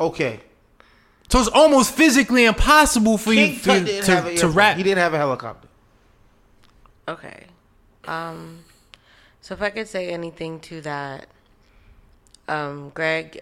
Okay. 0.00 0.40
So 1.28 1.38
it's 1.38 1.48
almost 1.50 1.94
physically 1.94 2.44
impossible 2.44 3.18
for 3.18 3.32
King 3.32 3.54
you 3.54 3.60
Tut 3.60 3.86
to, 3.86 4.00
to, 4.00 4.02
to 4.02 4.12
airplane. 4.12 4.52
rap. 4.52 4.76
He 4.78 4.82
didn't 4.82 4.98
have 4.98 5.14
a 5.14 5.18
helicopter. 5.18 5.68
Okay. 7.06 7.44
Um 8.04 8.64
so 9.48 9.54
if 9.54 9.62
I 9.62 9.70
could 9.70 9.88
say 9.88 10.10
anything 10.10 10.60
to 10.60 10.82
that, 10.82 11.26
um, 12.48 12.90
Greg, 12.90 13.40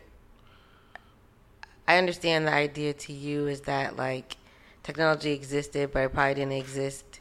I 1.89 1.99
understand 1.99 2.47
the 2.47 2.53
idea 2.53 2.93
to 2.93 3.13
you 3.13 3.49
is 3.49 3.63
that 3.63 3.97
like 3.97 4.37
technology 4.85 5.33
existed, 5.33 5.91
but 5.93 6.05
it 6.05 6.15
probably 6.15 6.35
didn't 6.35 6.53
exist 6.53 7.19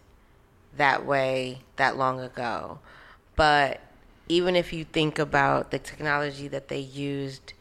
that 0.78 1.04
way 1.04 1.62
that 1.78 1.98
long 1.98 2.20
ago. 2.20 2.78
But 3.36 3.82
even 4.28 4.56
if 4.56 4.72
you 4.72 4.84
think 4.84 5.18
about 5.18 5.72
the 5.72 5.80
technology 5.80 6.48
that 6.50 6.68
they 6.68 6.78
used, 6.78 7.54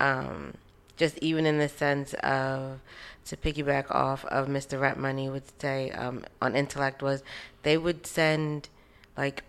um, 0.00 0.54
just 0.96 1.18
even 1.18 1.44
in 1.44 1.58
the 1.58 1.68
sense 1.68 2.14
of 2.22 2.80
to 3.26 3.36
piggyback 3.36 3.90
off 3.90 4.24
of 4.24 4.48
Mr. 4.48 4.80
Rent 4.80 4.96
Money 4.96 5.28
would 5.28 5.60
say 5.60 5.90
um, 5.90 6.24
on 6.40 6.56
intellect 6.56 7.02
was 7.02 7.22
they 7.64 7.76
would 7.76 8.06
send 8.06 8.70
like 9.14 9.44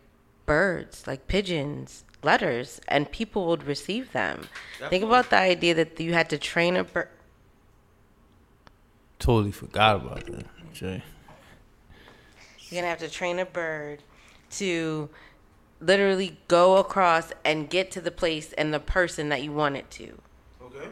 birds, 0.45 1.05
like 1.07 1.27
pigeons, 1.27 2.03
letters, 2.23 2.81
and 2.87 3.11
people 3.11 3.47
would 3.47 3.63
receive 3.63 4.11
them. 4.11 4.47
Think 4.89 5.03
about 5.03 5.29
the 5.29 5.37
idea 5.37 5.73
that 5.75 5.99
you 5.99 6.13
had 6.13 6.29
to 6.31 6.37
train 6.37 6.75
a 6.75 6.83
bird. 6.83 7.09
Totally 9.19 9.51
forgot 9.51 9.97
about 9.97 10.25
that. 10.25 10.45
Jay. 10.73 11.03
You're 12.69 12.81
gonna 12.81 12.89
have 12.89 12.99
to 12.99 13.09
train 13.09 13.39
a 13.39 13.45
bird 13.45 14.03
to 14.51 15.09
literally 15.79 16.37
go 16.47 16.77
across 16.77 17.31
and 17.43 17.69
get 17.69 17.91
to 17.91 18.01
the 18.01 18.11
place 18.11 18.53
and 18.53 18.73
the 18.73 18.79
person 18.79 19.29
that 19.29 19.43
you 19.43 19.51
want 19.51 19.77
it 19.77 19.89
to. 19.91 20.19
Okay. 20.61 20.89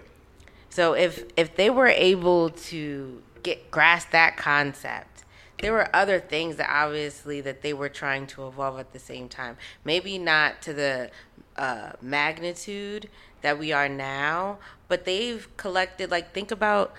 So 0.69 0.93
if 0.93 1.25
if 1.35 1.55
they 1.55 1.69
were 1.69 1.88
able 1.88 2.49
to 2.49 3.21
get 3.41 3.71
grasp 3.71 4.11
that 4.11 4.38
concept, 4.38 5.22
there 5.61 5.73
were 5.73 5.88
other 5.95 6.19
things 6.19 6.57
that 6.57 6.69
obviously 6.69 7.41
that 7.41 7.61
they 7.61 7.73
were 7.73 7.89
trying 7.89 8.27
to 8.27 8.47
evolve 8.47 8.80
at 8.80 8.93
the 8.93 8.99
same 8.99 9.30
time. 9.30 9.57
Maybe 9.85 10.17
not 10.17 10.61
to 10.63 10.73
the 10.73 11.11
uh, 11.55 11.91
magnitude 12.01 13.09
that 13.41 13.59
we 13.59 13.71
are 13.71 13.89
now, 13.89 14.57
but 14.88 15.05
they've 15.05 15.47
collected. 15.57 16.11
Like 16.11 16.34
think 16.34 16.51
about 16.51 16.93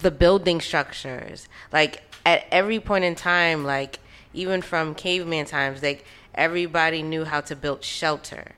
the 0.00 0.10
building 0.10 0.60
structures. 0.60 1.48
Like 1.72 2.02
at 2.26 2.44
every 2.50 2.80
point 2.80 3.04
in 3.04 3.14
time, 3.14 3.64
like 3.64 4.00
even 4.34 4.62
from 4.62 4.94
caveman 4.94 5.46
times, 5.46 5.82
like 5.82 6.04
everybody 6.34 7.02
knew 7.02 7.24
how 7.24 7.40
to 7.42 7.56
build 7.56 7.84
shelter. 7.84 8.52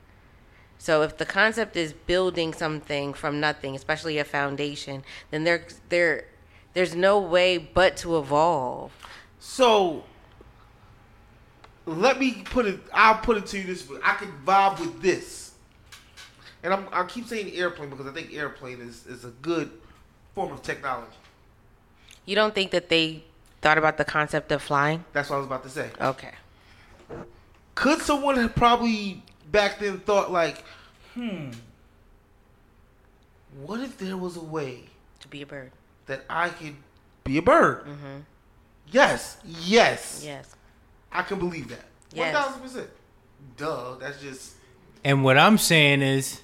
So 0.77 1.01
if 1.01 1.17
the 1.17 1.25
concept 1.25 1.75
is 1.75 1.93
building 1.93 2.53
something 2.53 3.13
from 3.13 3.39
nothing, 3.39 3.75
especially 3.75 4.17
a 4.17 4.23
foundation, 4.23 5.03
then 5.31 5.43
there 5.43 5.65
there 5.89 6.25
there's 6.75 6.93
no 6.93 7.19
way 7.19 7.57
but 7.57 7.97
to 7.97 8.19
evolve. 8.19 8.91
So 9.39 10.03
let 11.87 12.19
me 12.19 12.43
put 12.45 12.67
it. 12.67 12.79
I'll 12.93 13.17
put 13.17 13.37
it 13.37 13.47
to 13.47 13.57
you 13.57 13.63
this 13.63 13.89
way. 13.89 13.97
I 14.03 14.13
can 14.13 14.31
vibe 14.45 14.79
with 14.79 15.01
this, 15.01 15.53
and 16.61 16.71
I'm, 16.71 16.87
I 16.91 17.03
keep 17.05 17.25
saying 17.27 17.51
airplane 17.55 17.89
because 17.89 18.05
I 18.05 18.11
think 18.11 18.33
airplane 18.33 18.81
is 18.81 19.07
is 19.07 19.25
a 19.25 19.31
good 19.41 19.71
form 20.35 20.51
of 20.51 20.61
technology. 20.61 21.15
You 22.25 22.35
don't 22.35 22.53
think 22.53 22.71
that 22.71 22.89
they 22.89 23.23
thought 23.61 23.77
about 23.77 23.97
the 23.97 24.05
concept 24.05 24.51
of 24.51 24.61
flying? 24.61 25.05
That's 25.13 25.29
what 25.29 25.37
I 25.37 25.39
was 25.39 25.47
about 25.47 25.63
to 25.63 25.69
say. 25.69 25.89
Okay. 25.99 26.33
Could 27.75 28.01
someone 28.01 28.35
have 28.37 28.55
probably 28.55 29.23
back 29.51 29.79
then 29.79 29.99
thought 29.99 30.31
like, 30.31 30.63
hmm, 31.13 31.51
what 33.61 33.79
if 33.79 33.97
there 33.97 34.17
was 34.17 34.37
a 34.37 34.43
way 34.43 34.85
To 35.21 35.27
be 35.27 35.41
a 35.41 35.45
bird. 35.45 35.71
That 36.07 36.23
I 36.29 36.49
could 36.49 36.75
be 37.23 37.37
a 37.37 37.41
bird? 37.41 37.85
Mm-hmm. 37.85 38.19
Yes, 38.91 39.37
yes, 39.43 40.21
Yes. 40.25 40.55
I 41.11 41.23
can 41.23 41.39
believe 41.39 41.69
that. 41.69 41.85
Yes. 42.13 42.33
thousand 42.33 42.61
percent. 42.61 42.89
Duh, 43.57 43.95
that's 43.99 44.21
just 44.21 44.53
And 45.03 45.23
what 45.23 45.37
I'm 45.37 45.57
saying 45.57 46.01
is, 46.01 46.41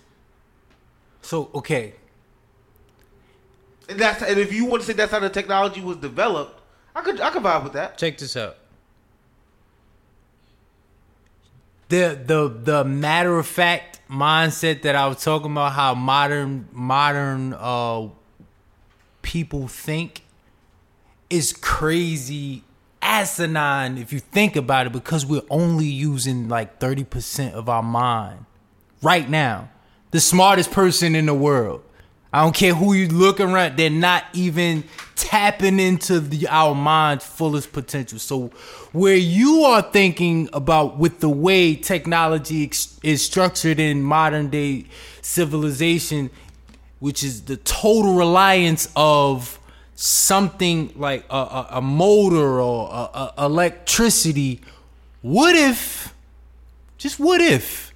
so 1.22 1.50
okay, 1.56 1.94
and 3.90 4.00
that's 4.00 4.22
and 4.24 4.40
if 4.40 4.52
you 4.54 4.66
want 4.66 4.82
to 4.82 4.88
say 4.88 4.94
that's 4.94 5.12
how 5.12 5.20
the 5.20 5.30
technology 5.30 5.82
was 5.82 5.98
developed, 5.98 6.62
I 6.96 7.02
could 7.02 7.20
I 7.22 7.30
could 7.30 7.44
vibe 7.44 7.64
with 7.64 7.74
that. 7.74 7.98
check 7.98 8.18
this 8.18 8.36
out. 8.38 8.58
The 11.90 12.18
the 12.26 12.48
the 12.48 12.84
matter 12.86 13.38
of 13.38 13.46
fact 13.48 14.00
mindset 14.10 14.82
that 14.84 14.96
I 14.96 15.08
was 15.08 15.22
talking 15.24 15.52
about, 15.52 15.74
how 15.74 15.94
modern 15.94 16.68
modern 16.72 17.54
uh 17.54 18.08
people 19.22 19.68
think 19.68 20.24
is 21.30 21.54
crazy 21.54 22.64
asinine 23.02 23.98
if 23.98 24.14
you 24.14 24.20
think 24.20 24.56
about 24.56 24.88
it 24.88 24.94
because 24.94 25.26
we're 25.26 25.42
only 25.50 25.88
using 25.88 26.48
like 26.48 26.80
30% 26.80 27.54
of 27.54 27.68
our 27.68 27.84
mind 27.84 28.46
right 29.02 29.30
now. 29.30 29.70
The 30.12 30.20
smartest 30.20 30.72
person 30.72 31.16
in 31.16 31.26
the 31.26 31.34
world. 31.34 31.84
I 32.34 32.44
don't 32.44 32.56
care 32.56 32.74
who 32.74 32.94
you 32.94 33.10
look 33.10 33.42
around, 33.42 33.78
they're 33.78 33.90
not 33.90 34.24
even 34.34 34.86
tapping 35.16 35.80
into 35.80 36.22
the 36.22 36.48
our 36.48 36.74
mind's 36.74 37.26
fullest 37.26 37.74
potential. 37.74 38.20
So 38.20 38.52
where 38.94 39.18
you 39.18 39.64
are 39.64 39.82
thinking 39.82 40.48
about 40.54 40.98
with 40.98 41.20
the 41.20 41.30
way 41.30 41.76
technology 41.76 42.72
is 43.04 43.26
structured 43.26 43.82
in 43.82 44.02
modern 44.02 44.50
day 44.50 44.86
civilization, 45.22 46.30
which 47.02 47.24
is 47.24 47.44
the 47.44 47.58
total 47.58 48.14
reliance 48.14 48.88
of 48.96 49.60
something 49.96 50.94
like 50.96 51.26
a, 51.30 51.36
a, 51.36 51.68
a 51.72 51.82
motor 51.82 52.62
or 52.62 52.90
a, 52.92 53.34
electricity. 53.46 54.62
What 55.22 55.56
if, 55.56 56.14
just 56.98 57.20
what 57.20 57.42
if, 57.42 57.94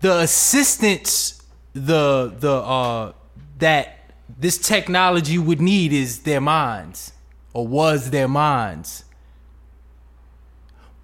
the 0.00 0.18
assistance 0.18 1.42
the 1.72 2.34
the 2.38 2.52
uh 2.52 3.12
that 3.58 4.10
this 4.38 4.58
technology 4.58 5.38
would 5.38 5.60
need 5.60 5.92
is 5.92 6.20
their 6.20 6.40
minds 6.40 7.12
or 7.52 7.66
was 7.66 8.10
their 8.10 8.28
minds. 8.28 9.04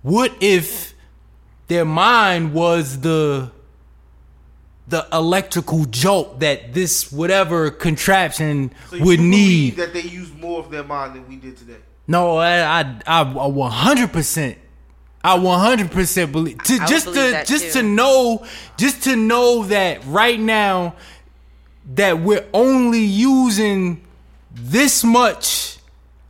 What 0.03 0.33
if 0.41 0.95
their 1.69 1.85
mind 1.85 2.53
was 2.53 3.01
the 3.01 3.51
the 4.93 5.07
electrical 5.13 5.85
jolt 5.87 6.41
that 6.41 6.75
this 6.75 7.11
whatever 7.11 7.71
contraption 7.71 8.71
So 8.91 8.97
you 8.97 9.05
would 9.07 9.17
believe 9.17 9.31
need? 9.31 9.77
that 9.77 9.93
they 9.93 10.03
use 10.03 10.31
more 10.35 10.59
of 10.61 10.71
their 10.71 10.85
mind 10.85 11.15
than 11.15 11.27
we 11.29 11.37
did 11.37 11.57
today. 11.57 11.81
No, 12.07 12.37
I 12.37 12.81
I 12.81 13.01
I 13.07 13.23
one 13.47 13.73
hundred 13.73 14.13
percent. 14.13 14.59
I 15.25 15.39
one 15.39 15.61
hundred 15.61 15.91
percent 15.91 16.31
believe 16.33 16.59
to 16.65 16.75
I 16.75 16.87
just 16.87 17.07
believe 17.07 17.25
to 17.25 17.31
that 17.33 17.47
just 17.47 17.73
too. 17.73 17.81
to 17.81 17.83
know 17.83 18.45
just 18.77 19.05
to 19.05 19.17
know 19.17 19.65
that 19.65 20.05
right 20.07 20.39
now 20.39 20.95
that 21.95 22.21
we're 22.21 22.47
only 22.53 23.05
using 23.05 24.03
this 24.55 25.03
much 25.05 25.79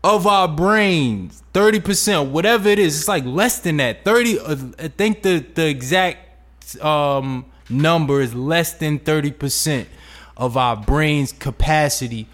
of 0.04 0.26
our 0.26 0.46
brains, 0.48 1.42
thirty 1.52 1.80
percent, 1.80 2.30
whatever 2.30 2.68
it 2.68 2.78
is. 2.78 2.98
It's 2.98 3.08
like 3.08 3.24
less 3.24 3.58
than 3.60 3.78
that. 3.78 4.04
Thirty. 4.04 4.38
uh, 4.38 4.56
I 4.78 4.88
think 4.88 5.22
the 5.22 5.38
the 5.54 5.66
exact 5.68 6.20
um, 6.80 7.46
number 7.72 8.20
is 8.20 8.34
less 8.34 8.74
than 8.74 8.98
thirty 8.98 9.30
percent 9.30 9.88
of 10.36 10.56
our 10.56 10.76
brain's 10.76 11.32
capacity 11.32 12.28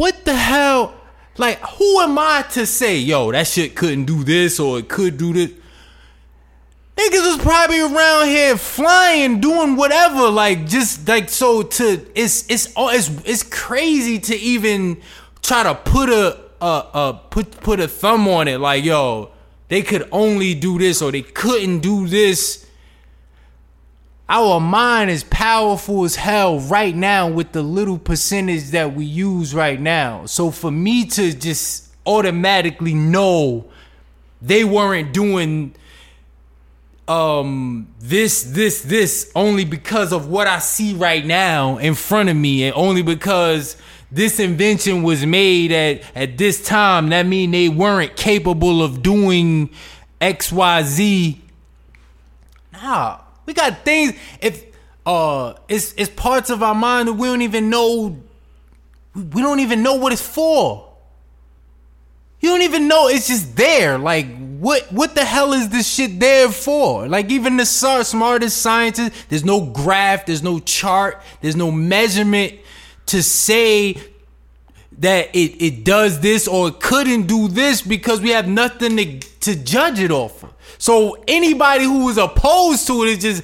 what 0.00 0.24
the 0.24 0.34
hell? 0.34 0.94
Like, 1.36 1.58
who 1.60 2.00
am 2.00 2.18
I 2.18 2.42
to 2.52 2.64
say, 2.64 2.96
yo, 2.96 3.32
that 3.32 3.46
shit 3.46 3.76
couldn't 3.76 4.06
do 4.06 4.24
this 4.24 4.58
or 4.58 4.78
it 4.78 4.88
could 4.88 5.18
do 5.18 5.34
this? 5.34 5.50
Niggas 6.96 7.36
was 7.36 7.38
probably 7.42 7.80
around 7.80 8.28
here 8.28 8.56
flying, 8.56 9.42
doing 9.42 9.76
whatever, 9.76 10.30
like 10.30 10.66
just 10.66 11.06
like 11.06 11.28
so. 11.28 11.62
To 11.62 12.06
it's 12.14 12.48
it's 12.48 12.72
oh, 12.76 12.88
it's 12.88 13.10
it's 13.26 13.42
crazy 13.42 14.18
to 14.20 14.36
even 14.36 15.02
try 15.42 15.64
to 15.64 15.74
put 15.74 16.08
a 16.08 16.38
a, 16.62 16.86
a 16.94 17.20
put 17.28 17.60
put 17.60 17.78
a 17.78 17.86
thumb 17.86 18.26
on 18.26 18.48
it. 18.48 18.58
Like, 18.58 18.84
yo, 18.84 19.32
they 19.68 19.82
could 19.82 20.08
only 20.12 20.54
do 20.54 20.78
this 20.78 21.02
or 21.02 21.12
they 21.12 21.22
couldn't 21.22 21.80
do 21.80 22.06
this. 22.06 22.66
Our 24.32 24.60
mind 24.60 25.10
is 25.10 25.24
powerful 25.24 26.04
as 26.04 26.14
hell 26.14 26.60
right 26.60 26.94
now 26.94 27.28
with 27.28 27.50
the 27.50 27.62
little 27.62 27.98
percentage 27.98 28.70
that 28.70 28.94
we 28.94 29.04
use 29.04 29.52
right 29.52 29.80
now. 29.80 30.24
So 30.26 30.52
for 30.52 30.70
me 30.70 31.04
to 31.06 31.32
just 31.32 31.88
automatically 32.06 32.94
know 32.94 33.66
they 34.40 34.64
weren't 34.64 35.12
doing 35.12 35.74
um 37.08 37.88
this 37.98 38.44
this 38.44 38.82
this 38.82 39.32
only 39.34 39.64
because 39.64 40.12
of 40.12 40.28
what 40.28 40.46
I 40.46 40.60
see 40.60 40.94
right 40.94 41.26
now 41.26 41.78
in 41.78 41.94
front 41.96 42.28
of 42.28 42.36
me 42.36 42.64
and 42.64 42.74
only 42.76 43.02
because 43.02 43.76
this 44.12 44.38
invention 44.38 45.02
was 45.02 45.26
made 45.26 45.72
at 45.72 46.02
at 46.14 46.38
this 46.38 46.64
time 46.64 47.08
that 47.08 47.26
mean 47.26 47.50
they 47.50 47.68
weren't 47.68 48.14
capable 48.14 48.80
of 48.80 49.02
doing 49.02 49.70
XYZ 50.20 51.38
Nah, 52.72 53.18
we 53.50 53.54
got 53.54 53.84
things. 53.84 54.12
If 54.40 54.64
uh, 55.04 55.54
it's 55.68 55.92
it's 55.96 56.08
parts 56.10 56.50
of 56.50 56.62
our 56.62 56.74
mind 56.74 57.08
that 57.08 57.14
we 57.14 57.26
don't 57.26 57.42
even 57.42 57.68
know. 57.68 58.16
We 59.12 59.42
don't 59.42 59.58
even 59.58 59.82
know 59.82 59.94
what 59.94 60.12
it's 60.12 60.22
for. 60.22 60.88
You 62.38 62.50
don't 62.50 62.62
even 62.62 62.86
know 62.86 63.08
it's 63.08 63.26
just 63.26 63.56
there. 63.56 63.98
Like 63.98 64.26
what 64.60 64.90
what 64.92 65.16
the 65.16 65.24
hell 65.24 65.52
is 65.52 65.68
this 65.68 65.92
shit 65.92 66.20
there 66.20 66.48
for? 66.48 67.08
Like 67.08 67.28
even 67.30 67.56
the 67.56 67.66
smartest 67.66 68.58
scientists, 68.58 69.26
there's 69.28 69.44
no 69.44 69.66
graph, 69.66 70.26
there's 70.26 70.44
no 70.44 70.60
chart, 70.60 71.20
there's 71.40 71.56
no 71.56 71.72
measurement 71.72 72.54
to 73.06 73.20
say 73.20 73.96
that 75.00 75.34
it, 75.34 75.62
it 75.62 75.84
does 75.84 76.20
this 76.20 76.46
or 76.46 76.68
it 76.68 76.80
couldn't 76.80 77.26
do 77.26 77.48
this 77.48 77.82
because 77.82 78.20
we 78.20 78.30
have 78.30 78.46
nothing 78.46 78.96
to, 78.96 79.18
to 79.40 79.56
judge 79.56 79.98
it 79.98 80.10
off 80.10 80.44
of. 80.44 80.52
So 80.78 81.22
anybody 81.26 81.84
who 81.84 82.08
is 82.08 82.18
opposed 82.18 82.86
to 82.86 83.04
it 83.04 83.08
is 83.08 83.18
just 83.18 83.42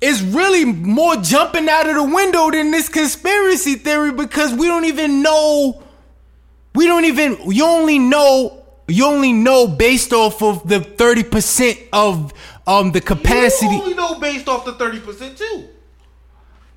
is 0.00 0.22
really 0.22 0.64
more 0.64 1.16
jumping 1.16 1.68
out 1.68 1.88
of 1.88 1.94
the 1.94 2.04
window 2.04 2.50
than 2.50 2.70
this 2.70 2.88
conspiracy 2.88 3.74
theory 3.74 4.12
because 4.12 4.54
we 4.54 4.66
don't 4.66 4.86
even 4.86 5.22
know 5.22 5.82
we 6.74 6.86
don't 6.86 7.04
even 7.04 7.36
you 7.50 7.66
only 7.66 7.98
know 7.98 8.64
you 8.88 9.06
only 9.06 9.32
know 9.32 9.66
based 9.66 10.12
off 10.12 10.42
of 10.42 10.66
the 10.68 10.80
thirty 10.80 11.22
percent 11.22 11.78
of 11.92 12.32
um 12.66 12.92
the 12.92 13.00
capacity. 13.00 13.74
You 13.74 13.82
only 13.82 13.94
know 13.94 14.18
based 14.18 14.48
off 14.48 14.64
the 14.64 14.74
thirty 14.74 15.00
percent 15.00 15.36
too. 15.36 15.68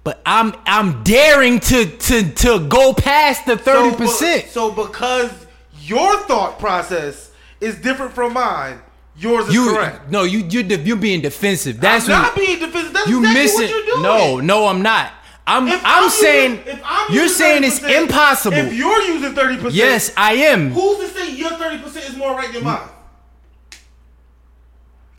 But 0.04 0.22
I'm 0.26 0.54
I'm 0.66 1.02
daring 1.04 1.60
to 1.62 1.86
to 1.86 2.24
to 2.32 2.60
go 2.68 2.94
past 2.94 3.46
the 3.46 3.58
thirty 3.58 3.96
percent. 3.96 4.48
So 4.50 4.72
because 4.72 5.32
your 5.80 6.18
thought 6.24 6.60
process 6.60 7.32
is 7.62 7.76
different 7.80 8.12
from 8.14 8.34
mine, 8.34 8.82
yours 9.16 9.48
is 9.48 9.54
You 9.54 9.74
correct. 9.74 10.12
no, 10.12 10.24
you 10.24 10.40
you 10.40 10.64
de- 10.64 10.82
you're 10.82 10.98
being 10.98 11.22
defensive. 11.22 11.80
That's 11.80 12.06
I'm 12.10 12.22
not 12.22 12.36
being 12.36 12.60
defensive. 12.60 12.92
That's 12.92 13.08
you 13.08 13.20
exactly 13.20 13.42
missing. 13.44 13.70
what 13.70 13.86
doing. 13.86 14.02
No, 14.04 14.40
no, 14.42 14.68
I'm 14.68 14.82
not. 14.82 15.14
I'm 15.48 15.68
If 15.70 15.82
I'm, 15.86 16.04
using- 16.04 16.22
saying 16.22 16.80
I'm 16.86 17.14
you're 17.16 17.28
saying 17.30 17.64
it's 17.64 17.82
impossible. 17.84 18.58
If 18.58 18.74
you're 18.74 19.02
using 19.04 19.34
thirty 19.34 19.56
percent, 19.56 19.74
yes, 19.76 20.12
I 20.18 20.34
am. 20.34 20.72
Who's 20.72 21.00
to 21.00 21.08
say 21.18 21.34
your 21.34 21.52
thirty 21.52 21.82
percent 21.82 22.10
is 22.10 22.18
more 22.18 22.34
right 22.36 22.52
than 22.52 22.64
mine? 22.66 22.90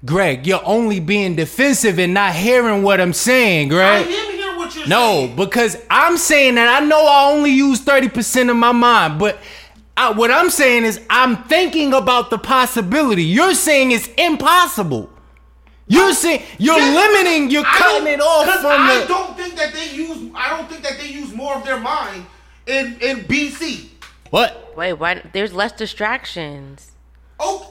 Greg, 0.05 0.47
you're 0.47 0.61
only 0.65 1.01
being 1.01 1.35
defensive 1.37 1.99
and 1.99 2.13
not 2.13 2.35
hearing 2.35 2.83
what 2.83 3.01
I'm 3.01 3.15
saying, 3.15 3.69
I 3.69 3.71
Greg. 3.71 4.07
Am 4.65 4.71
hearing 4.71 4.89
what 4.89 4.89
you're 4.89 4.89
No, 4.89 5.13
saying. 5.27 5.37
because 5.37 5.77
I'm 5.91 6.17
saying 6.17 6.55
that 6.57 6.83
I 6.83 6.85
know 6.85 7.07
I 7.07 7.31
only 7.33 7.51
use 7.51 7.81
30% 7.81 8.51
of 8.51 8.57
my 8.57 8.73
mind, 8.73 9.19
but 9.19 9.39
I, 9.97 10.11
what 10.11 10.31
I'm 10.31 10.51
saying 10.51 10.85
is 10.85 11.01
I'm 11.09 11.37
thinking 11.45 11.93
about 11.95 12.31
the 12.31 12.39
possibility. 12.39 13.23
You're 13.25 13.55
saying 13.55 13.93
it's 13.93 14.09
impossible. 14.19 15.11
You're 15.87 16.15
saying 16.15 16.43
you're 16.59 16.79
Yes, 16.79 16.95
limiting, 16.97 17.51
you're 17.51 17.65
I 17.67 17.77
cutting 17.79 18.05
don't- 18.05 18.15
it 18.15 18.21
off 18.21 18.47
'cause 18.47 18.61
from 18.63 18.81
I 18.81 19.01
the. 19.01 19.07
don't 19.07 19.37
think 19.37 19.55
that 19.57 19.73
they 19.75 19.91
use. 19.91 20.31
I 20.35 20.57
don't 20.57 20.69
think 20.69 20.83
that 20.83 20.99
they 20.99 21.09
use 21.09 21.33
more 21.35 21.55
of 21.55 21.65
their 21.65 21.79
mind 21.79 22.25
in 22.67 22.97
in 23.03 23.25
BC. 23.25 23.91
What? 24.31 24.73
Wait, 24.77 24.95
why? 24.95 25.23
There's 25.35 25.53
less 25.53 25.73
distractions. 25.73 26.93
Oh, 27.39 27.71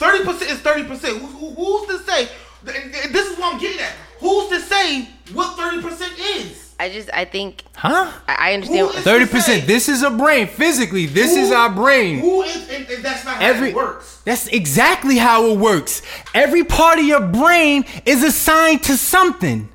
30 0.00 0.24
percent 0.24 0.50
is 0.50 0.58
thirty 0.58 0.82
percent. 0.84 1.18
Who, 1.18 1.26
who- 1.26 1.54
who's 1.54 1.86
to 1.88 2.04
say? 2.10 2.28
th- 2.66 2.92
th- 2.92 3.12
This 3.12 3.28
is 3.30 3.38
what 3.38 3.54
I'm 3.54 3.60
getting 3.60 3.80
at. 3.80 3.92
Who's 4.18 4.48
to 4.50 4.60
say 4.60 5.08
what 5.34 5.56
thirty 5.56 5.80
percent 5.82 6.12
is? 6.18 6.74
I 6.80 6.88
just, 6.88 7.10
I 7.14 7.24
think, 7.24 7.62
Huh? 7.76 8.10
I 8.26 8.50
I 8.50 8.54
understand. 8.54 8.88
Who 8.90 8.98
is- 8.98 9.04
30%. 9.04 9.66
This 9.66 9.88
is 9.88 10.02
a 10.02 10.10
brain. 10.10 10.48
Physically, 10.48 11.06
this 11.06 11.36
is 11.36 11.52
our 11.52 11.70
brain. 11.70 12.18
Who 12.18 12.42
is? 12.42 12.68
And, 12.70 12.88
and 12.90 13.04
that's 13.04 13.24
not 13.24 13.36
how 13.40 13.62
it 13.64 13.74
works. 13.74 14.20
That's 14.24 14.48
exactly 14.48 15.16
how 15.16 15.46
it 15.46 15.58
works. 15.58 16.02
Every 16.34 16.64
part 16.64 16.98
of 16.98 17.04
your 17.04 17.20
brain 17.20 17.84
is 18.04 18.24
assigned 18.24 18.82
to 18.84 18.96
something. 18.96 19.68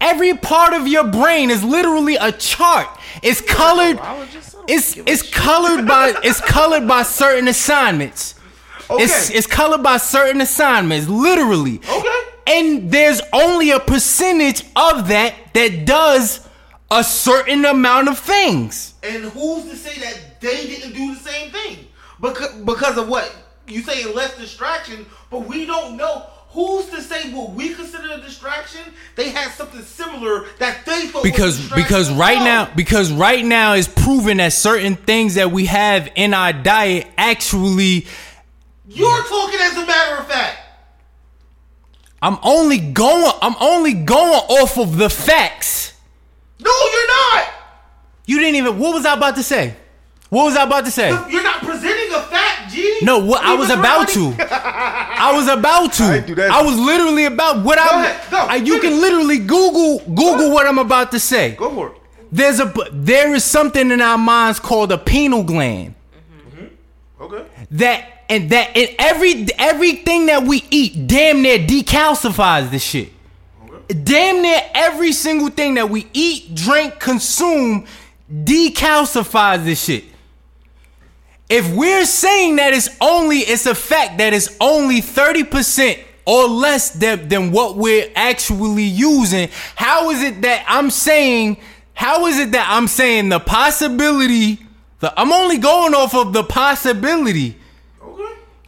Every 0.00 0.34
part 0.36 0.72
of 0.72 0.88
your 0.88 1.04
brain 1.04 1.50
is 1.50 1.62
literally 1.62 2.16
a 2.16 2.32
chart. 2.32 2.88
It's 3.22 3.40
colored. 3.40 4.00
It's 4.66 4.96
it's 4.96 5.22
colored 5.22 5.86
by 5.86 6.14
it's 6.24 6.40
colored 6.40 6.88
by 6.88 7.02
certain 7.04 7.46
assignments. 7.48 8.34
Okay. 8.90 9.04
It's 9.04 9.30
it's 9.30 9.46
colored 9.46 9.82
by 9.82 9.96
certain 9.98 10.40
assignments, 10.40 11.08
literally. 11.08 11.78
Okay. 11.78 12.20
And 12.46 12.90
there's 12.90 13.20
only 13.32 13.70
a 13.70 13.78
percentage 13.78 14.62
of 14.74 15.08
that 15.08 15.34
that 15.54 15.84
does 15.84 16.46
a 16.90 17.04
certain 17.04 17.64
amount 17.64 18.08
of 18.08 18.18
things. 18.18 18.94
And 19.02 19.24
who's 19.24 19.64
to 19.66 19.76
say 19.76 20.00
that 20.00 20.40
they 20.40 20.66
didn't 20.66 20.92
do 20.92 21.14
the 21.14 21.20
same 21.20 21.50
thing? 21.50 21.86
Because 22.20 22.52
because 22.62 22.98
of 22.98 23.08
what 23.08 23.34
you 23.66 23.82
say, 23.82 24.12
less 24.12 24.36
distraction, 24.36 25.06
but 25.30 25.40
we 25.46 25.66
don't 25.66 25.96
know. 25.96 26.26
Who's 26.50 26.86
to 26.86 27.00
say 27.00 27.32
what 27.32 27.52
we 27.52 27.74
consider 27.74 28.12
a 28.12 28.20
distraction? 28.20 28.80
They 29.14 29.28
had 29.28 29.52
something 29.52 29.82
similar 29.82 30.46
that 30.58 30.84
they 30.84 31.06
thought 31.06 31.22
because 31.22 31.70
because 31.70 32.10
right 32.10 32.38
now 32.38 32.68
because 32.74 33.12
right 33.12 33.44
now 33.44 33.74
is 33.74 33.86
proven 33.86 34.38
that 34.38 34.52
certain 34.52 34.96
things 34.96 35.36
that 35.36 35.52
we 35.52 35.66
have 35.66 36.10
in 36.16 36.34
our 36.34 36.52
diet 36.52 37.06
actually 37.16 38.08
you're 38.98 39.24
talking 39.24 39.60
as 39.60 39.76
a 39.76 39.86
matter 39.86 40.16
of 40.16 40.26
fact. 40.28 40.58
I'm 42.22 42.38
only 42.42 42.78
going 42.78 43.32
I'm 43.40 43.54
only 43.60 43.94
going 43.94 44.32
off 44.32 44.78
of 44.78 44.96
the 44.98 45.08
facts. 45.08 45.94
No, 46.58 46.70
you're 46.70 47.06
not. 47.08 47.48
You 48.26 48.38
didn't 48.38 48.56
even 48.56 48.78
what 48.78 48.92
was 48.94 49.06
I 49.06 49.14
about 49.14 49.36
to 49.36 49.42
say? 49.42 49.74
What 50.28 50.44
was 50.44 50.56
I 50.56 50.62
about 50.64 50.84
to 50.84 50.90
say? 50.90 51.08
You're 51.30 51.42
not 51.42 51.60
presenting 51.62 52.14
a 52.14 52.20
fact, 52.22 52.72
G. 52.72 52.98
No, 53.02 53.18
what 53.18 53.42
I 53.42 53.54
was 53.54 53.70
about 53.70 54.08
to. 54.16 54.34
I 54.38 55.32
was 55.34 55.48
about 55.48 55.92
to. 55.94 56.04
I 56.04 56.20
do 56.20 56.34
that. 56.36 56.50
I 56.50 56.62
was 56.62 56.78
literally 56.78 57.24
about 57.24 57.64
what 57.64 57.78
I'm. 57.80 58.04
ahead, 58.04 58.30
go, 58.30 58.36
I- 58.36 58.56
you 58.56 58.80
can 58.80 59.00
literally 59.00 59.38
Google 59.38 59.98
Google 60.00 60.52
what 60.52 60.66
I'm 60.66 60.78
about 60.78 61.10
to 61.12 61.18
say. 61.20 61.52
Go 61.56 61.70
for 61.74 61.88
it. 61.88 61.96
There's 62.30 62.60
a 62.60 62.72
there 62.92 63.34
is 63.34 63.44
something 63.44 63.90
in 63.90 64.00
our 64.00 64.18
minds 64.18 64.60
called 64.60 64.92
a 64.92 64.98
pineal 64.98 65.42
gland. 65.42 65.94
Mm-hmm. 66.52 66.64
Mm-hmm. 66.64 67.22
Okay. 67.24 67.44
that 67.72 68.19
and 68.30 68.48
that 68.50 68.76
and 68.76 68.94
every 68.98 69.46
everything 69.58 70.26
that 70.26 70.44
we 70.44 70.64
eat 70.70 71.06
damn 71.06 71.42
near 71.42 71.58
decalcifies 71.58 72.70
the 72.70 72.78
shit. 72.78 73.12
Damn 73.88 74.40
near 74.40 74.62
every 74.72 75.12
single 75.12 75.48
thing 75.48 75.74
that 75.74 75.90
we 75.90 76.06
eat, 76.12 76.54
drink, 76.54 77.00
consume 77.00 77.86
decalcifies 78.32 79.64
this 79.64 79.82
shit. 79.82 80.04
If 81.48 81.74
we're 81.74 82.06
saying 82.06 82.56
that 82.56 82.72
it's 82.72 82.88
only 83.00 83.38
it's 83.38 83.66
a 83.66 83.74
fact 83.74 84.18
that 84.18 84.32
it's 84.32 84.56
only 84.60 85.00
30% 85.00 85.98
or 86.24 86.46
less 86.46 86.90
than, 86.90 87.28
than 87.28 87.50
what 87.50 87.76
we're 87.76 88.08
actually 88.14 88.84
using, 88.84 89.48
how 89.74 90.10
is 90.10 90.22
it 90.22 90.42
that 90.42 90.64
I'm 90.68 90.90
saying 90.90 91.56
how 91.94 92.26
is 92.26 92.38
it 92.38 92.52
that 92.52 92.68
I'm 92.70 92.86
saying 92.86 93.28
the 93.28 93.40
possibility 93.40 94.60
the, 95.00 95.18
I'm 95.18 95.32
only 95.32 95.58
going 95.58 95.94
off 95.94 96.14
of 96.14 96.32
the 96.32 96.44
possibility. 96.44 97.56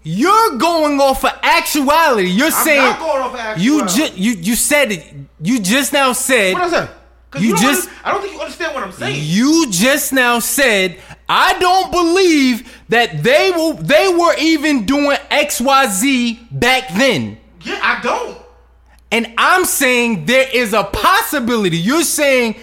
You're 0.05 0.59
going 0.59 1.01
off 1.01 1.25
of 1.25 1.33
actuality. 1.43 2.29
You're 2.29 2.47
I'm 2.47 2.53
saying 2.65 2.83
not 2.83 2.99
going 2.99 3.23
off 3.23 3.57
of 3.57 3.63
you 3.63 3.81
just 3.87 4.17
you 4.17 4.33
you 4.33 4.57
said 4.57 4.93
it. 4.93 5.15
You 5.41 5.61
just 5.61 5.93
now 5.93 6.13
said 6.13 6.55
What 6.55 6.63
I 6.65 6.71
say? 6.71 6.91
You 7.39 7.55
don't 7.55 7.63
just- 7.63 7.89
under- 7.89 8.01
I 8.05 8.11
don't 8.13 8.21
think 8.23 8.35
you 8.35 8.41
understand 8.41 8.75
what 8.75 8.83
I'm 8.83 8.93
saying. 8.93 9.21
you 9.25 9.67
just 9.71 10.13
now 10.13 10.39
said 10.41 10.99
I 11.29 11.59
don't 11.59 11.91
believe 11.91 12.71
that 12.91 13.23
they 13.23 13.51
will 13.53 13.75
they 13.75 14.09
were 14.09 14.35
even 14.39 14.85
doing 14.87 15.17
XYZ 15.31 16.39
back 16.51 16.89
then. 16.95 17.39
yeah, 17.63 17.79
I 17.83 18.01
don't. 18.03 18.39
And 19.11 19.33
I'm 19.39 19.65
saying 19.67 20.25
there 20.27 20.49
is 20.53 20.73
a 20.73 20.85
possibility. 20.85 21.77
You're 21.79 22.03
saying 22.03 22.57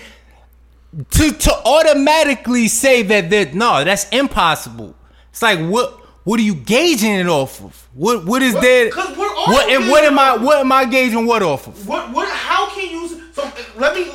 to 1.11 1.31
to 1.31 1.53
automatically 1.65 2.67
say 2.67 3.03
that 3.03 3.29
that 3.29 3.53
no, 3.53 3.83
that's 3.83 4.09
impossible. 4.09 4.95
It's 5.31 5.41
like 5.41 5.59
what 5.59 5.95
what 6.29 6.39
are 6.39 6.43
you 6.43 6.53
gauging 6.53 7.15
it 7.15 7.25
off 7.25 7.59
of? 7.59 7.87
What 7.95 8.23
what 8.23 8.43
is 8.43 8.53
What- 8.53 8.61
there? 8.61 8.91
what 8.91 9.67
and 9.67 9.89
what 9.89 10.03
am 10.03 10.19
I 10.19 10.37
what 10.37 10.59
am 10.59 10.71
I 10.71 10.85
gauging 10.85 11.25
what 11.25 11.41
off 11.41 11.65
of? 11.65 11.87
What? 11.87 12.11
What? 12.11 12.29
How 12.29 12.69
can 12.69 12.87
you? 12.87 13.19
So 13.33 13.51
let 13.77 13.95
me. 13.95 14.11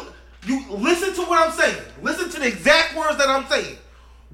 You 0.46 0.64
listen 0.70 1.12
to 1.14 1.22
what 1.22 1.44
I'm 1.44 1.52
saying. 1.52 1.76
Listen 2.02 2.30
to 2.30 2.38
the 2.38 2.46
exact 2.46 2.94
words 2.94 3.18
that 3.18 3.28
I'm 3.28 3.44
saying. 3.48 3.78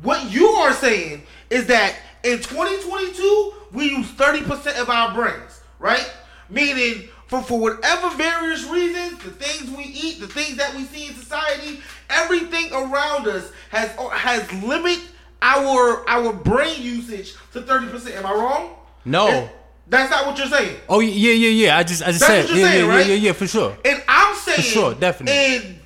What 0.03 0.31
you 0.31 0.47
are 0.47 0.75
saying 0.75 1.23
is 1.49 1.69
that 1.69 1.95
in 2.23 2.41
2022 2.41 3.53
we 3.73 3.85
use 3.97 4.09
30% 4.09 4.79
of 4.79 4.91
our 4.91 5.15
brains, 5.15 5.63
right? 5.79 6.07
Meaning 6.51 7.09
for 7.29 7.41
for 7.43 7.59
whatever 7.59 8.11
various 8.11 8.63
reasons, 8.67 9.23
the 9.25 9.31
things 9.31 9.71
we 9.75 9.85
eat, 9.85 10.21
the 10.21 10.29
things 10.29 10.57
that 10.59 10.75
we 10.75 10.85
see 10.85 11.07
in 11.07 11.15
society, 11.15 11.81
everything 12.11 12.71
around 12.75 13.27
us 13.27 13.51
has 13.71 13.89
has 14.13 14.53
limit 14.63 14.99
our 15.43 16.09
our 16.09 16.33
brain 16.33 16.81
usage 16.83 17.35
to 17.53 17.61
30%. 17.63 18.17
Am 18.17 18.27
I 18.27 18.33
wrong? 18.33 18.75
No. 19.05 19.29
It- 19.29 19.57
that's 19.89 20.09
not 20.09 20.25
what 20.25 20.39
you're 20.39 20.47
saying. 20.47 20.77
Oh 20.89 21.01
yeah 21.01 21.33
yeah 21.33 21.49
yeah. 21.49 21.77
I 21.77 21.83
just 21.83 22.01
I 22.01 22.13
just 22.13 22.21
That's 22.21 22.31
said 22.33 22.45
what 22.45 22.51
you're 22.51 22.59
yeah, 22.65 22.73
saying, 22.73 22.87
yeah, 22.87 22.95
right? 22.95 23.07
yeah 23.07 23.15
yeah 23.15 23.21
yeah 23.27 23.33
for 23.33 23.47
sure. 23.49 23.77
And 23.85 24.01
I'm 24.07 24.37
saying, 24.37 24.57
for 24.57 24.63
sure, 24.63 24.95
definitely. 24.95 25.57
In 25.57 25.81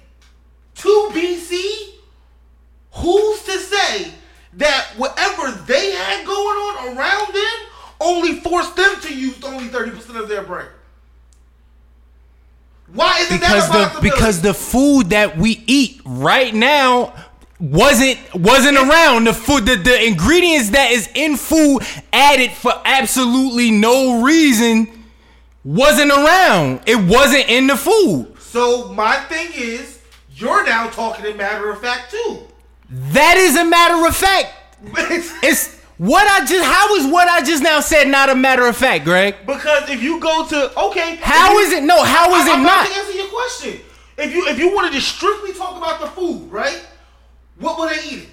two 0.74 1.08
BC, 1.14 1.94
who's 2.96 3.42
to 3.44 3.52
say 3.52 4.12
that 4.58 4.88
whatever 4.98 5.50
they 5.66 5.92
had 5.92 6.26
going 6.26 6.36
on 6.36 6.98
around 6.98 7.32
them 7.34 7.68
only 7.98 8.40
forced 8.40 8.76
them 8.76 8.94
to 9.00 9.14
use 9.16 9.42
only 9.42 9.68
thirty 9.68 9.90
percent 9.90 10.18
of 10.18 10.28
their 10.28 10.42
brain? 10.42 10.66
Why 12.92 13.18
isn't 13.20 13.40
because 13.40 13.68
that 13.70 13.94
the 13.94 14.00
because 14.02 14.42
the 14.42 14.52
food 14.52 15.10
that 15.10 15.38
we 15.38 15.64
eat 15.66 16.02
right 16.04 16.54
now 16.54 17.14
wasn't 17.70 18.18
wasn't 18.34 18.76
around 18.76 19.24
the 19.26 19.32
food 19.32 19.64
the, 19.64 19.76
the 19.76 20.06
ingredients 20.06 20.70
that 20.70 20.90
is 20.90 21.08
in 21.14 21.36
food 21.36 21.80
added 22.12 22.50
for 22.50 22.72
absolutely 22.84 23.70
no 23.70 24.22
reason 24.22 24.86
wasn't 25.64 26.10
around 26.10 26.80
it 26.86 26.96
wasn't 26.96 27.48
in 27.48 27.66
the 27.66 27.76
food 27.76 28.26
so 28.38 28.92
my 28.92 29.16
thing 29.30 29.48
is, 29.54 29.98
you're 30.36 30.64
now 30.66 30.88
talking 30.90 31.24
in 31.24 31.36
matter 31.36 31.70
of 31.70 31.80
fact 31.80 32.10
too. 32.10 32.40
that 32.90 33.36
is 33.38 33.56
a 33.56 33.64
matter 33.64 34.06
of 34.06 34.14
fact 34.14 34.52
it's 35.42 35.80
what 35.96 36.26
i 36.30 36.44
just 36.44 36.64
how 36.64 36.94
is 36.96 37.06
what 37.10 37.28
i 37.28 37.40
just 37.40 37.62
now 37.62 37.80
said 37.80 38.06
not 38.08 38.28
a 38.28 38.34
matter 38.34 38.66
of 38.66 38.76
fact 38.76 39.04
greg 39.04 39.34
Because 39.46 39.88
if 39.88 40.02
you 40.02 40.20
go 40.20 40.46
to 40.48 40.78
okay, 40.86 41.16
How 41.22 41.58
is 41.60 41.70
you- 41.70 41.78
it- 41.78 41.84
no, 41.84 42.02
how 42.02 42.34
is 42.34 42.46
I- 42.46 42.50
it 42.50 42.56
I'm 42.58 42.62
not? 42.62 42.86
to 42.86 42.92
answer 42.94 43.12
your 43.12 43.28
question. 43.28 43.80
If 44.18 44.32
you 44.34 44.46
if 44.48 44.58
you 44.58 44.74
wanted 44.74 44.92
to 44.92 45.00
strictly 45.00 45.52
talk 45.54 45.76
about 45.78 46.00
the 46.00 46.06
food, 46.08 46.50
right? 46.52 46.84
What 47.58 47.78
were 47.78 47.88
they 47.88 48.02
eating? 48.08 48.26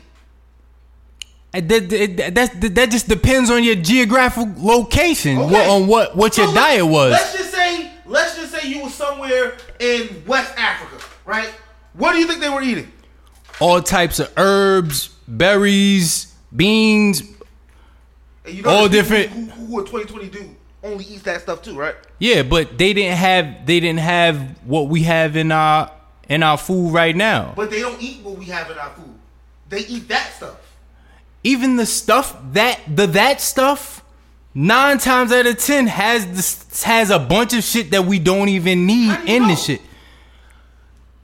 that, 1.54 1.68
that, 1.68 2.32
that, 2.36 2.76
that 2.76 2.90
just 2.92 3.08
depends 3.10 3.50
on 3.50 3.64
your 3.64 3.76
geographic 3.76 4.48
location, 4.58 5.38
Okay. 5.38 5.52
what, 5.54 5.70
on 5.70 5.88
what 5.88 6.16
what 6.16 6.38
your 6.38 6.48
So 6.48 6.54
diet 6.54 6.86
was. 6.86 7.12
Let's 7.12 7.34
just 7.38 7.52
say, 7.52 7.92
let's 8.06 8.38
just 8.38 8.54
say 8.54 8.70
you 8.70 8.84
were 8.84 8.90
somewhere 8.90 9.58
in 9.80 10.24
West 10.26 10.54
Africa, 10.58 11.04
right? 11.26 11.54
What 11.94 12.14
do 12.14 12.20
you 12.20 12.28
think 12.28 12.40
they 12.40 12.50
were 12.50 12.62
eating? 12.62 12.90
All 13.60 13.82
types 13.82 14.20
of 14.20 14.32
herbs, 14.38 15.10
berries, 15.28 16.34
beans. 16.56 17.22
And 18.46 18.56
you 18.56 18.64
know 18.64 18.70
All 18.70 18.88
different- 18.90 19.30
Who, 19.30 19.46
who, 19.46 19.66
who 19.66 19.80
in 19.80 19.86
2020 19.86 20.30
do 20.30 20.56
only 20.84 21.04
eats 21.06 21.24
that 21.24 21.42
stuff 21.42 21.62
too, 21.62 21.78
right? 21.78 21.96
Yeah, 22.18 22.44
but 22.44 22.78
they 22.78 22.94
didn't 22.94 23.18
have 23.18 23.66
they 23.66 23.80
didn't 23.82 24.00
have 24.00 24.38
what 24.66 24.88
we 24.88 25.04
have 25.04 25.36
in 25.36 25.52
our 25.52 25.92
in 26.32 26.44
our 26.44 26.58
food 26.58 26.94
right 26.94 27.14
now. 27.14 27.52
But 27.58 27.70
they 27.70 27.82
don't 27.82 28.02
eat 28.02 28.24
what 28.24 28.38
we 28.38 28.46
have 28.46 28.72
in 28.72 28.78
our 28.78 28.92
food. 28.92 29.14
They 29.68 29.80
eat 29.80 30.08
that 30.08 30.32
stuff. 30.32 30.56
Even 31.44 31.76
the 31.76 31.86
stuff 31.86 32.38
that 32.54 32.80
the 32.88 33.06
that 33.08 33.42
stuff 33.42 34.02
nine 34.54 34.98
times 34.98 35.34
out 35.34 35.46
of 35.46 35.58
ten 35.58 35.88
has 35.88 36.26
this 36.28 36.84
has 36.84 37.10
a 37.10 37.20
bunch 37.20 37.54
of 37.54 37.64
shit 37.64 37.92
that 37.92 38.06
we 38.06 38.18
don't 38.18 38.48
even 38.48 38.86
need 38.86 39.14
do 39.14 39.26
in 39.26 39.44
the 39.44 39.50
know? 39.50 39.56
shit. 39.56 39.82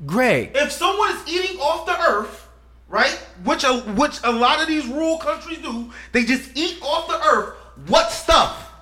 Greg, 0.06 0.52
If 0.54 0.74
someone 0.74 1.10
is 1.16 1.28
eating 1.28 1.58
off 1.58 1.86
the 1.86 1.98
earth, 2.00 2.50
right, 2.90 3.14
which 3.46 3.64
a, 3.64 3.80
which 3.96 4.20
a 4.26 4.32
lot 4.32 4.62
of 4.62 4.68
these 4.68 4.86
rural 4.88 5.18
countries 5.18 5.60
do, 5.60 5.90
they 6.12 6.24
just 6.26 6.52
eat 6.56 6.80
off 6.82 7.08
the 7.08 7.20
earth. 7.26 7.56
What 7.88 8.12
stuff? 8.12 8.74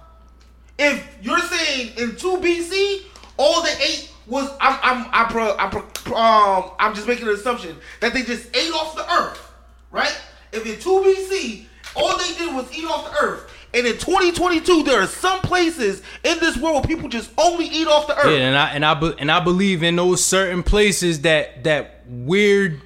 If 0.80 1.08
you're 1.22 1.40
saying 1.40 1.94
in 1.98 2.16
two 2.16 2.38
BC, 2.38 3.04
all 3.38 3.62
they 3.62 3.76
ate 3.82 4.12
was 4.28 4.50
I'm 4.60 4.80
I'm 4.82 5.08
I'm 5.12 5.28
pro, 5.28 5.56
I'm 5.58 5.70
pro, 5.70 6.18
um 6.18 6.72
I'm 6.80 6.96
just 6.96 7.08
making 7.08 7.28
an 7.28 7.34
assumption 7.34 7.78
that 8.02 8.14
they 8.14 8.24
just 8.24 8.56
ate 8.56 8.74
off 8.74 8.96
the 8.96 9.12
earth, 9.14 9.52
right? 9.92 10.20
If 10.52 10.66
in 10.66 10.80
two 10.80 11.02
BC, 11.02 11.66
all 11.96 12.18
they 12.18 12.34
did 12.34 12.54
was 12.56 12.72
eat 12.78 12.86
off 12.86 13.12
the 13.12 13.26
earth. 13.26 13.52
And 13.74 13.86
in 13.86 13.98
2022, 13.98 14.84
there 14.84 15.02
are 15.02 15.08
some 15.08 15.42
places 15.42 16.02
in 16.24 16.40
this 16.40 16.56
world 16.56 16.76
where 16.76 16.84
people 16.96 17.10
just 17.10 17.30
only 17.38 17.66
eat 17.66 17.88
off 17.88 18.08
the 18.08 18.18
earth. 18.18 18.26
Yeah, 18.26 18.48
and 18.48 18.58
I 18.58 18.70
and 18.70 18.86
I 18.86 18.94
be, 18.94 19.14
and 19.20 19.30
I 19.30 19.42
believe 19.42 19.84
in 19.84 19.98
those 19.98 20.24
certain 20.24 20.64
places 20.64 21.22
that 21.22 21.66
that 21.66 22.04
weird 22.08 22.82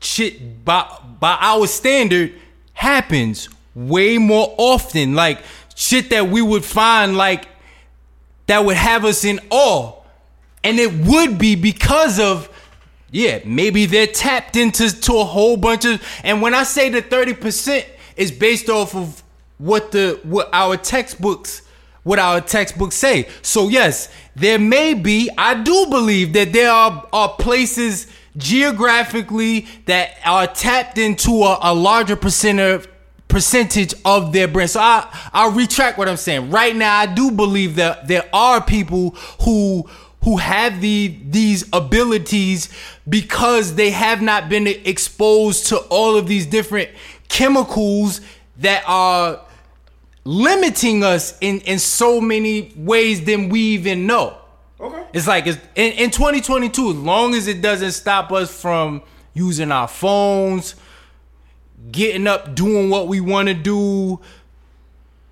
shit 0.00 0.64
by 0.64 0.86
by 1.18 1.38
our 1.40 1.66
standard 1.66 2.34
happens 2.74 3.48
way 3.74 4.18
more 4.18 4.54
often. 4.58 5.14
Like 5.14 5.40
shit 5.74 6.10
that 6.10 6.28
we 6.28 6.42
would 6.42 6.64
find 6.64 7.16
like 7.16 7.48
that 8.46 8.66
would 8.66 8.76
have 8.76 9.06
us 9.06 9.24
in 9.24 9.40
awe, 9.48 9.94
and 10.64 10.78
it 10.80 10.92
would 10.92 11.38
be 11.38 11.54
because 11.54 12.18
of. 12.18 12.50
Yeah, 13.10 13.38
maybe 13.44 13.86
they're 13.86 14.08
tapped 14.08 14.56
into 14.56 14.90
to 15.02 15.18
a 15.18 15.24
whole 15.24 15.56
bunch 15.56 15.84
of 15.84 16.02
and 16.24 16.42
when 16.42 16.52
I 16.52 16.64
say 16.64 16.88
the 16.88 17.00
30% 17.00 17.86
is 18.16 18.32
based 18.32 18.68
off 18.68 18.96
of 18.96 19.22
what 19.58 19.92
the 19.92 20.18
what 20.24 20.48
our 20.52 20.76
textbooks 20.76 21.62
what 22.04 22.18
our 22.18 22.40
textbooks 22.40 22.94
say. 22.94 23.28
So 23.42 23.68
yes, 23.68 24.08
there 24.36 24.58
may 24.58 24.94
be, 24.94 25.30
I 25.36 25.54
do 25.54 25.86
believe 25.86 26.34
that 26.34 26.52
there 26.52 26.70
are, 26.70 27.06
are 27.12 27.30
places 27.30 28.06
geographically 28.36 29.66
that 29.86 30.18
are 30.24 30.46
tapped 30.46 30.98
into 30.98 31.30
a, 31.42 31.58
a 31.62 31.74
larger 31.74 32.16
percent 32.16 32.60
of 32.60 32.88
percentage 33.28 33.94
of 34.04 34.32
their 34.32 34.46
brand. 34.46 34.70
So 34.70 34.80
I 34.80 35.08
I'll 35.32 35.50
retract 35.50 35.98
what 35.98 36.08
I'm 36.08 36.16
saying. 36.16 36.50
Right 36.50 36.76
now 36.76 36.96
I 36.96 37.06
do 37.06 37.30
believe 37.30 37.76
that 37.76 38.06
there 38.06 38.28
are 38.32 38.62
people 38.62 39.10
who 39.42 39.88
who 40.24 40.38
have 40.38 40.80
the 40.80 41.16
these 41.28 41.68
abilities 41.72 42.70
because 43.08 43.74
they 43.74 43.90
have 43.90 44.22
not 44.22 44.48
been 44.48 44.66
exposed 44.66 45.66
to 45.66 45.76
all 45.90 46.16
of 46.16 46.26
these 46.26 46.46
different 46.46 46.90
chemicals 47.28 48.22
that 48.56 48.82
are 48.86 49.40
limiting 50.24 51.04
us 51.04 51.36
in 51.40 51.60
in 51.60 51.78
so 51.78 52.20
many 52.20 52.72
ways 52.74 53.24
than 53.24 53.50
we 53.50 53.60
even 53.60 54.06
know. 54.06 54.36
Okay. 54.80 55.04
It's 55.12 55.28
like 55.28 55.46
it's, 55.46 55.58
in, 55.74 55.92
in 55.92 56.10
2022, 56.10 56.90
as 56.90 56.96
long 56.96 57.34
as 57.34 57.46
it 57.46 57.60
doesn't 57.60 57.92
stop 57.92 58.32
us 58.32 58.60
from 58.60 59.02
using 59.34 59.70
our 59.70 59.88
phones, 59.88 60.74
getting 61.90 62.26
up, 62.26 62.54
doing 62.54 62.88
what 62.88 63.08
we 63.08 63.20
want 63.20 63.48
to 63.48 63.54
do, 63.54 64.20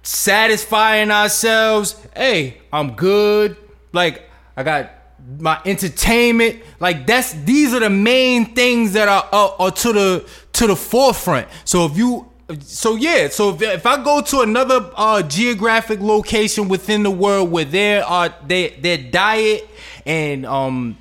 satisfying 0.02 1.10
ourselves. 1.10 1.96
Hey, 2.14 2.58
I'm 2.72 2.92
good. 2.92 3.56
Like 3.92 4.28
I 4.56 4.62
got 4.62 4.90
my 5.38 5.60
entertainment. 5.64 6.62
Like 6.80 7.06
that's 7.06 7.32
these 7.32 7.72
are 7.74 7.80
the 7.80 7.90
main 7.90 8.54
things 8.54 8.92
that 8.94 9.08
are, 9.08 9.28
are, 9.32 9.56
are 9.58 9.70
to 9.70 9.92
the 9.92 10.28
to 10.54 10.66
the 10.66 10.76
forefront. 10.76 11.48
So 11.64 11.86
if 11.86 11.96
you 11.96 12.28
so 12.60 12.96
yeah, 12.96 13.28
so 13.28 13.54
if, 13.54 13.62
if 13.62 13.86
I 13.86 14.02
go 14.02 14.20
to 14.20 14.40
another 14.40 14.90
uh, 14.96 15.22
geographic 15.22 16.00
location 16.00 16.68
within 16.68 17.02
the 17.02 17.10
world 17.10 17.50
where 17.50 17.64
there 17.64 18.04
are 18.04 18.34
their 18.46 18.70
their 18.70 18.98
diet 18.98 19.68
and 20.04 20.44
um 20.44 20.98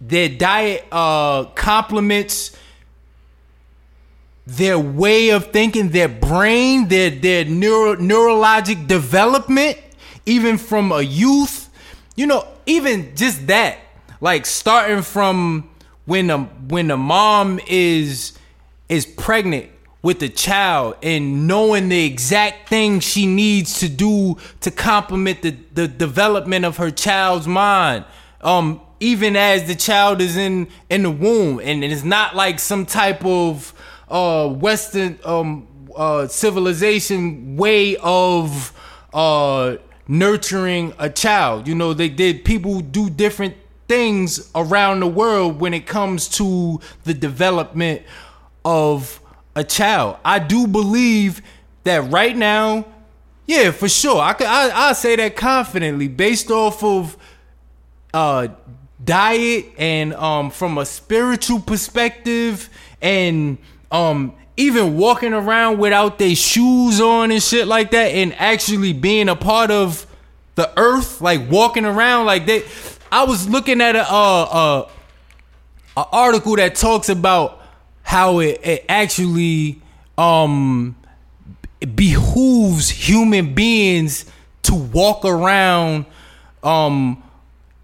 their 0.00 0.28
diet 0.28 0.84
uh 0.92 1.44
complements 1.54 2.56
their 4.46 4.78
way 4.78 5.30
of 5.30 5.52
thinking, 5.52 5.90
their 5.90 6.08
brain, 6.08 6.88
their 6.88 7.10
their 7.10 7.44
neuro, 7.44 7.96
neurologic 7.96 8.86
development, 8.88 9.78
even 10.26 10.58
from 10.58 10.92
a 10.92 11.00
youth, 11.00 11.68
you 12.16 12.26
know, 12.26 12.46
even 12.66 13.14
just 13.16 13.46
that, 13.48 13.78
like 14.20 14.46
starting 14.46 15.02
from 15.02 15.70
when 16.04 16.28
the 16.28 16.38
when 16.38 16.88
the 16.88 16.96
mom 16.96 17.60
is 17.66 18.38
is 18.88 19.06
pregnant 19.06 19.70
with 20.02 20.18
the 20.18 20.28
child 20.28 20.96
and 21.02 21.46
knowing 21.46 21.88
the 21.88 22.04
exact 22.04 22.68
thing 22.68 22.98
she 22.98 23.24
needs 23.24 23.78
to 23.78 23.88
do 23.88 24.36
to 24.60 24.70
complement 24.70 25.42
the, 25.42 25.56
the 25.72 25.86
development 25.86 26.64
of 26.64 26.76
her 26.76 26.90
child's 26.90 27.46
mind. 27.46 28.04
Um 28.40 28.80
even 28.98 29.34
as 29.34 29.66
the 29.66 29.74
child 29.74 30.20
is 30.20 30.36
in 30.36 30.68
in 30.90 31.02
the 31.04 31.10
womb. 31.10 31.60
And 31.60 31.84
it's 31.84 32.04
not 32.04 32.34
like 32.34 32.58
some 32.58 32.84
type 32.84 33.24
of 33.24 33.72
uh 34.08 34.48
western 34.48 35.18
um 35.24 35.68
uh 35.94 36.26
civilization 36.26 37.56
way 37.56 37.96
of 37.96 38.72
uh 39.14 39.76
nurturing 40.08 40.92
a 40.98 41.08
child 41.08 41.66
you 41.68 41.74
know 41.74 41.94
they 41.94 42.08
did 42.08 42.44
people 42.44 42.80
do 42.80 43.08
different 43.08 43.54
things 43.88 44.50
around 44.54 45.00
the 45.00 45.06
world 45.06 45.60
when 45.60 45.74
it 45.74 45.86
comes 45.86 46.28
to 46.28 46.80
the 47.04 47.12
development 47.12 48.02
of 48.64 49.20
a 49.54 49.64
child. 49.64 50.16
I 50.24 50.38
do 50.38 50.66
believe 50.66 51.42
that 51.84 52.10
right 52.10 52.36
now, 52.36 52.86
yeah, 53.46 53.70
for 53.70 53.88
sure. 53.88 54.20
I 54.20 54.32
could 54.32 54.46
I 54.46 54.88
I 54.88 54.92
say 54.94 55.16
that 55.16 55.36
confidently 55.36 56.08
based 56.08 56.50
off 56.50 56.82
of 56.82 57.16
uh 58.14 58.48
diet 59.04 59.66
and 59.78 60.14
um 60.14 60.50
from 60.50 60.78
a 60.78 60.86
spiritual 60.86 61.60
perspective 61.60 62.70
and 63.00 63.58
um 63.90 64.34
even 64.56 64.96
walking 64.96 65.32
around 65.32 65.78
without 65.78 66.18
their 66.18 66.34
shoes 66.34 67.00
on 67.00 67.30
and 67.30 67.42
shit 67.42 67.66
like 67.66 67.90
that 67.92 68.08
and 68.08 68.34
actually 68.34 68.92
being 68.92 69.28
a 69.28 69.36
part 69.36 69.70
of 69.70 70.06
the 70.54 70.70
earth 70.78 71.20
like 71.20 71.50
walking 71.50 71.84
around 71.84 72.26
like 72.26 72.46
they 72.46 72.62
I 73.10 73.24
was 73.24 73.48
looking 73.48 73.80
at 73.80 73.96
a 73.96 74.02
uh 74.02 74.42
uh 74.42 74.88
an 75.96 76.04
article 76.12 76.56
that 76.56 76.74
talks 76.74 77.08
about 77.08 77.62
how 78.02 78.40
it, 78.40 78.60
it 78.62 78.84
actually 78.88 79.80
um 80.18 80.96
behooves 81.94 82.90
human 82.90 83.54
beings 83.54 84.26
to 84.62 84.74
walk 84.74 85.24
around 85.24 86.04
um 86.62 87.22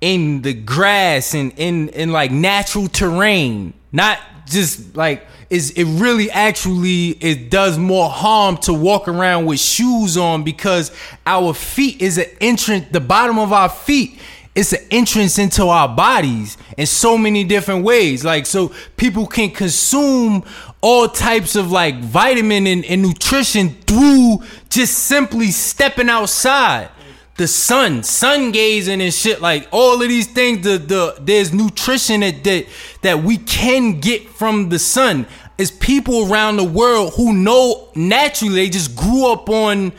in 0.01 0.43
the 0.43 0.53
grass 0.53 1.35
and 1.35 1.53
in 1.57 1.89
in 1.91 2.13
like 2.13 2.31
natural 2.31 2.89
terrain 2.89 3.73
not 3.91 4.19
just 4.49 4.97
like 4.97 5.27
is 5.51 5.71
it 5.73 5.85
really 5.85 6.31
actually 6.31 7.11
it 7.21 7.51
does 7.51 7.79
more 7.79 8.11
harm 8.11 8.57
to 8.59 8.73
walk 8.73 9.09
around 9.09 9.47
with 9.47 9.59
shoes 9.59 10.17
on 10.17 10.45
because 10.45 10.93
our 11.27 11.55
feet 11.55 12.01
is 12.03 12.19
an 12.19 12.27
entrance 12.41 12.87
the 12.91 13.01
bottom 13.01 13.39
of 13.39 13.53
our 13.53 13.69
feet 13.69 14.19
it's 14.59 14.73
an 14.73 14.85
entrance 14.91 15.39
into 15.39 15.67
our 15.67 15.89
bodies 15.89 16.59
in 16.77 16.85
so 16.85 17.17
many 17.17 17.45
different 17.45 17.85
ways. 17.85 18.25
Like 18.25 18.45
so 18.45 18.73
people 18.97 19.25
can 19.29 19.51
consume 19.51 20.43
all 20.81 21.09
types 21.09 21.55
of 21.55 21.71
like 21.71 22.01
vitamin 22.01 22.67
and, 22.67 22.85
and 22.85 23.03
nutrition 23.03 23.71
through 23.87 24.43
just 24.69 24.95
simply 24.95 25.53
stepping 25.53 26.09
outside 26.09 26.91
the 27.39 27.47
sun, 27.47 28.03
sun 28.03 28.51
gazing 28.51 29.01
and 29.01 29.15
shit, 29.15 29.41
like 29.41 29.69
all 29.71 30.03
of 30.03 30.09
these 30.09 30.27
things. 30.27 30.65
The 30.65 30.77
the 30.77 31.17
there's 31.21 31.55
nutrition 31.55 32.21
that 32.21 32.45
that 32.45 32.67
that 33.03 33.23
we 33.23 33.39
can 33.39 34.01
get 34.01 34.29
from 34.29 34.69
the 34.69 34.79
sun. 34.79 35.27
Is 35.57 35.73
people 35.73 36.31
around 36.31 36.57
the 36.57 36.65
world 36.65 37.15
who 37.15 37.33
know 37.33 37.89
naturally 37.97 38.55
they 38.55 38.69
just 38.69 38.95
grew 38.95 39.33
up 39.33 39.49
on 39.49 39.93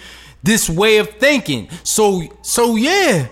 this 0.43 0.69
way 0.69 0.97
of 0.97 1.09
thinking. 1.11 1.69
So 1.83 2.23
so 2.41 2.75
yeah. 2.75 3.27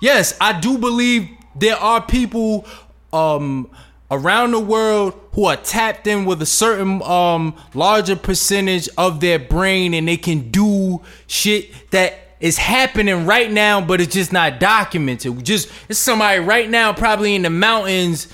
Yes, 0.00 0.36
I 0.40 0.58
do 0.58 0.78
believe 0.78 1.28
there 1.56 1.76
are 1.76 2.02
people 2.02 2.66
um 3.12 3.70
around 4.10 4.52
the 4.52 4.60
world 4.60 5.18
who 5.32 5.46
are 5.46 5.56
tapped 5.56 6.06
in 6.06 6.26
with 6.26 6.40
a 6.42 6.46
certain 6.46 7.02
um 7.02 7.54
larger 7.74 8.16
percentage 8.16 8.88
of 8.98 9.20
their 9.20 9.38
brain 9.38 9.94
and 9.94 10.06
they 10.06 10.16
can 10.16 10.50
do 10.50 11.00
shit 11.26 11.90
that 11.90 12.27
is 12.40 12.56
happening 12.56 13.26
right 13.26 13.50
now 13.50 13.80
but 13.80 14.00
it's 14.00 14.14
just 14.14 14.32
not 14.32 14.60
documented. 14.60 15.44
Just 15.44 15.70
it's 15.88 15.98
somebody 15.98 16.40
right 16.40 16.68
now 16.68 16.92
probably 16.92 17.34
in 17.34 17.42
the 17.42 17.50
mountains 17.50 18.32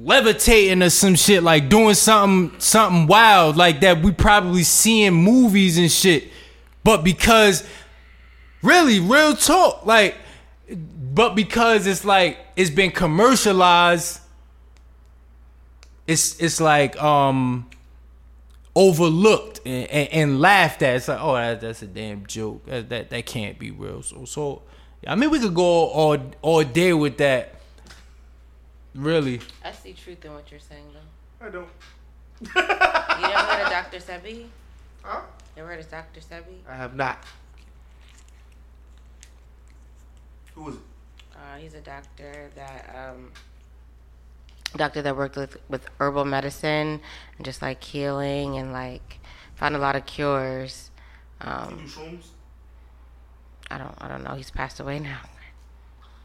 levitating 0.00 0.82
or 0.82 0.90
some 0.90 1.16
shit 1.16 1.42
like 1.42 1.68
doing 1.68 1.94
something 1.94 2.58
something 2.60 3.06
wild 3.08 3.56
like 3.56 3.80
that 3.80 4.00
we 4.00 4.12
probably 4.12 4.62
see 4.62 5.04
in 5.04 5.14
movies 5.14 5.78
and 5.78 5.90
shit. 5.90 6.28
But 6.84 7.02
because 7.02 7.66
really 8.62 9.00
real 9.00 9.34
talk 9.34 9.84
like 9.86 10.16
but 10.70 11.34
because 11.34 11.86
it's 11.86 12.04
like 12.04 12.38
it's 12.56 12.70
been 12.70 12.90
commercialized 12.90 14.20
it's 16.06 16.40
it's 16.40 16.60
like 16.60 17.00
um 17.02 17.68
overlooked 18.78 19.60
and, 19.66 19.90
and, 19.90 20.08
and 20.12 20.40
laughed 20.40 20.82
at 20.82 20.96
it's 20.96 21.08
like 21.08 21.18
oh 21.20 21.34
that, 21.34 21.60
that's 21.60 21.82
a 21.82 21.86
damn 21.86 22.24
joke 22.26 22.64
that, 22.66 22.88
that 22.88 23.10
that 23.10 23.26
can't 23.26 23.58
be 23.58 23.70
real 23.70 24.02
so 24.02 24.24
so 24.24 24.62
i 25.06 25.14
mean 25.14 25.30
we 25.30 25.40
could 25.40 25.54
go 25.54 25.88
all 25.88 26.16
all 26.42 26.62
day 26.62 26.92
with 26.92 27.16
that 27.18 27.54
really 28.94 29.40
I 29.64 29.72
see 29.72 29.92
truth 29.92 30.24
in 30.24 30.32
what 30.32 30.50
you're 30.50 30.60
saying, 30.60 30.84
though. 30.92 31.46
I 31.46 31.50
don't. 31.50 31.68
You 32.40 33.28
never 33.28 33.38
heard 33.38 33.66
of 33.66 33.70
Dr. 33.70 33.98
Sebi? 34.08 34.46
Huh? 35.02 35.20
You 35.56 35.62
ever 35.62 35.72
heard 35.72 35.80
of 35.80 35.90
Dr. 35.90 36.20
Sebi? 36.20 36.60
I 36.68 36.74
have 36.74 36.96
not. 36.96 37.22
Who 40.54 40.68
is 40.70 40.74
it? 40.76 40.80
Uh, 41.34 41.56
he's 41.58 41.74
a 41.74 41.80
doctor 41.80 42.50
that 42.54 42.96
um, 42.96 43.30
doctor 44.76 45.02
that 45.02 45.16
worked 45.16 45.36
with 45.36 45.56
with 45.68 45.86
herbal 45.98 46.24
medicine 46.24 47.00
and 47.36 47.44
just 47.44 47.62
like 47.62 47.82
healing 47.82 48.56
and 48.58 48.72
like 48.72 49.18
found 49.56 49.74
a 49.74 49.78
lot 49.78 49.96
of 49.96 50.06
cures. 50.06 50.90
Um. 51.40 51.86
I 53.70 53.76
don't 53.78 53.94
I 53.98 54.08
don't 54.08 54.24
know. 54.24 54.34
He's 54.34 54.50
passed 54.50 54.80
away 54.80 54.98
now. 54.98 55.18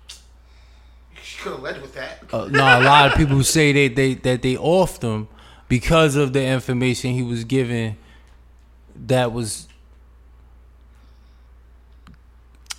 You 0.09 1.39
could 1.41 1.51
have 1.53 1.61
led 1.61 1.81
with 1.81 1.93
that. 1.95 2.23
uh, 2.33 2.47
no 2.47 2.59
a 2.79 2.83
lot 2.83 3.11
of 3.11 3.17
people 3.17 3.43
say 3.43 3.71
they, 3.71 3.87
they 3.87 4.13
that 4.15 4.41
they 4.41 4.55
offed 4.55 5.01
him 5.03 5.27
because 5.69 6.15
of 6.15 6.33
the 6.33 6.43
information 6.45 7.11
he 7.11 7.21
was 7.23 7.43
given 7.45 7.97
that 9.07 9.31
was 9.31 9.67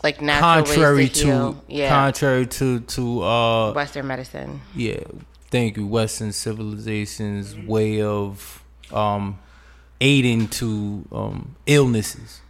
Like 0.03 0.21
natural 0.21 0.65
contrary 0.65 0.97
ways 0.97 1.13
to, 1.13 1.21
to 1.21 1.27
heal. 1.27 1.65
yeah 1.69 1.89
contrary 1.89 2.47
to 2.47 2.81
to 2.81 3.23
uh 3.23 3.73
Western 3.73 4.07
medicine. 4.07 4.61
yeah 4.75 5.01
thank 5.55 5.77
you 5.77 5.87
western 5.87 6.33
civilization's 6.33 7.57
way 7.57 8.03
of 8.03 8.63
um 8.93 9.39
aiding 10.01 10.49
to 10.49 11.05
um 11.13 11.55
illnesses 11.67 12.41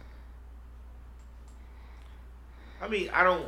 I 2.85 2.87
mean, 2.87 3.09
I 3.11 3.23
don't. 3.23 3.47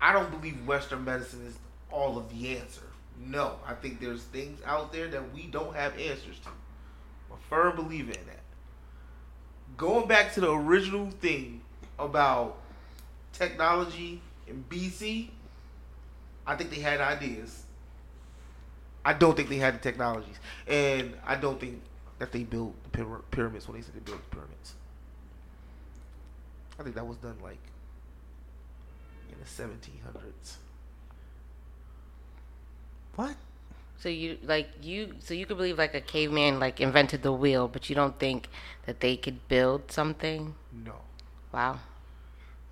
I 0.00 0.12
don't 0.12 0.30
believe 0.30 0.66
Western 0.66 1.04
medicine 1.04 1.46
is 1.46 1.56
all 1.90 2.18
of 2.18 2.28
the 2.30 2.56
answer. 2.56 2.82
No, 3.18 3.56
I 3.64 3.74
think 3.74 4.00
there's 4.00 4.24
things 4.24 4.60
out 4.66 4.92
there 4.92 5.06
that 5.08 5.32
we 5.32 5.46
don't 5.46 5.76
have 5.76 5.92
answers 5.96 6.38
to. 6.40 6.48
I'm 6.48 7.36
a 7.36 7.48
firm 7.48 7.76
believer 7.76 8.10
in 8.10 8.26
that. 8.26 8.40
Going 9.76 10.08
back 10.08 10.32
to 10.34 10.40
the 10.40 10.50
original 10.50 11.10
thing 11.20 11.60
about 11.98 12.58
technology 13.32 14.20
in 14.48 14.64
BC, 14.68 15.28
I 16.46 16.56
think 16.56 16.70
they 16.70 16.80
had 16.80 17.00
ideas. 17.00 17.64
I 19.10 19.12
don't 19.12 19.36
think 19.36 19.48
they 19.48 19.56
had 19.56 19.74
the 19.74 19.78
technologies, 19.80 20.36
and 20.68 21.14
I 21.26 21.34
don't 21.34 21.58
think 21.58 21.82
that 22.20 22.30
they 22.30 22.44
built 22.44 22.76
the 22.84 23.04
pyramids 23.32 23.66
when 23.66 23.76
they 23.76 23.82
said 23.82 23.92
they 23.92 23.98
built 23.98 24.22
the 24.30 24.36
pyramids. 24.36 24.74
I 26.78 26.84
think 26.84 26.94
that 26.94 27.04
was 27.04 27.16
done 27.16 27.36
like 27.42 27.58
in 29.32 29.36
the 29.40 29.44
1700s. 29.44 30.58
what 33.16 33.34
So 33.98 34.08
you 34.08 34.38
like 34.44 34.68
you 34.80 35.16
so 35.18 35.34
you 35.34 35.44
could 35.44 35.56
believe 35.56 35.76
like 35.76 35.94
a 35.96 36.00
caveman 36.00 36.60
like 36.60 36.80
invented 36.80 37.22
the 37.22 37.32
wheel, 37.32 37.66
but 37.66 37.90
you 37.90 37.96
don't 37.96 38.16
think 38.20 38.48
that 38.86 39.00
they 39.00 39.16
could 39.16 39.48
build 39.48 39.90
something? 39.90 40.54
No, 40.72 40.94
Wow. 41.52 41.80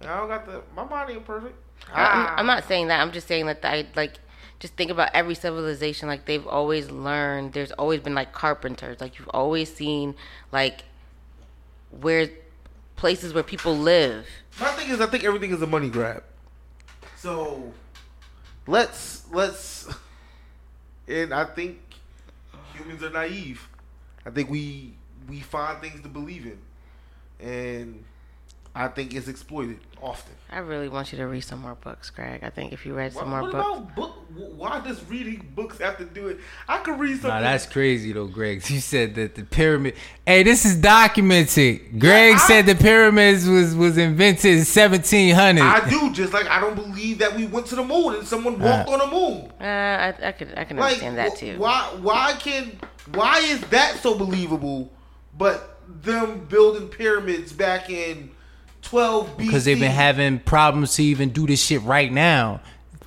I 0.02 0.18
don't 0.18 0.28
got 0.28 0.46
the. 0.46 0.62
My 0.76 0.84
mind 0.84 1.10
ain't 1.10 1.24
perfect. 1.24 1.56
I'm, 1.92 2.38
I'm 2.38 2.46
not 2.46 2.62
saying 2.68 2.86
that. 2.88 3.00
I'm 3.00 3.10
just 3.10 3.26
saying 3.26 3.46
that 3.46 3.64
I 3.64 3.86
like 3.96 4.20
just 4.58 4.74
think 4.74 4.90
about 4.90 5.10
every 5.14 5.34
civilization. 5.34 6.08
Like 6.08 6.26
they've 6.26 6.46
always 6.46 6.90
learned. 6.90 7.52
There's 7.52 7.72
always 7.72 8.00
been 8.00 8.14
like 8.14 8.32
carpenters. 8.32 9.00
Like 9.00 9.18
you've 9.18 9.30
always 9.30 9.72
seen 9.72 10.14
like 10.52 10.84
where 11.90 12.28
places 12.96 13.32
where 13.32 13.42
people 13.44 13.76
live. 13.76 14.26
My 14.60 14.68
thing 14.72 14.90
is, 14.90 15.00
I 15.00 15.06
think 15.06 15.24
everything 15.24 15.52
is 15.52 15.62
a 15.62 15.66
money 15.66 15.88
grab. 15.88 16.24
So 17.16 17.72
let's 18.66 19.24
let's, 19.32 19.88
and 21.06 21.32
I 21.32 21.44
think 21.44 21.78
humans 22.74 23.02
are 23.02 23.10
naive. 23.10 23.68
I 24.26 24.30
think 24.30 24.50
we 24.50 24.94
we 25.28 25.40
find 25.40 25.80
things 25.80 26.00
to 26.02 26.08
believe 26.08 26.46
in, 26.46 26.58
and 27.46 28.04
I 28.80 28.86
think 28.86 29.12
it's 29.12 29.26
exploited 29.26 29.80
often. 30.00 30.32
I 30.50 30.58
really 30.60 30.88
want 30.88 31.10
you 31.10 31.18
to 31.18 31.24
read 31.26 31.40
some 31.40 31.60
more 31.60 31.74
books, 31.74 32.10
Greg. 32.10 32.44
I 32.44 32.50
think 32.50 32.72
if 32.72 32.86
you 32.86 32.94
read 32.94 33.12
What, 33.12 33.22
some 33.22 33.30
more 33.30 33.42
what 33.42 33.50
books, 33.52 33.66
about 33.78 33.96
book? 33.96 34.14
Why 34.56 34.78
does 34.78 35.04
reading 35.10 35.50
books 35.56 35.78
have 35.78 35.98
to 35.98 36.04
do 36.04 36.28
it? 36.28 36.38
I 36.68 36.78
could 36.78 36.96
read 36.98 37.14
something. 37.14 37.28
Nah, 37.30 37.40
that's 37.40 37.66
crazy 37.66 38.12
though, 38.12 38.28
Greg. 38.28 38.62
You 38.70 38.78
said 38.78 39.16
that 39.16 39.34
the 39.34 39.42
pyramid. 39.42 39.96
Hey, 40.24 40.44
this 40.44 40.64
is 40.64 40.76
documented. 40.76 41.98
Greg 41.98 42.30
Yeah, 42.30 42.36
I- 42.36 42.46
said 42.46 42.66
the 42.66 42.76
pyramids 42.76 43.48
was 43.48 43.74
was 43.74 43.98
invented 43.98 44.52
in 44.52 44.58
1700. 44.58 45.60
I 45.60 45.88
do 45.90 46.12
just 46.12 46.32
like 46.32 46.46
I 46.46 46.60
don't 46.60 46.76
believe 46.76 47.18
that 47.18 47.34
we 47.34 47.46
went 47.46 47.66
to 47.66 47.74
the 47.74 47.84
moon 47.84 48.14
and 48.14 48.26
someone 48.26 48.60
walked 48.60 48.88
on 48.88 49.00
the 49.00 49.06
moon. 49.08 49.50
uh, 49.60 49.64
I, 49.64 50.28
I 50.28 50.32
could 50.32 50.54
I 50.56 50.62
can 50.64 50.76
Like 50.76 51.02
understand 51.02 51.18
that 51.18 51.36
too. 51.36 51.58
Why 51.58 51.80
why 52.00 52.34
can 52.38 52.78
why 53.14 53.40
is 53.40 53.60
that 53.70 53.96
so 53.96 54.16
believable? 54.16 54.92
But 55.36 55.80
them 56.02 56.44
building 56.46 56.88
pyramids 56.88 57.52
back 57.52 57.90
in 57.90 58.30
twelve 58.82 59.28
BC 59.36 59.38
because 59.38 59.64
they've 59.64 59.78
been 59.78 59.90
having 59.90 60.38
problems 60.40 60.94
to 60.96 61.02
even 61.02 61.30
do 61.30 61.46
this 61.46 61.64
shit 61.64 61.82
right 61.82 62.12
now. 62.12 62.60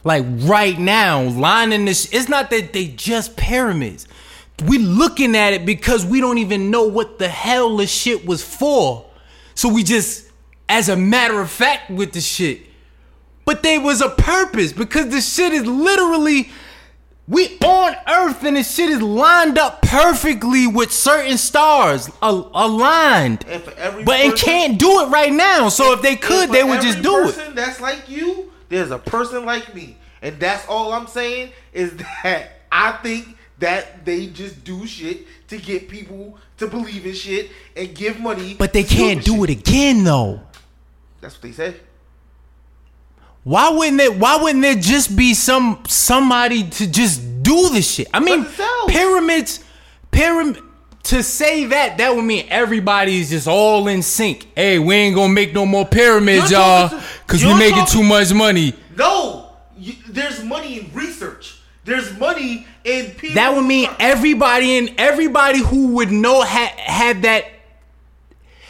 Like 0.04 0.26
right 0.28 0.78
now, 0.78 1.22
lining 1.22 1.86
this. 1.86 2.12
It's 2.12 2.28
not 2.30 2.50
that 2.50 2.74
they 2.74 2.88
just 2.88 3.38
pyramids. 3.38 4.08
We 4.66 4.78
looking 4.78 5.36
at 5.36 5.54
it 5.54 5.66
because 5.66 6.06
we 6.06 6.22
don't 6.22 6.38
even 6.38 6.70
know 6.72 6.84
what 6.84 7.20
the 7.20 7.28
hell 7.28 7.78
this 7.78 7.92
shit 7.92 8.26
was 8.26 8.44
for. 8.44 9.06
So 9.56 9.70
we 9.70 9.84
just, 9.84 10.30
as 10.70 10.90
a 10.90 10.96
matter 10.96 11.40
of 11.40 11.50
fact, 11.50 11.90
with 11.90 12.14
the 12.14 12.22
shit. 12.22 12.62
But 13.46 13.64
there 13.64 13.82
was 13.82 14.02
a 14.02 14.10
purpose 14.10 14.74
because 14.74 15.10
the 15.10 15.22
shit 15.22 15.54
is 15.54 15.66
literally. 15.66 16.50
We 17.32 17.58
on 17.92 17.96
Earth 18.08 18.44
and 18.44 18.58
this 18.58 18.76
shit 18.76 18.90
is 18.90 19.02
lined 19.02 19.58
up 19.58 19.82
perfectly 19.82 20.68
with 20.68 20.92
certain 20.92 21.38
stars 21.38 22.10
al- 22.22 22.52
aligned. 22.54 23.46
And 23.48 23.64
for 23.64 23.72
every 23.78 24.04
But 24.04 24.20
it 24.20 24.38
can't 24.38 24.78
do 24.78 25.02
it 25.04 25.10
right 25.10 25.32
now. 25.32 25.70
So 25.70 25.94
if 25.94 26.02
they 26.02 26.18
could, 26.18 26.52
they 26.52 26.66
would 26.66 26.82
just 26.82 27.02
do 27.02 27.30
it. 27.30 27.56
That's 27.56 27.80
like 27.80 28.10
you. 28.10 28.52
There's 28.68 28.92
a 28.92 28.98
person 29.00 29.46
like 29.46 29.74
me, 29.74 29.98
and 30.22 30.40
that's 30.40 30.68
all 30.68 30.92
I'm 30.92 31.08
saying 31.08 31.52
is 31.72 31.94
that 32.24 32.62
I 32.70 32.92
think 33.04 33.38
that 33.60 34.04
they 34.04 34.28
just 34.28 34.64
do 34.66 34.86
shit 34.86 35.26
to 35.48 35.58
get 35.58 35.88
people 35.88 36.38
to 36.58 36.68
believe 36.68 37.06
in 37.06 37.14
shit 37.14 37.52
and 37.78 37.94
give 37.96 38.20
money. 38.20 38.56
But 38.56 38.74
they 38.74 38.84
can't 38.84 39.24
do 39.24 39.32
stupid 39.34 39.50
it 39.50 39.60
again 39.60 40.04
though. 40.04 40.42
That's 41.22 41.36
what 41.36 41.44
they 41.44 41.52
said. 41.54 41.80
Why 43.44 43.70
wouldn't 43.70 44.00
it? 44.02 44.16
Why 44.18 44.36
wouldn't 44.38 44.62
there 44.62 44.76
just 44.76 45.16
be 45.16 45.34
some 45.34 45.84
somebody 45.88 46.64
to 46.70 46.88
just 46.90 47.42
do 47.44 47.70
the 47.70 47.82
shit? 47.82 48.08
I 48.14 48.20
mean, 48.20 48.44
Because 48.44 48.60
it 48.60 48.90
pyramids, 48.90 49.64
pyramid. 50.12 50.58
To 51.06 51.24
say 51.24 51.66
that, 51.66 51.98
that 51.98 52.16
would 52.16 52.22
mean 52.24 52.46
everybody 52.50 53.20
is 53.20 53.32
just 53.32 53.48
all 53.48 53.88
in 53.88 54.04
sync. 54.04 54.48
Hey, 54.56 54.78
we 54.78 54.94
ain't 54.94 55.16
gonna 55.16 55.34
make 55.34 55.52
no 55.52 55.66
more 55.66 55.84
pyramids, 55.86 56.52
y'all, 56.52 56.90
cause 57.26 57.42
we 57.44 57.50
you're 57.50 57.58
making 57.58 57.80
talking- 57.80 58.02
too 58.02 58.08
much 58.08 58.32
money. 58.36 58.74
No, 58.96 59.50
you, 59.76 59.94
there's 60.08 60.44
money 60.44 60.80
in 60.80 60.92
research. 60.94 61.58
There's 61.86 62.16
money 62.20 62.68
in 62.84 63.08
people. 63.12 63.34
That 63.34 63.56
would 63.56 63.66
mean 63.66 63.90
everybody 64.00 64.78
and 64.78 64.94
everybody 65.00 65.58
who 65.60 65.88
would 65.96 66.12
know 66.12 66.44
had 66.44 66.70
have 66.80 67.24
that 67.24 67.46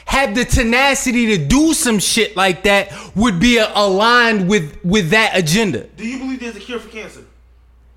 have 0.06 0.36
the 0.36 0.45
tenacity 0.45 1.38
to 1.38 1.45
do 1.45 1.73
some 1.73 1.99
shit 1.99 2.36
like 2.36 2.64
that 2.64 2.91
would 3.15 3.40
be 3.40 3.57
aligned 3.57 4.49
with 4.49 4.84
with 4.84 5.10
that 5.11 5.38
agenda. 5.38 5.84
Do 5.98 6.07
you 6.07 6.19
believe 6.19 6.40
there's 6.40 6.56
a 6.56 6.60
cure 6.60 6.80
for 6.80 6.90
cancer? 6.90 7.23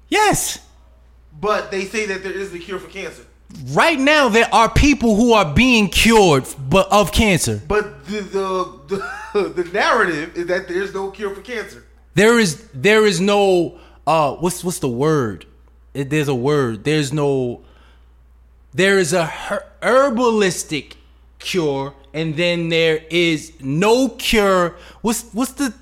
Yes. 0.08 0.60
But 1.40 1.70
they 1.70 1.84
say 1.84 2.06
that 2.06 2.22
there 2.22 2.32
is 2.32 2.54
a 2.54 2.58
cure 2.58 2.78
for 2.78 2.88
cancer. 2.88 3.24
Right 3.70 3.98
now 3.98 4.28
there 4.28 4.48
are 4.52 4.70
people 4.70 5.16
who 5.16 5.32
are 5.32 5.54
being 5.54 5.88
cured 5.88 6.46
but 6.68 6.90
of 6.90 7.12
cancer. 7.12 7.62
But 7.66 8.06
the 8.06 8.20
the, 8.20 8.80
the 9.32 9.48
the 9.62 9.64
narrative 9.72 10.36
is 10.36 10.46
that 10.46 10.68
there's 10.68 10.94
no 10.94 11.10
cure 11.10 11.34
for 11.34 11.42
cancer. 11.42 11.84
There 12.14 12.38
is 12.38 12.68
there 12.72 13.06
is 13.06 13.20
no 13.20 13.78
uh 14.06 14.34
what's 14.36 14.62
what's 14.62 14.78
the 14.78 14.88
word? 14.88 15.46
there's 15.94 16.28
a 16.28 16.34
word. 16.34 16.84
There's 16.84 17.12
no. 17.12 17.62
There 18.72 18.98
is 18.98 19.12
a 19.12 19.26
her- 19.26 19.66
herbalistic 19.80 20.94
cure, 21.44 21.94
and 22.12 22.36
then 22.36 22.70
there 22.70 23.04
is 23.10 23.52
no 23.60 24.08
cure. 24.08 24.76
What's 25.02 25.22
what's 25.32 25.52
the 25.52 25.72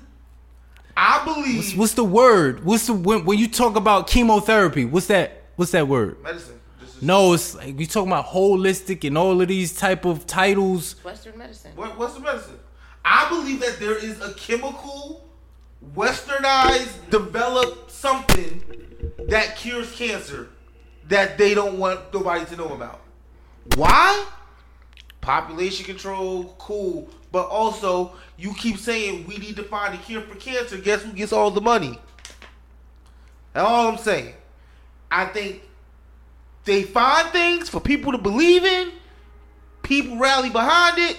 I 0.95 1.23
believe 1.23 1.77
what's 1.77 1.93
the 1.93 2.03
word? 2.03 2.63
What's 2.63 2.87
the 2.87 2.93
when, 2.93 3.25
when 3.25 3.39
you 3.39 3.47
talk 3.47 3.75
about 3.75 4.07
chemotherapy? 4.07 4.85
What's 4.85 5.07
that? 5.07 5.43
What's 5.55 5.71
that 5.71 5.87
word? 5.87 6.21
medicine. 6.21 6.59
No, 7.01 7.33
it's 7.33 7.55
like 7.55 7.77
we 7.77 7.85
talking 7.85 8.11
about 8.11 8.27
holistic 8.27 9.05
and 9.05 9.17
all 9.17 9.41
of 9.41 9.47
these 9.47 9.75
type 9.75 10.05
of 10.05 10.25
titles. 10.25 10.95
Western 11.03 11.37
medicine. 11.37 11.71
What, 11.75 11.97
what's 11.97 12.13
the 12.13 12.21
medicine? 12.21 12.59
I 13.03 13.27
believe 13.29 13.59
that 13.59 13.77
there 13.79 13.97
is 13.97 14.21
a 14.21 14.33
chemical, 14.35 15.27
westernized, 15.95 17.09
developed 17.09 17.91
something 17.91 18.63
that 19.27 19.57
cures 19.57 19.91
cancer 19.91 20.49
that 21.09 21.37
they 21.37 21.53
don't 21.53 21.77
want 21.77 22.13
nobody 22.13 22.45
to 22.45 22.55
know 22.55 22.69
about. 22.69 23.01
Why? 23.75 24.25
Population 25.23 25.85
control, 25.85 26.53
cool. 26.59 27.09
But 27.31 27.47
also, 27.47 28.11
you 28.37 28.53
keep 28.55 28.77
saying 28.77 29.25
we 29.25 29.37
need 29.37 29.55
to 29.55 29.63
find 29.63 29.95
a 29.95 29.97
cure 29.97 30.19
for 30.21 30.35
cancer. 30.35 30.77
Guess 30.77 31.03
who 31.03 31.13
gets 31.13 31.31
all 31.31 31.49
the 31.49 31.61
money? 31.61 31.97
That's 33.53 33.65
all 33.65 33.87
I'm 33.87 33.97
saying. 33.97 34.33
I 35.09 35.25
think 35.25 35.61
they 36.65 36.83
find 36.83 37.29
things 37.29 37.69
for 37.69 37.79
people 37.79 38.11
to 38.11 38.17
believe 38.17 38.65
in. 38.65 38.91
People 39.81 40.17
rally 40.17 40.49
behind 40.49 40.97
it. 40.97 41.17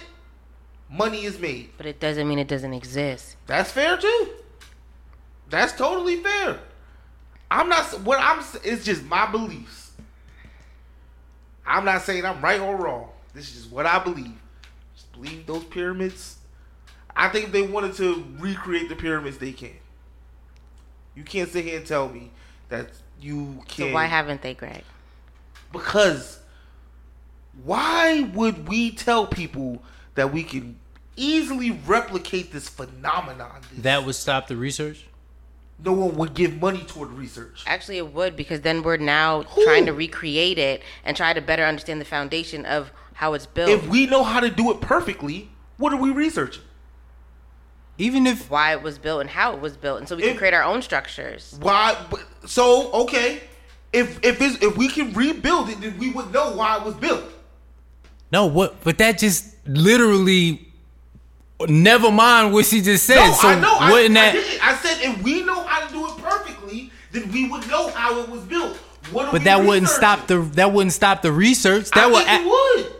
Money 0.90 1.24
is 1.24 1.38
made. 1.38 1.70
But 1.78 1.86
it 1.86 1.98
doesn't 1.98 2.28
mean 2.28 2.38
it 2.38 2.46
doesn't 2.48 2.74
exist. 2.74 3.36
That's 3.46 3.70
fair 3.72 3.96
too. 3.96 4.28
That's 5.48 5.72
totally 5.72 6.16
fair. 6.16 6.58
I'm 7.50 7.70
not 7.70 7.84
what 8.02 8.18
I'm. 8.20 8.44
It's 8.64 8.84
just 8.84 9.02
my 9.04 9.30
beliefs. 9.30 9.92
I'm 11.66 11.86
not 11.86 12.02
saying 12.02 12.26
I'm 12.26 12.42
right 12.42 12.60
or 12.60 12.76
wrong. 12.76 13.08
This 13.34 13.48
is 13.50 13.62
just 13.62 13.72
what 13.72 13.84
I 13.86 13.98
believe. 13.98 14.32
Just 14.94 15.12
believe 15.12 15.46
those 15.46 15.64
pyramids. 15.64 16.36
I 17.16 17.28
think 17.28 17.46
if 17.46 17.52
they 17.52 17.62
wanted 17.62 17.94
to 17.96 18.24
recreate 18.38 18.88
the 18.88 18.96
pyramids, 18.96 19.38
they 19.38 19.52
can. 19.52 19.76
You 21.14 21.22
can't 21.24 21.50
sit 21.50 21.64
here 21.64 21.78
and 21.78 21.86
tell 21.86 22.08
me 22.08 22.30
that 22.68 22.90
you 23.20 23.62
can't. 23.68 23.92
why 23.92 24.06
haven't 24.06 24.42
they, 24.42 24.54
Greg? 24.54 24.82
Because 25.72 26.40
why 27.64 28.30
would 28.34 28.68
we 28.68 28.90
tell 28.90 29.26
people 29.26 29.82
that 30.14 30.32
we 30.32 30.42
can 30.42 30.76
easily 31.16 31.70
replicate 31.70 32.52
this 32.52 32.68
phenomenon? 32.68 33.60
This- 33.72 33.82
That 33.82 34.04
would 34.04 34.14
stop 34.16 34.48
the 34.48 34.56
research. 34.56 35.06
no 35.84 35.92
one 35.92 36.16
would 36.16 36.34
give 36.34 36.60
money 36.60 36.82
toward 36.86 37.10
research. 37.10 37.64
Actually, 37.66 37.98
it 37.98 38.12
would 38.12 38.36
because 38.36 38.60
then 38.62 38.82
we're 38.82 38.96
now 38.96 39.42
Who? 39.42 39.64
trying 39.64 39.86
to 39.86 39.92
recreate 39.92 40.58
it 40.58 40.82
and 41.04 41.16
try 41.16 41.32
to 41.32 41.40
better 41.40 41.64
understand 41.64 42.00
the 42.00 42.04
foundation 42.04 42.64
of 42.64 42.90
how 43.14 43.32
it's 43.34 43.46
built. 43.46 43.70
If 43.70 43.88
we 43.88 44.06
know 44.06 44.22
how 44.22 44.40
to 44.40 44.50
do 44.50 44.70
it 44.70 44.80
perfectly, 44.80 45.48
what 45.78 45.92
are 45.92 46.00
we 46.00 46.10
researching? 46.10 46.62
Even 47.96 48.26
if 48.26 48.50
why 48.50 48.72
it 48.72 48.82
was 48.82 48.98
built 48.98 49.20
and 49.20 49.30
how 49.30 49.54
it 49.54 49.60
was 49.60 49.76
built, 49.76 50.00
and 50.00 50.08
so 50.08 50.16
we 50.16 50.22
can 50.22 50.36
create 50.36 50.52
our 50.52 50.64
own 50.64 50.82
structures. 50.82 51.56
Why? 51.60 51.96
So 52.44 52.90
okay, 52.92 53.40
if 53.92 54.18
if 54.24 54.40
it's, 54.40 54.60
if 54.62 54.76
we 54.76 54.88
can 54.88 55.12
rebuild 55.12 55.68
it, 55.68 55.80
then 55.80 55.96
we 55.98 56.10
would 56.10 56.32
know 56.32 56.56
why 56.56 56.76
it 56.76 56.82
was 56.82 56.94
built. 56.96 57.22
no, 58.32 58.46
what? 58.46 58.82
But 58.82 58.98
that 58.98 59.18
just 59.18 59.54
literally. 59.66 60.68
Never 61.68 62.10
mind 62.10 62.52
what 62.52 62.66
she 62.66 62.82
just 62.82 63.06
said. 63.06 63.24
No, 63.24 63.32
so 63.32 63.48
I 63.48 63.60
know. 63.60 63.76
I, 63.78 63.92
wouldn't 63.92 64.18
I, 64.18 64.20
that? 64.20 64.32
didn't. 64.32 64.66
I 64.66 64.74
said 64.74 64.98
if 65.00 65.22
we 65.22 65.44
know 65.44 65.62
how 65.62 65.86
to 65.86 65.92
do 65.92 66.04
it 66.08 66.16
perfectly, 66.18 66.90
then 67.12 67.30
we 67.30 67.48
would 67.48 67.66
know 67.68 67.90
how 67.90 68.20
it 68.20 68.28
was 68.28 68.42
built. 68.42 68.76
What 69.12 69.30
but 69.30 69.44
that 69.44 69.64
wouldn't 69.64 69.88
stop 69.88 70.26
the. 70.26 70.40
That 70.40 70.72
wouldn't 70.72 70.92
stop 70.92 71.22
the 71.22 71.30
research. 71.30 71.90
That 71.90 72.04
I 72.04 72.06
would. 72.08 72.24
think 72.24 72.42
it 72.42 72.46
would. 72.48 72.93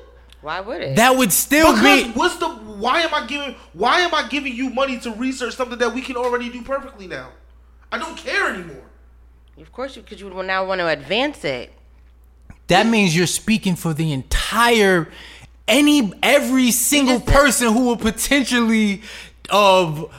Why 0.45 0.61
would 0.61 0.83
it? 0.83 0.97
That 0.97 1.17
would 1.17 1.33
still 1.33 1.73
Because 1.73 2.05
be. 2.05 2.11
what's 2.11 2.37
the 2.37 2.49
why 2.49 3.01
am 3.01 3.15
I 3.15 3.27
giving 3.27 3.55
why 3.73 4.01
am 4.01 4.15
I 4.15 4.29
giving 4.29 4.55
you 4.55 4.69
money 4.69 4.99
to 5.01 5.11
research 5.13 5.55
something 5.57 5.79
that 5.79 5.95
we 5.95 6.03
can 6.03 6.17
already 6.17 6.51
do 6.51 6.61
perfectly 6.63 7.07
now? 7.07 7.31
I 7.91 7.99
don't 7.99 8.17
care 8.17 8.53
anymore. 8.53 8.83
of 9.59 9.73
course, 9.73 9.95
because 9.97 10.21
you 10.21 10.29
would 10.29 10.47
now 10.47 10.67
want 10.67 10.81
to 10.81 10.89
advance 10.89 11.45
it. 11.45 11.73
That 12.67 12.87
means 12.87 13.17
you're 13.17 13.27
speaking 13.27 13.75
for 13.75 13.95
the 13.95 14.13
entire 14.13 15.09
any 15.67 16.13
every 16.23 16.71
single 16.73 17.21
person 17.21 17.73
who 17.73 17.87
will 17.87 17.97
potentially 17.97 19.01
of 19.49 20.13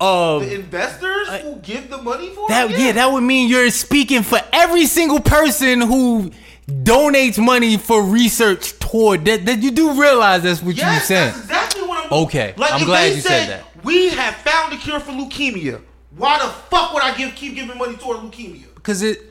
of 0.00 0.42
The 0.42 0.54
investors 0.54 1.28
who 1.42 1.56
give 1.56 1.90
the 1.90 1.98
money 1.98 2.30
for 2.30 2.48
that 2.48 2.70
it? 2.70 2.78
yeah. 2.78 2.92
that 2.92 3.12
would 3.12 3.22
mean 3.22 3.48
you're 3.50 3.70
speaking 3.70 4.22
for 4.22 4.38
every 4.54 4.86
single 4.86 5.20
person 5.20 5.80
who 5.82 6.30
donates 6.68 7.38
money 7.42 7.76
for 7.76 8.02
research 8.02 8.78
toward 8.78 9.24
that 9.24 9.46
that 9.46 9.62
you 9.62 9.70
do 9.70 10.00
realize 10.00 10.42
that's 10.42 10.62
what 10.62 10.74
you 10.76 10.82
Yes, 10.82 11.06
saying. 11.06 11.26
that's 11.32 11.38
exactly 11.44 11.82
what 11.82 12.04
I'm 12.06 12.12
Okay, 12.24 12.54
Like 12.56 12.72
I'm 12.72 12.84
glad 12.84 13.14
you 13.14 13.20
said 13.20 13.48
that. 13.48 13.64
We 13.84 14.08
have 14.10 14.34
found 14.36 14.72
a 14.72 14.76
cure 14.76 14.98
for 14.98 15.12
leukemia. 15.12 15.80
Why 16.16 16.38
the 16.38 16.48
fuck 16.48 16.92
would 16.94 17.02
I 17.02 17.16
give 17.16 17.34
keep 17.34 17.54
giving 17.54 17.76
money 17.78 17.96
toward 17.96 18.18
leukemia? 18.18 18.64
because 18.74 19.02
it 19.02 19.30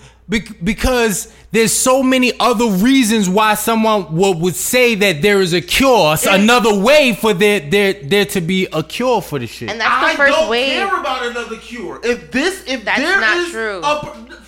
because 0.63 1.31
there's 1.51 1.71
so 1.71 2.01
many 2.01 2.31
other 2.39 2.65
reasons 2.67 3.29
why 3.29 3.53
someone 3.53 4.15
would, 4.15 4.37
would 4.39 4.55
say 4.55 4.95
that 4.95 5.21
there 5.21 5.39
is 5.41 5.53
a 5.53 5.61
cure, 5.61 6.17
so 6.17 6.33
If- 6.33 6.41
another 6.41 6.73
way 6.79 7.13
for 7.15 7.33
there 7.33 7.59
there 7.59 7.93
there 7.93 8.25
to 8.25 8.41
be 8.41 8.67
a 8.73 8.81
cure 8.81 9.21
for 9.21 9.39
the 9.39 9.47
shit. 9.47 9.69
And 9.69 9.79
that's 9.79 10.01
the 10.01 10.13
I 10.13 10.15
first 10.15 10.37
don't 10.37 10.49
wave. 10.49 10.69
care 10.89 10.99
about 10.99 11.25
another 11.25 11.57
cure. 11.57 11.99
If 12.03 12.31
this, 12.31 12.63
if 12.65 12.83
That's 12.85 12.99
there 12.99 13.19
not 13.19 13.37
is 13.37 13.49
true. 13.51 13.81
a- 13.83 14.44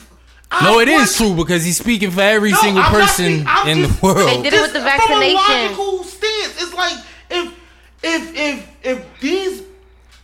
no, 0.62 0.80
it 0.80 0.88
is 0.88 1.16
true 1.16 1.36
because 1.36 1.64
he's 1.66 1.78
speaking 1.78 2.12
for 2.12 2.22
every 2.22 2.52
No, 2.52 2.58
single 2.58 2.84
I'm 2.84 2.92
person 2.92 3.46
speaking- 3.46 3.68
in 3.72 3.78
just- 3.88 4.02
the 4.02 4.06
world. 4.08 4.30
They 4.30 4.42
did 4.44 4.54
it 4.54 4.62
with 4.62 4.74
the 4.74 4.80
vaccination. 4.82 5.38
From 5.40 5.56
a 5.56 5.64
logical 5.64 6.04
stance, 6.04 6.62
it's 6.64 6.74
like 6.74 6.94
if 7.30 7.54
if 8.04 8.36
if 8.36 8.68
if 8.84 9.20
these 9.20 9.62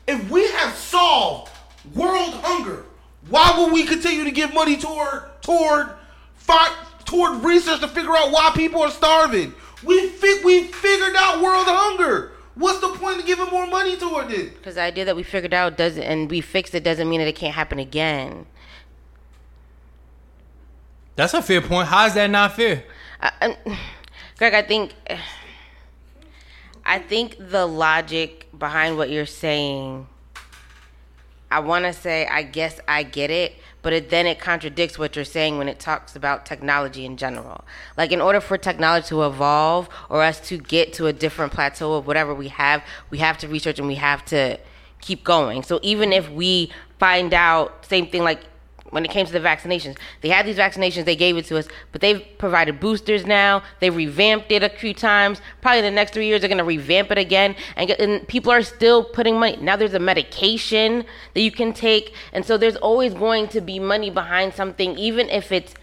if 0.08 0.30
we 0.30 0.48
have 0.52 0.76
solved 0.76 1.50
world 1.94 2.34
hunger, 2.44 2.86
why 3.30 3.54
would 3.58 3.72
we 3.74 3.84
continue 3.84 4.24
to 4.24 4.32
give 4.32 4.54
money 4.54 4.78
toward 4.78 5.24
toward 5.42 5.90
fight 6.38 6.72
toward 7.06 7.44
research 7.44 7.82
to 7.82 7.88
figure 7.88 8.16
out 8.16 8.32
why 8.32 8.52
people 8.56 8.82
are 8.82 8.92
starving? 8.92 9.54
We 9.84 10.08
fi- 10.08 10.42
we 10.46 10.64
figured 10.64 11.16
out 11.18 11.42
world 11.42 11.66
hunger. 11.68 12.32
What's 12.56 12.80
the 12.80 12.90
point 12.90 13.20
of 13.20 13.26
giving 13.26 13.48
more 13.48 13.66
money 13.68 13.98
toward 13.98 14.32
it? 14.32 14.56
Because 14.58 14.76
the 14.76 14.82
idea 14.82 15.06
that 15.06 15.16
we 15.16 15.24
figured 15.24 15.54
out 15.56 15.76
doesn't 15.76 16.04
and 16.04 16.30
we 16.30 16.40
fixed 16.40 16.76
it 16.76 16.84
doesn't 16.84 17.10
mean 17.10 17.20
that 17.20 17.28
it 17.28 17.36
can't 17.36 17.56
happen 17.56 17.80
again. 17.80 18.46
That's 21.16 21.34
a 21.34 21.42
fair 21.42 21.62
point. 21.62 21.88
How 21.88 22.06
is 22.06 22.14
that 22.16 22.30
not 22.30 22.56
fair? 22.56 22.84
Greg, 24.38 24.54
I 24.54 24.62
think 24.62 24.94
I 26.86 27.00
think 27.00 27.38
the 27.40 27.66
logic 27.66 28.48
behind 28.58 28.98
what 28.98 29.10
you're 29.10 29.26
saying 29.26 30.08
I 31.54 31.60
want 31.60 31.86
to 31.86 31.94
say 31.94 32.26
I 32.26 32.42
guess 32.42 32.80
I 32.88 33.04
get 33.04 33.30
it, 33.30 33.54
but 33.84 33.94
it, 33.94 34.10
then 34.10 34.26
it 34.26 34.40
contradicts 34.40 34.98
what 34.98 35.16
you're 35.16 35.24
saying 35.24 35.60
when 35.60 35.70
it 35.70 35.80
talks 35.80 36.16
about 36.16 36.48
technology 36.48 37.06
in 37.06 37.16
general. 37.16 37.64
Like 37.96 38.12
in 38.12 38.20
order 38.20 38.42
for 38.42 38.58
technology 38.58 39.10
to 39.10 39.24
evolve 39.24 39.88
or 40.10 40.24
us 40.24 40.40
to 40.48 40.58
get 40.58 40.94
to 40.94 41.06
a 41.06 41.14
different 41.14 41.54
plateau 41.54 41.94
of 41.94 42.08
whatever 42.08 42.34
we 42.34 42.48
have, 42.48 42.84
we 43.12 43.20
have 43.20 43.38
to 43.38 43.48
research 43.48 43.78
and 43.78 43.88
we 43.88 43.96
have 43.96 44.26
to 44.26 44.60
keep 45.00 45.24
going. 45.24 45.62
So 45.62 45.80
even 45.84 46.12
if 46.12 46.28
we 46.32 46.72
find 46.98 47.36
out 47.36 47.86
same 47.86 48.08
thing 48.08 48.24
like 48.24 48.40
when 48.94 49.04
it 49.04 49.12
came 49.12 49.26
to 49.26 49.32
the 49.32 49.40
vaccinations. 49.40 49.98
They 50.22 50.30
had 50.30 50.46
these 50.46 50.58
vaccinations, 50.58 51.06
they 51.06 51.16
gave 51.16 51.36
it 51.38 51.46
to 51.46 51.58
us, 51.58 51.68
but 51.92 52.02
they've 52.02 52.24
provided 52.38 52.80
boosters 52.80 53.26
now. 53.26 53.64
They 53.80 53.90
revamped 53.90 54.52
it 54.52 54.64
a 54.64 54.70
few 54.70 54.94
times. 54.94 55.42
Probably 55.62 55.82
the 55.82 55.92
next 55.92 56.14
three 56.14 56.28
years, 56.28 56.42
they're 56.42 56.48
going 56.48 56.60
to 56.60 56.64
revamp 56.64 57.12
it 57.12 57.18
again. 57.18 57.56
And, 57.76 57.90
and 57.92 58.28
people 58.28 58.52
are 58.52 58.62
still 58.62 59.04
putting 59.04 59.40
money. 59.40 59.58
Now 59.58 59.76
there's 59.76 59.94
a 59.94 60.00
medication 60.00 61.06
that 61.34 61.42
you 61.42 61.52
can 61.52 61.74
take. 61.74 62.14
And 62.32 62.46
so 62.46 62.58
there's 62.58 62.76
always 62.78 63.14
going 63.14 63.48
to 63.50 63.62
be 63.62 63.80
money 63.80 64.10
behind 64.10 64.54
something, 64.54 64.98
even 64.98 65.30
if 65.30 65.52
it's 65.52 65.74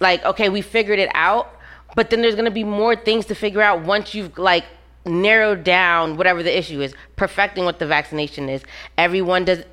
like, 0.00 0.24
okay, 0.24 0.48
we 0.48 0.62
figured 0.62 0.98
it 0.98 1.10
out. 1.14 1.54
But 1.94 2.10
then 2.10 2.22
there's 2.22 2.34
going 2.34 2.44
to 2.46 2.50
be 2.50 2.64
more 2.64 2.96
things 2.96 3.26
to 3.26 3.34
figure 3.34 3.62
out 3.62 3.82
once 3.82 4.14
you've 4.14 4.38
like 4.38 4.64
narrowed 5.04 5.64
down 5.64 6.16
whatever 6.16 6.42
the 6.42 6.56
issue 6.56 6.80
is, 6.80 6.94
perfecting 7.16 7.64
what 7.64 7.78
the 7.78 7.86
vaccination 7.86 8.48
is. 8.48 8.62
Everyone 8.96 9.44
does, 9.44 9.64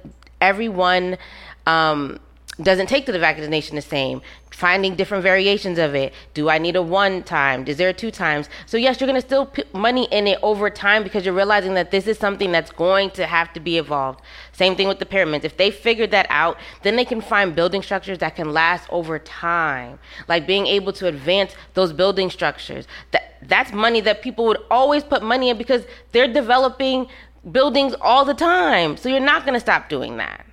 everyone, 0.41 1.17
um, 1.65 2.19
doesn't 2.61 2.87
take 2.87 3.05
to 3.05 3.11
the 3.11 3.19
vaccination 3.19 3.75
the 3.75 3.81
same. 3.81 4.21
Finding 4.49 4.95
different 4.95 5.23
variations 5.23 5.77
of 5.77 5.93
it. 5.93 6.13
Do 6.33 6.49
I 6.49 6.57
need 6.57 6.77
a 6.77 6.81
one 6.81 7.23
time? 7.23 7.67
Is 7.67 7.75
there 7.75 7.89
a 7.89 7.93
two 7.93 8.11
times? 8.11 8.47
So 8.65 8.77
yes, 8.77 8.99
you're 8.99 9.07
gonna 9.07 9.19
still 9.19 9.45
put 9.45 9.73
money 9.73 10.07
in 10.11 10.27
it 10.27 10.39
over 10.41 10.69
time 10.69 11.03
because 11.03 11.25
you're 11.25 11.33
realizing 11.33 11.73
that 11.73 11.91
this 11.91 12.07
is 12.07 12.17
something 12.17 12.53
that's 12.53 12.71
going 12.71 13.09
to 13.11 13.25
have 13.25 13.51
to 13.53 13.59
be 13.59 13.77
evolved. 13.77 14.21
Same 14.53 14.75
thing 14.75 14.87
with 14.87 14.99
the 14.99 15.05
pyramids. 15.05 15.43
If 15.43 15.57
they 15.57 15.69
figured 15.69 16.11
that 16.11 16.27
out, 16.29 16.57
then 16.83 16.95
they 16.95 17.03
can 17.03 17.19
find 17.19 17.53
building 17.53 17.81
structures 17.81 18.19
that 18.19 18.37
can 18.37 18.53
last 18.53 18.87
over 18.89 19.19
time. 19.19 19.99
Like 20.29 20.47
being 20.47 20.67
able 20.67 20.93
to 20.93 21.07
advance 21.07 21.53
those 21.73 21.91
building 21.91 22.29
structures. 22.29 22.87
That 23.11 23.35
that's 23.41 23.73
money 23.73 23.99
that 24.01 24.21
people 24.21 24.45
would 24.45 24.59
always 24.71 25.03
put 25.03 25.21
money 25.21 25.49
in 25.49 25.57
because 25.57 25.83
they're 26.13 26.31
developing 26.31 27.07
buildings 27.51 27.93
all 27.99 28.23
the 28.23 28.33
time. 28.33 28.95
So 28.95 29.09
you're 29.09 29.19
not 29.19 29.45
gonna 29.45 29.59
stop 29.59 29.89
doing 29.89 30.15
that. 30.17 30.45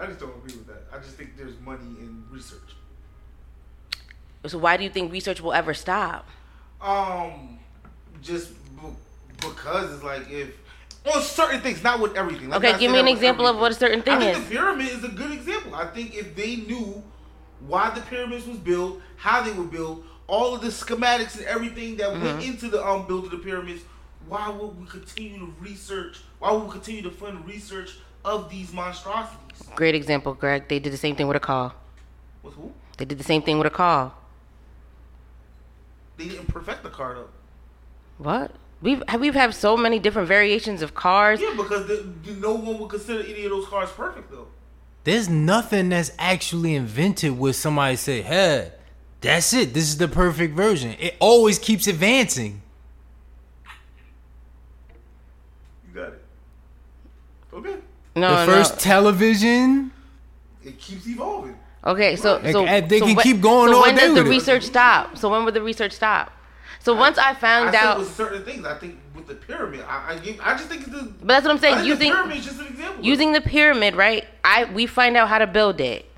I 0.00 0.06
just 0.06 0.20
we 0.20 0.26
could 0.26 0.36
agree 0.36 0.52
dis- 0.52 0.56
disagree 0.56 0.66
I 0.66 0.66
just 0.66 0.66
don't 0.66 0.66
agree 0.66 0.66
with 0.66 0.66
that. 0.68 0.84
I 0.92 0.98
just 0.98 1.16
think 1.16 1.36
there's 1.36 1.58
money 1.60 1.96
in 2.00 2.24
research. 2.30 2.76
So 4.46 4.58
why 4.58 4.76
do 4.76 4.84
you 4.84 4.90
think 4.90 5.12
research 5.12 5.40
will 5.40 5.52
ever 5.52 5.74
stop? 5.74 6.28
Um, 6.80 7.58
just 8.22 8.52
b- 8.76 8.88
because 9.40 9.92
it's 9.94 10.02
like 10.04 10.30
if 10.30 10.56
on 11.14 11.22
certain 11.22 11.60
things, 11.60 11.82
not 11.82 12.00
with 12.00 12.16
everything. 12.16 12.50
Let 12.50 12.58
Okay, 12.58 12.78
give 12.78 12.92
me 12.92 13.00
an 13.00 13.08
example 13.08 13.46
of 13.46 13.56
what 13.58 13.72
a 13.72 13.74
certain 13.74 14.02
thing 14.02 14.14
I 14.14 14.18
think 14.20 14.36
is. 14.36 14.48
the 14.48 14.54
pyramid 14.56 14.88
is 14.88 15.04
a 15.04 15.08
good 15.08 15.32
example. 15.32 15.74
I 15.74 15.86
think 15.86 16.14
if 16.14 16.34
they 16.36 16.56
knew 16.56 17.02
why 17.60 17.90
the 17.90 18.00
pyramids 18.02 18.46
was 18.46 18.58
built, 18.58 19.00
how 19.16 19.42
they 19.42 19.52
were 19.52 19.64
built, 19.64 20.02
all 20.26 20.54
of 20.54 20.60
the 20.62 20.68
schematics 20.68 21.36
and 21.38 21.46
everything 21.46 21.96
that 21.98 22.08
Mm-hmm. 22.10 22.22
went 22.22 22.42
into 22.42 22.68
the 22.68 22.84
um 22.86 23.06
building 23.06 23.26
of 23.32 23.38
the 23.38 23.44
pyramids, 23.44 23.82
why 24.28 24.48
would 24.50 24.78
we 24.80 24.86
continue 24.86 25.38
to 25.40 25.54
research? 25.60 26.20
Why 26.38 26.52
would 26.52 26.64
we 26.64 26.70
continue 26.72 27.02
to 27.02 27.10
fund 27.10 27.46
research 27.46 27.98
of 28.24 28.50
these 28.50 28.72
monstrosities? 28.72 29.49
Great 29.74 29.94
example, 29.94 30.34
Greg. 30.34 30.68
They 30.68 30.78
did 30.78 30.92
the 30.92 30.96
same 30.96 31.16
thing 31.16 31.26
with 31.28 31.36
a 31.36 31.40
call. 31.40 31.74
With 32.42 32.54
who? 32.54 32.72
They 32.98 33.04
did 33.04 33.18
the 33.18 33.24
same 33.24 33.42
thing 33.42 33.58
with 33.58 33.66
a 33.66 33.70
call. 33.70 34.14
They 36.16 36.28
didn't 36.28 36.48
perfect 36.48 36.82
the 36.82 36.90
car 36.90 37.14
though. 37.14 37.28
What? 38.18 38.52
We've 38.82 39.02
we've 39.18 39.34
had 39.34 39.54
so 39.54 39.76
many 39.76 39.98
different 39.98 40.28
variations 40.28 40.82
of 40.82 40.94
cars. 40.94 41.40
Yeah, 41.40 41.54
because 41.56 41.86
the, 41.86 41.96
the- 42.24 42.32
no 42.32 42.54
one 42.54 42.78
would 42.78 42.90
consider 42.90 43.20
any 43.22 43.44
of 43.44 43.50
those 43.50 43.66
cars 43.66 43.90
perfect 43.90 44.30
though. 44.30 44.48
There's 45.04 45.28
nothing 45.30 45.88
that's 45.88 46.12
actually 46.18 46.74
invented 46.74 47.38
where 47.38 47.54
somebody 47.54 47.96
say, 47.96 48.20
"Hey, 48.22 48.72
that's 49.22 49.52
it. 49.54 49.72
This 49.72 49.84
is 49.84 49.96
the 49.96 50.08
perfect 50.08 50.54
version." 50.54 50.94
It 50.98 51.16
always 51.20 51.58
keeps 51.58 51.86
advancing. 51.86 52.60
You 55.88 55.94
got 55.94 56.12
it. 56.12 56.22
Okay. 57.52 57.76
No, 58.16 58.40
the 58.44 58.52
first 58.52 58.74
no. 58.74 58.78
television. 58.80 59.92
It 60.64 60.78
keeps 60.78 61.06
evolving. 61.06 61.56
Okay, 61.84 62.16
so 62.16 62.38
They- 62.38 62.52
so 62.52 62.66
and 62.66 62.88
they 62.88 62.98
so 62.98 63.06
can 63.06 63.16
when- 63.16 63.22
keep 63.22 63.40
going 63.40 63.70
So 63.70 63.76
all 63.76 63.82
when 63.82 63.94
day 63.94 64.00
does 64.02 64.14
the 64.14 64.22
with 64.22 64.26
it. 64.26 64.30
research 64.30 64.62
stop? 64.64 65.16
So 65.16 65.28
when 65.30 65.44
would 65.44 65.54
the 65.54 65.62
research 65.62 65.92
stop? 65.92 66.30
So 66.80 66.94
once 66.94 67.16
I 67.18 67.30
I 67.30 67.34
found 67.34 67.70
said 67.72 67.82
out, 67.84 67.98
with 67.98 68.14
certain 68.14 68.42
things. 68.42 68.66
I 68.66 68.74
think 68.74 68.98
with 69.14 69.26
the 69.26 69.34
pyramid, 69.34 69.84
I 69.88 70.12
I, 70.14 70.18
give, 70.18 70.40
I 70.42 70.52
just 70.56 70.66
think 70.68 70.82
it's 70.82 70.90
the. 70.90 71.02
but 71.20 71.28
that's 71.28 71.44
what 71.46 71.52
I'm 71.52 71.58
saying. 71.58 71.84
Using 71.84 72.08
the 72.10 72.14
pyramid 72.14 72.36
is 72.38 72.44
just 72.44 72.60
an 72.60 72.66
example. 72.66 73.04
using 73.04 73.32
the 73.32 73.40
pyramid, 73.40 73.94
right? 73.96 74.26
I 74.44 74.64
we 74.64 74.86
find 74.86 75.16
out 75.16 75.28
how 75.28 75.38
to 75.38 75.46
build 75.46 75.80
it. 75.80 76.09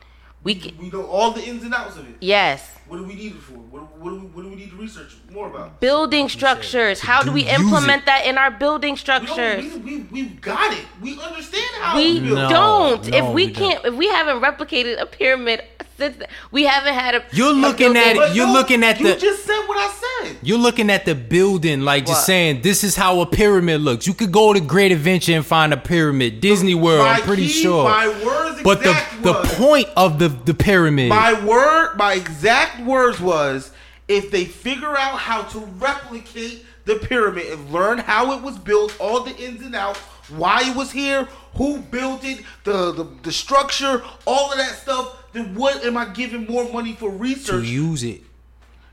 We 0.44 0.58
c- 0.60 0.74
we 0.78 0.90
know 0.90 1.06
all 1.06 1.30
the 1.30 1.42
ins 1.44 1.62
and 1.62 1.72
outs 1.72 1.96
of 1.96 2.08
it. 2.08 2.16
yes, 2.20 2.68
What 2.88 2.96
do 2.98 3.04
we 3.04 3.14
need 3.14 3.32
it 3.36 3.38
for? 3.40 3.52
What, 3.54 3.96
what, 3.98 4.10
do 4.10 4.16
we, 4.16 4.26
what 4.26 4.42
do 4.42 4.48
we 4.48 4.56
need 4.56 4.70
to 4.70 4.76
research 4.76 5.12
more 5.30 5.46
about? 5.46 5.80
building 5.80 6.28
structures. 6.28 6.98
to 7.00 7.06
How 7.06 7.20
do 7.20 7.26
do- 7.28 7.32
we 7.32 7.42
implement 7.42 8.02
it. 8.02 8.06
that 8.06 8.26
in 8.26 8.36
our 8.38 8.50
building 8.50 8.96
structures? 8.96 9.64
don't, 9.64 9.84
we, 9.84 9.98
we, 9.98 10.02
we've 10.10 10.40
got 10.40 10.72
it. 10.72 10.84
We 11.00 11.18
understand 11.20 11.64
how 11.80 11.96
We 11.96 12.18
it's 12.18 12.20
built. 12.26 12.38
No, 12.38 12.48
don't. 12.50 13.14
if 13.14 13.24
we, 13.26 13.32
we 13.34 13.46
don't. 13.52 13.54
can't, 13.54 13.84
if 13.86 13.94
we 13.94 14.08
haven't 14.08 14.40
replicated 14.42 15.00
a 15.00 15.06
pyramid 15.06 15.62
since 16.02 16.16
then, 16.18 16.28
we 16.50 16.64
haven't 16.64 16.94
had 16.94 17.14
a. 17.14 17.24
You're 17.32 17.50
a 17.50 17.52
looking 17.52 17.96
at 17.96 18.14
building- 18.14 18.30
it- 18.32 18.36
You're 18.36 18.52
looking 18.52 18.82
at 18.84 19.00
you 19.00 19.06
the- 19.08 19.16
just 19.16 19.44
said 19.44 19.60
what 19.66 19.78
I 19.78 19.92
said. 20.24 20.36
You're 20.42 20.58
looking 20.58 20.90
at 20.90 21.04
the 21.04 21.14
building, 21.14 21.82
like 21.82 22.06
just 22.06 22.26
saying, 22.26 22.62
"This 22.62 22.84
is 22.84 22.96
how 22.96 23.20
a 23.20 23.26
pyramid 23.26 23.80
looks." 23.80 24.06
You 24.06 24.14
could 24.14 24.32
go 24.32 24.52
to 24.52 24.60
Great 24.60 24.92
Adventure 24.92 25.34
and 25.34 25.46
find 25.46 25.72
a 25.72 25.76
pyramid. 25.76 26.40
Disney 26.40 26.74
World, 26.74 27.06
My 27.06 27.14
I'm 27.14 27.22
pretty 27.22 27.46
key, 27.46 27.62
sure. 27.62 27.84
My 27.84 28.08
words 28.08 28.62
but 28.62 28.82
the 28.82 28.90
exact 28.90 29.22
the 29.22 29.32
was, 29.32 29.54
point 29.54 29.88
of 29.96 30.18
the 30.18 30.28
the 30.28 30.54
pyramid. 30.54 31.08
My 31.08 31.32
word, 31.44 31.96
my 31.96 32.14
exact 32.14 32.80
words 32.84 33.20
was, 33.20 33.70
if 34.08 34.30
they 34.30 34.44
figure 34.44 34.96
out 34.96 35.18
how 35.18 35.42
to 35.42 35.58
replicate 35.78 36.64
the 36.84 36.96
pyramid 36.96 37.46
and 37.46 37.70
learn 37.72 37.98
how 37.98 38.32
it 38.32 38.42
was 38.42 38.58
built, 38.58 38.94
all 38.98 39.20
the 39.20 39.36
ins 39.36 39.62
and 39.62 39.74
outs, 39.74 40.00
why 40.28 40.62
it 40.68 40.74
was 40.76 40.90
here, 40.90 41.28
who 41.56 41.78
built 41.78 42.24
it, 42.24 42.40
the 42.64 42.92
the, 42.92 43.06
the 43.22 43.32
structure, 43.32 44.02
all 44.26 44.50
of 44.52 44.58
that 44.58 44.76
stuff, 44.78 45.16
then 45.32 45.54
what 45.54 45.84
am 45.84 45.96
I 45.96 46.06
giving 46.06 46.46
more 46.46 46.70
money 46.72 46.94
for 46.94 47.10
research? 47.10 47.46
to 47.46 47.56
research? 47.56 47.68
use 47.68 48.02
it. 48.04 48.20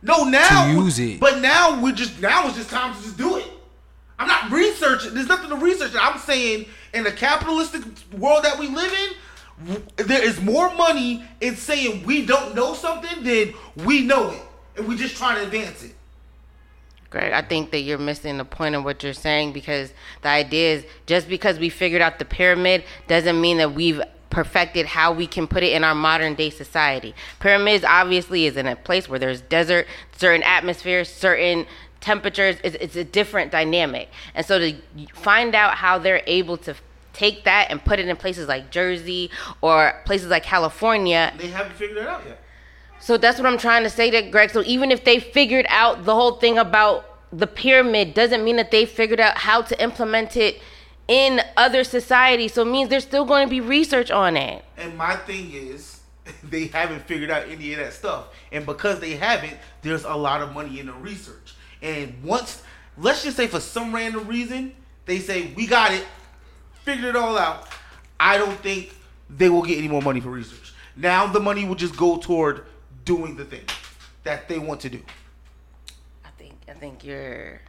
no, 0.02 0.24
now 0.24 0.66
to 0.66 0.72
use 0.82 1.00
it. 1.00 1.20
But 1.20 1.40
now 1.40 1.82
we're 1.82 1.94
just 1.94 2.22
now 2.22 2.48
it's 2.48 2.58
just 2.58 2.70
time 2.70 2.96
to 2.96 3.02
just 3.02 3.18
do 3.18 3.38
it. 3.38 3.48
I'm 4.18 4.28
not 4.28 4.52
researching. 4.52 5.14
There's 5.14 5.28
nothing 5.28 5.50
to 5.50 5.56
research. 5.56 5.94
I'm 6.00 6.20
saying 6.20 6.66
in 6.94 7.04
the 7.04 7.12
capitalistic 7.12 7.84
world 8.18 8.44
that 8.44 8.60
we 8.60 8.68
live 8.68 8.92
in, 8.94 9.78
there 9.98 10.24
is 10.24 10.42
more 10.42 10.74
money 10.76 11.24
in 11.42 11.56
saying 11.56 12.06
we 12.06 12.26
don't 12.26 12.56
know 12.56 12.74
something 12.74 13.24
than 13.24 13.54
we 13.86 14.04
know 14.04 14.32
it, 14.32 14.42
and 14.78 14.88
we 14.88 14.96
just 14.98 15.16
trying 15.16 15.38
to 15.38 15.44
advance 15.44 15.84
it. 15.84 15.96
Greg, 17.10 17.34
I 17.34 17.42
think 17.42 17.72
that 17.72 17.80
you're 17.80 17.98
missing 17.98 18.38
the 18.38 18.46
point 18.46 18.76
of 18.76 18.84
what 18.84 19.02
you're 19.02 19.14
saying 19.14 19.52
because 19.52 19.92
the 20.22 20.30
idea 20.30 20.76
is 20.76 20.86
just 21.08 21.28
because 21.28 21.58
we 21.58 21.70
figured 21.70 22.02
out 22.02 22.20
the 22.20 22.26
pyramid 22.26 22.84
doesn't 23.08 23.40
mean 23.42 23.58
that 23.58 23.74
we've 23.74 24.02
perfected 24.30 24.86
how 24.86 25.12
we 25.12 25.28
can 25.28 25.48
put 25.48 25.64
it 25.64 25.74
in 25.74 25.84
our 25.84 25.96
modern 25.96 26.36
day 26.36 26.50
society. 26.50 27.16
Pyramids 27.40 27.84
obviously 27.84 28.46
is 28.46 28.58
in 28.58 28.68
a 28.68 28.76
place 28.76 29.10
where 29.10 29.20
there's 29.20 29.42
desert, 29.42 29.88
certain 30.16 30.44
atmospheres, 30.44 31.10
certain 31.10 31.66
temperatures. 32.02 32.58
It's, 32.64 32.76
it's 32.80 32.96
a 32.96 33.04
different 33.04 33.52
dynamic. 33.52 34.10
And 34.36 34.46
so 34.46 34.60
to 34.60 34.76
find 35.14 35.56
out 35.56 35.76
how 35.76 35.98
they're 35.98 36.24
able 36.28 36.58
to 36.58 36.76
take 37.14 37.44
that 37.44 37.68
and 37.70 37.84
put 37.84 38.00
it 38.00 38.08
in 38.08 38.16
places 38.16 38.48
like 38.48 38.72
Jersey 38.72 39.30
or 39.62 40.00
places 40.06 40.30
like 40.30 40.44
California 40.44 41.34
They 41.38 41.48
haven't 41.48 41.74
figured 41.74 41.98
it 41.98 42.08
out 42.08 42.24
yet. 42.26 42.42
so 43.00 43.18
that's 43.18 43.38
what 43.38 43.46
I'm 43.46 43.58
trying 43.58 43.84
to 43.84 43.90
say 43.90 44.10
to 44.12 44.22
Greg. 44.30 44.52
So 44.52 44.64
even 44.66 44.92
if 44.92 45.04
they 45.04 45.20
figured 45.20 45.66
out 45.70 46.06
the 46.06 46.16
whole 46.16 46.34
thing 46.34 46.58
about 46.58 47.06
the 47.32 47.48
pyramid, 47.48 48.14
doesn't 48.14 48.44
mean 48.44 48.56
that 48.56 48.72
they 48.72 48.86
figured 48.86 49.20
out 49.20 49.38
how 49.38 49.62
to 49.62 49.84
implement 49.84 50.38
it 50.38 50.62
in 51.10 51.42
other 51.58 51.84
societies. 51.84 52.54
So 52.54 52.62
it 52.62 52.72
means 52.72 52.88
there's 52.88 53.04
still 53.04 53.26
going 53.26 53.48
to 53.48 53.50
be 53.50 53.60
research 53.60 54.12
on 54.12 54.38
it. 54.38 54.64
And 54.78 54.96
my 54.96 55.16
thing 55.16 55.52
is, 55.52 56.00
they 56.44 56.68
haven't 56.68 57.02
figured 57.02 57.32
out 57.32 57.50
any 57.50 57.74
of 57.74 57.80
that 57.80 57.94
stuff. 57.94 58.28
And 58.52 58.66
because 58.66 59.00
they 59.02 59.16
haven't, 59.16 59.58
there's 59.82 60.06
a 60.06 60.14
lot 60.14 60.42
of 60.42 60.54
money 60.54 60.80
in 60.80 60.86
the 60.86 60.94
research. 60.94 61.56
And 61.82 62.24
once, 62.24 62.62
let's 62.96 63.24
just 63.24 63.36
say 63.36 63.48
for 63.48 63.60
some 63.60 63.94
random 63.94 64.28
reason, 64.28 64.74
they 65.06 65.18
say, 65.18 65.52
we 65.56 65.66
got 65.66 65.92
it, 65.92 66.06
figured 66.84 67.06
it 67.06 67.16
all 67.16 67.38
out. 67.38 67.68
I 68.20 68.38
don't 68.38 68.60
think 68.60 68.96
they 69.30 69.50
will 69.50 69.64
get 69.64 69.80
any 69.80 69.88
more 69.88 70.04
money 70.04 70.20
for 70.20 70.30
research. 70.30 70.74
Now 70.96 71.26
the 71.26 71.40
money 71.40 71.66
will 71.66 71.76
just 71.76 71.98
go 71.98 72.18
toward 72.18 72.66
doing 73.04 73.36
the 73.36 73.46
thing 73.46 73.64
that 74.24 74.48
they 74.48 74.60
want 74.60 74.82
to 74.82 74.90
do. 74.90 75.02
I 76.24 76.30
think 76.38 76.56
I 76.68 76.74
think 76.74 77.04
you're 77.06 77.62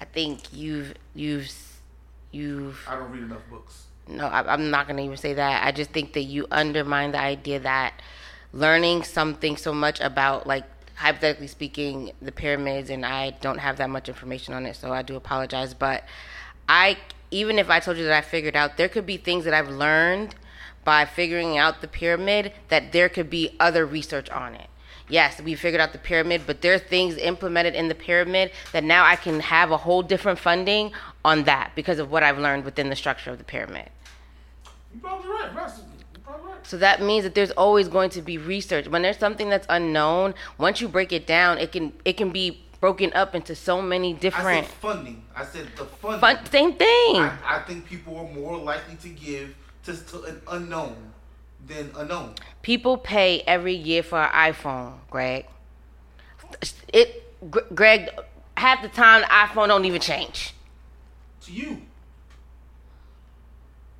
I 0.00 0.06
think 0.06 0.52
you've 0.52 0.94
you've 1.14 1.50
you've 2.34 2.84
I 2.88 2.96
don't 2.96 3.10
read 3.10 3.22
enough 3.22 3.42
books. 3.48 3.86
no, 4.08 4.26
I, 4.26 4.52
I'm 4.52 4.70
not 4.70 4.86
going 4.86 4.96
to 4.98 5.02
even 5.02 5.16
say 5.16 5.34
that. 5.34 5.64
I 5.64 5.72
just 5.72 5.90
think 5.90 6.12
that 6.14 6.22
you 6.22 6.46
undermine 6.50 7.12
the 7.12 7.20
idea 7.20 7.60
that 7.60 8.02
learning 8.52 9.02
something 9.04 9.56
so 9.56 9.72
much 9.72 10.00
about, 10.00 10.46
like, 10.46 10.64
hypothetically 10.96 11.48
speaking, 11.48 12.12
the 12.22 12.32
pyramids, 12.32 12.90
and 12.90 13.04
I 13.04 13.30
don't 13.40 13.58
have 13.58 13.78
that 13.78 13.90
much 13.90 14.08
information 14.08 14.54
on 14.54 14.66
it, 14.66 14.76
so 14.76 14.92
I 14.92 15.02
do 15.02 15.16
apologize. 15.16 15.74
But 15.74 16.04
I, 16.68 16.98
even 17.30 17.58
if 17.58 17.68
I 17.70 17.80
told 17.80 17.96
you 17.96 18.04
that 18.04 18.16
I 18.16 18.20
figured 18.20 18.54
out, 18.54 18.76
there 18.76 18.88
could 18.88 19.06
be 19.06 19.16
things 19.16 19.44
that 19.44 19.54
I've 19.54 19.70
learned 19.70 20.34
by 20.84 21.04
figuring 21.04 21.56
out 21.58 21.80
the 21.80 21.88
pyramid 21.88 22.52
that 22.68 22.92
there 22.92 23.08
could 23.08 23.30
be 23.30 23.56
other 23.58 23.86
research 23.86 24.30
on 24.30 24.54
it. 24.54 24.68
Yes, 25.08 25.40
we 25.40 25.54
figured 25.54 25.80
out 25.80 25.92
the 25.92 25.98
pyramid, 25.98 26.42
but 26.46 26.62
there 26.62 26.74
are 26.74 26.78
things 26.78 27.16
implemented 27.16 27.74
in 27.74 27.88
the 27.88 27.94
pyramid 27.94 28.52
that 28.72 28.84
now 28.84 29.04
I 29.04 29.16
can 29.16 29.40
have 29.40 29.70
a 29.70 29.76
whole 29.76 30.02
different 30.02 30.38
funding 30.38 30.92
on 31.24 31.44
that 31.44 31.72
because 31.74 31.98
of 31.98 32.10
what 32.10 32.22
I've 32.22 32.38
learned 32.38 32.64
within 32.64 32.90
the 32.90 32.96
structure 32.96 33.30
of 33.30 33.38
the 33.38 33.44
pyramid. 33.44 33.88
You're 34.92 35.00
probably 35.00 35.30
right. 35.30 35.50
You're 35.52 36.22
probably 36.22 36.52
right. 36.52 36.66
So 36.66 36.76
that 36.78 37.02
means 37.02 37.24
that 37.24 37.34
there's 37.34 37.50
always 37.52 37.88
going 37.88 38.10
to 38.10 38.22
be 38.22 38.38
research. 38.38 38.88
When 38.88 39.02
there's 39.02 39.18
something 39.18 39.48
that's 39.48 39.66
unknown, 39.70 40.34
once 40.58 40.80
you 40.80 40.88
break 40.88 41.12
it 41.12 41.26
down, 41.26 41.58
it 41.58 41.72
can 41.72 41.92
it 42.04 42.16
can 42.16 42.30
be 42.30 42.64
broken 42.80 43.12
up 43.14 43.34
into 43.34 43.54
so 43.54 43.80
many 43.80 44.12
different 44.12 44.66
I 44.66 44.70
funding. 44.70 45.24
I 45.34 45.44
said 45.44 45.68
the 45.76 45.86
funding. 45.86 46.20
fun. 46.20 46.46
Same 46.46 46.74
thing. 46.74 47.16
I, 47.16 47.38
I 47.44 47.58
think 47.60 47.86
people 47.86 48.16
are 48.16 48.28
more 48.28 48.58
likely 48.58 48.96
to 48.96 49.08
give 49.08 49.54
to, 49.84 49.96
to 49.96 50.22
an 50.24 50.42
unknown 50.48 50.96
than 51.66 51.90
a 51.96 52.04
known. 52.04 52.34
People 52.62 52.96
pay 52.98 53.40
every 53.46 53.74
year 53.74 54.02
for 54.02 54.22
an 54.22 54.52
iPhone, 54.52 54.94
Greg. 55.10 55.46
It, 56.92 57.22
Greg, 57.74 58.10
half 58.56 58.82
the 58.82 58.88
time 58.88 59.22
the 59.22 59.26
iPhone 59.26 59.68
don't 59.68 59.84
even 59.84 60.00
change. 60.00 60.53
To 61.44 61.52
you. 61.52 61.82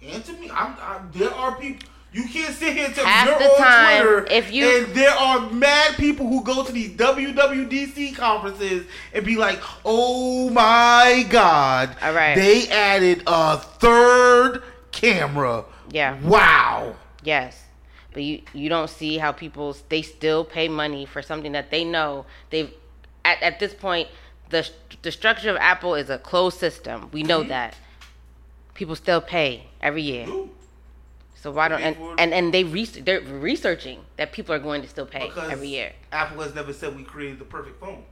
And 0.03 0.25
to 0.25 0.33
me, 0.35 0.51
I'm, 0.53 0.75
I'm, 0.81 1.11
there 1.13 1.33
are 1.33 1.57
people. 1.57 1.89
You 2.13 2.25
can't 2.29 2.55
sit 2.55 2.77
here 2.77 2.87
and 2.87 2.95
tell 2.95 3.05
Half 3.05 3.27
me 3.41 3.45
you're 3.45 3.53
on 3.53 3.59
time, 3.59 4.03
Twitter, 4.03 4.27
if 4.31 4.53
you- 4.53 4.65
and 4.85 4.95
there 4.95 5.11
are 5.11 5.51
mad 5.51 5.97
people 5.97 6.29
who 6.29 6.45
go 6.45 6.63
to 6.65 6.71
these 6.71 6.91
WWDC 6.91 8.15
conferences 8.15 8.87
and 9.13 9.25
be 9.27 9.35
like, 9.37 9.61
"Oh 9.85 10.49
my 10.51 11.27
God! 11.29 11.97
All 12.01 12.13
right. 12.13 12.37
they 12.37 12.69
added 12.69 13.25
a 13.27 13.57
third 13.59 14.63
camera. 14.93 15.65
Yeah. 15.91 16.21
wow." 16.21 16.95
Yes. 17.25 17.61
But 18.13 18.23
you 18.23 18.43
you 18.53 18.69
don't 18.69 18.89
see 18.89 19.19
how 19.19 19.33
people 19.33 19.77
they 19.89 20.03
still 20.03 20.45
pay 20.45 20.69
money 20.69 21.07
for 21.07 21.21
something 21.21 21.51
that 21.53 21.73
they 21.73 21.85
know 21.85 22.27
they've 22.51 22.73
at, 23.25 23.43
at 23.43 23.59
this 23.59 23.75
point 23.75 24.09
the 24.51 24.69
the 25.03 25.11
structure 25.11 25.51
of 25.51 25.57
Apple 25.57 25.95
is 25.95 26.11
a 26.11 26.19
closed 26.19 26.59
system. 26.59 27.11
We 27.13 27.23
know 27.23 27.41
mm-hmm. 27.41 27.49
that. 27.51 27.77
People 28.75 28.97
still 28.97 29.21
pay 29.21 29.69
every 29.81 30.03
year. 30.03 30.29
Ooh. 30.29 30.51
So 31.35 31.51
why 31.51 31.69
don't 31.69 31.83
and 31.83 31.97
and, 32.19 32.33
and 32.33 32.55
they 32.55 32.65
re- 32.65 32.85
they're 32.87 33.21
researching 33.21 34.01
that 34.17 34.33
people 34.33 34.55
are 34.55 34.59
going 34.59 34.83
to 34.83 34.89
still 34.89 35.07
pay 35.07 35.29
Because 35.29 35.51
every 35.51 35.69
year. 35.69 35.93
Apple 36.11 36.43
has 36.43 36.55
never 36.55 36.73
said 36.73 36.97
we 36.97 37.05
created 37.05 37.39
the 37.39 37.45
perfect 37.45 37.79
phone. 37.81 38.03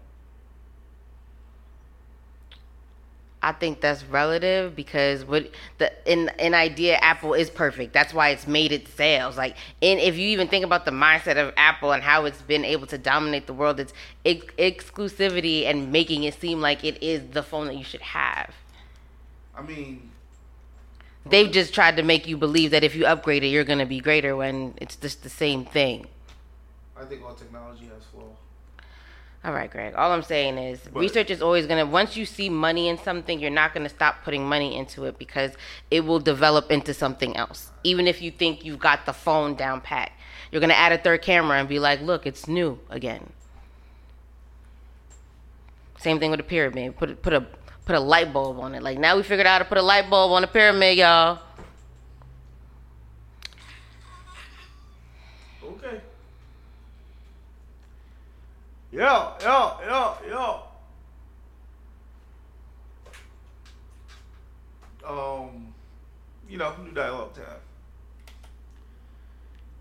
I 3.42 3.52
think 3.52 3.80
that's 3.80 4.04
relative 4.04 4.76
because 4.76 5.24
what 5.24 5.50
the 5.78 5.92
in 6.10 6.30
in 6.38 6.54
idea 6.54 6.96
Apple 6.96 7.34
is 7.34 7.50
perfect. 7.50 7.92
That's 7.92 8.14
why 8.14 8.30
it's 8.30 8.46
made 8.46 8.70
its 8.70 8.92
sales. 8.94 9.36
Like 9.36 9.56
and 9.82 9.98
if 9.98 10.16
you 10.16 10.28
even 10.28 10.48
think 10.48 10.64
about 10.64 10.84
the 10.84 10.92
mindset 10.92 11.36
of 11.36 11.52
Apple 11.56 11.92
and 11.92 12.02
how 12.02 12.24
it's 12.24 12.40
been 12.42 12.64
able 12.64 12.86
to 12.86 12.98
dominate 12.98 13.46
the 13.46 13.54
world, 13.54 13.80
it's 13.80 13.92
ex- 14.24 14.46
exclusivity 14.56 15.64
and 15.64 15.90
making 15.90 16.22
it 16.22 16.34
seem 16.40 16.60
like 16.60 16.84
it 16.84 17.02
is 17.02 17.22
the 17.32 17.42
phone 17.42 17.66
that 17.66 17.76
you 17.76 17.84
should 17.84 18.02
have. 18.02 18.54
I 19.56 19.62
mean, 19.62 20.12
They've 21.24 21.50
just 21.50 21.72
tried 21.72 21.96
to 21.96 22.02
make 22.02 22.26
you 22.26 22.36
believe 22.36 22.72
that 22.72 22.82
if 22.82 22.96
you 22.96 23.06
upgrade 23.06 23.44
it, 23.44 23.48
you're 23.48 23.64
going 23.64 23.78
to 23.78 23.86
be 23.86 24.00
greater 24.00 24.34
when 24.34 24.74
it's 24.78 24.96
just 24.96 25.22
the 25.22 25.28
same 25.28 25.64
thing. 25.64 26.06
I 26.96 27.04
think 27.04 27.24
all 27.24 27.34
technology 27.34 27.84
has 27.94 28.04
flaws. 28.04 28.36
All 29.44 29.52
right, 29.52 29.68
Greg. 29.70 29.94
All 29.96 30.12
I'm 30.12 30.22
saying 30.22 30.56
is 30.56 30.78
But- 30.92 31.00
research 31.00 31.28
is 31.30 31.42
always 31.42 31.66
going 31.66 31.84
to, 31.84 31.90
once 31.90 32.16
you 32.16 32.24
see 32.24 32.48
money 32.48 32.88
in 32.88 32.96
something, 32.98 33.40
you're 33.40 33.50
not 33.50 33.74
going 33.74 33.82
to 33.82 33.88
stop 33.92 34.22
putting 34.24 34.46
money 34.48 34.76
into 34.76 35.04
it 35.04 35.18
because 35.18 35.52
it 35.90 36.04
will 36.04 36.20
develop 36.20 36.70
into 36.70 36.94
something 36.94 37.36
else. 37.36 37.70
Even 37.82 38.06
if 38.06 38.22
you 38.22 38.30
think 38.30 38.64
you've 38.64 38.78
got 38.78 39.04
the 39.04 39.12
phone 39.12 39.54
down 39.56 39.80
pat, 39.80 40.12
you're 40.52 40.60
going 40.60 40.70
to 40.70 40.78
add 40.78 40.92
a 40.92 40.98
third 40.98 41.22
camera 41.22 41.58
and 41.58 41.68
be 41.68 41.80
like, 41.80 42.00
look, 42.02 42.24
it's 42.24 42.46
new 42.46 42.78
again. 42.88 43.30
Same 45.98 46.20
thing 46.20 46.30
with 46.30 46.40
a 46.40 46.44
pyramid. 46.44 46.96
Put, 46.96 47.10
a- 47.10 47.14
put 47.14 47.32
a 47.32 47.46
put 47.84 47.96
a 47.96 48.00
light 48.00 48.32
bulb 48.32 48.60
on 48.60 48.74
it. 48.76 48.82
Like 48.82 48.98
now 48.98 49.16
we 49.16 49.22
figured 49.24 49.46
out 49.46 49.52
how 49.54 49.58
to 49.58 49.64
put 49.64 49.78
a 49.78 49.82
light 49.82 50.08
bulb 50.08 50.30
on 50.32 50.44
a 50.44 50.46
pyramid, 50.46 50.98
y'all. 50.98 51.40
Yo, 58.92 59.32
yo, 59.40 59.78
yo, 59.88 60.16
yo. 60.28 60.62
Um, 65.02 65.72
you 66.46 66.58
know, 66.58 66.76
new 66.84 66.92
dialogue 66.92 67.34
time. 67.34 67.46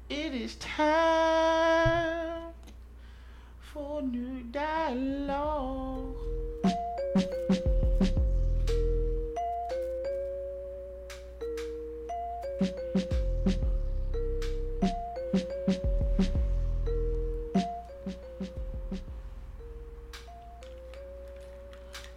It 0.09 0.33
is 0.33 0.55
time 0.55 2.53
for 3.59 4.01
new 4.01 4.43
dialogue. 4.43 6.15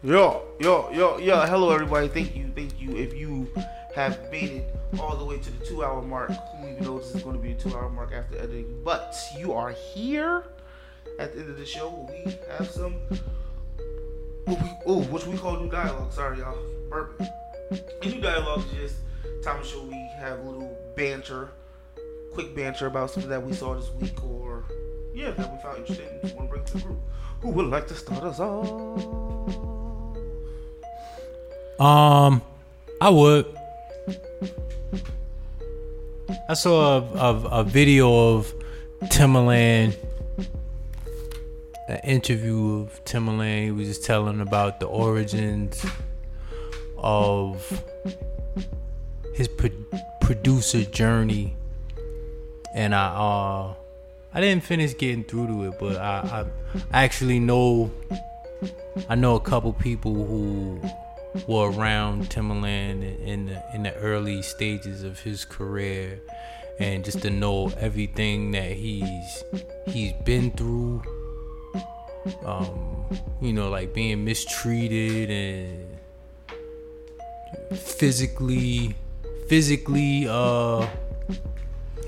Yo, 0.04 0.42
yo, 0.60 0.90
yo, 0.90 1.16
yo, 1.16 1.40
hello 1.46 1.70
everybody. 1.70 2.08
Thank 2.08 2.36
you, 2.36 2.52
thank 2.54 2.78
you. 2.78 2.94
If 2.94 3.14
you 3.14 3.48
have 3.94 4.30
made 4.30 4.50
it 4.50 4.76
all 5.00 5.16
the 5.16 5.24
way 5.24 5.38
to 5.38 5.50
the 5.50 5.64
two 5.64 5.82
hour 5.82 6.02
mark, 6.02 6.30
who 6.30 6.68
even 6.68 6.84
knows 6.84 7.06
this 7.06 7.14
is 7.14 7.22
going 7.22 7.34
to 7.34 7.40
be 7.40 7.52
a 7.52 7.54
two 7.54 7.74
hour 7.74 7.88
mark 7.88 8.12
after 8.12 8.36
editing, 8.36 8.82
but 8.84 9.16
you 9.38 9.54
are 9.54 9.70
here 9.70 10.44
at 11.18 11.32
the 11.32 11.40
end 11.40 11.48
of 11.48 11.56
the 11.56 11.64
show. 11.64 12.06
We 12.10 12.36
have 12.50 12.70
some, 12.70 12.96
oh, 14.84 15.06
which 15.10 15.24
we 15.24 15.38
call 15.38 15.58
new 15.58 15.70
dialogue. 15.70 16.12
Sorry, 16.12 16.36
y'all. 16.36 16.58
Burping. 16.90 17.26
New 18.04 18.20
dialogue 18.20 18.62
is 18.74 18.92
just 18.92 19.42
time 19.42 19.62
to 19.62 19.66
show 19.66 19.84
we 19.84 19.94
have 20.18 20.38
a 20.40 20.42
little 20.42 20.76
banter, 20.98 21.48
quick 22.34 22.54
banter 22.54 22.88
about 22.88 23.10
something 23.10 23.30
that 23.30 23.42
we 23.42 23.54
saw 23.54 23.74
this 23.74 23.90
week 23.94 24.22
or, 24.22 24.66
yeah, 25.14 25.30
that 25.30 25.50
we 25.50 25.62
found 25.62 25.78
interesting 25.78 26.08
just 26.20 26.36
want 26.36 26.50
to 26.50 26.56
bring 26.56 26.64
to 26.66 26.72
the 26.74 26.80
group. 26.80 26.98
Who 27.40 27.48
would 27.52 27.68
like 27.68 27.88
to 27.88 27.94
start 27.94 28.22
us 28.22 28.38
off? 28.38 29.73
Um, 31.78 32.42
I 33.00 33.10
would. 33.10 33.46
I 36.48 36.54
saw 36.54 36.98
a, 36.98 37.02
a, 37.18 37.34
a 37.60 37.64
video 37.64 38.34
of 38.34 38.52
Timbaland, 39.04 39.96
an 41.88 41.96
interview 42.04 42.80
of 42.80 43.04
Timbaland. 43.04 43.64
He 43.64 43.70
was 43.72 43.88
just 43.88 44.04
telling 44.04 44.40
about 44.40 44.78
the 44.78 44.86
origins 44.86 45.84
of 46.96 47.82
his 49.34 49.48
pro- 49.48 49.70
producer 50.20 50.84
journey, 50.84 51.56
and 52.74 52.94
I 52.94 53.06
uh 53.06 53.74
I 54.32 54.40
didn't 54.40 54.64
finish 54.64 54.96
getting 54.96 55.24
through 55.24 55.48
to 55.48 55.64
it, 55.64 55.78
but 55.80 55.96
I 55.96 56.46
I 56.92 57.04
actually 57.04 57.40
know 57.40 57.90
I 59.08 59.16
know 59.16 59.34
a 59.34 59.40
couple 59.40 59.72
people 59.72 60.14
who 60.14 60.80
were 61.46 61.70
around 61.70 62.30
Timbaland 62.30 63.20
in 63.20 63.46
the 63.46 63.62
in 63.74 63.82
the 63.82 63.94
early 63.96 64.42
stages 64.42 65.02
of 65.02 65.20
his 65.20 65.44
career, 65.44 66.20
and 66.78 67.04
just 67.04 67.22
to 67.22 67.30
know 67.30 67.72
everything 67.78 68.52
that 68.52 68.72
he's 68.72 69.44
he's 69.86 70.12
been 70.24 70.50
through. 70.52 71.02
Um, 72.44 73.04
you 73.42 73.52
know, 73.52 73.68
like 73.68 73.92
being 73.92 74.24
mistreated 74.24 75.30
and 75.30 75.98
physically 77.78 78.94
physically 79.48 80.26
uh 80.26 80.88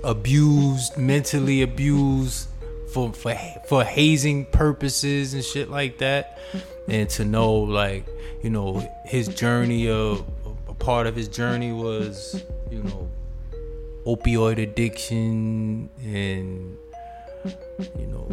abused, 0.04 0.96
mentally 0.96 1.62
abused 1.62 2.48
for 2.92 3.12
for 3.12 3.34
for 3.66 3.84
hazing 3.84 4.46
purposes 4.46 5.34
and 5.34 5.44
shit 5.44 5.68
like 5.70 5.98
that. 5.98 6.38
And 6.88 7.08
to 7.10 7.24
know 7.24 7.52
like, 7.52 8.06
you 8.42 8.50
know, 8.50 8.88
his 9.04 9.28
journey 9.28 9.88
of 9.88 10.24
a 10.68 10.74
part 10.74 11.06
of 11.06 11.16
his 11.16 11.28
journey 11.28 11.72
was, 11.72 12.42
you 12.70 12.82
know, 12.82 13.08
opioid 14.06 14.62
addiction 14.62 15.90
and 16.04 16.76
you 17.98 18.06
know 18.06 18.30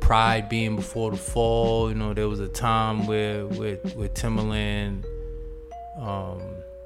pride 0.00 0.48
being 0.48 0.76
before 0.76 1.12
the 1.12 1.16
fall. 1.16 1.88
You 1.88 1.94
know, 1.94 2.14
there 2.14 2.28
was 2.28 2.40
a 2.40 2.48
time 2.48 3.06
where 3.06 3.46
with 3.46 3.94
with 3.94 4.14
Timbaland 4.14 5.04
um 6.00 6.42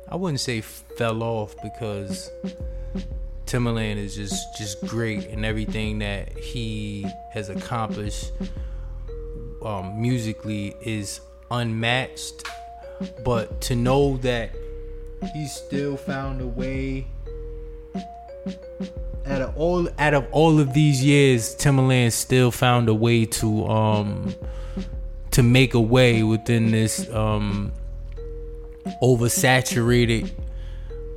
I 0.09 0.17
wouldn't 0.17 0.41
say 0.41 0.61
fell 0.61 1.23
off 1.23 1.55
because 1.63 2.31
Timbaland 3.47 3.97
is 3.97 4.15
just 4.15 4.57
just 4.59 4.81
great 4.87 5.27
and 5.29 5.45
everything 5.45 6.01
that 6.01 6.37
he 6.39 7.07
has 7.33 7.49
accomplished 7.49 8.33
um, 9.63 10.01
musically 10.01 10.77
is 10.83 11.21
unmatched. 11.51 12.47
But 13.25 13.61
to 13.63 13.77
know 13.77 14.19
that 14.19 14.55
he 15.35 15.47
still 15.47 15.97
found 15.97 16.41
a 16.41 16.47
way 16.47 17.07
out 19.27 19.43
of 19.43 19.57
all 19.57 19.89
out 19.99 20.15
of 20.15 20.27
all 20.33 20.61
of 20.61 20.73
these 20.73 21.05
years, 21.05 21.55
Timbaland 21.57 22.13
still 22.13 22.51
found 22.51 22.89
a 22.89 22.95
way 22.95 23.25
to 23.27 23.67
um 23.67 24.35
to 25.31 25.43
make 25.43 25.75
a 25.75 25.81
way 25.81 26.23
within 26.23 26.71
this 26.71 27.09
um 27.11 27.73
oversaturated 29.03 30.31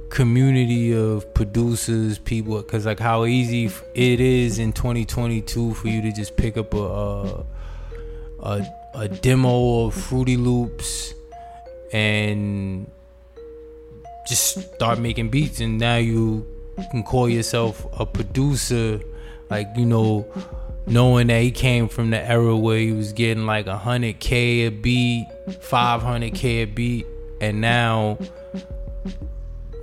community 0.10 0.94
of 0.94 1.34
producers, 1.34 2.20
people, 2.20 2.62
because 2.62 2.86
like 2.86 3.00
how 3.00 3.26
easy 3.26 3.72
it 3.96 4.20
is 4.20 4.60
in 4.60 4.72
2022 4.72 5.74
for 5.74 5.88
you 5.88 6.02
to 6.02 6.12
just 6.12 6.38
pick 6.38 6.56
up 6.56 6.74
a 6.74 6.78
a, 6.78 7.46
a, 8.44 8.66
a 8.94 9.08
demo 9.08 9.86
of 9.86 9.96
Fruity 9.96 10.38
Loops 10.38 11.14
and 11.92 12.90
just 14.28 14.74
start 14.76 15.00
making 15.00 15.30
beats, 15.30 15.60
and 15.60 15.80
now 15.80 15.98
you 15.98 16.46
can 16.92 17.04
call 17.04 17.28
yourself 17.28 17.86
a 18.00 18.06
producer, 18.06 19.00
like 19.50 19.68
you 19.76 19.86
know. 19.86 20.26
Knowing 20.86 21.28
that 21.28 21.42
he 21.42 21.50
came 21.50 21.88
from 21.88 22.10
the 22.10 22.20
era 22.30 22.58
where 22.58 22.78
he 22.78 22.92
was 22.92 23.14
getting 23.14 23.46
like 23.46 23.68
a 23.68 23.78
hundred 23.78 24.20
k 24.20 24.66
a 24.66 24.70
beat, 24.70 25.26
five 25.62 26.02
hundred 26.02 26.36
k 26.36 26.64
a 26.64 26.66
beat, 26.66 27.06
and 27.40 27.62
now 27.62 28.18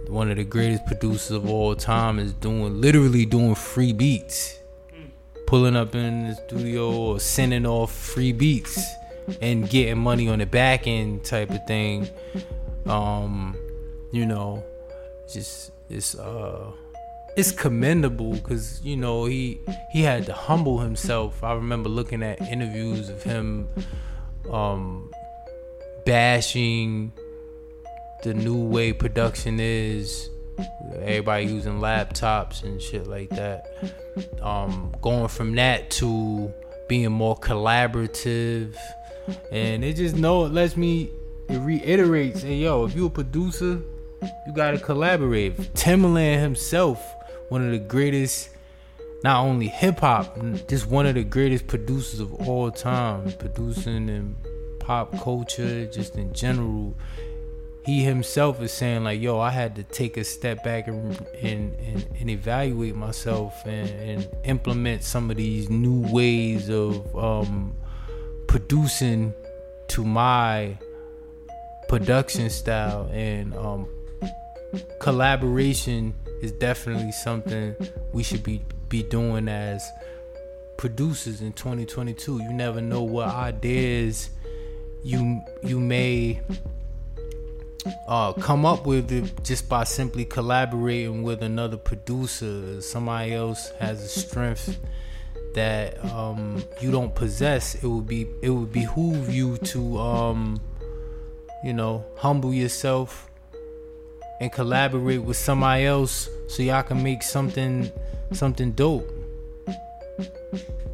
one 0.09 0.31
of 0.31 0.37
the 0.37 0.45
greatest 0.45 0.85
producers 0.85 1.31
of 1.31 1.49
all 1.49 1.75
time 1.75 2.19
is 2.19 2.35
doing 2.35 2.83
literally 2.83 3.25
doing 3.25 3.55
free 3.55 3.95
beats 3.95 4.60
pulling 5.51 5.75
up 5.75 5.97
in 5.97 6.29
the 6.29 6.35
studio 6.37 6.95
or 6.95 7.19
sending 7.19 7.67
off 7.67 7.93
free 7.93 8.31
beats 8.31 8.81
and 9.41 9.69
getting 9.69 9.99
money 9.99 10.29
on 10.29 10.39
the 10.39 10.47
back 10.47 10.87
end 10.87 11.25
type 11.25 11.51
of 11.51 11.59
thing 11.67 12.09
um 12.87 13.57
you 14.13 14.25
know 14.25 14.63
just 15.29 15.73
it's 15.89 16.15
uh 16.15 16.71
it's 17.37 17.51
commendable 17.51 18.35
because 18.35 18.81
you 18.85 18.97
know 18.97 19.25
he 19.25 19.61
he 19.91 20.03
had 20.03 20.27
to 20.27 20.33
humble 20.33 20.79
himself. 20.79 21.43
I 21.43 21.55
remember 21.55 21.89
looking 21.89 22.23
at 22.23 22.41
interviews 22.43 23.09
of 23.09 23.23
him 23.23 23.69
um 24.53 25.11
bashing 26.07 27.13
the 28.23 28.35
new 28.35 28.57
way 28.57 28.93
production 28.93 29.59
is 29.59 30.29
Everybody 31.03 31.47
using 31.47 31.79
laptops 31.79 32.63
and 32.63 32.81
shit 32.81 33.07
like 33.07 33.31
that. 33.31 33.71
Um, 34.43 34.95
going 35.01 35.29
from 35.29 35.55
that 35.57 35.91
to 35.93 36.53
being 36.89 37.13
more 37.13 37.37
collaborative, 37.39 38.75
and 39.53 39.85
it 39.85 39.95
just 39.97 40.17
know 40.17 40.45
it 40.45 40.53
lets 40.53 40.77
me 40.77 41.11
it 41.49 41.59
reiterates. 41.59 42.43
Hey, 42.43 42.57
yo, 42.57 42.85
if 42.85 42.95
you 42.95 43.07
a 43.07 43.11
producer, 43.11 43.81
you 44.23 44.53
gotta 44.55 44.79
collaborate. 44.79 45.57
Timbaland 45.75 46.41
himself, 46.41 47.01
one 47.49 47.65
of 47.65 47.73
the 47.73 47.79
greatest, 47.79 48.51
not 49.25 49.45
only 49.45 49.69
hip 49.69 50.01
hop, 50.01 50.39
just 50.69 50.87
one 50.87 51.07
of 51.07 51.15
the 51.15 51.25
greatest 51.25 51.67
producers 51.67 52.21
of 52.21 52.33
all 52.49 52.71
time, 52.71 53.33
producing 53.39 54.09
in 54.09 54.37
pop 54.79 55.17
culture, 55.21 55.87
just 55.87 56.17
in 56.17 56.33
general. 56.33 56.95
He 57.85 58.05
himself 58.05 58.61
is 58.61 58.73
saying 58.73 59.05
like, 59.05 59.21
"Yo, 59.21 59.41
I 59.41 59.51
had 59.51 59.75
to 59.77 59.83
take 59.83 60.17
a 60.17 60.25
step 60.25 60.63
back 60.63 60.87
and 60.89 61.19
and, 61.43 61.75
and, 61.81 62.07
and 62.19 62.31
evaluate 62.31 62.95
myself 62.95 63.55
and, 63.65 63.89
and 63.89 64.29
implement 64.45 65.03
some 65.03 65.31
of 65.31 65.37
these 65.37 65.71
new 65.71 66.01
ways 66.13 66.69
of 66.69 67.17
um, 67.17 67.75
producing 68.47 69.33
to 69.89 70.05
my 70.05 70.77
production 71.89 72.51
style. 72.51 73.09
And 73.13 73.55
um, 73.57 73.89
collaboration 75.01 76.15
is 76.43 76.53
definitely 76.53 77.13
something 77.13 77.75
we 78.13 78.23
should 78.23 78.43
be 78.43 78.63
be 78.89 79.03
doing 79.05 79.49
as 79.49 79.89
producers 80.77 81.43
in 81.43 81.53
2022 81.53 82.43
you 82.43 82.53
never 82.53 82.81
know 82.81 83.03
what 83.03 83.29
ideas 83.29 84.31
you 85.05 85.41
you 85.63 85.79
may 85.79 86.41
uh, 88.07 88.33
come 88.35 88.65
up 88.65 88.87
with 88.87 89.11
it 89.13 89.45
just 89.45 89.69
by 89.69 89.85
simply 89.85 90.25
collaborating 90.25 91.23
with 91.23 91.43
another 91.43 91.77
producer 91.77 92.81
somebody 92.81 93.33
else 93.35 93.71
has 93.79 94.03
a 94.03 94.09
strength 94.09 94.79
that 95.55 96.03
um, 96.05 96.63
you 96.81 96.91
don't 96.91 97.15
possess 97.15 97.75
it 97.77 97.87
would 97.87 98.07
be 98.07 98.27
it 98.43 98.51
would 98.51 98.73
behoove 98.73 99.33
you 99.33 99.57
to 99.59 99.99
um, 99.99 100.61
you 101.65 101.73
know 101.73 102.05
humble 102.17 102.53
yourself 102.53 103.31
and 104.41 104.51
collaborate 104.51 105.23
with 105.23 105.37
somebody 105.37 105.85
else 105.85 106.29
so 106.49 106.63
y'all 106.63 106.83
can 106.83 107.03
make 107.03 107.23
something 107.23 107.93
something 108.33 108.73
dope. 108.73 109.09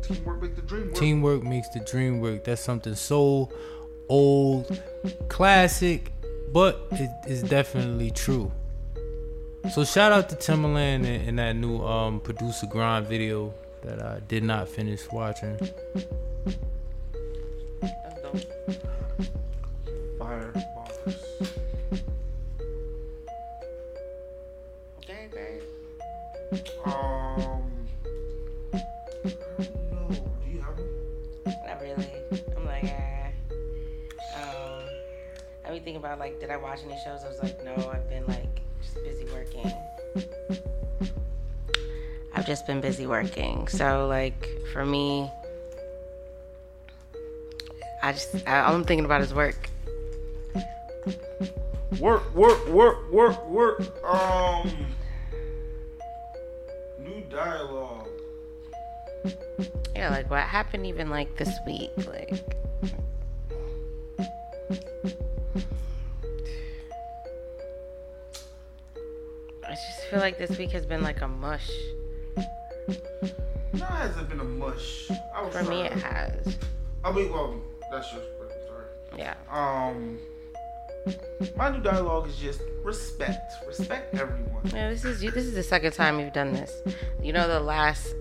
Teamwork 0.03 0.43
makes 0.43 0.57
the 0.57 0.63
dream 0.63 0.87
work. 0.87 0.95
Teamwork 0.95 1.43
makes 1.43 1.69
the 1.71 1.81
dream 1.81 2.21
work. 2.21 2.45
That's 2.45 2.61
something 2.61 2.95
so 2.95 3.51
old, 4.09 4.81
classic, 5.29 6.13
but 6.53 6.87
it 6.93 7.11
is 7.27 7.43
definitely 7.43 8.11
true. 8.11 8.51
So 9.73 9.85
shout 9.85 10.13
out 10.13 10.29
to 10.29 10.37
Timbaland 10.37 11.05
and, 11.05 11.29
and 11.29 11.39
that 11.39 11.57
new 11.57 11.83
um, 11.83 12.21
producer 12.21 12.67
grind 12.67 13.07
video 13.07 13.53
that 13.83 14.01
I 14.01 14.21
did 14.29 14.43
not 14.43 14.69
finish 14.69 15.01
watching. 15.11 15.59
Fire 20.19 20.53
bars. 20.53 21.17
Okay, 25.03 25.29
great. 25.31 25.63
Um. 26.85 27.66
I 35.77 35.79
be 35.79 35.85
thinking 35.85 36.01
about 36.01 36.19
like, 36.19 36.41
did 36.41 36.51
I 36.51 36.57
watch 36.57 36.81
any 36.87 36.99
shows? 37.05 37.23
I 37.23 37.29
was 37.29 37.43
like, 37.43 37.63
no. 37.63 37.91
I've 37.91 38.09
been 38.09 38.27
like 38.27 38.63
just 38.81 38.95
busy 39.05 39.27
working. 39.27 39.71
I've 42.35 42.47
just 42.47 42.67
been 42.67 42.81
busy 42.81 43.07
working. 43.07 43.69
So 43.69 44.07
like 44.09 44.49
for 44.73 44.87
me, 44.87 45.31
I 48.03 48.13
just 48.13 48.49
I, 48.49 48.61
all 48.63 48.75
I'm 48.75 48.85
thinking 48.85 49.05
about 49.05 49.21
is 49.21 49.35
work. 49.35 49.69
Work, 52.01 52.35
work, 52.35 52.67
work, 52.69 53.13
work, 53.13 53.47
work. 53.47 54.05
Um. 54.05 54.87
New 57.01 57.21
dialogue. 57.29 58.09
Yeah, 59.95 60.09
like 60.09 60.31
what 60.31 60.41
happened 60.41 60.87
even 60.87 61.11
like 61.11 61.37
this 61.37 61.53
week, 61.67 61.93
like. 62.07 62.33
I 69.69 69.71
just 69.71 70.01
feel 70.11 70.21
like 70.21 70.39
this 70.39 70.57
week 70.59 70.71
has 70.73 70.87
been 70.87 71.03
like 71.03 71.21
a 71.23 71.29
mush. 71.29 71.71
No, 72.37 72.95
it 73.73 73.83
hasn't 73.83 74.29
been 74.29 74.41
a 74.41 74.45
mush. 74.45 75.11
I 75.35 75.43
was 75.43 75.55
For 75.55 75.65
me, 75.65 75.83
it 75.83 75.93
has. 75.93 76.57
I 77.05 77.13
mean, 77.13 77.33
well, 77.33 77.61
that's 77.91 78.13
your 78.13 78.23
sorry. 78.69 78.85
Yeah. 79.19 79.35
Um, 79.51 80.19
my 81.57 81.71
new 81.71 81.81
dialogue 81.83 82.29
is 82.29 82.37
just 82.37 82.61
respect. 82.85 83.55
Respect 83.67 84.15
everyone. 84.15 84.63
Yeah, 84.73 84.91
this 84.91 85.05
is 85.05 85.23
you. 85.23 85.31
This 85.31 85.45
is 85.45 85.55
the 85.55 85.63
second 85.63 85.93
time 85.93 86.21
you've 86.21 86.33
done 86.33 86.53
this. 86.53 86.73
You 87.23 87.33
know, 87.33 87.49
the 87.49 87.61
last 87.61 88.15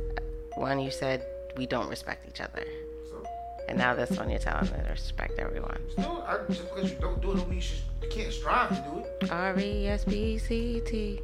one 0.55 0.80
you 0.80 0.91
said 0.91 1.26
we 1.57 1.65
don't 1.67 1.89
respect 1.89 2.27
each 2.27 2.41
other, 2.41 2.63
So, 3.09 3.23
and 3.69 3.77
now 3.77 3.93
this 3.93 4.11
one 4.17 4.30
you're 4.30 4.39
telling 4.39 4.65
me 4.65 4.77
to 4.84 4.89
respect 4.89 5.39
everyone. 5.39 5.80
still, 5.89 6.23
I, 6.27 6.38
just 6.47 6.63
because 6.73 6.91
you 6.91 6.97
don't 6.99 7.22
do 7.22 7.31
it, 7.31 7.38
don't 7.38 7.47
mean 7.49 7.57
you, 7.57 7.61
should, 7.61 7.77
you 8.01 8.09
can't 8.09 8.34
strive 8.34 8.69
to 8.69 8.89
do 8.89 8.99
it. 8.99 9.31
R 9.31 9.57
E 9.59 9.88
S 9.88 10.03
P 10.05 10.38
C 10.38 10.81
T. 10.85 11.22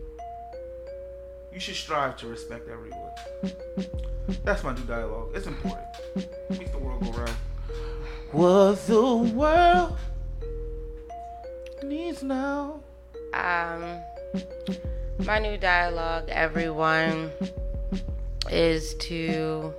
You 1.53 1.60
should 1.60 1.76
strive 1.76 2.18
to 2.18 2.28
respect 2.28 2.69
everyone. 2.69 3.11
That's 4.44 4.64
my 4.64 4.73
new 4.73 4.84
dialogue. 4.84 5.32
It's 5.34 5.48
important. 5.48 5.86
Makes 6.49 6.72
the 6.72 6.78
world 6.80 7.03
go 7.03 7.11
round. 7.11 7.36
What 8.32 8.76
the 8.88 9.15
world 9.36 9.98
needs 11.84 12.23
now. 12.23 12.80
Um, 13.34 13.99
my 15.26 15.40
new 15.40 15.57
dialogue, 15.57 16.30
everyone, 16.30 17.32
is 18.49 18.94
to 18.95 19.73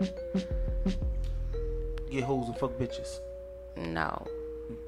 Get 2.11 2.25
hoes 2.25 2.49
and 2.49 2.59
fuck 2.59 2.73
bitches. 2.73 3.21
no. 3.77 4.27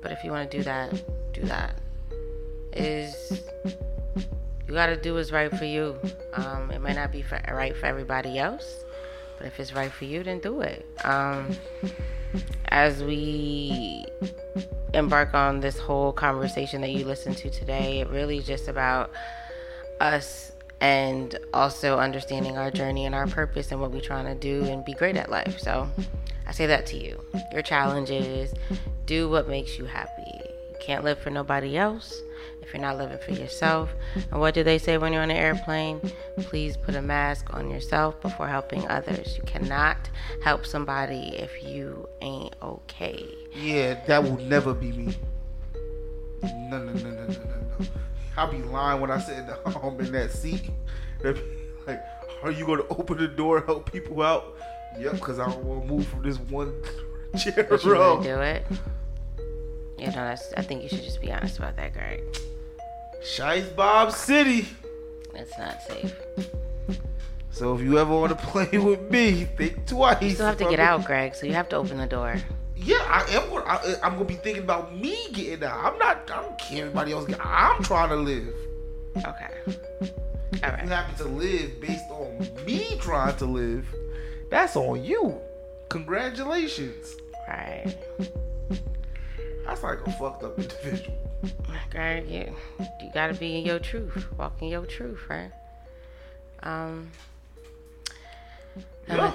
But 0.03 0.13
if 0.13 0.23
you 0.23 0.31
want 0.31 0.51
to 0.51 0.57
do 0.59 0.63
that, 0.65 0.93
do 1.33 1.43
that. 1.43 1.79
Is 2.75 3.43
you 4.67 4.75
gotta 4.75 4.97
do 4.97 5.15
what's 5.15 5.33
right 5.33 5.55
for 5.55 5.65
you. 5.65 5.97
Um, 6.35 6.71
it 6.71 6.81
might 6.81 6.97
not 6.97 7.13
be 7.13 7.23
for, 7.23 7.41
right 7.53 7.77
for 7.77 7.87
everybody 7.87 8.39
else, 8.39 8.85
but 9.39 9.47
if 9.47 9.61
it's 9.61 9.75
right 9.75 9.93
for 9.93 10.05
you, 10.05 10.23
then 10.23 10.41
do 10.41 10.61
it. 10.61 10.87
Um, 11.05 11.57
as 12.69 13.03
we 13.03 14.07
embark 14.95 15.35
on 15.35 15.61
this 15.61 15.79
whole 15.79 16.13
conversation 16.13 16.81
that 16.81 16.91
you 16.91 17.05
listened 17.05 17.37
to 17.39 17.51
today, 17.51 18.01
it 18.01 18.09
really 18.09 18.41
just 18.41 18.69
about 18.69 19.11
us 20.01 20.53
and 20.81 21.39
also 21.53 21.99
understanding 21.99 22.59
our 22.59 22.71
journey 22.71 23.07
and 23.07 23.15
our 23.15 23.27
purpose 23.27 23.71
and 23.73 23.81
what 23.81 23.91
we're 23.91 24.01
trying 24.01 24.27
to 24.27 24.35
do 24.35 24.65
and 24.65 24.85
be 24.85 24.93
great 24.93 25.17
at 25.17 25.31
life. 25.31 25.59
So 25.59 25.89
I 26.47 26.53
say 26.53 26.67
that 26.67 26.87
to 26.87 26.97
you. 26.97 27.23
Your 27.53 27.63
challenge 27.63 28.11
is 28.11 28.55
do 29.07 29.29
what 29.29 29.49
makes 29.49 29.79
you 29.79 29.85
happy. 29.85 30.41
You 30.71 30.77
can't 30.81 31.05
live 31.05 31.19
for 31.19 31.31
nobody 31.31 31.77
else 31.77 32.15
if 32.63 32.73
you're 32.73 32.83
not 32.83 32.97
living 32.97 33.19
for 33.19 33.33
yourself. 33.33 33.91
And 34.31 34.41
what 34.41 34.55
do 34.55 34.63
they 34.65 34.79
say 34.79 34.99
when 34.99 35.13
you're 35.13 35.23
on 35.23 35.31
an 35.31 35.37
airplane? 35.37 36.01
Please 36.41 36.77
put 36.77 36.95
a 36.95 37.03
mask 37.03 37.53
on 37.55 37.71
yourself 37.71 38.21
before 38.21 38.49
helping 38.49 38.87
others. 38.89 39.37
You 39.37 39.43
cannot 39.45 40.09
help 40.43 40.67
somebody 40.67 41.37
if 41.37 41.63
you 41.63 42.09
ain't 42.23 42.55
okay. 42.63 43.27
Yeah, 43.55 44.03
that 44.07 44.23
will 44.23 44.39
never 44.39 44.75
be 44.75 44.93
me. 44.93 45.17
No, 46.43 46.79
no, 46.79 46.79
no, 46.79 46.93
no, 46.93 47.11
no, 47.11 47.27
no, 47.27 47.35
no. 47.79 47.87
I'll 48.37 48.51
be 48.51 48.59
lying 48.63 49.01
when 49.01 49.11
I 49.11 49.19
sit 49.21 49.39
in, 49.39 49.47
the, 49.47 49.69
um, 49.79 49.99
in 50.01 50.13
that 50.13 50.31
seat. 50.33 50.71
Like, 51.23 52.03
are 52.43 52.51
you 52.51 52.67
going 52.67 52.81
to 52.81 52.89
open 52.89 53.17
the 53.19 53.29
door 53.29 53.61
help 53.63 53.91
people 53.91 54.23
out? 54.23 54.57
Yep, 54.99 55.13
because 55.15 55.39
I 55.39 55.47
don't 55.47 55.65
want 55.65 55.83
to 55.83 55.89
move 55.95 56.07
from 56.07 56.23
this 56.23 56.39
one 56.39 56.73
chair 57.39 57.67
But 57.69 57.83
you 57.85 57.93
row. 57.93 58.17
would 58.17 58.25
do 58.25 58.39
it. 58.41 58.67
You 60.05 60.11
know, 60.11 60.27
that's, 60.27 60.53
I 60.55 60.63
think 60.63 60.83
you 60.83 60.89
should 60.89 61.03
just 61.03 61.21
be 61.21 61.33
honest 61.33 61.59
about 61.59 61.77
that, 61.77 61.93
Greg. 61.93 62.23
Shice 63.23 63.75
Bob 63.75 64.13
City. 64.13 64.67
It's 65.35 65.57
not 65.59 65.83
safe. 65.83 66.15
So 67.51 67.75
if 67.75 67.81
you 67.81 67.99
ever 67.99 68.13
want 68.13 68.39
to 68.39 68.47
play 68.47 68.79
with 68.79 69.11
me, 69.11 69.45
think 69.57 69.87
twice. 69.87 70.21
You 70.21 70.31
still 70.31 70.47
have 70.47 70.59
to 70.59 70.69
get 70.69 70.81
out, 70.81 71.05
Greg, 71.05 71.35
so 71.35 71.47
you 71.47 71.55
have 71.55 71.69
to 71.71 71.77
open 71.77 71.97
the 71.99 72.07
door. 72.07 72.37
Yeah, 72.77 72.97
I 73.09 73.23
am. 73.37 73.49
Gonna, 73.49 73.65
I, 73.65 73.77
uh, 73.77 73.97
I'm 74.03 74.13
gonna 74.15 74.25
be 74.25 74.35
thinking 74.35 74.65
about 74.65 74.95
me 74.95 75.17
getting 75.33 75.65
out. 75.65 75.93
I'm 75.93 75.99
not. 75.99 76.31
I 76.31 76.43
don't 76.43 76.59
care 76.59 76.85
anybody 76.85 77.13
else. 77.13 77.25
Get, 77.27 77.39
I'm 77.45 77.83
trying 77.83 78.11
to 78.11 78.17
live. 78.17 78.53
Okay. 79.17 79.49
All 79.67 79.71
You 80.53 80.61
right. 80.63 80.89
happen 80.89 81.15
to 81.17 81.25
live 81.25 81.81
based 81.81 82.11
on 82.11 82.47
me 82.67 82.99
trying 83.01 83.37
to 83.37 83.47
live. 83.47 83.87
That's 84.51 84.77
on 84.77 85.03
you. 85.03 85.41
Congratulations. 85.89 87.17
Right. 87.49 87.95
That's 89.67 89.83
like 89.83 90.07
a 90.07 90.13
fucked 90.13 90.43
up 90.43 90.59
individual. 90.59 91.17
Greg, 91.91 92.29
you, 92.29 92.55
you 93.01 93.11
gotta 93.13 93.35
be 93.35 93.59
in 93.59 93.65
your 93.65 93.79
truth, 93.79 94.27
walk 94.39 94.61
in 94.61 94.69
your 94.69 94.87
truth, 94.87 95.21
right? 95.29 95.51
Um. 96.63 97.11
Yeah. 99.09 99.33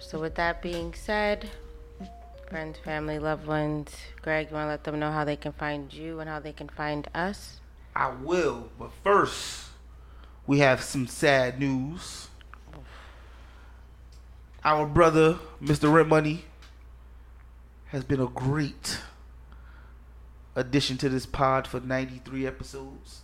So 0.00 0.20
with 0.20 0.34
that 0.36 0.62
being 0.62 0.94
said, 0.94 1.50
friends, 2.48 2.78
family, 2.78 3.18
loved 3.18 3.46
ones, 3.46 3.90
Greg, 4.22 4.48
you 4.50 4.56
wanna 4.56 4.68
let 4.68 4.84
them 4.84 4.98
know 5.00 5.10
how 5.10 5.24
they 5.24 5.36
can 5.36 5.52
find 5.52 5.92
you 5.92 6.20
and 6.20 6.30
how 6.30 6.38
they 6.40 6.52
can 6.52 6.68
find 6.68 7.08
us? 7.14 7.60
I 7.96 8.10
will, 8.10 8.70
but 8.78 8.90
first, 9.02 9.66
we 10.46 10.58
have 10.60 10.82
some 10.82 11.06
sad 11.06 11.58
news. 11.58 12.28
Our 14.64 14.86
brother, 14.86 15.38
Mr. 15.62 15.92
Rent 15.92 16.08
Money, 16.08 16.44
has 17.94 18.04
been 18.04 18.20
a 18.20 18.26
great 18.26 19.00
addition 20.56 20.98
to 20.98 21.08
this 21.08 21.26
pod 21.26 21.68
for 21.68 21.78
93 21.78 22.44
episodes. 22.44 23.20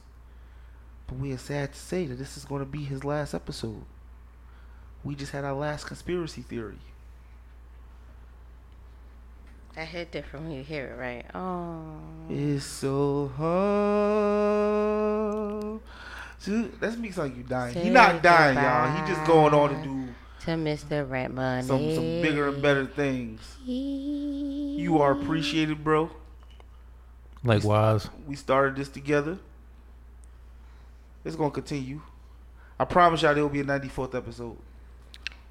But 1.09 1.19
we 1.19 1.33
are 1.33 1.39
sad 1.39 1.73
to 1.73 1.79
say 1.79 2.07
that 2.07 2.15
this 2.15 2.37
is 2.37 2.45
going 2.45 2.61
to 2.61 2.71
be 2.71 2.85
his 2.85 3.03
last 3.03 3.35
episode. 3.35 3.83
We 5.03 5.17
just 5.17 5.33
had 5.33 5.45
our 5.45 5.55
last 5.55 5.87
conspiracy 5.87 6.43
theory. 6.43 6.79
I 9.77 9.85
hit 9.85 10.13
different 10.13 10.47
when 10.47 10.55
you 10.57 10.63
hear 10.63 10.87
it, 10.87 10.99
right? 10.99 11.27
Oh. 11.35 11.97
It's 12.29 12.65
so 12.65 13.33
hard. 13.37 13.51
Dude, 16.45 16.81
that 16.81 16.97
makes 16.97 17.19
like 17.19 17.37
you 17.37 17.43
dying. 17.43 17.75
He 17.75 17.83
Say 17.83 17.91
not 17.91 18.23
dying, 18.23 18.57
y'all. 18.57 18.97
He 18.97 19.13
just 19.13 19.27
going 19.27 19.53
on 19.53 19.71
to 19.71 19.83
do 19.83 20.15
To 20.41 20.53
Mr. 20.53 21.09
Rent 21.09 21.35
Money. 21.35 21.67
some 21.67 21.95
some 21.95 22.05
bigger 22.23 22.49
and 22.49 22.62
better 22.62 22.87
things. 22.87 23.41
You 23.67 24.99
are 25.01 25.12
appreciated, 25.12 25.85
bro. 25.85 26.11
Likewise. 27.45 28.09
We 28.27 28.37
started 28.37 28.77
this 28.77 28.89
together. 28.89 29.39
It's 31.25 31.37
gonna 31.37 31.51
continue. 31.51 32.01
I 32.79 32.87
promise 32.87 33.21
y'all 33.23 33.35
there 33.35 33.43
will 33.43 33.51
be 33.51 33.61
a 33.61 33.65
94th 33.65 34.15
episode. 34.15 34.57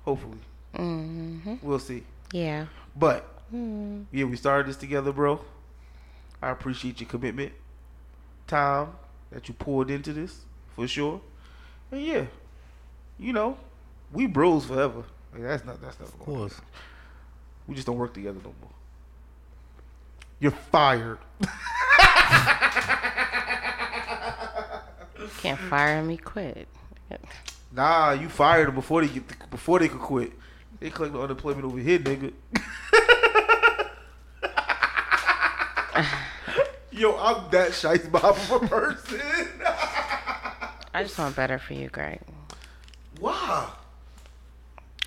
Hopefully, 0.05 0.39
Mm-hmm. 0.75 1.55
we'll 1.61 1.77
see. 1.79 2.03
Yeah. 2.31 2.65
But 2.95 3.35
Mm. 3.53 4.05
yeah, 4.11 4.25
we 4.25 4.35
started 4.35 4.67
this 4.67 4.77
together, 4.77 5.11
bro. 5.11 5.41
I 6.41 6.49
appreciate 6.51 6.99
your 7.01 7.09
commitment, 7.09 7.51
time 8.47 8.89
that 9.31 9.47
you 9.47 9.53
poured 9.53 9.89
into 9.91 10.13
this 10.13 10.45
for 10.75 10.87
sure. 10.87 11.21
And 11.91 12.01
yeah, 12.03 12.25
you 13.19 13.33
know, 13.33 13.57
we 14.11 14.27
bros 14.27 14.65
forever. 14.65 15.03
Like, 15.33 15.43
that's 15.43 15.65
not 15.65 15.81
that's 15.81 15.99
not 15.99 16.09
Of 16.09 16.19
course. 16.19 16.59
We 17.67 17.75
just 17.75 17.87
don't 17.87 17.97
work 17.97 18.13
together 18.13 18.39
no 18.43 18.53
more. 18.61 18.71
You're 20.39 20.51
fired. 20.51 21.19
Can't 25.41 25.59
fire 25.59 26.01
me, 26.03 26.17
quit. 26.17 26.67
Nah, 27.71 28.11
you 28.13 28.29
fired 28.29 28.67
them 28.67 28.75
before 28.75 29.01
they 29.01 29.07
get 29.13 29.27
the, 29.27 29.35
before 29.51 29.79
they 29.79 29.87
could 29.87 29.99
quit. 29.99 30.31
They 30.79 30.89
collect 30.89 31.13
the 31.13 31.21
unemployment 31.21 31.65
over 31.65 31.77
here, 31.77 31.99
nigga. 31.99 32.33
Yo, 36.91 37.15
I'm 37.17 37.49
that 37.51 37.71
shice 37.71 38.09
bob 38.11 38.35
of 38.35 38.51
a 38.51 38.59
person. 38.67 39.21
I 40.93 41.03
just 41.03 41.17
want 41.19 41.35
better 41.35 41.59
for 41.59 41.73
you, 41.73 41.89
Greg. 41.89 42.19
wow. 43.19 43.73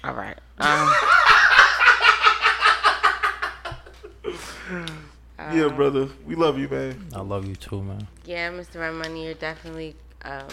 All 0.04 0.14
right. 0.14 0.36
Um, 0.58 0.92
yeah, 5.56 5.68
brother. 5.68 6.08
We 6.26 6.34
love 6.34 6.58
you, 6.58 6.68
man. 6.68 7.06
I 7.14 7.20
love 7.20 7.46
you 7.46 7.54
too, 7.54 7.82
man. 7.82 8.08
yeah, 8.24 8.50
Mr. 8.50 8.80
Rent 8.80 8.96
Money, 8.96 9.26
you're 9.26 9.34
definitely 9.34 9.94
um, 10.24 10.48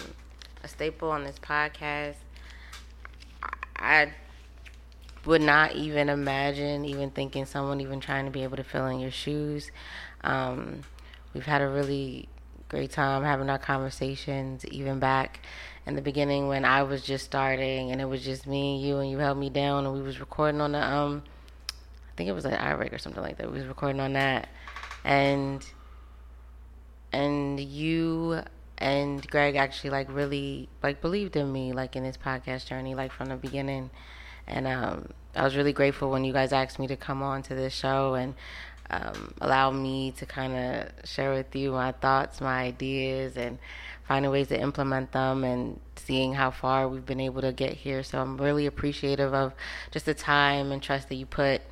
a 0.62 0.68
staple 0.68 1.10
on 1.10 1.24
this 1.24 1.38
podcast. 1.38 2.14
I 3.76 4.12
would 5.24 5.42
not 5.42 5.74
even 5.74 6.08
imagine 6.08 6.84
even 6.84 7.10
thinking 7.10 7.44
someone 7.44 7.80
even 7.80 8.00
trying 8.00 8.26
to 8.26 8.30
be 8.30 8.42
able 8.42 8.56
to 8.56 8.64
fill 8.64 8.86
in 8.86 9.00
your 9.00 9.10
shoes. 9.10 9.70
Um, 10.22 10.82
we've 11.34 11.46
had 11.46 11.60
a 11.60 11.68
really 11.68 12.28
great 12.68 12.92
time 12.92 13.24
having 13.24 13.50
our 13.50 13.58
conversations, 13.58 14.64
even 14.66 15.00
back 15.00 15.40
in 15.90 15.96
the 15.96 16.02
beginning 16.02 16.48
when 16.48 16.64
I 16.64 16.84
was 16.84 17.02
just 17.02 17.24
starting 17.24 17.90
and 17.90 18.00
it 18.00 18.04
was 18.04 18.24
just 18.24 18.46
me 18.46 18.76
and 18.76 18.82
you 18.82 18.98
and 18.98 19.10
you 19.10 19.18
held 19.18 19.36
me 19.36 19.50
down 19.50 19.84
and 19.84 19.94
we 19.94 20.00
was 20.00 20.20
recording 20.20 20.60
on 20.60 20.72
the 20.72 20.82
um 20.82 21.22
I 21.68 22.12
think 22.16 22.28
it 22.28 22.32
was 22.32 22.44
an 22.44 22.52
iRig 22.52 22.92
or 22.92 22.98
something 22.98 23.22
like 23.22 23.38
that. 23.38 23.50
We 23.50 23.58
was 23.58 23.66
recording 23.66 24.00
on 24.00 24.14
that 24.14 24.48
and 25.04 25.66
and 27.12 27.58
you 27.58 28.40
and 28.78 29.28
Greg 29.30 29.56
actually 29.56 29.90
like 29.90 30.06
really 30.10 30.68
like 30.82 31.00
believed 31.00 31.36
in 31.36 31.52
me 31.52 31.72
like 31.72 31.96
in 31.96 32.04
this 32.04 32.16
podcast 32.16 32.66
journey 32.66 32.94
like 32.94 33.12
from 33.12 33.28
the 33.28 33.36
beginning 33.36 33.90
and 34.46 34.66
um 34.66 35.08
I 35.34 35.42
was 35.42 35.56
really 35.56 35.72
grateful 35.72 36.10
when 36.10 36.24
you 36.24 36.32
guys 36.32 36.52
asked 36.52 36.78
me 36.78 36.86
to 36.86 36.96
come 36.96 37.22
on 37.22 37.42
to 37.44 37.54
this 37.54 37.72
show 37.72 38.14
and 38.14 38.34
um, 38.90 39.34
allow 39.40 39.70
me 39.70 40.12
to 40.12 40.26
kind 40.26 40.54
of 40.56 41.08
share 41.08 41.32
with 41.32 41.54
you 41.54 41.72
my 41.72 41.92
thoughts, 41.92 42.40
my 42.40 42.62
ideas, 42.62 43.36
and 43.36 43.58
finding 44.10 44.32
ways 44.32 44.48
to 44.48 44.60
implement 44.60 45.12
them 45.12 45.44
and 45.44 45.78
seeing 45.94 46.34
how 46.34 46.50
far 46.50 46.88
we've 46.88 47.06
been 47.06 47.20
able 47.20 47.40
to 47.40 47.52
get 47.52 47.74
here. 47.74 48.02
So 48.02 48.20
I'm 48.20 48.36
really 48.38 48.66
appreciative 48.66 49.32
of 49.32 49.54
just 49.92 50.04
the 50.04 50.14
time 50.14 50.72
and 50.72 50.82
trust 50.82 51.08
that 51.10 51.14
you 51.14 51.26
put 51.26 51.62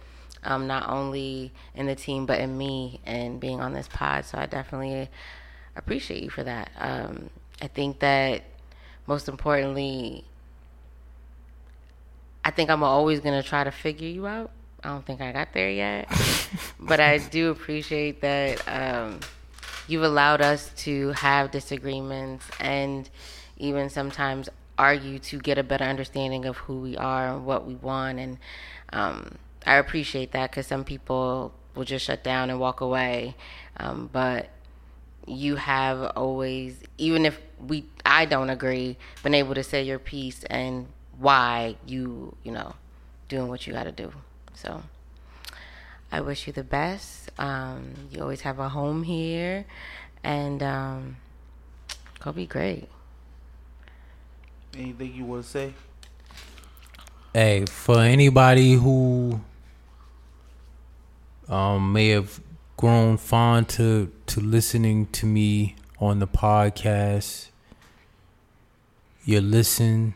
um, 0.45 0.69
not 0.69 0.89
only 0.89 1.51
in 1.75 1.87
the 1.87 1.97
team 1.97 2.27
but 2.27 2.39
in 2.39 2.57
me 2.57 3.01
and 3.05 3.41
being 3.41 3.61
on 3.61 3.73
this 3.73 3.89
pod. 3.89 4.25
So 4.25 4.39
I 4.39 4.47
definitely 4.47 5.11
appreciate 5.75 6.23
you 6.23 6.31
for 6.31 6.45
that. 6.45 6.71
Um, 6.79 7.29
I 7.61 7.67
think 7.67 7.99
that 7.99 8.45
most 9.09 9.29
importantly, 9.29 10.25
I 12.45 12.53
think 12.53 12.71
I'm 12.71 12.85
always 12.85 13.19
gonna 13.19 13.43
try 13.43 13.65
to 13.65 13.73
figure 13.73 14.07
you 14.07 14.29
out. 14.29 14.53
I 14.85 14.91
don't 14.91 15.05
think 15.05 15.21
I 15.21 15.33
got 15.33 15.53
there 15.55 15.73
yet, 15.73 16.09
but 16.79 17.01
I 17.01 17.19
do 17.19 17.51
appreciate 17.51 18.21
that 18.21 18.63
um, 18.69 19.19
you've 19.89 20.05
allowed 20.05 20.41
us 20.41 20.71
to 20.77 21.11
have 21.13 21.51
disagreements 21.51 22.47
and 22.61 23.11
even 23.57 23.91
sometimes 23.91 24.49
argue 24.79 25.19
to 25.19 25.39
get 25.39 25.59
a 25.59 25.63
better 25.65 25.85
understanding 25.85 26.45
of 26.45 26.57
who 26.59 26.81
we 26.81 26.97
are 26.97 27.29
and 27.35 27.45
what 27.45 27.67
we 27.67 27.75
want. 27.75 28.19
And 28.19 28.39
um, 28.93 29.37
I 29.67 29.75
appreciate 29.75 30.33
that 30.33 30.51
because 30.51 30.67
some 30.67 30.85
people 30.85 31.53
will 31.75 31.85
just 31.85 32.05
shut 32.05 32.23
down 32.23 32.51
and 32.51 32.61
walk 32.61 32.81
away, 32.81 33.35
um, 33.79 34.09
but 34.13 34.51
you 35.27 35.57
have 35.57 36.13
always 36.17 36.79
even 36.97 37.27
if 37.27 37.39
we 37.67 37.85
I 38.07 38.25
don't 38.25 38.49
agree 38.49 38.97
been 39.23 39.35
able 39.35 39.55
to 39.55 39.63
say 39.63 39.83
your 39.83 39.99
piece 39.99 40.43
and 40.45 40.87
why 41.19 41.77
you 41.87 42.35
you 42.45 42.53
know 42.53 42.75
doing 43.29 43.49
what 43.49 43.67
you 43.67 43.73
got 43.73 43.85
to 43.85 43.93
do. 43.93 44.11
So 44.55 44.83
I 46.11 46.21
wish 46.21 46.47
you 46.47 46.53
the 46.53 46.65
best. 46.65 47.31
Um, 47.39 47.95
you 48.11 48.23
always 48.23 48.41
have 48.43 48.59
a 48.59 48.69
home 48.69 49.03
here. 49.03 49.67
And 50.25 50.63
um, 50.63 51.17
go 52.21 52.33
be 52.33 52.47
great. 52.47 52.89
Anything 54.77 55.15
you 55.15 55.25
want 55.25 55.45
to 55.45 55.49
say? 55.49 55.75
Hey, 57.33 57.67
for 57.67 57.99
anybody 58.01 58.73
who 58.75 59.41
um 61.49 61.93
may 61.93 62.09
have 62.09 62.41
grown 62.77 63.17
fond 63.17 63.69
to 63.69 64.13
to 64.27 64.41
listening 64.41 65.07
to 65.07 65.27
me 65.27 65.77
on 66.01 66.21
the 66.21 66.27
podcast, 66.27 67.49
your 69.25 69.41
listen, 69.41 70.15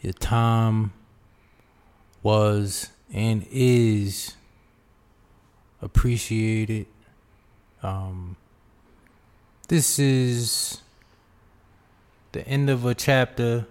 your 0.00 0.14
time 0.14 0.92
was 2.22 2.90
and 3.12 3.46
is 3.50 4.36
appreciated. 5.80 6.86
Um, 7.82 8.36
this 9.68 9.98
is 9.98 10.80
the 12.32 12.46
end 12.46 12.70
of 12.70 12.84
a 12.84 12.94
chapter 12.94 13.66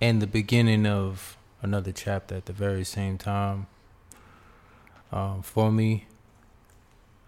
and 0.00 0.22
the 0.22 0.26
beginning 0.26 0.86
of 0.86 1.36
another 1.62 1.92
chapter 1.92 2.36
at 2.36 2.46
the 2.46 2.52
very 2.52 2.84
same 2.84 3.18
time. 3.18 3.66
Um, 5.10 5.42
for 5.42 5.72
me, 5.72 6.06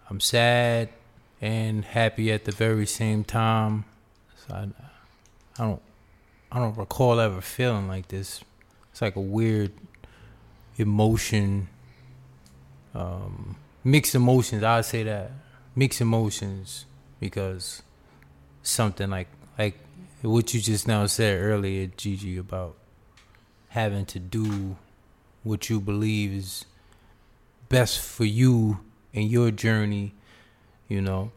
I'm 0.09 0.19
sad 0.19 0.89
and 1.41 1.83
happy 1.83 2.31
at 2.31 2.45
the 2.45 2.51
very 2.51 2.85
same 2.85 3.23
time. 3.23 3.85
So 4.35 4.53
I, 4.53 4.67
I 5.57 5.65
don't, 5.65 5.81
I 6.51 6.59
don't 6.59 6.77
recall 6.77 7.19
ever 7.19 7.41
feeling 7.41 7.87
like 7.87 8.09
this. 8.09 8.41
It's 8.91 9.01
like 9.01 9.15
a 9.15 9.21
weird 9.21 9.71
emotion, 10.77 11.69
um, 12.93 13.55
mixed 13.83 14.15
emotions. 14.15 14.63
I'd 14.63 14.85
say 14.85 15.03
that 15.03 15.31
mixed 15.75 16.01
emotions 16.01 16.85
because 17.19 17.81
something 18.63 19.09
like 19.09 19.27
like 19.57 19.77
what 20.21 20.53
you 20.53 20.61
just 20.61 20.87
now 20.87 21.05
said 21.07 21.41
earlier, 21.41 21.87
Gigi, 21.97 22.37
about 22.37 22.75
having 23.69 24.05
to 24.05 24.19
do 24.19 24.75
what 25.43 25.69
you 25.69 25.79
believe 25.79 26.31
is 26.31 26.65
best 27.69 27.99
for 27.99 28.25
you 28.25 28.79
in 29.13 29.27
your 29.27 29.49
journey, 29.49 30.13
you 30.87 31.01
know, 31.01 31.31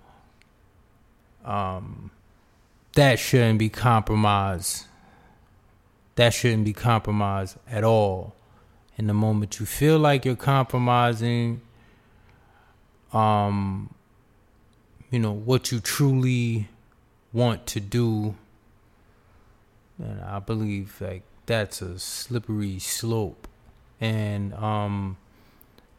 um, 1.44 2.10
that 2.94 3.18
shouldn't 3.18 3.58
be 3.58 3.68
compromised. 3.68 4.86
That 6.16 6.34
shouldn't 6.34 6.64
be 6.64 6.72
compromised 6.72 7.56
at 7.68 7.84
all. 7.84 8.34
In 8.96 9.06
the 9.06 9.14
moment 9.14 9.58
you 9.58 9.66
feel 9.66 9.98
like 9.98 10.24
you're 10.24 10.36
compromising, 10.36 11.60
um, 13.14 13.94
you 15.10 15.18
know, 15.18 15.32
what 15.32 15.70
you 15.70 15.80
truly 15.80 16.68
want 17.32 17.66
to 17.68 17.80
do, 17.80 18.34
and 19.98 20.20
I 20.22 20.40
believe 20.40 21.00
like 21.00 21.22
that's 21.46 21.80
a 21.82 21.98
slippery 21.98 22.78
slope. 22.78 23.46
And 24.00 24.52
um 24.54 25.16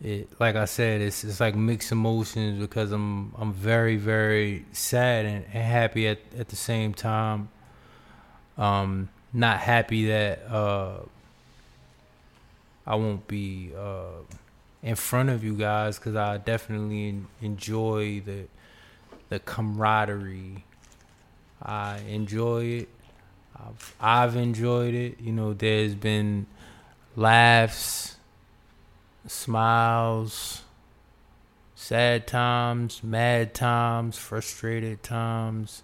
it 0.02 0.30
like 0.40 0.56
I 0.56 0.66
said, 0.66 1.02
it's 1.02 1.24
it's 1.24 1.40
like 1.40 1.56
mixed 1.56 1.92
emotions 1.92 2.60
because 2.60 2.92
I'm 2.92 3.34
I'm 3.38 3.54
very, 3.54 3.96
very 3.96 4.66
sad 4.74 5.26
and, 5.26 5.46
happy 5.46 6.08
at, 6.08 6.20
at 6.38 6.50
the 6.50 6.56
same 6.56 6.94
time. 6.94 7.50
Um 8.58 9.10
not 9.32 9.60
happy 9.60 10.08
that 10.08 10.44
uh 10.50 11.00
I 12.86 12.96
won't 12.96 13.28
be 13.28 13.72
uh 13.78 14.24
in 14.84 14.96
front 14.96 15.30
of 15.30 15.44
you 15.44 15.56
guys 15.56 15.98
because 15.98 16.16
I 16.16 16.38
definitely 16.38 17.22
enjoy 17.42 18.22
the 18.22 18.46
the 19.30 19.40
camaraderie. 19.40 20.66
I 21.62 22.00
enjoy 22.08 22.64
it. 22.66 22.90
I've, 23.56 23.96
I've 24.00 24.36
enjoyed 24.36 24.94
it. 24.94 25.20
You 25.20 25.32
know, 25.32 25.54
there's 25.54 25.96
been 25.96 26.46
laughs, 27.16 28.18
smiles, 29.28 30.62
sad 31.76 32.28
times, 32.28 33.04
mad 33.04 33.54
times, 33.54 34.18
frustrated 34.18 35.02
times, 35.02 35.84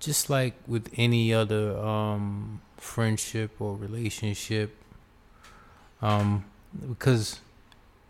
just 0.00 0.30
like 0.30 0.54
with 0.66 0.90
any 0.96 1.32
other 1.32 1.76
um, 1.78 2.60
friendship 2.76 3.60
or 3.60 3.76
relationship. 3.76 4.76
Um, 6.02 6.44
because 6.88 7.40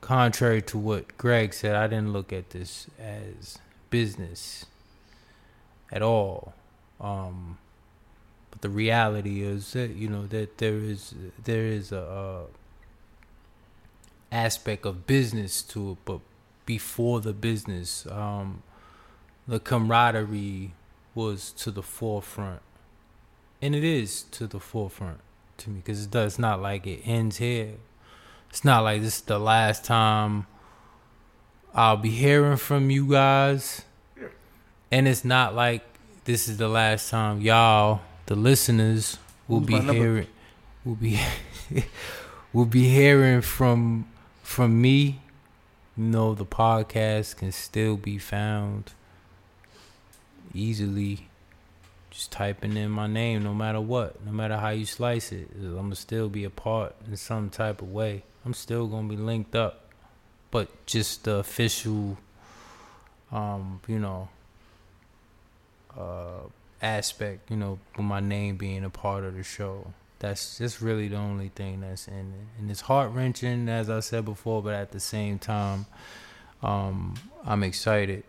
contrary 0.05 0.61
to 0.61 0.77
what 0.77 1.17
Greg 1.17 1.55
said, 1.55 1.75
I 1.75 1.87
didn't 1.87 2.13
look 2.13 2.31
at 2.31 2.51
this 2.51 2.89
as 3.01 3.59
business 3.89 4.67
at 5.91 6.03
all. 6.03 6.53
Um, 7.01 7.57
but 8.51 8.61
the 8.61 8.69
reality 8.69 9.43
is 9.43 9.73
that 9.73 9.93
you 9.97 10.09
know 10.09 10.27
that 10.27 10.59
there 10.59 10.77
is 10.77 11.15
there 11.43 11.65
is 11.65 11.91
a, 11.91 11.97
a 11.97 12.45
aspect 14.31 14.85
of 14.85 15.07
business 15.07 15.63
to 15.63 15.93
it, 15.93 15.99
but 16.05 16.21
before 16.67 17.21
the 17.21 17.33
business, 17.33 18.07
um, 18.11 18.63
the 19.49 19.59
camaraderie 19.59 20.73
was 21.15 21.51
to 21.53 21.71
the 21.71 21.83
forefront, 21.83 22.61
and 23.63 23.75
it 23.75 23.85
is 23.85 24.25
to 24.33 24.47
the 24.47 24.61
forefront 24.61 25.21
to 25.57 25.71
me 25.71 25.77
because 25.77 26.05
it 26.05 26.11
does 26.11 26.39
not 26.39 26.61
like 26.61 26.87
it 26.87 27.01
ends 27.07 27.39
here. 27.39 27.77
It's 28.55 28.65
not 28.65 28.85
like 28.85 29.03
this 29.03 29.17
is 29.17 29.23
the 29.23 29.41
last 29.41 29.85
time 29.85 30.47
I'll 31.75 31.97
be 31.97 32.11
hearing 32.11 32.57
from 32.57 32.89
you 32.89 33.05
guys, 33.11 33.83
and 34.93 35.09
it's 35.09 35.25
not 35.25 35.57
like 35.57 35.83
this 36.25 36.47
is 36.47 36.59
the 36.59 36.69
last 36.69 37.11
time 37.11 37.41
y'all, 37.41 38.03
the 38.27 38.37
listeners, 38.37 39.19
will 39.49 39.59
Who's 39.59 39.67
be 39.67 39.81
hearing, 39.81 40.29
will 40.85 40.95
be, 40.95 41.21
will 42.53 42.65
be 42.65 42.89
hearing 42.89 43.41
from 43.41 44.07
from 44.45 44.81
me. 44.81 45.21
You 45.97 46.05
know, 46.05 46.33
the 46.35 46.47
podcast 46.47 47.39
can 47.39 47.51
still 47.51 47.97
be 47.97 48.19
found 48.19 48.93
easily. 50.55 51.27
Just 52.09 52.31
typing 52.31 52.77
in 52.77 52.93
my 52.93 53.09
name, 53.09 53.43
no 53.43 53.53
matter 53.53 53.81
what, 53.81 54.25
no 54.25 54.31
matter 54.31 54.59
how 54.59 54.69
you 54.69 54.87
slice 54.87 55.33
it, 55.33 55.49
I'm 55.57 55.75
gonna 55.75 55.97
still 55.97 56.29
be 56.29 56.45
a 56.45 56.51
part 56.51 56.95
in 57.11 57.17
some 57.17 57.51
type 57.51 57.83
of 57.83 57.91
way. 57.91 58.23
I'm 58.45 58.55
still 58.55 58.87
gonna 58.87 59.09
be 59.09 59.17
linked 59.17 59.55
up, 59.55 59.89
but 60.51 60.87
just 60.87 61.25
the 61.25 61.37
official, 61.37 62.19
um, 63.33 63.81
you 63.89 63.99
know, 63.99 64.29
uh, 65.97 66.49
aspect, 66.83 67.51
you 67.51 67.57
know, 67.57 67.79
with 67.97 68.05
my 68.05 68.21
name 68.21 68.57
being 68.57 68.85
a 68.85 68.91
part 68.91 69.25
of 69.25 69.35
the 69.35 69.43
show. 69.43 69.93
That's 70.19 70.59
just 70.59 70.81
really 70.81 71.09
the 71.09 71.17
only 71.17 71.49
thing 71.49 71.81
that's 71.81 72.07
in 72.09 72.15
it, 72.15 72.59
and 72.59 72.71
it's 72.71 72.83
heart 72.83 73.11
wrenching, 73.13 73.69
as 73.69 73.89
I 73.89 74.01
said 74.01 74.25
before, 74.25 74.63
but 74.63 74.75
at 74.75 74.93
the 74.93 75.01
same 75.01 75.39
time, 75.39 75.87
um, 76.63 77.15
I'm 77.45 77.63
excited 77.63 78.25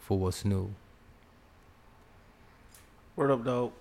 for 0.00 0.18
what's 0.18 0.44
new. 0.44 0.74
Word 3.16 3.30
up, 3.30 3.44
dog. 3.44 3.72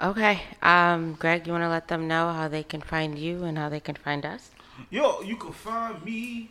Okay. 0.00 0.42
Um, 0.62 1.14
Greg, 1.14 1.46
you 1.46 1.52
want 1.52 1.64
to 1.64 1.68
let 1.68 1.88
them 1.88 2.08
know 2.08 2.32
how 2.32 2.48
they 2.48 2.62
can 2.62 2.80
find 2.80 3.18
you 3.18 3.44
and 3.44 3.56
how 3.56 3.68
they 3.68 3.80
can 3.80 3.94
find 3.94 4.24
us? 4.26 4.50
Yo, 4.90 5.20
you 5.22 5.36
can 5.36 5.52
find 5.52 6.04
me 6.04 6.50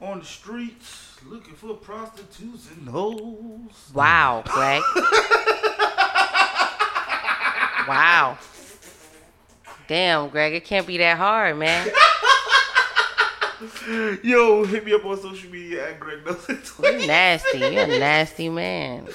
on 0.00 0.20
the 0.20 0.24
streets 0.24 1.18
looking 1.26 1.54
for 1.54 1.74
prostitutes 1.74 2.70
and 2.70 2.88
hoes. 2.88 3.90
Wow, 3.94 4.42
Greg. 4.46 4.82
wow. 7.88 8.38
Damn, 9.86 10.28
Greg, 10.30 10.54
it 10.54 10.64
can't 10.64 10.86
be 10.86 10.98
that 10.98 11.18
hard, 11.18 11.58
man. 11.58 11.88
Yo, 14.24 14.64
hit 14.64 14.84
me 14.84 14.92
up 14.92 15.04
on 15.04 15.20
social 15.20 15.50
media 15.50 15.90
at 15.90 16.00
Greg 16.00 16.24
Nelson. 16.24 16.60
You 16.82 17.06
nasty. 17.06 17.58
You're 17.58 17.84
a 17.84 17.98
nasty 17.98 18.48
man. 18.48 19.08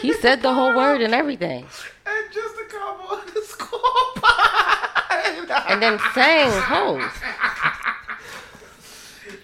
He 0.00 0.12
said 0.20 0.42
the 0.42 0.52
whole 0.52 0.74
word 0.74 1.00
and 1.00 1.14
everything. 1.14 1.66
And 2.06 2.32
just 2.32 2.54
a 2.56 2.64
convo 2.64 3.26
underscore 3.26 3.80
pod. 4.16 5.64
And 5.68 5.82
then 5.82 5.98
sang 6.14 6.50
hoes. 6.50 7.10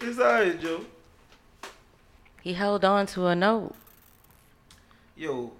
It's 0.02 0.18
alright, 0.18 0.58
Joe. 0.58 0.80
He 2.42 2.54
held 2.54 2.86
on 2.86 3.04
to 3.08 3.26
a 3.26 3.36
note. 3.36 3.74
Yo, 5.14 5.52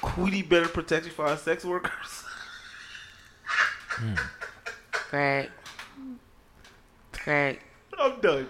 Queenie 0.00 0.42
better 0.42 0.66
protect 0.68 1.06
you 1.06 1.12
for 1.12 1.26
our 1.26 1.36
sex 1.36 1.64
workers. 1.64 2.24
Hmm. 3.46 4.14
Greg. 5.10 5.50
Greg. 7.12 7.60
I'm 7.96 8.20
done. 8.20 8.48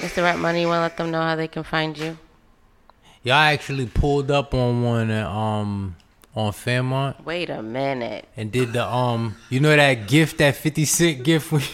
Mr. 0.00 0.22
Rent 0.22 0.38
Money, 0.38 0.60
you 0.60 0.68
want 0.68 0.78
to 0.78 0.82
let 0.82 0.96
them 0.98 1.10
know 1.10 1.22
how 1.22 1.34
they 1.34 1.48
can 1.48 1.62
find 1.62 1.96
you? 1.96 2.18
Y'all 3.26 3.34
actually 3.34 3.86
pulled 3.86 4.30
up 4.30 4.54
on 4.54 4.84
one 4.84 5.10
at, 5.10 5.26
um 5.26 5.96
on 6.36 6.52
Fairmont 6.52 7.24
Wait 7.24 7.50
a 7.50 7.60
minute. 7.60 8.28
and 8.36 8.52
did 8.52 8.72
the 8.72 8.86
um 8.86 9.34
you 9.50 9.58
know 9.58 9.74
that 9.74 10.06
gift 10.06 10.38
that 10.38 10.54
50 10.54 10.84
cent 10.84 11.24
gift 11.24 11.50
we 11.50 11.58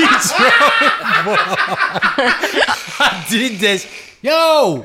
He 0.00 0.06
drove 0.06 1.28
off. 1.28 1.56
I 2.98 3.24
did 3.30 3.60
this 3.60 3.86
yo 4.20 4.84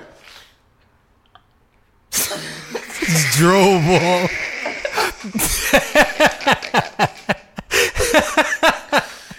Just 2.12 3.38
drove 3.38 3.84
off 3.90 4.32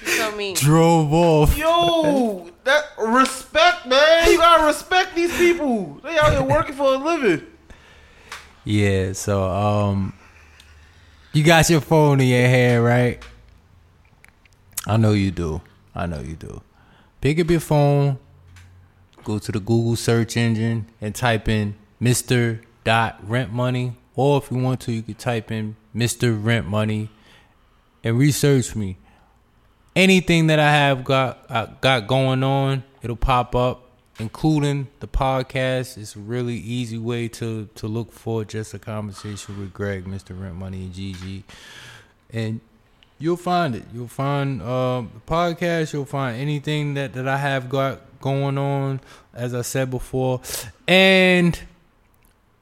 So 0.05 0.37
mean. 0.37 0.55
drove 0.57 1.13
off 1.13 1.57
Yo, 1.57 2.49
that 2.67 2.85
respect, 2.99 3.87
man. 3.87 4.31
You 4.31 4.39
gotta 4.39 4.65
respect 4.65 5.15
these 5.15 5.37
people. 5.37 6.01
They 6.03 6.19
out 6.19 6.33
here 6.33 6.43
working 6.43 6.75
for 6.75 6.95
a 6.95 6.99
living. 6.99 7.47
Yeah, 8.65 9.13
so 9.13 9.45
um 9.45 10.13
you 11.33 11.43
got 11.45 11.69
your 11.71 11.81
phone 11.81 12.21
in 12.21 12.29
your 12.29 12.49
hand, 12.49 12.85
right? 12.85 13.23
I 14.87 14.97
know 14.97 15.13
you 15.13 15.31
do. 15.31 15.61
I 15.95 16.07
know 16.07 16.21
you 16.21 16.35
do. 16.35 16.63
Pick 17.21 17.41
up 17.41 17.51
your 17.51 17.61
phone, 17.61 18.19
go 19.25 19.39
to 19.39 19.53
the 19.53 19.61
Google 19.61 19.97
search 19.97 20.37
engine 20.37 20.87
and 21.01 21.15
type 21.15 21.49
in 21.49 21.75
Mr. 22.01 22.61
Dot 22.85 23.19
Rent 23.29 23.53
Money. 23.53 23.97
Or 24.15 24.39
if 24.39 24.51
you 24.51 24.59
want 24.59 24.81
to, 24.83 24.93
you 24.93 25.03
could 25.03 25.19
type 25.19 25.51
in 25.51 25.77
Mr. 25.95 26.39
Rent 26.43 26.67
Money 26.67 27.11
and 28.05 28.19
research 28.19 28.75
me. 28.77 28.97
Anything 29.97 30.49
that 30.49 30.59
I 30.59 30.71
have 30.71 31.05
got 31.05 31.47
uh, 31.49 31.67
got 31.81 32.07
going 32.07 32.43
on, 32.43 32.85
it'll 33.01 33.17
pop 33.17 33.57
up, 33.57 33.89
including 34.19 34.89
the 35.01 35.09
podcast. 35.09 35.97
It's 35.97 36.15
a 36.15 36.19
really 36.19 36.57
easy 36.57 36.99
way 36.99 37.29
to 37.29 37.71
to 37.77 37.87
look 37.87 38.13
for 38.13 38.45
just 38.45 38.75
a 38.75 38.79
conversation 38.79 39.59
with 39.59 39.73
Greg, 39.73 40.05
Mr. 40.05 40.39
Rent 40.39 40.57
Money, 40.57 40.83
and 40.83 40.93
Gigi, 40.93 41.45
and 42.31 42.61
you'll 43.19 43.39
find 43.39 43.75
it. 43.75 43.85
You'll 43.95 44.07
find 44.07 44.61
um, 44.61 45.11
the 45.15 45.33
podcast. 45.33 45.95
You'll 45.95 46.05
find 46.05 46.39
anything 46.39 46.93
that 46.93 47.15
that 47.15 47.27
I 47.27 47.39
have 47.39 47.71
got 47.71 48.21
going 48.21 48.59
on. 48.59 49.01
As 49.33 49.55
I 49.55 49.63
said 49.63 49.91
before, 49.91 50.43
and 50.87 51.59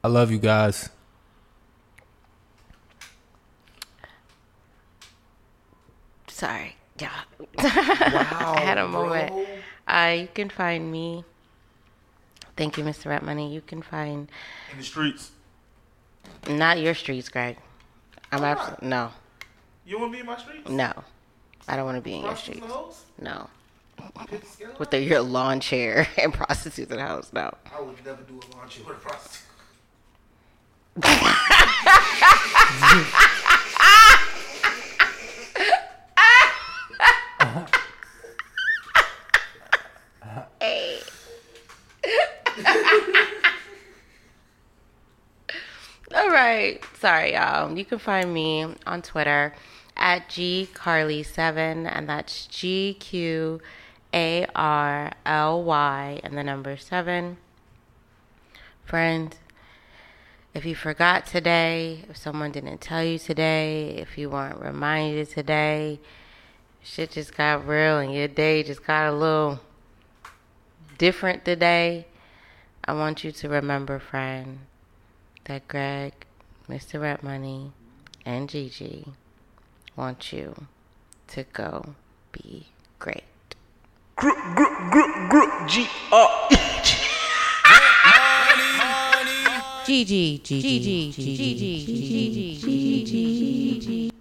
I 0.05 0.07
love 0.07 0.31
you 0.31 0.39
guys. 0.39 0.89
Sorry. 6.27 6.74
Yeah. 6.99 7.09
Wow. 7.57 7.57
I 8.57 8.59
had 8.61 8.77
a 8.77 8.87
bro. 8.87 9.07
moment. 9.07 9.47
Uh, 9.87 10.15
you 10.21 10.27
can 10.33 10.49
find 10.49 10.91
me. 10.91 11.23
Thank 12.57 12.77
you, 12.77 12.83
Mr. 12.83 13.07
Rap 13.07 13.23
Money. 13.23 13.53
You 13.53 13.61
can 13.61 13.81
find 13.81 14.29
In 14.71 14.77
the 14.77 14.83
streets. 14.83 15.31
not 16.49 16.79
your 16.79 16.93
streets, 16.93 17.29
Greg. 17.29 17.57
I'm 18.31 18.41
Why 18.41 18.49
absolutely 18.51 18.87
no, 18.87 19.11
You 19.85 19.99
want 19.99 20.11
to 20.11 20.15
be 20.15 20.19
in 20.21 20.25
my 20.25 20.37
streets? 20.37 20.69
no. 20.69 20.91
I 21.67 21.75
don't 21.75 21.85
want 21.85 21.97
to 21.97 22.01
be 22.01 22.15
in 22.15 22.21
your 22.23 22.35
streets. 22.35 22.65
No, 23.19 23.49
Pick 24.27 24.41
the 24.41 24.45
scale 24.47 24.69
with 24.77 24.91
the, 24.91 25.01
your 25.01 25.21
lawn 25.21 25.59
chair 25.59 26.07
and 26.21 26.33
prostitutes 26.33 26.91
in 26.91 26.97
the 26.97 27.03
house. 27.03 27.31
No. 27.33 27.51
I 27.75 27.81
would 27.81 28.03
never 28.05 28.21
do 28.23 28.39
a 28.39 28.55
launch 28.55 28.77
with 28.79 28.89
a 28.89 28.99
prostitute. 28.99 29.41
All 46.15 46.29
right. 46.29 46.79
Sorry, 46.99 47.33
y'all. 47.33 47.77
You 47.77 47.83
can 47.83 47.99
find 47.99 48.33
me 48.33 48.65
on 48.85 49.01
Twitter 49.01 49.53
at 49.97 50.29
GQarly7, 50.29 51.89
and 51.91 52.07
that's 52.07 52.47
G 52.47 52.95
Q 52.99 53.59
A 54.13 54.45
R 54.55 55.11
L 55.25 55.63
Y, 55.63 56.21
and 56.23 56.37
the 56.37 56.43
number 56.43 56.77
seven. 56.77 57.37
Friend, 58.85 59.35
if 60.53 60.65
you 60.65 60.75
forgot 60.75 61.25
today, 61.25 62.05
if 62.09 62.15
someone 62.15 62.51
didn't 62.51 62.79
tell 62.79 63.03
you 63.03 63.19
today, 63.19 63.95
if 63.97 64.17
you 64.17 64.29
weren't 64.29 64.61
reminded 64.61 65.29
today, 65.29 65.99
shit 66.85 67.11
just 67.11 67.35
got 67.35 67.67
real 67.67 67.97
and 67.97 68.13
your 68.13 68.27
day 68.27 68.61
just 68.61 68.85
got 68.85 69.11
a 69.11 69.11
little 69.11 69.59
different 70.97 71.43
today, 71.43 72.05
I 72.85 72.93
want 72.93 73.23
you 73.23 73.31
to 73.31 73.49
remember, 73.49 73.97
friend, 73.97 74.59
that 75.45 75.67
Greg, 75.67 76.13
Mr. 76.69 77.01
Rap 77.01 77.23
Money, 77.23 77.71
and 78.25 78.47
Gigi 78.47 79.07
want 79.95 80.31
you 80.31 80.67
to 81.29 81.43
go 81.53 81.95
be 82.31 82.67
great. 82.99 83.23
Group, 84.15 84.37
group, 84.55 84.91
group, 84.91 85.29
group, 85.29 85.67
G 85.67 85.87
R 86.11 86.47
E 86.51 86.55
G. 86.83 86.95
Gigi, 89.85 90.39
Gigi, 90.39 90.61
Gigi, 90.79 91.11
Gigi, 91.11 91.85
Gigi, 91.85 92.55
Gigi, 92.55 93.79
Gigi. 93.79 94.11